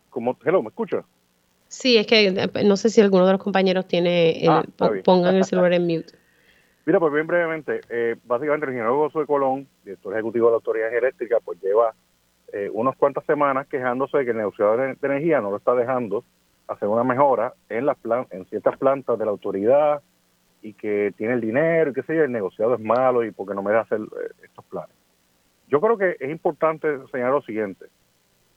Como, 0.09 0.35
hello, 0.43 0.63
¿me 0.63 0.69
escuchas? 0.69 1.05
Sí, 1.67 1.97
es 1.97 2.07
que 2.07 2.27
eh, 2.27 2.63
no 2.65 2.77
sé 2.77 2.89
si 2.89 2.99
alguno 3.01 3.27
de 3.27 3.33
los 3.33 3.43
compañeros 3.43 3.87
tiene, 3.87 4.43
el, 4.43 4.49
ah, 4.49 4.63
pongan 5.03 5.35
el 5.35 5.43
celular 5.43 5.73
en 5.73 5.83
mute. 5.83 6.13
Mira, 6.87 6.99
pues 6.99 7.13
bien 7.13 7.27
brevemente, 7.27 7.81
eh, 7.89 8.15
básicamente 8.23 8.65
el 8.65 8.71
ingeniero 8.71 9.11
de 9.13 9.25
Colón, 9.27 9.67
director 9.83 10.13
ejecutivo 10.13 10.47
de 10.47 10.51
la 10.51 10.55
Autoridad 10.55 10.93
Eléctrica, 10.95 11.37
pues 11.43 11.61
lleva 11.61 11.93
eh, 12.53 12.69
unas 12.71 12.95
cuantas 12.95 13.25
semanas 13.25 13.67
quejándose 13.67 14.17
de 14.17 14.25
que 14.25 14.31
el 14.31 14.37
negociador 14.37 14.97
de 14.97 15.07
energía 15.07 15.41
no 15.41 15.51
lo 15.51 15.57
está 15.57 15.75
dejando 15.75 16.23
hacer 16.67 16.87
una 16.87 17.03
mejora 17.03 17.53
en 17.69 17.85
las 17.85 17.97
plan 17.97 18.27
en 18.29 18.45
ciertas 18.45 18.77
plantas 18.77 19.17
de 19.17 19.25
la 19.25 19.31
autoridad 19.31 20.01
y 20.61 20.73
que 20.73 21.13
tiene 21.17 21.33
el 21.33 21.41
dinero 21.41 21.91
y 21.91 21.93
qué 21.93 22.03
sé 22.03 22.15
yo, 22.15 22.23
el 22.23 22.31
negociado 22.31 22.75
es 22.75 22.81
malo 22.81 23.23
y 23.23 23.31
porque 23.31 23.53
no 23.53 23.63
me 23.63 23.71
da 23.71 23.81
hacer 23.81 23.99
estos 24.43 24.65
planes. 24.65 24.95
Yo 25.67 25.81
creo 25.81 25.97
que 25.97 26.15
es 26.19 26.29
importante 26.29 26.87
señalar 27.11 27.33
lo 27.33 27.41
siguiente. 27.41 27.85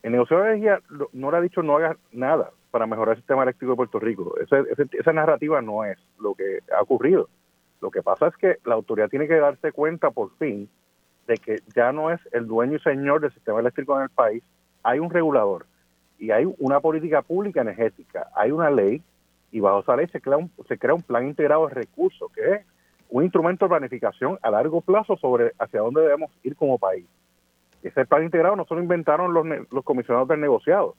El 0.03 0.13
negociador 0.13 0.47
de 0.47 0.51
energía 0.53 0.81
no 1.13 1.31
le 1.31 1.37
ha 1.37 1.41
dicho 1.41 1.63
no 1.63 1.77
haga 1.77 1.97
nada 2.13 2.51
para 2.71 2.87
mejorar 2.87 3.15
el 3.15 3.21
sistema 3.21 3.43
eléctrico 3.43 3.73
de 3.73 3.77
Puerto 3.77 3.99
Rico. 3.99 4.35
esa 4.39 5.13
narrativa 5.13 5.61
no 5.61 5.85
es 5.85 5.99
lo 6.21 6.35
que 6.35 6.61
ha 6.77 6.83
ocurrido. 6.83 7.29
Lo 7.81 7.91
que 7.91 8.03
pasa 8.03 8.29
es 8.29 8.37
que 8.37 8.59
la 8.65 8.75
autoridad 8.75 9.09
tiene 9.09 9.27
que 9.27 9.35
darse 9.35 9.73
cuenta 9.73 10.11
por 10.11 10.31
fin 10.37 10.69
de 11.27 11.37
que 11.37 11.61
ya 11.75 11.93
no 11.93 12.11
es 12.11 12.21
el 12.33 12.47
dueño 12.47 12.77
y 12.77 12.81
señor 12.81 13.21
del 13.21 13.33
sistema 13.33 13.61
eléctrico 13.61 13.97
en 13.97 14.05
el 14.05 14.11
país, 14.11 14.43
hay 14.83 14.99
un 14.99 15.11
regulador 15.11 15.67
y 16.19 16.31
hay 16.31 16.53
una 16.59 16.81
política 16.81 17.23
pública 17.23 17.61
energética, 17.61 18.29
hay 18.35 18.51
una 18.51 18.71
ley 18.71 19.03
y 19.53 19.61
bajo 19.61 19.81
esa 19.81 19.97
ley 19.97 20.07
se 20.09 20.21
crea 20.21 20.37
un, 20.37 20.51
se 20.69 20.79
crea 20.79 20.95
un 20.95 21.03
plan 21.03 21.27
integrado 21.27 21.67
de 21.69 21.75
recursos, 21.75 22.31
que 22.33 22.55
es 22.55 22.67
un 23.09 23.25
instrumento 23.25 23.65
de 23.65 23.71
planificación 23.71 24.39
a 24.43 24.51
largo 24.51 24.81
plazo 24.81 25.17
sobre 25.17 25.53
hacia 25.59 25.81
dónde 25.81 26.03
debemos 26.03 26.31
ir 26.43 26.55
como 26.57 26.79
país. 26.79 27.07
Ese 27.83 28.05
plan 28.05 28.25
integrado 28.25 28.57
no 28.57 28.65
solo 28.67 28.83
inventaron 28.83 29.33
los, 29.33 29.47
los 29.71 29.85
comisionados 29.85 30.29
del 30.29 30.41
negociado, 30.41 30.95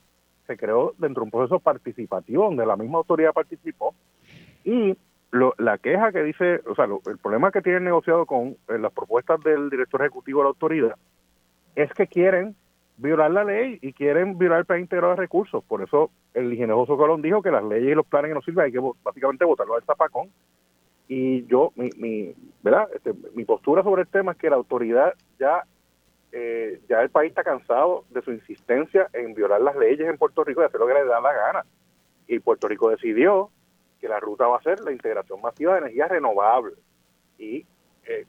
se 0.48 0.58
creó 0.58 0.94
dentro 0.98 1.22
de 1.22 1.26
un 1.26 1.32
proceso 1.32 1.60
participativo 1.60 2.46
donde 2.46 2.66
la 2.66 2.76
misma 2.76 2.98
autoridad 2.98 3.32
participó 3.32 3.94
y 4.64 4.98
la 5.32 5.78
queja 5.78 6.12
que 6.12 6.24
dice, 6.24 6.62
o 6.68 6.76
sea, 6.76 6.86
el 6.86 7.18
problema 7.18 7.52
que 7.52 7.62
tienen 7.62 7.86
negociado 7.86 8.26
con 8.26 8.58
eh, 8.68 8.78
las 8.78 8.92
propuestas 8.92 9.40
del 9.42 9.70
director 9.70 10.02
ejecutivo 10.02 10.40
de 10.40 10.44
la 10.44 10.50
autoridad 10.50 10.96
es 11.76 11.92
que 11.94 12.08
quieren 12.08 12.56
violar 12.98 13.32
la 13.32 13.44
ley 13.44 13.80
y 13.82 13.94
quieren 13.94 14.38
violar 14.38 14.60
el 14.60 14.66
plan 14.66 14.82
integrado 14.82 15.16
de 15.16 15.22
recursos. 15.22 15.64
Por 15.64 15.82
eso 15.82 16.12
el 16.34 16.52
ingeniero 16.52 16.86
Colón 16.86 17.22
dijo 17.22 17.42
que 17.42 17.52
las 17.52 17.64
leyes 17.64 17.92
y 17.92 17.96
los 17.96 18.06
planes 18.06 18.30
que 18.30 18.36
no 18.36 18.42
sirven 18.42 18.66
hay 18.66 18.72
que 18.72 18.82
básicamente 19.04 19.46
votarlo 19.46 19.76
al 19.76 19.84
zapacón. 19.84 20.30
Y 21.08 21.46
yo, 21.46 21.72
mi, 21.76 21.90
mi, 21.98 22.34
¿verdad? 22.62 22.90
Este, 22.94 23.14
mi 23.34 23.46
postura 23.46 23.84
sobre 23.84 24.04
el 24.04 24.08
tema 24.08 24.34
es 24.34 24.38
que 24.38 24.50
la 24.50 24.58
autoridad 24.58 25.14
ya 25.40 25.64
eh, 26.32 26.80
ya 26.88 27.02
el 27.02 27.10
país 27.10 27.30
está 27.30 27.44
cansado 27.44 28.06
de 28.10 28.22
su 28.22 28.32
insistencia 28.32 29.10
en 29.12 29.34
violar 29.34 29.62
las 29.62 29.76
leyes 29.76 30.08
en 30.08 30.18
Puerto 30.18 30.44
Rico 30.44 30.62
y 30.62 30.66
hacer 30.66 30.80
lo 30.80 30.88
que 30.88 30.94
le 30.94 31.06
da 31.06 31.20
la 31.20 31.34
gana. 31.34 31.66
Y 32.28 32.40
Puerto 32.40 32.68
Rico 32.68 32.90
decidió 32.90 33.50
que 34.02 34.10
la 34.10 34.20
ruta 34.20 34.48
va 34.48 34.58
a 34.58 34.64
ser 34.64 34.82
la 34.82 34.92
integración 34.92 35.40
masiva 35.42 35.74
de 35.74 35.80
energía 35.80 36.08
renovable. 36.08 36.74
Y 37.38 37.66
eh, 38.08 38.26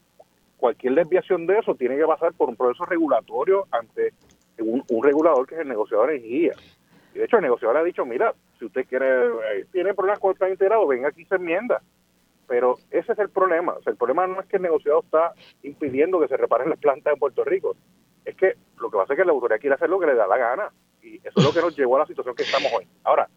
cualquier 0.58 0.94
desviación 0.94 1.46
de 1.46 1.58
eso 1.58 1.74
tiene 1.74 1.96
que 1.96 2.04
pasar 2.04 2.34
por 2.34 2.48
un 2.48 2.56
proceso 2.56 2.84
regulatorio 2.84 3.66
ante 3.72 4.12
un, 4.58 4.84
regulador 5.02 5.46
que 5.46 5.54
es 5.54 5.62
el 5.62 5.68
negociador 5.68 6.10
de 6.10 6.16
energía. 6.16 6.52
Y 7.14 7.18
de 7.18 7.24
hecho 7.24 7.36
el 7.36 7.42
negociador 7.42 7.78
ha 7.78 7.84
dicho, 7.84 8.04
mira, 8.04 8.34
si 8.58 8.66
usted 8.66 8.86
quiere, 8.86 9.26
eh, 9.26 9.66
tiene 9.72 9.94
problemas 9.94 10.20
con 10.20 10.30
el 10.30 10.36
plan 10.36 10.50
integrado, 10.50 10.86
venga 10.86 11.08
aquí 11.08 11.24
se 11.24 11.36
enmienda 11.36 11.82
pero 12.52 12.76
ese 12.90 13.12
es 13.12 13.18
el 13.18 13.30
problema. 13.30 13.76
El 13.86 13.96
problema 13.96 14.26
no 14.26 14.38
es 14.38 14.46
que 14.46 14.56
el 14.56 14.62
negociado 14.62 15.00
está 15.00 15.32
impidiendo 15.62 16.20
que 16.20 16.28
se 16.28 16.36
reparen 16.36 16.68
las 16.68 16.78
plantas 16.78 17.14
en 17.14 17.18
Puerto 17.18 17.44
Rico, 17.44 17.76
es 18.26 18.36
que 18.36 18.56
lo 18.78 18.90
que 18.90 18.98
pasa 18.98 19.14
es 19.14 19.18
que 19.18 19.24
la 19.24 19.32
autoridad 19.32 19.58
quiere 19.58 19.74
hacer 19.74 19.88
lo 19.88 19.98
que 19.98 20.06
le 20.06 20.14
da 20.14 20.26
la 20.26 20.36
gana. 20.36 20.72
Y 21.02 21.16
eso 21.16 21.32
es 21.36 21.44
lo 21.44 21.52
que 21.52 21.60
nos 21.60 21.76
llevó 21.76 21.96
a 21.96 22.00
la 22.00 22.06
situación 22.06 22.34
que 22.34 22.42
estamos 22.42 22.70
hoy. 22.76 22.86
Ahora, 23.04 23.28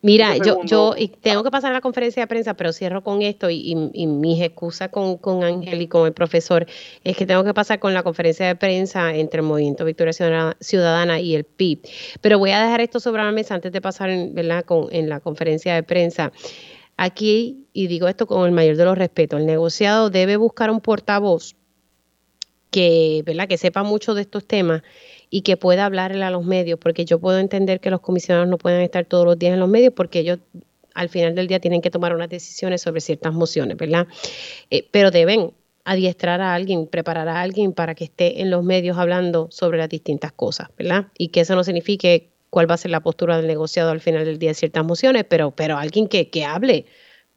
Mira, 0.00 0.36
yo, 0.36 0.60
yo 0.62 0.94
tengo 1.20 1.42
que 1.42 1.50
pasar 1.50 1.72
a 1.72 1.74
la 1.74 1.80
conferencia 1.80 2.22
de 2.22 2.28
prensa, 2.28 2.54
pero 2.54 2.72
cierro 2.72 3.02
con 3.02 3.20
esto 3.22 3.50
y, 3.50 3.90
y, 3.92 4.06
mis 4.06 4.40
excusas 4.40 4.90
con, 4.90 5.18
con, 5.18 5.42
Ángel 5.42 5.82
y 5.82 5.88
con 5.88 6.06
el 6.06 6.12
profesor 6.12 6.66
es 7.02 7.16
que 7.16 7.26
tengo 7.26 7.42
que 7.42 7.52
pasar 7.52 7.80
con 7.80 7.94
la 7.94 8.04
conferencia 8.04 8.46
de 8.46 8.54
prensa 8.54 9.12
entre 9.12 9.40
el 9.40 9.46
Movimiento 9.46 9.84
Victoria 9.84 10.12
Ciudadana, 10.60 11.20
y 11.20 11.34
el 11.34 11.42
PIB. 11.42 11.80
Pero 12.20 12.38
voy 12.38 12.52
a 12.52 12.62
dejar 12.62 12.80
esto 12.80 13.00
sobre 13.00 13.24
la 13.24 13.32
mesa 13.32 13.56
antes 13.56 13.72
de 13.72 13.80
pasar 13.80 14.10
¿verdad? 14.30 14.64
Con, 14.64 14.86
en 14.92 15.08
la 15.08 15.18
conferencia 15.18 15.74
de 15.74 15.82
prensa. 15.82 16.30
Aquí, 16.96 17.66
y 17.72 17.88
digo 17.88 18.06
esto 18.06 18.28
con 18.28 18.46
el 18.46 18.52
mayor 18.52 18.76
de 18.76 18.84
los 18.84 18.96
respetos, 18.96 19.40
el 19.40 19.46
negociado 19.46 20.10
debe 20.10 20.36
buscar 20.36 20.70
un 20.70 20.80
portavoz 20.80 21.56
que, 22.70 23.22
¿verdad? 23.26 23.48
que 23.48 23.58
sepa 23.58 23.82
mucho 23.82 24.14
de 24.14 24.22
estos 24.22 24.46
temas 24.46 24.82
y 25.30 25.42
que 25.42 25.56
pueda 25.56 25.84
hablarle 25.84 26.24
a 26.24 26.30
los 26.30 26.44
medios, 26.44 26.78
porque 26.78 27.04
yo 27.04 27.18
puedo 27.18 27.38
entender 27.38 27.80
que 27.80 27.90
los 27.90 28.00
comisionados 28.00 28.48
no 28.48 28.58
pueden 28.58 28.80
estar 28.82 29.04
todos 29.04 29.24
los 29.24 29.38
días 29.38 29.54
en 29.54 29.60
los 29.60 29.68
medios 29.68 29.92
porque 29.94 30.20
ellos 30.20 30.38
al 30.94 31.08
final 31.08 31.34
del 31.34 31.46
día 31.46 31.60
tienen 31.60 31.80
que 31.80 31.90
tomar 31.90 32.14
unas 32.14 32.28
decisiones 32.28 32.82
sobre 32.82 33.00
ciertas 33.00 33.32
mociones, 33.32 33.76
¿verdad? 33.76 34.06
Eh, 34.70 34.88
pero 34.90 35.10
deben 35.10 35.52
adiestrar 35.84 36.40
a 36.40 36.54
alguien, 36.54 36.86
preparar 36.86 37.28
a 37.28 37.40
alguien 37.40 37.72
para 37.72 37.94
que 37.94 38.04
esté 38.04 38.42
en 38.42 38.50
los 38.50 38.64
medios 38.64 38.98
hablando 38.98 39.48
sobre 39.50 39.78
las 39.78 39.88
distintas 39.88 40.32
cosas, 40.32 40.68
¿verdad? 40.76 41.06
Y 41.16 41.28
que 41.28 41.40
eso 41.40 41.54
no 41.54 41.64
signifique 41.64 42.30
cuál 42.50 42.70
va 42.70 42.74
a 42.74 42.78
ser 42.78 42.90
la 42.90 43.00
postura 43.00 43.36
del 43.36 43.46
negociado 43.46 43.90
al 43.90 44.00
final 44.00 44.24
del 44.24 44.38
día 44.38 44.50
de 44.50 44.54
ciertas 44.54 44.84
mociones, 44.84 45.24
pero, 45.24 45.50
pero 45.52 45.78
alguien 45.78 46.08
que, 46.08 46.30
que 46.30 46.44
hable, 46.44 46.86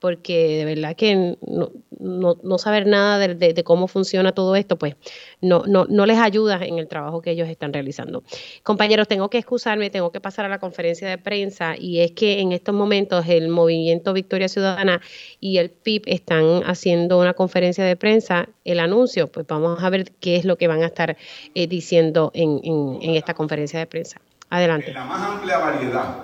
porque 0.01 0.57
de 0.57 0.65
verdad 0.65 0.95
que 0.95 1.37
no, 1.47 1.71
no, 1.99 2.57
saber 2.57 2.87
nada 2.87 3.19
de, 3.19 3.63
cómo 3.63 3.87
funciona 3.87 4.31
todo 4.31 4.55
esto, 4.55 4.75
pues 4.75 4.95
no, 5.41 5.63
no, 5.67 5.85
no 5.87 6.07
les 6.07 6.17
ayuda 6.17 6.59
en 6.65 6.79
el 6.79 6.87
trabajo 6.87 7.21
que 7.21 7.29
ellos 7.29 7.47
están 7.47 7.71
realizando. 7.71 8.23
Compañeros, 8.63 9.07
tengo 9.07 9.29
que 9.29 9.37
excusarme, 9.37 9.91
tengo 9.91 10.11
que 10.11 10.19
pasar 10.19 10.45
a 10.45 10.49
la 10.49 10.57
conferencia 10.57 11.07
de 11.07 11.19
prensa 11.19 11.75
y 11.77 11.99
es 11.99 12.13
que 12.13 12.39
en 12.39 12.51
estos 12.51 12.73
momentos 12.73 13.27
el 13.27 13.49
Movimiento 13.49 14.11
Victoria 14.11 14.49
Ciudadana 14.49 15.01
y 15.39 15.59
el 15.59 15.69
PIB 15.69 16.01
están 16.07 16.63
haciendo 16.65 17.19
una 17.19 17.35
conferencia 17.35 17.85
de 17.85 17.95
prensa, 17.95 18.49
el 18.65 18.79
anuncio, 18.79 19.27
pues 19.31 19.45
vamos 19.45 19.83
a 19.83 19.89
ver 19.91 20.11
qué 20.19 20.35
es 20.35 20.45
lo 20.45 20.57
que 20.57 20.67
van 20.67 20.81
a 20.81 20.87
estar 20.87 21.15
eh, 21.53 21.67
diciendo 21.67 22.31
en, 22.33 22.59
en 22.63 23.15
esta 23.15 23.35
conferencia 23.35 23.77
de 23.77 23.85
prensa. 23.85 24.19
Adelante. 24.49 24.91
La 24.93 25.05
más 25.05 25.21
amplia 25.21 25.59
variedad 25.59 26.15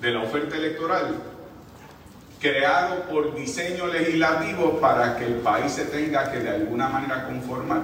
de 0.00 0.10
la 0.10 0.22
oferta 0.22 0.56
electoral, 0.56 1.33
creado 2.44 3.04
por 3.10 3.34
diseño 3.34 3.86
legislativo 3.86 4.78
para 4.78 5.16
que 5.16 5.24
el 5.24 5.36
país 5.36 5.72
se 5.72 5.86
tenga 5.86 6.30
que 6.30 6.40
de 6.40 6.50
alguna 6.50 6.90
manera 6.90 7.24
conformar, 7.24 7.80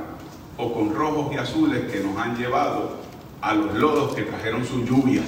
o 0.59 0.75
con 0.75 0.95
rojos 0.95 1.33
y 1.33 1.39
azules 1.39 1.91
que 1.91 2.01
nos 2.01 2.19
han 2.19 2.37
llevado 2.37 2.99
a 3.41 3.55
los 3.55 3.73
lodos 3.73 4.15
que 4.15 4.21
trajeron 4.21 4.63
sus 4.67 4.87
lluvias. 4.87 5.25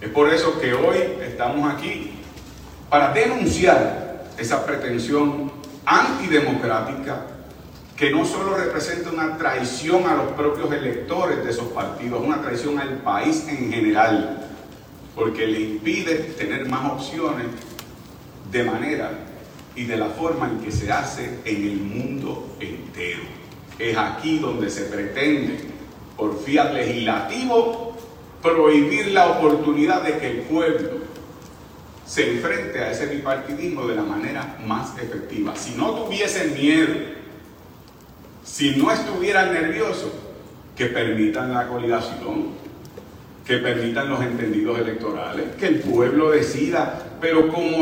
Es 0.00 0.08
por 0.08 0.28
eso 0.28 0.60
que 0.60 0.74
hoy 0.74 0.96
estamos 1.22 1.72
aquí 1.72 2.14
para 2.90 3.12
denunciar 3.12 4.24
esa 4.38 4.66
pretensión 4.66 5.52
antidemocrática 5.86 7.26
que 7.96 8.10
no 8.10 8.24
solo 8.24 8.56
representa 8.56 9.10
una 9.10 9.38
traición 9.38 10.04
a 10.08 10.16
los 10.16 10.32
propios 10.32 10.72
electores 10.72 11.44
de 11.44 11.50
esos 11.52 11.68
partidos, 11.68 12.20
una 12.26 12.42
traición 12.42 12.76
al 12.80 12.96
país 12.98 13.46
en 13.46 13.72
general, 13.72 14.48
porque 15.14 15.46
le 15.46 15.60
impide 15.60 16.16
tener 16.36 16.68
más 16.68 16.90
opciones 16.90 17.46
de 18.54 18.62
manera 18.62 19.10
y 19.74 19.84
de 19.84 19.96
la 19.96 20.06
forma 20.06 20.48
en 20.48 20.60
que 20.60 20.70
se 20.70 20.90
hace 20.90 21.40
en 21.44 21.64
el 21.64 21.76
mundo 21.76 22.56
entero. 22.60 23.22
Es 23.78 23.98
aquí 23.98 24.38
donde 24.38 24.70
se 24.70 24.82
pretende, 24.82 25.58
por 26.16 26.40
fiat 26.40 26.72
legislativo, 26.72 27.96
prohibir 28.40 29.08
la 29.08 29.32
oportunidad 29.32 30.02
de 30.02 30.18
que 30.18 30.30
el 30.30 30.36
pueblo 30.42 30.90
se 32.06 32.30
enfrente 32.30 32.78
a 32.78 32.92
ese 32.92 33.06
bipartidismo 33.06 33.88
de 33.88 33.96
la 33.96 34.02
manera 34.02 34.56
más 34.64 34.96
efectiva. 34.98 35.56
Si 35.56 35.74
no 35.74 35.90
tuviesen 35.90 36.54
miedo 36.54 37.14
si 38.44 38.76
no 38.76 38.90
estuvieran 38.92 39.52
nerviosos, 39.52 40.12
que 40.76 40.86
permitan 40.86 41.54
la 41.54 41.66
coligación, 41.66 42.48
que 43.44 43.56
permitan 43.56 44.10
los 44.10 44.20
entendidos 44.20 44.78
electorales, 44.78 45.56
que 45.58 45.66
el 45.66 45.80
pueblo 45.80 46.30
decida, 46.30 47.16
pero 47.20 47.48
como 47.48 47.78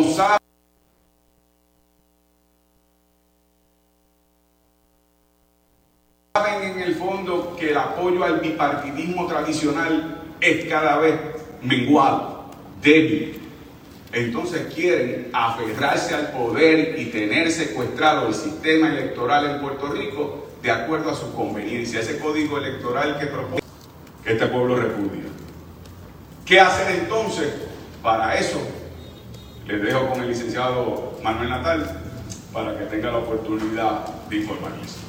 saben 6.34 6.62
en 6.62 6.80
el 6.80 6.94
fondo 6.94 7.54
que 7.60 7.72
el 7.72 7.76
apoyo 7.76 8.24
al 8.24 8.40
bipartidismo 8.40 9.26
tradicional 9.26 10.22
es 10.40 10.64
cada 10.64 10.96
vez 10.96 11.14
menguado, 11.60 12.46
débil. 12.80 13.38
Entonces 14.14 14.72
quieren 14.74 15.28
aferrarse 15.34 16.14
al 16.14 16.32
poder 16.32 16.98
y 16.98 17.06
tener 17.10 17.50
secuestrado 17.50 18.28
el 18.28 18.34
sistema 18.34 18.88
electoral 18.88 19.44
en 19.44 19.60
Puerto 19.60 19.88
Rico 19.88 20.48
de 20.62 20.70
acuerdo 20.70 21.10
a 21.10 21.14
su 21.14 21.34
conveniencia, 21.34 22.00
ese 22.00 22.18
código 22.18 22.56
electoral 22.56 23.18
que 23.18 23.26
propone 23.26 23.62
que 24.24 24.32
este 24.32 24.46
pueblo 24.46 24.76
repudia. 24.76 25.24
¿Qué 26.46 26.60
hacer 26.60 26.98
entonces? 26.98 27.52
Para 28.02 28.38
eso 28.38 28.59
les 29.66 29.82
dejo 29.82 30.09
con 30.09 30.22
el 30.22 30.28
licenciado 30.28 31.18
Manuel 31.22 31.50
Natal 31.50 32.00
para 32.54 32.78
que 32.78 32.86
tenga 32.86 33.10
la 33.10 33.18
oportunidad 33.18 34.06
de 34.30 34.36
informarles. 34.36 35.02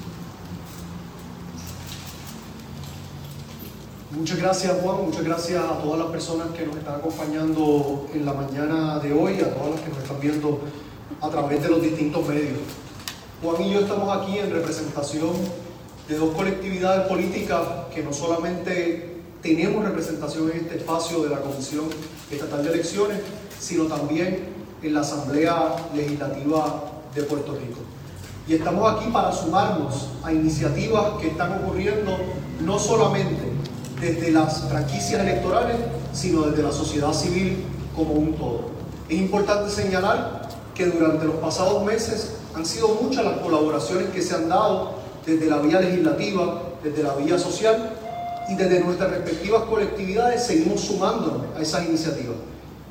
Muchas 4.15 4.37
gracias 4.37 4.77
Juan, 4.83 5.05
muchas 5.05 5.23
gracias 5.23 5.63
a 5.63 5.79
todas 5.79 5.97
las 5.97 6.09
personas 6.09 6.49
que 6.55 6.67
nos 6.67 6.77
están 6.77 6.97
acompañando 6.97 8.05
en 8.13 8.23
la 8.23 8.33
mañana 8.33 8.99
de 8.99 9.11
hoy, 9.11 9.39
a 9.41 9.49
todas 9.55 9.71
las 9.71 9.81
que 9.81 9.89
nos 9.89 9.97
están 10.03 10.19
viendo 10.19 10.59
a 11.19 11.29
través 11.31 11.63
de 11.63 11.69
los 11.69 11.81
distintos 11.81 12.27
medios. 12.27 12.59
Juan 13.41 13.63
y 13.63 13.73
yo 13.73 13.79
estamos 13.79 14.15
aquí 14.15 14.37
en 14.37 14.51
representación 14.51 15.31
de 16.07 16.15
dos 16.15 16.35
colectividades 16.35 17.07
políticas 17.07 17.61
que 17.91 18.03
no 18.03 18.13
solamente 18.13 19.17
tenemos 19.41 19.83
representación 19.83 20.51
en 20.51 20.57
este 20.57 20.77
espacio 20.77 21.23
de 21.23 21.29
la 21.29 21.41
Comisión 21.41 21.85
Estatal 22.29 22.63
de 22.63 22.71
Elecciones, 22.71 23.19
sino 23.59 23.85
también 23.85 24.45
en 24.83 24.93
la 24.93 25.01
Asamblea 25.01 25.75
Legislativa 25.95 26.83
de 27.15 27.23
Puerto 27.23 27.53
Rico. 27.53 27.79
Y 28.47 28.53
estamos 28.53 28.93
aquí 28.93 29.09
para 29.11 29.31
sumarnos 29.31 30.09
a 30.23 30.31
iniciativas 30.31 31.19
que 31.19 31.29
están 31.29 31.63
ocurriendo 31.63 32.15
no 32.63 32.77
solamente 32.77 33.52
desde 34.03 34.31
las 34.31 34.63
franquicias 34.63 35.21
electorales, 35.21 35.77
sino 36.11 36.41
desde 36.43 36.61
la 36.61 36.73
sociedad 36.73 37.13
civil 37.13 37.63
como 37.95 38.13
un 38.13 38.33
todo. 38.33 38.65
Es 39.07 39.17
importante 39.17 39.71
señalar 39.71 40.49
que 40.75 40.87
durante 40.87 41.25
los 41.25 41.35
pasados 41.35 41.85
meses 41.85 42.33
han 42.53 42.65
sido 42.65 42.89
muchas 43.01 43.23
las 43.23 43.37
colaboraciones 43.37 44.09
que 44.09 44.21
se 44.21 44.35
han 44.35 44.49
dado 44.49 44.95
desde 45.25 45.45
la 45.45 45.59
vía 45.59 45.79
legislativa, 45.79 46.63
desde 46.83 47.01
la 47.01 47.15
vía 47.15 47.39
social 47.39 47.91
y 48.49 48.55
desde 48.55 48.81
nuestras 48.81 49.09
respectivas 49.11 49.63
colectividades 49.63 50.45
seguimos 50.45 50.81
sumándonos 50.81 51.41
a 51.57 51.61
esas 51.61 51.85
iniciativas. 51.85 52.35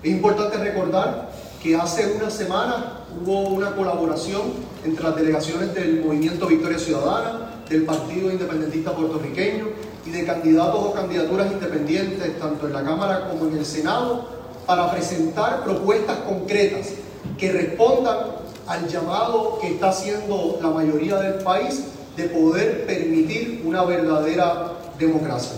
Es 0.02 0.10
importante 0.10 0.56
recordar 0.56 1.30
que 1.62 1.76
hace 1.76 2.14
una 2.16 2.30
semana 2.30 3.00
hubo 3.22 3.50
una 3.50 3.76
colaboración 3.76 4.42
entre 4.82 5.04
las 5.04 5.14
delegaciones 5.14 5.74
del 5.74 6.02
Movimiento 6.02 6.46
Victoria 6.46 6.78
Ciudadana, 6.78 7.50
del 7.68 7.84
Partido 7.84 8.30
Independentista 8.30 8.92
Puertorriqueño 8.92 9.66
y 10.04 10.10
de 10.10 10.24
candidatos 10.24 10.80
o 10.80 10.92
candidaturas 10.92 11.52
independientes, 11.52 12.38
tanto 12.38 12.66
en 12.66 12.72
la 12.72 12.82
Cámara 12.82 13.28
como 13.28 13.46
en 13.46 13.58
el 13.58 13.66
Senado, 13.66 14.26
para 14.66 14.90
presentar 14.90 15.64
propuestas 15.64 16.18
concretas 16.18 16.90
que 17.38 17.52
respondan 17.52 18.18
al 18.66 18.88
llamado 18.88 19.58
que 19.60 19.74
está 19.74 19.90
haciendo 19.90 20.58
la 20.62 20.70
mayoría 20.70 21.16
del 21.16 21.42
país 21.42 21.84
de 22.16 22.24
poder 22.24 22.86
permitir 22.86 23.62
una 23.64 23.84
verdadera 23.84 24.72
democracia. 24.98 25.56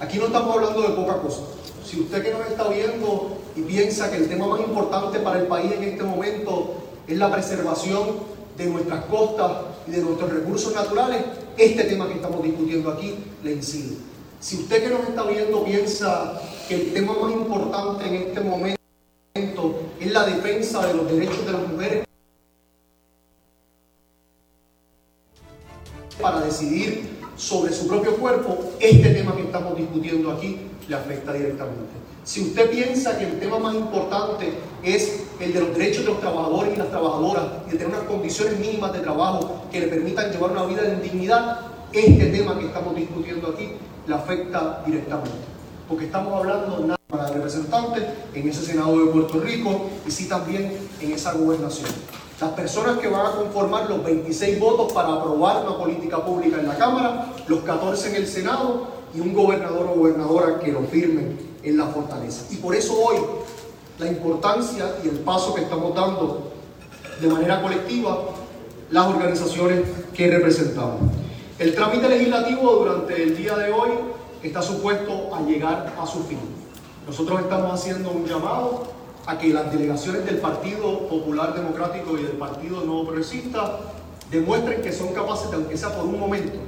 Aquí 0.00 0.18
no 0.18 0.26
estamos 0.26 0.54
hablando 0.54 0.82
de 0.82 0.88
poca 0.88 1.18
cosa. 1.18 1.42
Si 1.84 2.00
usted 2.00 2.22
que 2.22 2.32
nos 2.32 2.46
está 2.46 2.68
viendo 2.68 3.36
y 3.54 3.62
piensa 3.62 4.10
que 4.10 4.16
el 4.16 4.28
tema 4.28 4.46
más 4.46 4.60
importante 4.60 5.20
para 5.20 5.40
el 5.40 5.46
país 5.46 5.72
en 5.72 5.84
este 5.84 6.02
momento 6.02 6.74
es 7.06 7.16
la 7.16 7.30
preservación 7.30 8.36
de 8.56 8.66
nuestras 8.66 9.04
costas 9.04 9.52
y 9.86 9.92
de 9.92 10.02
nuestros 10.02 10.32
recursos 10.32 10.74
naturales, 10.74 11.22
este 11.56 11.84
tema 11.84 12.08
que 12.08 12.14
estamos 12.14 12.42
discutiendo 12.42 12.90
aquí 12.90 13.14
le 13.42 13.52
incide. 13.52 13.96
Si 14.40 14.56
usted 14.56 14.82
que 14.82 14.90
nos 14.90 15.08
está 15.08 15.24
viendo 15.24 15.64
piensa 15.64 16.40
que 16.68 16.74
el 16.74 16.92
tema 16.92 17.14
más 17.20 17.32
importante 17.32 18.06
en 18.06 18.14
este 18.14 18.40
momento 18.40 18.76
es 20.00 20.12
la 20.12 20.26
defensa 20.26 20.86
de 20.86 20.94
los 20.94 21.10
derechos 21.10 21.46
de 21.46 21.52
las 21.52 21.68
mujeres 21.68 22.04
para 26.20 26.40
decidir 26.40 27.08
sobre 27.36 27.72
su 27.72 27.86
propio 27.86 28.16
cuerpo, 28.16 28.58
este 28.80 29.10
tema 29.10 29.36
que 29.36 29.42
estamos 29.42 29.76
discutiendo 29.76 30.32
aquí 30.32 30.58
le 30.88 30.96
afecta 30.96 31.32
directamente. 31.32 32.05
Si 32.26 32.42
usted 32.42 32.68
piensa 32.68 33.16
que 33.16 33.24
el 33.24 33.38
tema 33.38 33.60
más 33.60 33.76
importante 33.76 34.52
es 34.82 35.22
el 35.38 35.54
de 35.54 35.60
los 35.60 35.78
derechos 35.78 36.04
de 36.04 36.10
los 36.10 36.20
trabajadores 36.20 36.74
y 36.74 36.76
las 36.76 36.90
trabajadoras 36.90 37.44
y 37.68 37.70
de 37.70 37.78
tener 37.78 37.94
unas 37.94 38.08
condiciones 38.08 38.58
mínimas 38.58 38.92
de 38.92 38.98
trabajo 38.98 39.62
que 39.70 39.78
le 39.78 39.86
permitan 39.86 40.32
llevar 40.32 40.50
una 40.50 40.64
vida 40.64 40.92
en 40.92 41.00
dignidad, 41.00 41.60
este 41.92 42.26
tema 42.26 42.58
que 42.58 42.66
estamos 42.66 42.96
discutiendo 42.96 43.50
aquí 43.50 43.68
le 44.08 44.12
afecta 44.12 44.82
directamente. 44.84 45.38
Porque 45.88 46.06
estamos 46.06 46.34
hablando 46.34 46.78
de 46.78 46.82
una 46.82 46.96
representantes 47.32 48.02
en 48.34 48.48
ese 48.48 48.66
Senado 48.66 48.98
de 48.98 49.12
Puerto 49.12 49.38
Rico 49.38 49.82
y 50.04 50.10
sí 50.10 50.28
también 50.28 50.76
en 51.00 51.12
esa 51.12 51.32
gobernación. 51.32 51.90
Las 52.40 52.50
personas 52.50 52.98
que 52.98 53.06
van 53.06 53.24
a 53.24 53.30
conformar 53.36 53.88
los 53.88 54.02
26 54.04 54.58
votos 54.58 54.92
para 54.92 55.12
aprobar 55.12 55.64
una 55.64 55.78
política 55.78 56.24
pública 56.24 56.58
en 56.58 56.66
la 56.66 56.76
Cámara, 56.76 57.34
los 57.46 57.60
14 57.60 58.08
en 58.08 58.16
el 58.16 58.26
Senado 58.26 58.88
y 59.14 59.20
un 59.20 59.32
gobernador 59.32 59.86
o 59.86 59.94
gobernadora 59.94 60.58
que 60.58 60.72
lo 60.72 60.80
firmen 60.82 61.45
en 61.66 61.76
la 61.76 61.86
fortaleza. 61.86 62.46
Y 62.50 62.56
por 62.56 62.74
eso 62.74 62.94
hoy 62.94 63.16
la 63.98 64.06
importancia 64.06 64.96
y 65.04 65.08
el 65.08 65.18
paso 65.18 65.54
que 65.54 65.62
estamos 65.62 65.94
dando 65.94 66.52
de 67.20 67.28
manera 67.28 67.60
colectiva 67.60 68.18
las 68.90 69.06
organizaciones 69.06 69.80
que 70.14 70.30
representamos. 70.30 71.12
El 71.58 71.74
trámite 71.74 72.08
legislativo 72.08 72.70
durante 72.72 73.20
el 73.20 73.36
día 73.36 73.56
de 73.56 73.72
hoy 73.72 73.90
está 74.42 74.62
supuesto 74.62 75.34
a 75.34 75.40
llegar 75.42 75.94
a 76.00 76.06
su 76.06 76.22
fin. 76.24 76.38
Nosotros 77.06 77.40
estamos 77.40 77.72
haciendo 77.72 78.10
un 78.10 78.26
llamado 78.26 78.84
a 79.26 79.38
que 79.38 79.48
las 79.48 79.72
delegaciones 79.72 80.24
del 80.24 80.36
Partido 80.36 81.08
Popular 81.08 81.54
Democrático 81.54 82.16
y 82.16 82.22
del 82.22 82.36
Partido 82.36 82.82
Nuevo 82.84 83.06
Progresista 83.06 83.78
demuestren 84.30 84.82
que 84.82 84.92
son 84.92 85.08
capaces 85.08 85.50
de, 85.50 85.56
aunque 85.56 85.76
sea 85.76 85.96
por 85.96 86.04
un 86.04 86.20
momento, 86.20 86.58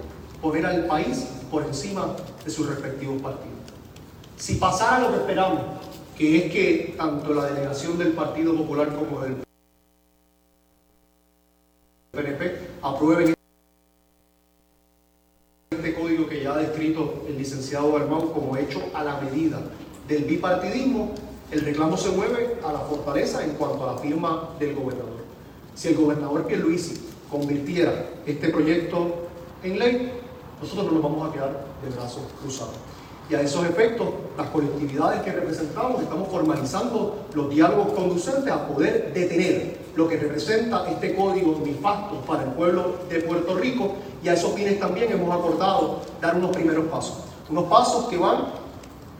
poner 0.42 0.66
al 0.66 0.86
país 0.86 1.26
por 1.50 1.64
encima 1.64 2.16
de 2.44 2.50
sus 2.50 2.68
respectivos 2.68 3.20
partidos. 3.22 3.57
Si 4.38 4.54
pasara 4.54 5.00
lo 5.00 5.10
que 5.10 5.16
esperamos, 5.16 5.60
que 6.16 6.36
es 6.36 6.52
que 6.52 6.94
tanto 6.96 7.34
la 7.34 7.46
delegación 7.46 7.98
del 7.98 8.12
Partido 8.12 8.56
Popular 8.56 8.94
como 8.94 9.20
del 9.20 9.36
PNP 12.12 12.58
aprueben 12.80 13.34
este 15.72 15.94
código 15.94 16.28
que 16.28 16.42
ya 16.42 16.54
ha 16.54 16.58
descrito 16.58 17.24
el 17.28 17.36
licenciado 17.36 17.96
Armau 17.96 18.32
como 18.32 18.56
hecho 18.56 18.80
a 18.94 19.02
la 19.02 19.20
medida 19.20 19.60
del 20.06 20.24
bipartidismo, 20.24 21.14
el 21.50 21.60
reclamo 21.62 21.96
se 21.96 22.10
mueve 22.10 22.58
a 22.64 22.72
la 22.72 22.80
fortaleza 22.80 23.44
en 23.44 23.50
cuanto 23.52 23.88
a 23.88 23.94
la 23.94 23.98
firma 23.98 24.50
del 24.60 24.74
gobernador. 24.76 25.18
Si 25.74 25.88
el 25.88 25.96
gobernador 25.96 26.46
Pierluisi 26.46 27.00
convirtiera 27.28 28.10
este 28.24 28.50
proyecto 28.50 29.28
en 29.64 29.78
ley, 29.78 30.12
nosotros 30.60 30.86
no 30.86 30.92
nos 30.92 31.02
vamos 31.02 31.28
a 31.28 31.32
quedar 31.32 31.66
de 31.82 31.90
brazos 31.90 32.22
cruzados. 32.40 32.97
Y 33.30 33.34
a 33.34 33.42
esos 33.42 33.66
efectos, 33.66 34.08
las 34.38 34.48
colectividades 34.48 35.20
que 35.20 35.32
representamos 35.32 36.02
estamos 36.02 36.28
formalizando 36.28 37.26
los 37.34 37.50
diálogos 37.50 37.92
conducentes 37.92 38.50
a 38.50 38.66
poder 38.66 39.12
detener 39.12 39.76
lo 39.94 40.08
que 40.08 40.16
representa 40.16 40.88
este 40.88 41.14
código 41.14 41.60
nefasto 41.62 42.20
para 42.26 42.44
el 42.44 42.50
pueblo 42.50 42.94
de 43.10 43.20
Puerto 43.20 43.54
Rico 43.56 43.96
y 44.22 44.28
a 44.28 44.32
esos 44.32 44.54
fines 44.54 44.80
también 44.80 45.12
hemos 45.12 45.30
acordado 45.30 46.00
dar 46.22 46.36
unos 46.36 46.56
primeros 46.56 46.86
pasos. 46.86 47.18
Unos 47.50 47.64
pasos 47.64 48.06
que 48.08 48.16
van 48.16 48.44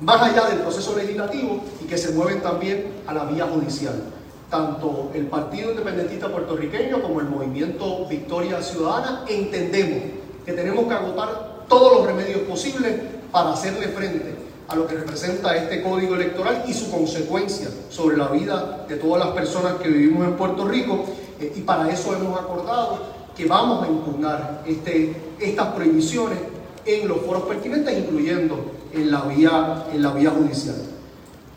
más 0.01 0.23
allá 0.23 0.47
del 0.47 0.61
proceso 0.61 0.97
legislativo 0.97 1.61
y 1.83 1.87
que 1.87 1.99
se 1.99 2.13
mueven 2.13 2.41
también 2.41 3.03
a 3.07 3.13
la 3.13 3.25
vía 3.25 3.47
judicial. 3.47 4.05
Tanto 4.49 5.11
el 5.13 5.27
Partido 5.27 5.73
Independentista 5.73 6.29
Puertorriqueño 6.29 7.03
como 7.03 7.21
el 7.21 7.27
Movimiento 7.27 8.07
Victoria 8.09 8.63
Ciudadana 8.63 9.25
entendemos 9.29 10.05
que 10.47 10.53
tenemos 10.55 10.87
que 10.87 10.95
agotar 10.95 11.67
todos 11.69 11.99
los 11.99 12.07
remedios 12.07 12.41
posibles 12.43 13.18
para 13.31 13.53
hacerle 13.53 13.89
frente 13.89 14.35
a 14.69 14.77
lo 14.77 14.87
que 14.87 14.97
representa 14.97 15.57
este 15.57 15.83
código 15.83 16.15
electoral 16.15 16.65
y 16.67 16.75
su 16.75 16.91
consecuencia 16.91 17.69
sobre 17.89 18.17
la 18.17 18.29
vida 18.29 18.85
de 18.87 18.97
todas 18.97 19.25
las 19.25 19.35
personas 19.35 19.75
que 19.75 19.89
vivimos 19.89 20.27
en 20.27 20.35
Puerto 20.35 20.67
Rico. 20.67 21.05
Eh, 21.41 21.55
y 21.57 21.61
para 21.63 21.91
eso 21.91 22.15
hemos 22.15 22.39
acordado 22.39 22.99
que 23.35 23.47
vamos 23.47 23.85
a 23.85 23.89
impugnar 23.89 24.63
este, 24.67 25.15
estas 25.41 25.69
prohibiciones 25.69 26.39
en 26.85 27.09
los 27.09 27.19
foros 27.19 27.45
pertinentes, 27.45 27.97
incluyendo 27.97 28.73
en 28.93 29.11
la, 29.11 29.23
vía, 29.23 29.87
en 29.93 30.03
la 30.03 30.13
vía 30.13 30.31
judicial. 30.31 30.77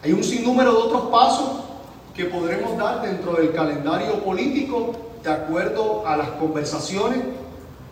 Hay 0.04 0.14
un 0.14 0.24
sinnúmero 0.24 0.72
de 0.72 0.78
otros 0.78 1.02
pasos 1.12 1.50
que 2.16 2.26
podremos 2.26 2.78
dar 2.78 3.02
dentro 3.02 3.34
del 3.34 3.52
calendario 3.52 4.24
político 4.24 4.92
de 5.24 5.32
acuerdo 5.32 6.08
a 6.08 6.18
las 6.18 6.30
conversaciones 6.32 7.20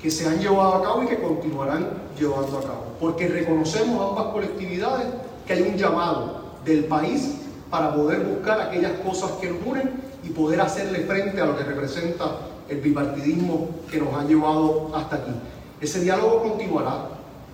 que 0.02 0.10
se 0.10 0.28
han 0.28 0.40
llevado 0.40 0.76
a 0.76 0.84
cabo 0.84 1.04
y 1.04 1.08
que 1.08 1.20
continuarán 1.20 1.90
llevando 2.18 2.58
a 2.58 2.62
cabo. 2.62 2.89
Porque 3.00 3.28
reconocemos 3.28 4.10
ambas 4.10 4.34
colectividades 4.34 5.08
que 5.46 5.54
hay 5.54 5.62
un 5.62 5.78
llamado 5.78 6.42
del 6.66 6.86
país 6.86 7.36
para 7.70 7.94
poder 7.94 8.22
buscar 8.22 8.60
aquellas 8.62 8.94
cosas 9.00 9.32
que 9.40 9.50
nos 9.50 9.60
unen 9.66 9.92
y 10.24 10.30
poder 10.30 10.62
hacerle 10.62 11.00
frente 11.02 11.40
a 11.40 11.46
lo 11.46 11.58
que 11.58 11.64
representa 11.64 12.38
el 12.68 12.82
bipartidismo 12.82 13.70
que 13.90 14.00
nos 14.00 14.14
ha 14.14 14.24
llevado 14.24 14.92
hasta 14.94 15.18
aquí. 15.18 15.32
Ese 15.82 16.02
diálogo 16.02 16.44
continuará, 16.44 17.10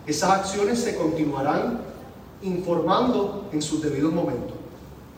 esas 0.08 0.32
acciones 0.32 0.80
se 0.80 0.96
continuarán 0.96 1.80
informando 2.42 3.48
en 3.52 3.62
sus 3.62 3.82
debidos 3.82 4.14
momentos. 4.14 4.56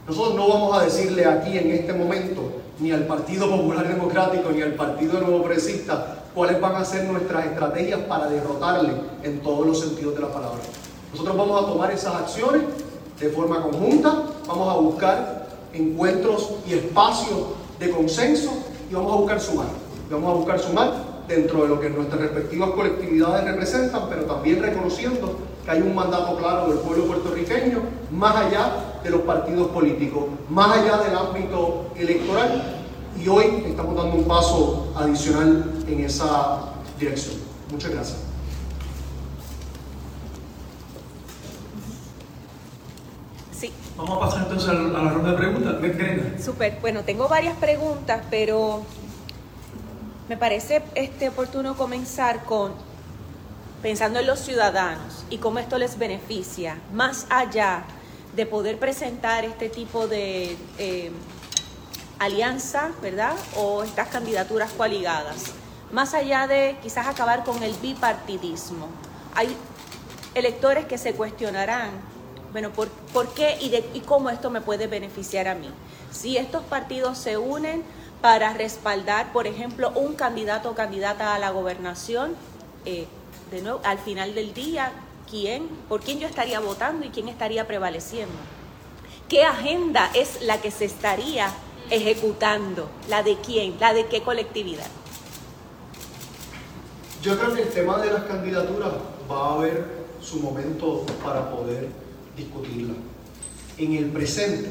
Nosotros 0.08 0.36
no 0.36 0.48
vamos 0.48 0.78
a 0.78 0.84
decirle 0.84 1.26
aquí 1.26 1.58
en 1.58 1.72
este 1.72 1.94
momento, 1.94 2.44
ni 2.80 2.92
al 2.92 3.06
Partido 3.06 3.50
Popular 3.50 3.88
Democrático, 3.88 4.52
ni 4.52 4.62
al 4.62 4.74
Partido 4.74 5.20
Nuevo 5.20 5.44
Progresista, 5.44 6.24
cuáles 6.38 6.62
van 6.62 6.76
a 6.76 6.86
ser 6.86 7.06
nuestras 7.06 7.48
estrategias 7.48 8.00
para 8.02 8.30
derrotarle 8.30 8.94
en 9.24 9.40
todos 9.40 9.66
los 9.66 9.80
sentidos 9.80 10.14
de 10.14 10.22
la 10.22 10.28
palabra. 10.28 10.60
Nosotros 11.12 11.36
vamos 11.36 11.64
a 11.64 11.66
tomar 11.66 11.92
esas 11.92 12.14
acciones 12.14 12.62
de 13.20 13.30
forma 13.30 13.64
conjunta, 13.64 14.22
vamos 14.48 14.72
a 14.72 14.78
buscar 14.78 15.48
encuentros 15.74 16.52
y 16.68 16.74
espacios 16.74 17.40
de 17.80 17.90
consenso 17.90 18.52
y 18.88 18.94
vamos 18.94 19.14
a 19.14 19.16
buscar 19.16 19.42
sumar. 19.42 19.66
Vamos 20.12 20.30
a 20.30 20.34
buscar 20.36 20.60
sumar 20.60 20.94
dentro 21.28 21.64
de 21.64 21.70
lo 21.70 21.80
que 21.80 21.90
nuestras 21.90 22.22
respectivas 22.22 22.70
colectividades 22.70 23.44
representan, 23.44 24.04
pero 24.08 24.26
también 24.26 24.62
reconociendo 24.62 25.38
que 25.66 25.72
hay 25.72 25.82
un 25.82 25.96
mandato 25.96 26.38
claro 26.38 26.68
del 26.68 26.78
pueblo 26.78 27.06
puertorriqueño, 27.06 27.80
más 28.12 28.36
allá 28.36 29.00
de 29.04 29.10
los 29.10 29.22
partidos 29.22 29.70
políticos, 29.70 30.26
más 30.50 30.70
allá 30.78 30.98
del 31.00 31.18
ámbito 31.18 31.88
electoral, 31.98 32.77
y 33.20 33.28
hoy 33.28 33.64
estamos 33.66 33.96
dando 33.96 34.16
un 34.16 34.26
paso 34.26 34.94
adicional 34.96 35.84
en 35.88 36.00
esa 36.02 36.74
dirección. 37.00 37.36
Muchas 37.72 37.92
gracias. 37.92 38.18
Sí. 43.52 43.72
Vamos 43.98 44.18
a 44.18 44.20
pasar 44.20 44.44
entonces 44.44 44.70
a 44.70 44.74
la 44.74 45.10
ronda 45.10 45.32
de 45.32 45.38
preguntas. 45.38 46.44
Súper. 46.44 46.78
Bueno, 46.82 47.04
tengo 47.04 47.28
varias 47.28 47.58
preguntas, 47.58 48.22
pero 48.30 48.84
me 50.30 50.38
parece 50.38 50.84
este, 50.96 51.30
oportuno 51.30 51.76
comenzar 51.76 52.44
con 52.44 52.74
pensando 53.82 54.20
en 54.20 54.28
los 54.28 54.40
ciudadanos 54.40 55.24
y 55.30 55.38
cómo 55.38 55.60
esto 55.60 55.78
les 55.78 56.00
beneficia, 56.00 56.80
más 56.94 57.28
allá 57.30 57.84
de 58.36 58.46
poder 58.46 58.80
presentar 58.80 59.46
este 59.46 59.70
tipo 59.70 60.08
de 60.08 60.58
eh, 60.78 61.12
alianza, 62.20 62.92
¿verdad? 63.02 63.36
O 63.56 63.84
estas 63.84 64.08
candidaturas 64.10 64.72
coaligadas, 64.72 65.54
más 65.92 66.14
allá 66.14 66.48
de 66.48 66.78
quizás 66.82 67.08
acabar 67.08 67.44
con 67.44 67.62
el 67.64 67.74
bipartidismo. 67.76 68.88
Hay 69.36 69.56
electores 70.36 70.86
que 70.86 70.98
se 70.98 71.14
cuestionarán 71.14 71.92
bueno, 72.52 72.72
¿por, 72.72 72.90
qué 73.34 73.58
y 73.94 74.00
cómo 74.02 74.30
esto 74.30 74.50
me 74.50 74.62
puede 74.62 74.88
beneficiar 74.88 75.48
a 75.48 75.56
mí? 75.56 75.70
Si 76.12 76.38
estos 76.38 76.64
partidos 76.64 77.18
se 77.18 77.38
unen 77.38 77.84
para 78.22 78.54
respaldar, 78.54 79.32
por 79.34 79.48
ejemplo, 79.48 79.92
un 79.96 80.16
candidato 80.16 80.72
o 80.72 80.74
candidata 80.74 81.36
a 81.36 81.40
la 81.40 81.52
gobernación, 81.52 82.36
eh, 82.86 83.06
de 83.52 83.62
nuevo, 83.62 83.82
al 83.84 84.00
final 84.00 84.34
del 84.34 84.54
día, 84.54 84.92
¿quién? 85.30 85.68
¿Por 85.90 86.02
quién 86.02 86.20
yo 86.20 86.28
estaría 86.28 86.60
votando 86.60 87.06
y 87.06 87.10
quién 87.10 87.28
estaría 87.28 87.68
prevaleciendo? 87.68 88.36
¿Qué 89.28 89.44
agenda 89.44 90.10
es 90.14 90.42
la 90.42 90.60
que 90.62 90.72
se 90.72 90.86
estaría 90.86 91.52
ejecutando? 91.90 92.90
¿La 93.10 93.24
de 93.24 93.38
quién? 93.38 93.76
¿La 93.80 93.94
de 93.94 94.08
qué 94.08 94.22
colectividad? 94.22 94.88
Yo 97.22 97.38
creo 97.38 97.54
que 97.54 97.64
el 97.64 97.70
tema 97.70 97.98
de 98.00 98.12
las 98.12 98.24
candidaturas 98.24 98.92
va 99.30 99.50
a 99.50 99.54
haber 99.56 99.86
su 100.22 100.40
momento 100.40 101.06
para 101.24 101.50
poder 101.52 101.88
discutirla. 102.36 102.94
En 103.78 103.94
el 103.94 104.06
presente, 104.06 104.70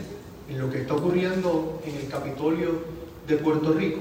en 0.48 0.60
lo 0.60 0.70
que 0.70 0.82
está 0.82 0.94
ocurriendo 0.94 1.80
en 1.84 1.97
el 1.97 2.09
Capitolio 2.09 2.82
de 3.26 3.36
Puerto 3.36 3.72
Rico, 3.72 4.01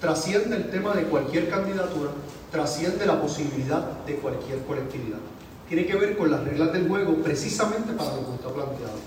trasciende 0.00 0.56
el 0.56 0.70
tema 0.70 0.94
de 0.94 1.04
cualquier 1.04 1.50
candidatura, 1.50 2.10
trasciende 2.50 3.06
la 3.06 3.20
posibilidad 3.20 4.04
de 4.04 4.14
cualquier 4.16 4.60
colectividad. 4.64 5.18
Tiene 5.68 5.86
que 5.86 5.96
ver 5.96 6.16
con 6.16 6.30
las 6.30 6.42
reglas 6.42 6.72
del 6.72 6.88
juego 6.88 7.14
precisamente 7.16 7.92
para 7.92 8.16
lo 8.16 8.26
que 8.26 8.34
está 8.34 8.48
planteado. 8.48 8.98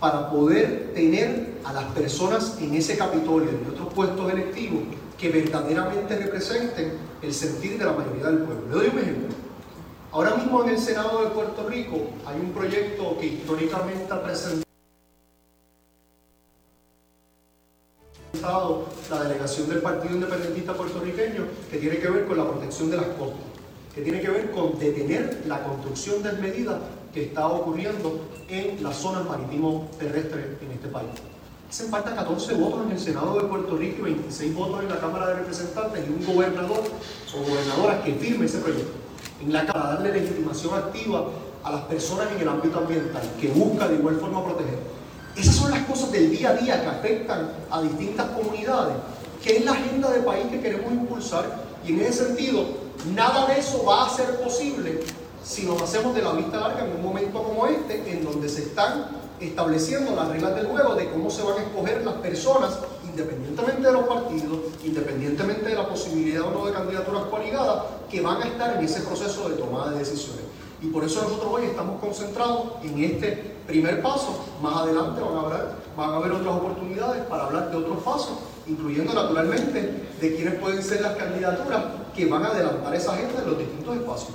Para 0.00 0.30
poder 0.30 0.92
tener 0.94 1.60
a 1.62 1.74
las 1.74 1.84
personas 1.92 2.56
en 2.58 2.74
ese 2.74 2.96
Capitolio 2.96 3.50
en 3.50 3.70
otros 3.70 3.92
puestos 3.92 4.32
electivos 4.32 4.82
que 5.18 5.28
verdaderamente 5.28 6.16
representen 6.16 6.94
el 7.20 7.34
sentir 7.34 7.78
de 7.78 7.84
la 7.84 7.92
mayoría 7.92 8.26
del 8.26 8.38
pueblo. 8.38 8.66
Le 8.68 8.74
doy 8.74 8.86
un 8.94 8.98
ejemplo. 8.98 9.28
Ahora 10.12 10.34
mismo 10.36 10.64
en 10.64 10.70
el 10.70 10.78
Senado 10.78 11.22
de 11.22 11.30
Puerto 11.30 11.68
Rico 11.68 11.98
hay 12.26 12.40
un 12.40 12.52
proyecto 12.52 13.18
que 13.20 13.26
históricamente 13.26 14.10
ha 14.10 14.22
presentado 14.22 14.64
la 19.10 19.22
delegación 19.24 19.68
del 19.68 19.82
Partido 19.82 20.14
Independentista 20.14 20.72
Puertorriqueño 20.72 21.44
que 21.70 21.76
tiene 21.76 21.98
que 21.98 22.08
ver 22.08 22.26
con 22.26 22.38
la 22.38 22.48
protección 22.48 22.90
de 22.90 22.96
las 22.96 23.06
costas, 23.06 23.44
que 23.94 24.00
tiene 24.00 24.20
que 24.20 24.30
ver 24.30 24.50
con 24.50 24.78
detener 24.78 25.42
la 25.46 25.62
construcción 25.62 26.22
desmedida 26.22 26.80
que 27.12 27.24
está 27.24 27.46
ocurriendo 27.46 28.20
en 28.48 28.82
las 28.82 28.96
zonas 28.96 29.24
marítimo 29.24 29.88
terrestres 29.98 30.46
en 30.62 30.70
este 30.72 30.88
país. 30.88 31.10
Hacen 31.68 31.88
falta 31.88 32.14
14 32.14 32.54
votos 32.54 32.86
en 32.86 32.92
el 32.92 32.98
Senado 32.98 33.40
de 33.40 33.46
Puerto 33.46 33.76
Rico 33.76 34.06
y 34.06 34.14
26 34.14 34.54
votos 34.54 34.82
en 34.82 34.88
la 34.88 34.98
Cámara 34.98 35.28
de 35.28 35.34
Representantes 35.34 36.04
y 36.06 36.10
un 36.10 36.34
gobernador 36.34 36.82
o 36.82 37.48
gobernadora 37.48 38.02
que 38.02 38.14
firme 38.14 38.46
ese 38.46 38.58
proyecto 38.58 38.90
en 39.40 39.52
la 39.52 39.66
para 39.66 39.94
darle 39.94 40.12
legitimación 40.20 40.74
activa 40.74 41.28
a 41.62 41.70
las 41.70 41.82
personas 41.82 42.26
en 42.34 42.40
el 42.40 42.48
ámbito 42.48 42.78
ambiental, 42.78 43.22
que 43.40 43.48
busca 43.48 43.88
de 43.88 43.94
igual 43.94 44.16
forma 44.16 44.44
proteger. 44.44 44.78
Esas 45.36 45.54
son 45.54 45.70
las 45.70 45.84
cosas 45.84 46.10
del 46.10 46.30
día 46.30 46.50
a 46.50 46.54
día 46.54 46.82
que 46.82 46.88
afectan 46.88 47.50
a 47.70 47.82
distintas 47.82 48.30
comunidades, 48.30 48.96
que 49.42 49.58
es 49.58 49.64
la 49.64 49.72
agenda 49.72 50.10
de 50.10 50.20
país 50.20 50.46
que 50.50 50.60
queremos 50.60 50.90
impulsar 50.92 51.70
y 51.86 51.92
en 51.92 52.00
ese 52.00 52.26
sentido 52.26 52.64
nada 53.14 53.46
de 53.46 53.58
eso 53.58 53.84
va 53.84 54.06
a 54.06 54.10
ser 54.10 54.40
posible 54.40 55.00
si 55.44 55.66
nos 55.66 55.80
hacemos 55.82 56.14
de 56.14 56.22
la 56.22 56.32
vista 56.32 56.60
larga 56.60 56.84
en 56.84 56.96
un 56.96 57.02
momento 57.02 57.42
como 57.42 57.66
este, 57.66 58.10
en 58.10 58.24
donde 58.24 58.48
se 58.48 58.62
están 58.62 59.06
estableciendo 59.40 60.14
las 60.14 60.28
reglas 60.28 60.54
del 60.54 60.66
juego 60.66 60.94
de 60.94 61.10
cómo 61.10 61.30
se 61.30 61.42
van 61.42 61.58
a 61.58 61.62
escoger 61.62 62.04
las 62.04 62.14
personas 62.14 62.78
independientemente 63.04 63.82
de 63.82 63.92
los 63.92 64.04
partidos, 64.04 64.58
independientemente 64.84 65.68
de 65.68 65.74
la 65.74 65.88
posibilidad 65.88 66.42
o 66.42 66.50
no 66.50 66.66
de 66.66 66.72
candidaturas 66.72 67.24
coaligadas, 67.24 67.82
que 68.10 68.20
van 68.20 68.42
a 68.42 68.46
estar 68.46 68.76
en 68.76 68.84
ese 68.84 69.00
proceso 69.00 69.48
de 69.48 69.56
tomada 69.56 69.90
de 69.92 69.98
decisiones. 69.98 70.44
Y 70.82 70.86
por 70.86 71.04
eso 71.04 71.22
nosotros 71.22 71.52
hoy 71.52 71.64
estamos 71.64 72.00
concentrados 72.00 72.72
en 72.82 73.04
este 73.04 73.56
primer 73.66 74.00
paso. 74.00 74.44
Más 74.62 74.76
adelante 74.78 75.20
van 75.20 76.10
a 76.10 76.16
haber, 76.16 76.32
otras 76.32 76.54
oportunidades 76.54 77.24
para 77.24 77.46
hablar 77.46 77.70
de 77.70 77.76
otros 77.76 78.02
pasos, 78.02 78.38
incluyendo 78.66 79.12
naturalmente 79.12 80.08
de 80.20 80.36
quiénes 80.36 80.54
pueden 80.54 80.82
ser 80.82 81.02
las 81.02 81.16
candidaturas 81.16 81.84
que 82.14 82.26
van 82.26 82.44
a 82.44 82.48
adelantar 82.48 82.94
esa 82.94 83.12
agenda 83.12 83.42
en 83.42 83.50
los 83.50 83.58
distintos 83.58 83.96
espacios. 83.96 84.30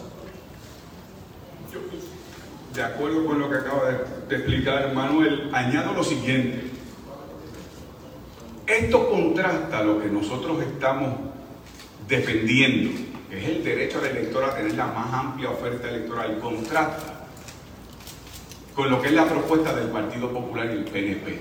De 2.74 2.84
acuerdo 2.84 3.26
con 3.26 3.40
lo 3.40 3.50
que 3.50 3.58
acaba 3.58 3.90
de 4.28 4.36
explicar 4.36 4.94
Manuel, 4.94 5.50
añado 5.54 5.94
lo 5.94 6.04
siguiente. 6.04 6.72
Esto 8.68 9.10
contrasta 9.10 9.84
lo 9.84 10.02
que 10.02 10.08
nosotros 10.08 10.62
estamos 10.62 11.14
defendiendo, 12.08 13.00
que 13.30 13.38
es 13.38 13.50
el 13.50 13.64
derecho 13.64 14.02
del 14.02 14.18
elector 14.18 14.44
a 14.44 14.56
tener 14.56 14.74
la 14.74 14.88
más 14.88 15.14
amplia 15.14 15.52
oferta 15.52 15.88
electoral, 15.88 16.40
contrasta 16.40 17.28
con 18.76 18.90
lo 18.90 19.02
que 19.02 19.08
es 19.08 19.14
la 19.14 19.26
propuesta 19.26 19.74
del 19.74 19.88
Partido 19.88 20.32
Popular 20.32 20.66
y 20.66 20.80
el 20.80 20.84
PNP, 20.84 21.40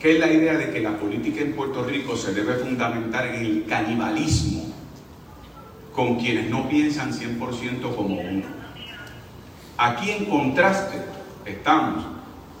que 0.00 0.14
es 0.14 0.18
la 0.18 0.32
idea 0.32 0.54
de 0.54 0.70
que 0.70 0.80
la 0.80 0.96
política 0.96 1.42
en 1.42 1.52
Puerto 1.52 1.84
Rico 1.84 2.16
se 2.16 2.34
debe 2.34 2.54
fundamentar 2.54 3.26
en 3.26 3.34
el 3.36 3.66
canibalismo 3.66 4.72
con 5.94 6.18
quienes 6.18 6.50
no 6.50 6.68
piensan 6.68 7.12
100% 7.12 7.94
como 7.94 8.20
uno. 8.20 8.61
Aquí 9.76 10.10
en 10.10 10.26
contraste 10.26 10.98
estamos 11.44 12.04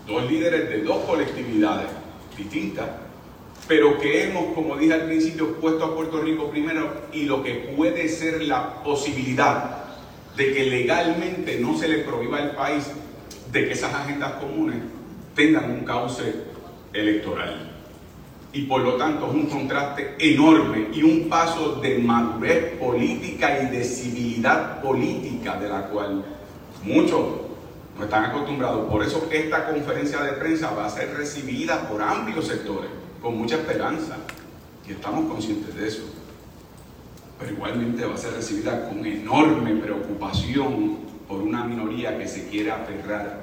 dos 0.06 0.30
líderes 0.30 0.68
de 0.68 0.82
dos 0.82 1.04
colectividades 1.04 1.88
distintas 2.36 2.86
pero 3.68 3.98
que 3.98 4.24
hemos, 4.24 4.54
como 4.54 4.76
dije 4.76 4.92
al 4.92 5.06
principio, 5.06 5.54
puesto 5.54 5.84
a 5.84 5.94
Puerto 5.94 6.20
Rico 6.20 6.50
primero 6.50 6.92
y 7.12 7.24
lo 7.24 7.42
que 7.42 7.72
puede 7.76 8.08
ser 8.08 8.42
la 8.42 8.82
posibilidad 8.82 9.84
de 10.36 10.52
que 10.52 10.64
legalmente 10.64 11.58
no 11.60 11.76
se 11.78 11.88
le 11.88 11.98
prohíba 11.98 12.38
al 12.38 12.56
país 12.56 12.90
de 13.52 13.66
que 13.66 13.72
esas 13.72 13.94
agendas 13.94 14.32
comunes 14.32 14.76
tengan 15.34 15.70
un 15.70 15.84
cauce 15.84 16.34
electoral. 16.92 17.70
Y 18.52 18.62
por 18.62 18.82
lo 18.82 18.96
tanto 18.96 19.28
es 19.28 19.34
un 19.34 19.46
contraste 19.46 20.16
enorme 20.18 20.88
y 20.92 21.02
un 21.02 21.28
paso 21.28 21.76
de 21.76 21.98
madurez 21.98 22.76
política 22.78 23.62
y 23.62 23.74
de 23.74 23.84
civilidad 23.84 24.82
política 24.82 25.58
de 25.58 25.68
la 25.68 25.88
cual 25.88 26.24
muchos 26.84 27.20
no 27.98 28.04
están 28.04 28.24
acostumbrados. 28.24 28.90
Por 28.90 29.02
eso 29.02 29.28
esta 29.30 29.66
conferencia 29.66 30.22
de 30.22 30.32
prensa 30.32 30.70
va 30.70 30.86
a 30.86 30.90
ser 30.90 31.14
recibida 31.14 31.88
por 31.88 32.02
amplios 32.02 32.46
sectores 32.46 32.90
con 33.20 33.36
mucha 33.38 33.56
esperanza 33.56 34.16
y 34.86 34.92
estamos 34.92 35.30
conscientes 35.30 35.74
de 35.74 35.88
eso. 35.88 36.02
pero 37.38 37.52
igualmente 37.54 38.04
va 38.04 38.14
a 38.14 38.18
ser 38.18 38.34
recibida 38.34 38.88
con 38.88 39.04
enorme 39.04 39.74
preocupación 39.76 40.98
por 41.26 41.40
una 41.40 41.64
minoría 41.64 42.16
que 42.16 42.28
se 42.28 42.48
quiere 42.48 42.70
aferrar 42.70 43.40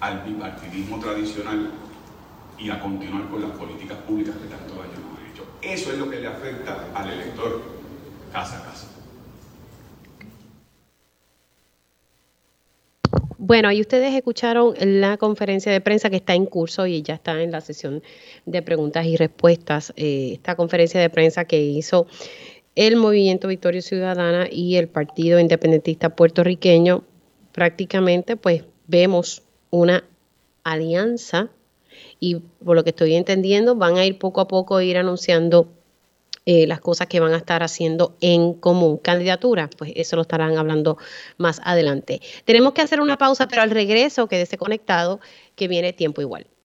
al 0.00 0.20
bipartidismo 0.20 1.00
tradicional 1.00 1.70
y 2.58 2.70
a 2.70 2.78
continuar 2.80 3.28
con 3.28 3.42
las 3.42 3.50
políticas 3.52 3.98
públicas 3.98 4.34
que 4.36 4.48
tanto 4.48 4.74
daño 4.74 5.08
nos 5.08 5.18
han 5.18 5.32
hecho. 5.32 5.44
Eso 5.60 5.92
es 5.92 5.98
lo 5.98 6.08
que 6.08 6.20
le 6.20 6.28
afecta 6.28 6.86
al 6.94 7.10
elector 7.10 7.62
casa 8.32 8.58
a 8.58 8.64
casa. 8.64 8.91
Bueno, 13.44 13.68
ahí 13.68 13.80
ustedes 13.80 14.14
escucharon 14.14 14.72
la 14.78 15.16
conferencia 15.16 15.72
de 15.72 15.80
prensa 15.80 16.10
que 16.10 16.14
está 16.14 16.36
en 16.36 16.46
curso 16.46 16.86
y 16.86 17.02
ya 17.02 17.14
está 17.14 17.42
en 17.42 17.50
la 17.50 17.60
sesión 17.60 18.00
de 18.46 18.62
preguntas 18.62 19.04
y 19.04 19.16
respuestas. 19.16 19.92
Eh, 19.96 20.30
esta 20.34 20.54
conferencia 20.54 21.00
de 21.00 21.10
prensa 21.10 21.44
que 21.44 21.60
hizo 21.60 22.06
el 22.76 22.94
Movimiento 22.94 23.48
Victoria 23.48 23.82
Ciudadana 23.82 24.46
y 24.48 24.76
el 24.76 24.86
Partido 24.86 25.40
Independentista 25.40 26.10
Puertorriqueño, 26.14 27.02
prácticamente 27.50 28.36
pues 28.36 28.62
vemos 28.86 29.42
una 29.70 30.04
alianza 30.62 31.50
y 32.20 32.36
por 32.64 32.76
lo 32.76 32.84
que 32.84 32.90
estoy 32.90 33.16
entendiendo 33.16 33.74
van 33.74 33.96
a 33.96 34.06
ir 34.06 34.20
poco 34.20 34.40
a 34.40 34.46
poco 34.46 34.76
a 34.76 34.84
ir 34.84 34.98
anunciando 34.98 35.66
eh, 36.46 36.66
las 36.66 36.80
cosas 36.80 37.06
que 37.06 37.20
van 37.20 37.34
a 37.34 37.36
estar 37.36 37.62
haciendo 37.62 38.16
en 38.20 38.54
común. 38.54 38.98
Candidatura, 38.98 39.70
pues 39.78 39.92
eso 39.94 40.16
lo 40.16 40.22
estarán 40.22 40.56
hablando 40.58 40.98
más 41.38 41.60
adelante. 41.64 42.20
Tenemos 42.44 42.72
que 42.72 42.82
hacer 42.82 43.00
una 43.00 43.18
pausa, 43.18 43.48
pero 43.48 43.62
al 43.62 43.70
regreso 43.70 44.28
quédese 44.28 44.58
conectado 44.58 45.20
que 45.54 45.68
viene 45.68 45.92
tiempo 45.92 46.20
igual. 46.20 46.46